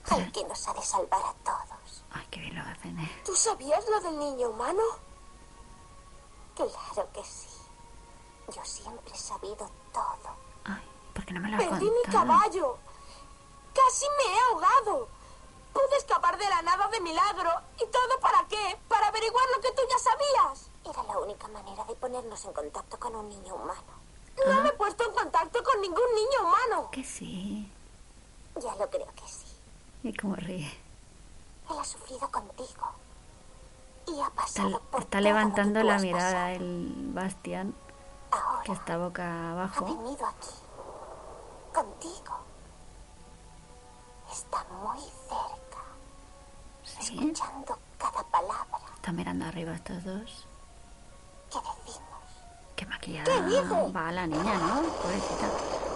Al 0.09 0.31
que 0.31 0.43
nos 0.45 0.67
ha 0.67 0.73
de 0.73 0.81
salvar 0.81 1.21
a 1.21 1.33
todos. 1.43 2.03
Ay, 2.11 2.25
qué 2.31 2.39
bien 2.39 2.55
lo 2.55 2.61
hacen, 2.61 2.99
¿eh? 2.99 3.11
¿Tú 3.25 3.35
sabías 3.35 3.85
lo 3.87 3.99
del 4.01 4.17
niño 4.17 4.49
humano? 4.49 4.81
Claro 6.55 7.09
que 7.13 7.23
sí. 7.23 7.49
Yo 8.55 8.65
siempre 8.65 9.13
he 9.13 9.17
sabido 9.17 9.69
todo. 9.93 10.35
Ay, 10.65 10.81
¿por 11.13 11.25
qué 11.25 11.33
no 11.33 11.39
me 11.39 11.49
lo 11.49 11.57
has 11.57 11.63
Perdí 11.63 11.85
mi 11.85 12.11
caballo. 12.11 12.77
Casi 13.73 14.05
me 14.17 14.33
he 14.33 14.39
ahogado. 14.51 15.20
Pude 15.73 15.97
escapar 15.97 16.37
de 16.37 16.49
la 16.49 16.61
nada 16.61 16.87
de 16.89 16.99
milagro. 17.01 17.49
¿Y 17.77 17.85
todo 17.87 18.19
para 18.21 18.45
qué? 18.47 18.77
¿Para 18.87 19.07
averiguar 19.07 19.43
lo 19.55 19.61
que 19.61 19.71
tú 19.71 19.81
ya 19.89 19.97
sabías? 19.97 20.69
Era 20.85 21.03
la 21.03 21.19
única 21.19 21.47
manera 21.47 21.83
de 21.85 21.95
ponernos 21.95 22.43
en 22.45 22.53
contacto 22.53 22.99
con 22.99 23.15
un 23.15 23.29
niño 23.29 23.55
humano. 23.55 24.01
No 24.47 24.61
me 24.63 24.69
he 24.69 24.73
puesto 24.73 25.03
en 25.07 25.13
contacto 25.13 25.63
con 25.63 25.81
ningún 25.81 26.15
niño 26.15 26.43
humano. 26.47 26.89
Que 26.91 27.03
sí. 27.03 27.71
Ya 28.55 28.75
lo 28.75 28.89
creo 28.89 29.07
que 29.15 29.27
sí. 29.27 29.45
Y 30.03 30.13
cómo 30.15 30.35
ríe. 30.35 30.67
Él 31.69 31.77
ha 31.79 31.83
sufrido 31.85 32.29
contigo. 32.31 32.91
Y 34.07 34.19
ha 34.19 34.23
Está, 34.23 34.35
pasado 34.35 34.81
por 34.91 35.01
está 35.01 35.11
todo 35.19 35.21
levantando 35.21 35.79
lo 35.79 35.79
que 35.79 35.81
tú 35.83 35.87
la 35.87 35.95
has 35.95 36.01
mirada 36.01 36.51
el 36.53 36.93
Bastián, 37.13 37.75
Ahora 38.31 38.63
que 38.63 38.71
está 38.73 38.97
boca 38.97 39.23
ha 39.23 39.51
abajo. 39.51 39.85
venido 39.85 40.25
aquí. 40.25 40.49
Contigo. 41.73 42.35
Está 44.31 44.63
muy 44.81 44.99
cerca. 44.99 45.60
Sí. 47.01 47.15
Escuchando 47.17 47.77
cada 47.97 48.23
palabra 48.23 48.77
Está 48.95 49.11
mirando 49.11 49.45
arriba 49.45 49.73
estos 49.73 50.03
dos. 50.03 50.47
que 51.49 51.57
decimos. 51.57 52.05
Qué 52.75 52.85
maquillada 52.85 53.25
¿Qué 53.25 53.41
dice? 53.43 53.91
va 53.95 54.11
la 54.11 54.27
niña, 54.27 54.53
¿no? 54.59 54.81
Pobrecita. 55.01 55.47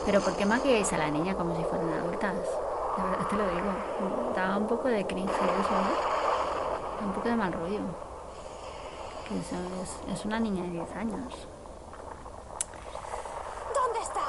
Pero 0.05 0.21
¿por 0.21 0.35
qué 0.35 0.45
maquilláis 0.45 0.91
a 0.93 0.97
la 0.97 1.09
niña 1.09 1.35
como 1.35 1.55
si 1.55 1.63
fueran 1.63 1.93
adultas? 1.93 2.33
De 2.35 3.03
verdad 3.03 3.27
te 3.27 3.35
lo 3.35 3.47
digo. 3.49 4.33
Da 4.35 4.57
un 4.57 4.67
poco 4.67 4.87
de 4.87 5.05
cringe 5.05 5.31
eso, 5.31 5.71
¿no? 5.71 6.99
Da 6.99 7.05
un 7.05 7.13
poco 7.13 7.29
de 7.29 7.35
mal 7.35 7.53
rollo. 7.53 7.81
Que 9.27 9.39
eso 9.39 9.55
es, 9.81 10.11
es 10.19 10.25
una 10.25 10.39
niña 10.39 10.63
de 10.63 10.69
10 10.69 10.95
años. 10.95 11.47
¿Dónde 13.73 13.99
está? 13.99 14.21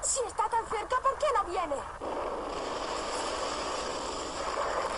Si 0.00 0.20
está 0.26 0.48
tan 0.48 0.64
cerca, 0.66 0.96
¿por 1.02 1.18
qué 1.18 1.26
no 1.36 1.44
viene? 1.50 1.74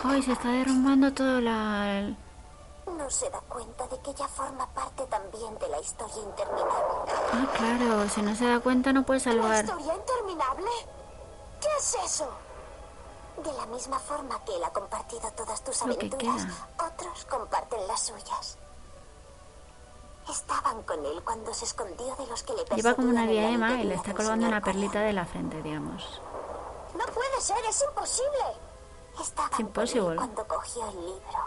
Ay, 0.06 0.22
se 0.22 0.32
está 0.32 0.48
derrumbando 0.48 1.12
todo 1.14 1.40
la... 1.40 2.14
No 2.86 3.10
se 3.10 3.30
da 3.30 3.40
cuenta 3.40 3.86
de 3.88 3.98
que 4.00 4.12
ya 4.12 4.28
forma 4.28 4.66
parte 4.74 5.06
también 5.06 5.58
de 5.58 5.68
la 5.68 5.80
historia 5.80 6.22
interminable. 6.22 7.12
Ah, 7.32 7.46
claro. 7.56 8.08
Si 8.10 8.20
no 8.20 8.36
se 8.36 8.46
da 8.46 8.60
cuenta 8.60 8.92
no 8.92 9.02
puede 9.04 9.20
¿La 9.20 9.24
salvar... 9.24 9.64
historia 9.64 9.94
interminable? 9.94 10.70
¿Qué 11.60 11.68
es 11.78 11.96
eso? 12.04 12.28
De 13.42 13.52
la 13.54 13.66
misma 13.66 13.98
forma 13.98 14.44
que 14.44 14.54
él 14.54 14.62
ha 14.62 14.70
compartido 14.70 15.30
todas 15.32 15.64
tus 15.64 15.80
Lo 15.80 15.94
aventuras, 15.94 16.46
otros 16.86 17.24
comparten 17.24 17.86
las 17.88 18.00
suyas. 18.00 18.58
Estaban 20.30 20.82
con 20.82 21.04
él 21.04 21.22
cuando 21.24 21.52
se 21.54 21.64
escondió 21.64 22.14
de 22.16 22.26
los 22.26 22.42
que 22.42 22.52
le 22.52 22.64
Lleva 22.76 22.94
como 22.94 23.08
una 23.08 23.24
la 23.24 23.30
diadema 23.32 23.80
y 23.80 23.84
le 23.84 23.94
está 23.94 24.12
colgando 24.12 24.46
una 24.46 24.60
perlita 24.60 25.00
de 25.00 25.14
la 25.14 25.24
frente, 25.24 25.62
digamos. 25.62 26.20
No 26.92 27.04
puede 27.06 27.40
ser, 27.40 27.58
es 27.68 27.82
imposible. 27.88 28.73
Con 29.16 29.60
impossible. 29.60 30.16
cuando 30.16 30.46
cogió 30.46 30.88
el 30.88 30.96
libro, 30.96 31.38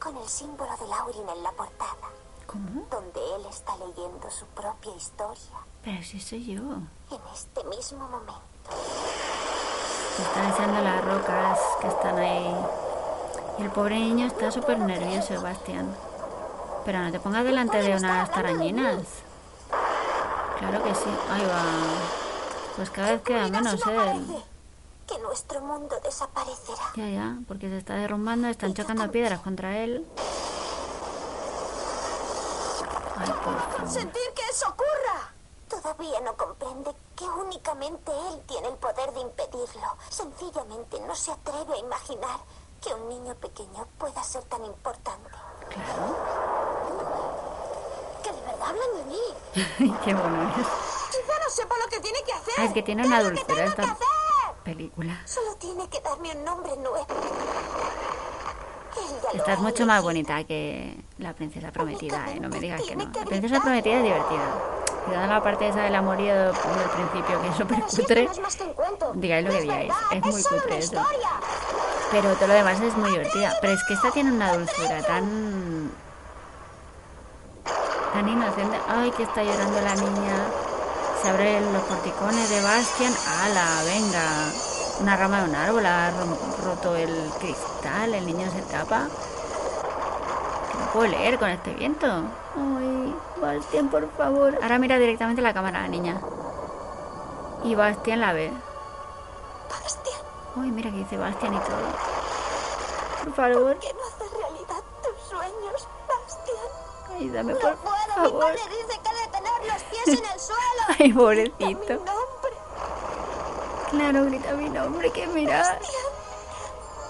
con 0.00 0.16
el 0.16 0.28
símbolo 0.28 0.70
de 0.76 0.86
Laurin 0.88 1.28
en 1.28 1.42
la 1.42 1.50
portada, 1.52 2.10
¿Cómo? 2.46 2.86
donde 2.90 3.20
él 3.36 3.46
está 3.48 3.76
leyendo 3.76 4.30
su 4.30 4.44
propia 4.46 4.94
historia, 4.94 5.56
Pero 5.82 6.02
si 6.02 6.20
soy 6.20 6.44
yo. 6.44 6.60
en 6.62 7.20
este 7.34 7.64
mismo 7.64 8.06
momento. 8.08 8.40
Se 10.16 10.22
están 10.22 10.50
echando 10.52 10.80
las 10.80 11.04
rocas 11.04 11.58
que 11.80 11.88
están 11.88 12.18
ahí. 12.18 12.54
Y 13.58 13.62
el 13.62 13.70
pobre 13.70 13.98
niño 13.98 14.26
está 14.26 14.50
súper 14.50 14.78
nervioso, 14.78 15.40
Bastián. 15.40 15.94
Pero 16.84 16.98
no 17.00 17.10
te 17.10 17.20
pongas 17.20 17.44
delante 17.44 17.82
de 17.82 17.96
unas 17.96 18.30
tarañinas. 18.30 19.02
Claro 20.58 20.82
que 20.84 20.94
sí. 20.94 21.10
Ahí 21.30 21.44
va. 21.46 21.62
Pues 22.76 22.90
cada 22.90 23.12
vez 23.12 23.22
queda 23.22 23.48
menos, 23.48 23.74
¿eh? 23.86 24.42
Que 25.06 25.18
nuestro 25.20 25.60
mundo 25.60 25.94
desaparecerá. 26.02 26.92
Ya, 26.96 27.08
ya, 27.08 27.38
porque 27.46 27.68
se 27.68 27.78
está 27.78 27.94
derrumbando, 27.94 28.48
están 28.48 28.74
chocando 28.74 29.10
piedras 29.10 29.40
contra 29.40 29.78
él. 29.78 30.04
Ay, 33.16 33.32
por. 33.44 33.88
Sentir 33.88 34.32
que 34.34 34.42
eso 34.50 34.68
ocurra. 34.68 35.32
Todavía 35.68 36.20
no 36.20 36.36
comprende 36.36 36.94
que 37.16 37.24
únicamente 37.24 38.12
él 38.30 38.42
tiene 38.46 38.68
el 38.68 38.74
poder 38.74 39.12
de 39.12 39.20
impedirlo. 39.20 39.96
Sencillamente 40.08 41.00
no 41.00 41.14
se 41.14 41.32
atreve 41.32 41.74
a 41.74 41.78
imaginar 41.78 42.40
que 42.82 42.92
un 42.94 43.08
niño 43.08 43.34
pequeño 43.36 43.86
pueda 43.98 44.22
ser 44.22 44.42
tan 44.44 44.64
importante. 44.64 45.30
Que 48.22 48.32
de 48.32 48.40
verdad 48.40 48.68
hablan 48.68 48.96
de 48.96 49.04
mí. 49.04 49.94
Qué 50.04 50.14
bueno 50.14 50.42
es. 50.50 50.66
Quizá 51.10 51.38
no 51.44 51.50
sepa 51.50 51.74
lo 51.78 51.86
que 51.88 52.00
tiene 52.00 52.22
que 52.24 52.32
hacer. 52.32 52.54
Ah, 52.58 52.64
es 52.64 52.72
que 52.72 52.82
tiene 52.82 53.02
¿Qué 53.02 53.08
una 53.08 53.22
dulzura 53.22 53.46
tengo 53.46 53.60
que 53.60 53.66
esta 53.66 53.82
hacer? 53.82 54.06
Película. 54.66 55.16
Solo 55.24 55.54
tiene 55.56 55.88
que 55.88 56.00
darme 56.00 56.32
un 56.32 56.44
nombre 56.44 56.72
nuevo. 56.76 57.06
Él 58.96 59.16
ya 59.22 59.32
lo 59.32 59.38
Esta 59.38 59.52
es 59.52 59.58
ha 59.58 59.62
mucho 59.62 59.86
más 59.86 60.02
bonita 60.02 60.42
que 60.44 60.98
la 61.18 61.32
princesa 61.34 61.70
prometida, 61.70 62.26
¿eh? 62.32 62.40
No 62.40 62.48
me 62.48 62.58
digas 62.58 62.82
que 62.82 62.96
no. 62.96 63.04
La 63.04 63.24
princesa 63.24 63.60
prometida 63.60 63.98
es 63.98 64.02
divertida. 64.02 64.46
Cuidado 65.04 65.26
la 65.28 65.42
parte 65.42 65.68
esa 65.68 65.82
del 65.82 65.94
amorío 65.94 66.34
del 66.34 66.52
principio, 66.52 67.40
que 67.40 67.48
es 67.48 67.56
súper 67.56 67.80
cutre. 67.82 68.28
Digáis 69.14 69.46
lo 69.46 69.52
que 69.52 69.60
digáis, 69.60 69.92
es 70.10 70.22
muy 70.24 70.42
cutre 70.42 70.78
eso. 70.78 71.04
Pero 72.10 72.34
todo 72.34 72.48
lo 72.48 72.54
demás 72.54 72.80
es 72.80 72.96
muy 72.96 73.10
divertida. 73.12 73.54
Pero 73.60 73.72
es 73.72 73.84
que 73.84 73.94
esta 73.94 74.10
tiene 74.10 74.32
una 74.32 74.52
dulzura 74.52 75.00
tan. 75.02 75.92
tan 78.12 78.28
inocente. 78.28 78.78
Ay, 78.88 79.12
que 79.12 79.22
está 79.22 79.44
llorando 79.44 79.80
la 79.80 79.94
niña. 79.94 80.65
Se 81.26 81.32
abren 81.32 81.72
los 81.72 81.82
porticones 81.82 82.48
de 82.50 82.62
Bastian. 82.62 83.12
¡Hala! 83.26 83.82
Venga. 83.84 84.52
Una 85.00 85.16
rama 85.16 85.42
de 85.42 85.48
un 85.50 85.56
árbol 85.56 85.84
ha 85.84 86.12
roto 86.62 86.94
el 86.94 87.30
cristal. 87.40 88.14
El 88.14 88.26
niño 88.26 88.48
se 88.52 88.62
tapa. 88.62 89.08
No 90.78 90.92
puedo 90.92 91.08
leer 91.08 91.36
con 91.40 91.48
este 91.50 91.72
viento. 91.74 92.06
Ay, 92.06 93.16
Bastian, 93.40 93.88
por 93.88 94.08
favor. 94.16 94.56
Ahora 94.62 94.78
mira 94.78 94.98
directamente 95.00 95.42
la 95.42 95.52
cámara, 95.52 95.82
la 95.82 95.88
niña. 95.88 96.20
Y 97.64 97.74
Bastian 97.74 98.20
la 98.20 98.32
ve. 98.32 98.52
Bastian, 99.68 100.20
Uy, 100.54 100.70
mira 100.70 100.90
que 100.92 100.98
dice 100.98 101.16
Bastian 101.16 101.54
y 101.54 101.58
todo. 101.58 103.24
Por 103.24 103.34
favor. 103.34 103.76
que 103.80 103.92
no 103.94 104.00
haces 104.04 104.32
realidad 104.32 104.82
tus 105.02 105.28
sueños, 105.28 105.88
Bastian. 106.06 107.16
Ayúdame, 107.16 107.52
No 107.54 107.58
por 107.58 107.74
puedo, 107.78 107.96
mi 107.96 108.14
favor. 108.30 108.40
padre 108.44 108.60
dice 108.70 109.00
que 109.02 109.08
he 109.24 109.25
los 109.66 109.82
pies 109.84 110.18
en 110.18 110.24
el 110.24 110.40
suelo. 110.40 110.82
Ay, 110.98 111.08
Mi 111.08 111.12
pobrecito. 111.12 111.94
nombre, 111.94 112.56
Claro, 113.90 114.24
grita 114.24 114.52
mi 114.54 114.68
nombre, 114.68 115.10
que 115.10 115.26
mira. 115.28 115.78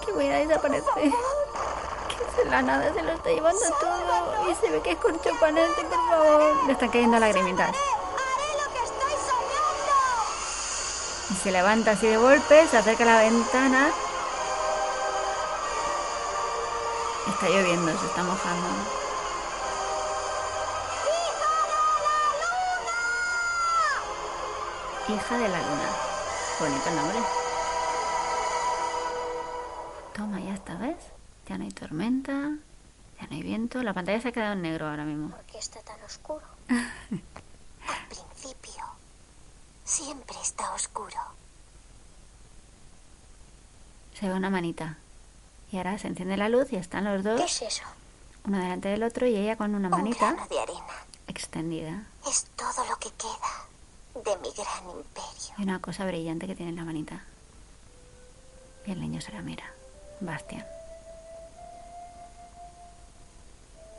Que 0.05 0.11
voy 0.13 0.27
a 0.27 0.37
desaparecer. 0.37 0.93
Que 0.95 2.43
de 2.43 2.49
la 2.49 2.61
nada 2.61 2.93
se 2.93 3.01
lo 3.01 3.11
está 3.13 3.29
llevando 3.29 3.61
todo. 3.81 4.49
Y 4.51 4.55
se 4.55 4.69
ve 4.69 4.81
que 4.81 4.91
es 4.91 4.97
con 4.97 5.19
chopanete, 5.21 5.83
por 5.83 6.09
favor. 6.09 6.65
Le 6.67 6.73
están 6.73 6.89
cayendo 6.89 7.19
lagrimitas. 7.19 7.75
Y 11.29 11.35
se 11.35 11.51
levanta 11.51 11.91
así 11.91 12.07
de 12.07 12.17
golpe, 12.17 12.67
se 12.67 12.77
acerca 12.77 13.03
a 13.03 13.07
la 13.07 13.17
ventana. 13.19 13.89
Está 17.27 17.49
lloviendo, 17.49 17.91
se 17.99 18.05
está 18.05 18.23
mojando. 18.23 18.67
Hija 25.09 25.37
de 25.37 25.47
la 25.47 25.59
luna. 25.61 25.89
Bonito 26.59 26.91
nombre. 26.91 27.19
Toma, 30.15 30.39
ya 30.39 30.53
está, 30.53 30.75
¿ves? 30.75 30.97
Ya 31.47 31.57
no 31.57 31.63
hay 31.63 31.71
tormenta, 31.71 32.31
ya 32.31 33.27
no 33.27 33.35
hay 33.35 33.41
viento. 33.41 33.81
La 33.83 33.93
pantalla 33.93 34.19
se 34.21 34.29
ha 34.29 34.31
quedado 34.31 34.53
en 34.53 34.61
negro 34.63 34.87
ahora 34.89 35.03
mismo. 35.05 35.29
¿Por 35.29 35.45
qué 35.45 35.59
está 35.59 35.79
tan 35.81 36.01
oscuro? 36.03 36.45
Al 36.69 38.07
principio, 38.09 38.83
siempre 39.85 40.35
está 40.41 40.73
oscuro. 40.73 41.19
Se 44.19 44.27
ve 44.27 44.33
una 44.33 44.49
manita. 44.49 44.97
Y 45.71 45.77
ahora 45.77 45.97
se 45.99 46.07
enciende 46.07 46.37
la 46.37 46.49
luz 46.49 46.71
y 46.73 46.75
están 46.77 47.03
los 47.05 47.21
¿Qué 47.23 47.29
dos, 47.29 47.41
es 47.41 47.61
eso? 47.61 47.83
uno 48.45 48.57
delante 48.57 48.87
del 48.89 49.03
otro 49.03 49.27
y 49.27 49.35
ella 49.35 49.57
con 49.57 49.75
una 49.75 49.87
Un 49.89 49.91
manita 49.91 50.31
grano 50.31 50.47
de 50.47 50.59
arena. 50.59 50.93
extendida. 51.27 52.03
Es 52.27 52.45
todo 52.55 52.85
lo 52.89 52.95
que 52.97 53.09
queda 53.11 53.67
de 54.23 54.37
mi 54.37 54.51
gran 54.51 54.89
imperio. 54.89 55.53
Y 55.57 55.61
una 55.63 55.81
cosa 55.81 56.05
brillante 56.05 56.47
que 56.47 56.55
tiene 56.55 56.71
en 56.71 56.77
la 56.77 56.83
manita. 56.83 57.23
Y 58.85 58.91
el 58.91 59.01
niño 59.01 59.21
se 59.21 59.31
la 59.31 59.41
mira. 59.41 59.65
Bastian. 60.19 60.65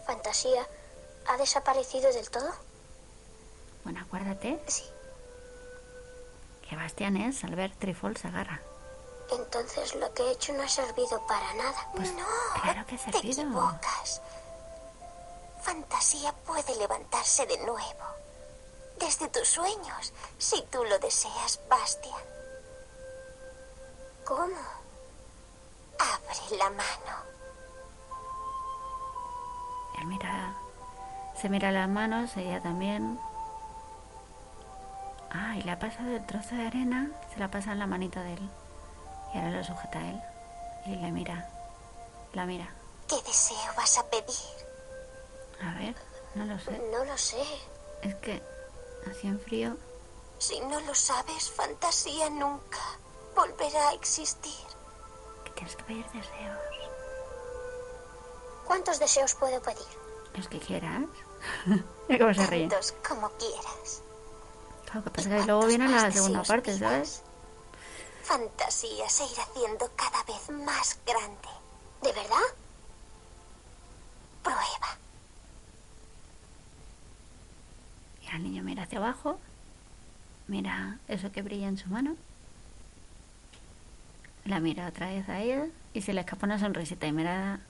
¿Fantasía 0.07 0.67
ha 1.29 1.37
desaparecido 1.37 2.13
del 2.13 2.31
todo? 2.31 2.51
Bueno, 3.85 4.01
acuérdate 4.01 4.61
Sí. 4.67 4.85
que 6.69 6.77
Bastian 6.77 7.17
es 7.17 7.45
Albert 7.45 7.79
Trifol 7.79 8.17
Sagarra. 8.17 8.61
Entonces 9.31 9.95
lo 9.95 10.13
que 10.15 10.23
he 10.23 10.31
hecho 10.33 10.53
no 10.55 10.63
ha 10.63 10.69
servido 10.69 11.25
para 11.27 11.53
nada. 11.55 11.89
Pues 11.95 12.13
no, 12.15 12.25
claro 12.63 12.87
que 12.87 12.95
ha 12.95 12.99
te 12.99 13.13
servido. 13.13 13.43
equivocas. 13.43 14.23
Fantasía 15.63 16.33
puede 16.47 16.75
levantarse 16.77 17.45
de 17.47 17.59
nuevo. 17.59 18.08
Desde 18.99 19.29
tus 19.29 19.49
sueños, 19.49 20.13
si 20.39 20.63
tú 20.71 20.85
lo 20.85 20.99
deseas, 20.99 21.61
Bastian. 21.69 22.21
¿Cómo? 24.25 24.57
Abre 25.99 26.57
la 26.59 26.71
mano. 26.71 27.29
Él 29.99 30.07
mira, 30.07 30.55
se 31.41 31.49
mira 31.49 31.71
las 31.71 31.89
manos, 31.89 32.37
ella 32.37 32.61
también. 32.61 33.19
Ah, 35.31 35.57
y 35.57 35.63
le 35.63 35.71
ha 35.71 35.79
pasado 35.79 36.11
el 36.11 36.27
trozo 36.27 36.55
de 36.55 36.67
arena, 36.67 37.11
se 37.33 37.41
la 37.41 37.51
pasa 37.51 37.73
en 37.73 37.79
la 37.79 37.87
manita 37.87 38.23
de 38.23 38.35
él. 38.35 38.51
Y 39.35 39.39
ahora 39.39 39.51
lo 39.51 39.65
sujeta 39.65 39.99
a 39.99 40.09
él. 40.11 40.23
Y 40.87 40.97
le 40.97 41.11
mira, 41.11 41.49
la 42.33 42.47
mira. 42.47 42.69
¿Qué 43.09 43.17
deseo 43.23 43.73
vas 43.77 43.99
a 43.99 44.05
pedir? 44.05 44.35
A 45.63 45.79
ver, 45.79 45.95
no 46.35 46.45
lo 46.45 46.59
sé. 46.59 46.71
No 46.93 47.05
lo 47.05 47.17
sé. 47.19 47.43
Es 48.03 48.15
que 48.17 48.43
así 49.11 49.27
en 49.27 49.41
frío. 49.41 49.77
Si 50.39 50.61
no 50.61 50.81
lo 50.81 50.95
sabes, 50.95 51.51
fantasía 51.51 52.31
nunca 52.31 52.79
volverá 53.35 53.89
a 53.89 53.95
existir. 53.95 54.67
Que 55.45 55.51
tienes 55.51 55.77
que 55.77 55.83
pedir 55.85 56.05
deseos. 56.07 56.59
¿Cuántos 58.67 58.99
deseos 58.99 59.35
puedo 59.35 59.61
pedir? 59.63 59.87
Los 60.35 60.49
que 60.49 60.59
quieras. 60.59 61.05
Cómo 62.19 62.35
se 62.35 62.47
ríe. 62.47 62.69
Tantos 62.69 62.95
como 63.07 63.29
quieras. 63.31 64.03
Claro, 64.85 65.05
que 65.05 65.11
pasa 65.11 65.29
que 65.29 65.45
luego 65.45 65.67
viene 65.67 65.89
la 65.89 65.99
¿Cuántos 65.99 66.15
segunda 66.15 66.43
parte, 66.43 66.73
deseos 66.73 66.91
¿sabes? 66.91 67.23
Fantasía 68.23 69.09
se 69.09 69.25
irá 69.25 69.43
haciendo 69.43 69.91
cada 69.97 70.23
vez 70.25 70.51
más 70.51 70.99
grande. 71.07 71.49
¿De 72.03 72.13
verdad? 72.13 72.37
Prueba. 74.43 74.99
El 78.35 78.43
niño 78.45 78.63
mira 78.63 78.85
hacia 78.85 78.99
abajo. 78.99 79.39
Mira 80.47 80.99
eso 81.09 81.33
que 81.33 81.43
brilla 81.43 81.69
en 81.69 81.77
su 81.77 81.89
mano. 81.89 82.17
La 84.45 84.61
mira 84.61 84.89
otra 84.89 85.09
vez 85.09 85.29
a 85.29 85.41
ella 85.41 85.67
y 85.93 86.03
se 86.03 86.13
le 86.13 86.21
escapa 86.21 86.47
una 86.47 86.59
sonrisita 86.59 87.07
y 87.07 87.13
mira 87.13 87.61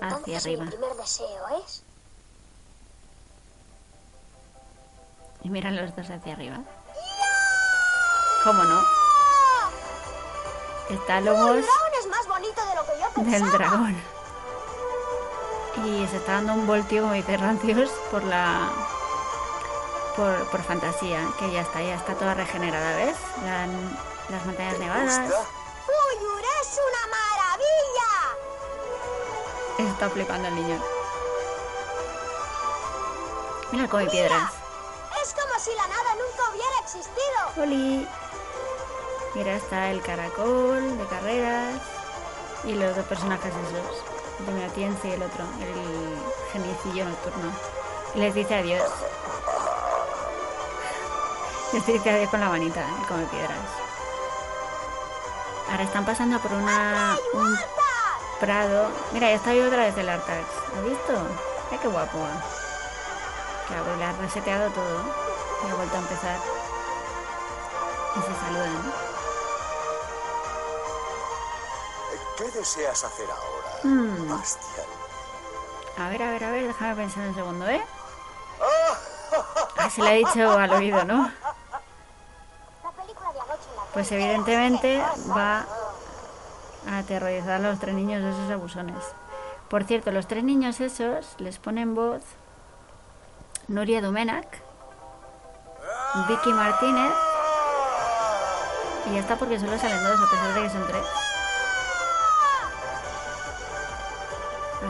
hacia 0.00 0.38
arriba. 0.38 0.64
mi 0.64 0.70
primer 0.70 0.94
deseo 0.94 1.48
es... 1.64 1.82
Y 5.42 5.50
miran 5.50 5.76
los 5.76 5.94
dos 5.94 6.08
hacia 6.08 6.32
arriba. 6.32 6.60
¿Cómo 8.44 8.62
no? 8.62 8.82
Está 10.90 11.20
Lobos 11.20 11.40
¡Un 11.40 11.62
dragón 11.62 11.92
es 11.98 12.06
más 12.08 12.28
bonito 12.28 12.66
de 12.66 12.74
lo 12.74 12.82
que 12.84 13.00
yo 13.00 13.10
pensaba! 13.14 13.38
del 13.38 13.50
dragón. 13.50 13.96
Y 15.86 16.06
se 16.06 16.16
está 16.16 16.34
dando 16.34 16.54
un 16.54 16.66
voltio, 16.66 17.02
como 17.02 17.14
dice 17.14 17.36
Rancios, 17.36 17.90
por 18.10 18.22
la. 18.24 18.70
Por, 20.16 20.48
por 20.50 20.62
fantasía, 20.62 21.20
que 21.38 21.50
ya 21.50 21.62
está, 21.62 21.82
ya 21.82 21.96
está 21.96 22.14
toda 22.14 22.34
regenerada, 22.34 22.94
¿ves? 22.96 23.16
La- 23.44 23.66
las 24.30 24.46
montañas 24.46 24.78
nevadas. 24.78 25.18
¡Uyur 25.18 26.42
es 26.62 26.78
una 26.78 27.06
maravilla! 27.16 28.12
Está 29.92 30.08
flipando 30.10 30.48
el 30.48 30.54
niño. 30.54 30.80
Mira 33.72 33.88
cómo 33.88 33.98
hay 34.02 34.08
piedras. 34.08 34.52
Es 35.22 35.34
como 35.34 35.58
si 35.58 35.74
la 35.74 35.86
nada 35.88 36.14
nunca 36.14 36.50
hubiera 36.52 36.78
existido. 36.84 37.62
¡Oli! 37.62 38.08
Mira, 39.34 39.56
está 39.56 39.90
el 39.90 40.00
caracol 40.00 40.96
de 40.96 41.06
carreras 41.06 41.80
y 42.62 42.74
los 42.74 42.94
dos 42.94 43.04
personajes 43.06 43.52
esos, 43.52 44.04
el 44.48 44.58
de 44.60 44.64
Atienza 44.64 45.08
y 45.08 45.12
el 45.12 45.22
otro, 45.24 45.44
el 45.60 46.16
geniecillo 46.52 47.04
nocturno. 47.06 47.52
Y 48.14 48.18
les 48.20 48.32
dice 48.32 48.54
adiós. 48.54 48.88
Estoy 51.74 51.98
cada 51.98 52.18
vez 52.18 52.28
con 52.30 52.40
la 52.40 52.48
manita, 52.48 52.80
¿eh? 52.80 53.04
come 53.08 53.24
piedras. 53.26 53.58
Ahora 55.70 55.82
están 55.82 56.04
pasando 56.04 56.38
por 56.38 56.52
una 56.52 57.16
un 57.32 57.58
prado. 58.40 58.90
Mira, 59.12 59.28
ya 59.28 59.34
está 59.36 59.50
ahí 59.50 59.60
otra 59.60 59.78
vez 59.84 59.96
el 59.98 60.08
Artax. 60.08 60.44
¿Has 60.76 60.84
visto? 60.84 61.12
Ay, 61.72 61.78
qué 61.82 61.88
guapo. 61.88 62.18
Claro, 63.68 63.96
le 63.96 64.04
ha 64.04 64.12
reseteado 64.12 64.70
todo. 64.70 65.00
Y 65.66 65.70
ha 65.70 65.74
vuelto 65.74 65.96
a 65.96 66.00
empezar. 66.00 66.36
Y 68.16 68.20
se 68.20 68.40
saludan. 68.40 68.92
¿Qué 72.36 72.44
deseas 72.50 73.04
hacer 73.04 73.28
ahora, 73.30 73.78
Hmm. 73.84 74.28
Bastian? 74.28 74.86
A 75.98 76.08
ver, 76.08 76.22
a 76.22 76.30
ver, 76.32 76.44
a 76.44 76.50
ver, 76.50 76.66
déjame 76.66 76.94
pensar 76.96 77.28
un 77.28 77.34
segundo, 77.34 77.68
¿eh? 77.68 77.84
Ah, 79.78 79.90
se 79.90 80.02
le 80.02 80.08
ha 80.10 80.12
dicho 80.14 80.50
al 80.50 80.72
oído, 80.72 81.04
¿no? 81.04 81.30
Pues 83.94 84.10
evidentemente 84.10 85.00
va 85.34 85.64
a 86.90 86.98
aterrorizar 86.98 87.52
a 87.52 87.70
los 87.70 87.78
tres 87.78 87.94
niños 87.94 88.22
de 88.22 88.30
esos 88.30 88.50
abusones. 88.50 88.98
Por 89.68 89.84
cierto, 89.84 90.10
los 90.10 90.26
tres 90.26 90.44
niños 90.44 90.80
esos 90.80 91.36
les 91.38 91.58
ponen 91.58 91.94
voz 91.94 92.22
Nuria 93.68 94.02
Dumenac, 94.02 94.60
Vicky 96.28 96.52
Martínez 96.52 97.12
y 99.06 99.14
ya 99.14 99.20
está 99.20 99.36
porque 99.36 99.58
solo 99.58 99.78
salen 99.78 100.02
dos 100.02 100.20
a 100.20 100.30
pesar 100.30 100.54
de 100.54 100.62
que 100.62 100.70
son 100.70 100.86
tres. 100.86 101.06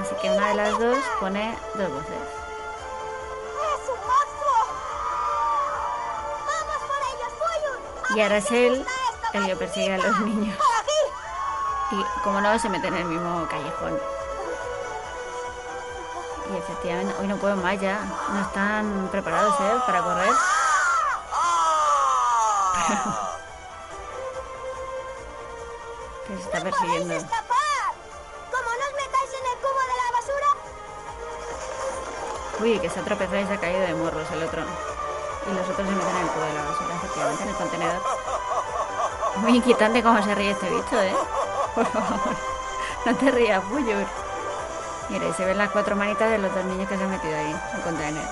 Así 0.00 0.14
que 0.20 0.30
una 0.30 0.48
de 0.48 0.54
las 0.54 0.78
dos 0.78 0.98
pone 1.20 1.56
dos 1.74 1.92
voces. 1.92 2.43
Y 8.14 8.20
ahora 8.20 8.36
es 8.36 8.50
él 8.52 8.86
el 9.32 9.46
que 9.46 9.56
persigue 9.56 9.94
a 9.94 9.98
los 9.98 10.20
niños. 10.20 10.56
Y 11.90 12.22
como 12.22 12.40
no, 12.40 12.58
se 12.58 12.68
mete 12.68 12.88
en 12.88 12.94
el 12.94 13.04
mismo 13.04 13.46
callejón. 13.48 13.98
Y 16.52 16.56
efectivamente, 16.56 17.14
hoy 17.20 17.26
no 17.26 17.36
pueden 17.36 17.60
más 17.60 17.80
ya. 17.80 17.98
No 18.32 18.40
están 18.40 19.08
preparados, 19.10 19.54
¿eh? 19.60 19.80
Para 19.86 20.02
correr. 20.02 20.32
Que 26.26 26.34
se 26.36 26.40
está 26.40 26.60
persiguiendo. 26.62 27.14
Uy, 32.60 32.78
que 32.78 32.88
se 32.88 32.98
ha 32.98 33.04
tropezado 33.04 33.40
y 33.40 33.46
se 33.46 33.52
ha 33.52 33.60
caído 33.60 33.80
de 33.80 33.94
morros 33.94 34.26
el 34.32 34.42
otro. 34.42 34.62
Y 35.46 35.54
los 35.54 35.68
otros 35.68 35.86
se 35.88 35.94
meten 35.94 36.16
en 36.16 36.22
el 36.22 36.28
cubo 36.28 36.44
de 36.44 36.54
la 36.54 36.64
basura, 36.64 36.94
efectivamente, 36.96 37.42
en 37.42 37.48
el 37.48 37.54
contenedor. 37.56 38.02
Muy 39.36 39.56
inquietante 39.56 40.02
cómo 40.02 40.22
se 40.22 40.34
ríe 40.34 40.50
este 40.52 40.70
bicho, 40.70 41.02
¿eh? 41.02 41.14
Por 41.74 41.86
favor, 41.86 42.36
no 43.04 43.16
te 43.16 43.30
rías, 43.30 43.62
Puyur. 43.64 44.06
Mira, 45.10 45.26
y 45.26 45.32
se 45.34 45.44
ven 45.44 45.58
las 45.58 45.70
cuatro 45.70 45.96
manitas 45.96 46.30
de 46.30 46.38
los 46.38 46.54
dos 46.54 46.64
niños 46.64 46.88
que 46.88 46.96
se 46.96 47.04
han 47.04 47.10
metido 47.10 47.36
ahí, 47.36 47.50
en 47.50 47.76
el 47.76 47.82
contenedor. 47.82 48.28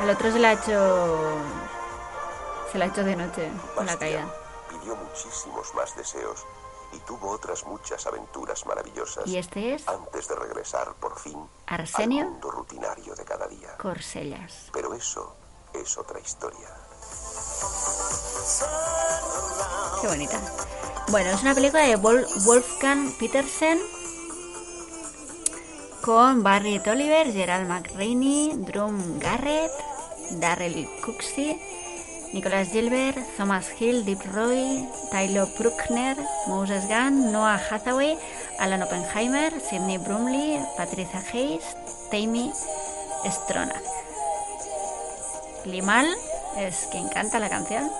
Al 0.00 0.10
otro 0.10 0.32
se 0.32 0.38
le 0.38 0.46
ha 0.46 0.52
hecho... 0.52 1.36
Se 2.70 2.78
le 2.78 2.84
ha 2.84 2.86
hecho 2.88 3.04
de 3.04 3.16
noche, 3.16 3.50
con 3.74 3.84
la 3.84 3.98
caída. 3.98 4.24
Pidió 4.70 4.96
muchísimos 4.96 5.74
más 5.74 5.94
deseos 5.94 6.46
y 6.92 6.98
tuvo 7.00 7.30
otras 7.30 7.64
muchas 7.64 8.06
aventuras 8.06 8.64
maravillosas 8.66 9.26
Y 9.26 9.38
este 9.38 9.74
es 9.74 9.88
antes 9.88 10.28
de 10.28 10.34
regresar 10.36 10.92
por 10.94 11.18
fin 11.18 11.38
Arsenio 11.66 12.24
al 12.24 12.30
mundo 12.30 12.50
rutinario 12.50 13.14
de 13.14 13.24
cada 13.24 13.46
día. 13.48 13.76
Corsellas. 13.78 14.68
Pero 14.72 14.92
eso 14.94 15.34
es 15.74 15.96
otra 15.98 16.20
historia. 16.20 16.68
Qué 20.00 20.08
bonita. 20.08 20.40
Bueno, 21.08 21.30
es 21.30 21.42
una 21.42 21.54
película 21.54 21.82
de 21.84 21.96
Wol- 21.98 22.26
Wolfgang 22.44 23.12
Petersen 23.18 23.80
con 26.02 26.42
Barry 26.42 26.80
Oliver, 26.86 27.32
Gerald 27.32 27.68
McRaney, 27.68 28.54
Drum 28.56 29.18
Garrett, 29.20 29.70
Darrell 30.32 30.88
Cooksey, 31.04 31.60
Nicholas 32.32 32.70
Gilbert, 32.72 33.18
Thomas 33.36 33.68
Hill, 33.78 34.04
Deep 34.06 34.20
Roy, 34.32 34.88
Tyler 35.10 35.46
Bruckner, 35.58 36.16
Moses 36.46 36.88
Gunn, 36.88 37.30
Noah 37.30 37.60
Hathaway, 37.70 38.16
Alan 38.58 38.82
Oppenheimer, 38.82 39.52
Sidney 39.60 39.98
Brumley, 39.98 40.58
Patricia 40.76 41.22
Hayes, 41.32 41.76
Tammy 42.10 42.50
Stronach. 43.24 43.82
Limal 45.66 46.08
es 46.56 46.88
quien 46.90 47.08
canta 47.08 47.38
la 47.38 47.50
canción. 47.50 47.90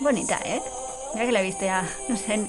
Bonita, 0.00 0.40
¿eh? 0.44 0.60
Mira 1.14 1.26
que 1.26 1.32
la 1.32 1.40
he 1.40 1.44
visto 1.44 1.64
ya, 1.64 1.88
no 2.08 2.16
sé, 2.16 2.44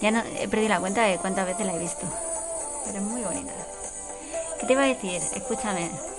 ya 0.00 0.10
no, 0.10 0.22
he 0.38 0.48
perdido 0.48 0.70
la 0.70 0.80
cuenta 0.80 1.02
de 1.02 1.18
cuántas 1.18 1.46
veces 1.46 1.66
la 1.66 1.74
he 1.74 1.78
visto. 1.78 2.06
Pero 2.86 2.98
es 2.98 3.04
muy 3.04 3.22
bonita. 3.22 3.52
¿Qué 4.58 4.66
te 4.66 4.72
iba 4.72 4.84
a 4.84 4.86
decir? 4.86 5.20
Escúchame. 5.34 6.13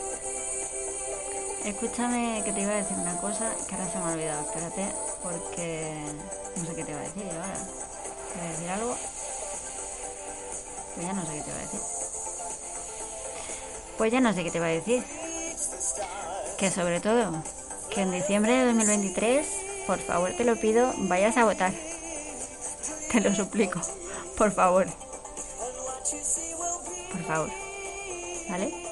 Escúchame 1.65 2.43
que 2.45 2.53
te 2.53 2.61
iba 2.61 2.73
a 2.73 2.75
decir 2.75 2.95
una 2.95 3.17
cosa 3.17 3.51
que 3.67 3.73
ahora 3.73 3.91
se 3.91 3.97
me 3.97 4.05
ha 4.05 4.13
olvidado. 4.13 4.41
Espérate, 4.45 4.85
porque 5.23 5.95
no 6.57 6.63
sé 6.63 6.75
qué 6.75 6.83
te 6.83 6.91
iba 6.91 6.99
a 6.99 7.03
decir 7.03 7.23
yo 7.23 7.41
ahora. 7.41 7.57
¿Te 8.33 8.39
a 8.39 8.51
decir 8.51 8.69
algo? 8.69 8.95
Pues 10.93 11.07
ya 11.07 11.13
no 11.13 11.25
sé 11.25 11.33
qué 11.33 11.41
te 11.41 11.49
iba 11.49 11.57
a 11.57 11.61
decir. 11.61 11.79
Pues 13.97 14.11
ya 14.11 14.21
no 14.21 14.33
sé 14.33 14.43
qué 14.43 14.51
te 14.51 14.57
iba 14.59 14.67
a 14.67 14.69
decir. 14.69 15.03
Que 16.59 16.69
sobre 16.69 16.99
todo, 16.99 17.43
que 17.89 18.01
en 18.01 18.11
diciembre 18.11 18.53
de 18.53 18.65
2023, 18.67 19.47
por 19.87 19.97
favor 19.97 20.33
te 20.37 20.45
lo 20.45 20.55
pido, 20.57 20.93
vayas 20.97 21.35
a 21.37 21.45
votar. 21.45 21.73
Te 23.11 23.21
lo 23.21 23.33
suplico. 23.33 23.81
Por 24.37 24.51
favor. 24.51 24.85
Por 27.11 27.23
favor. 27.23 27.49
¿Vale? 28.51 28.84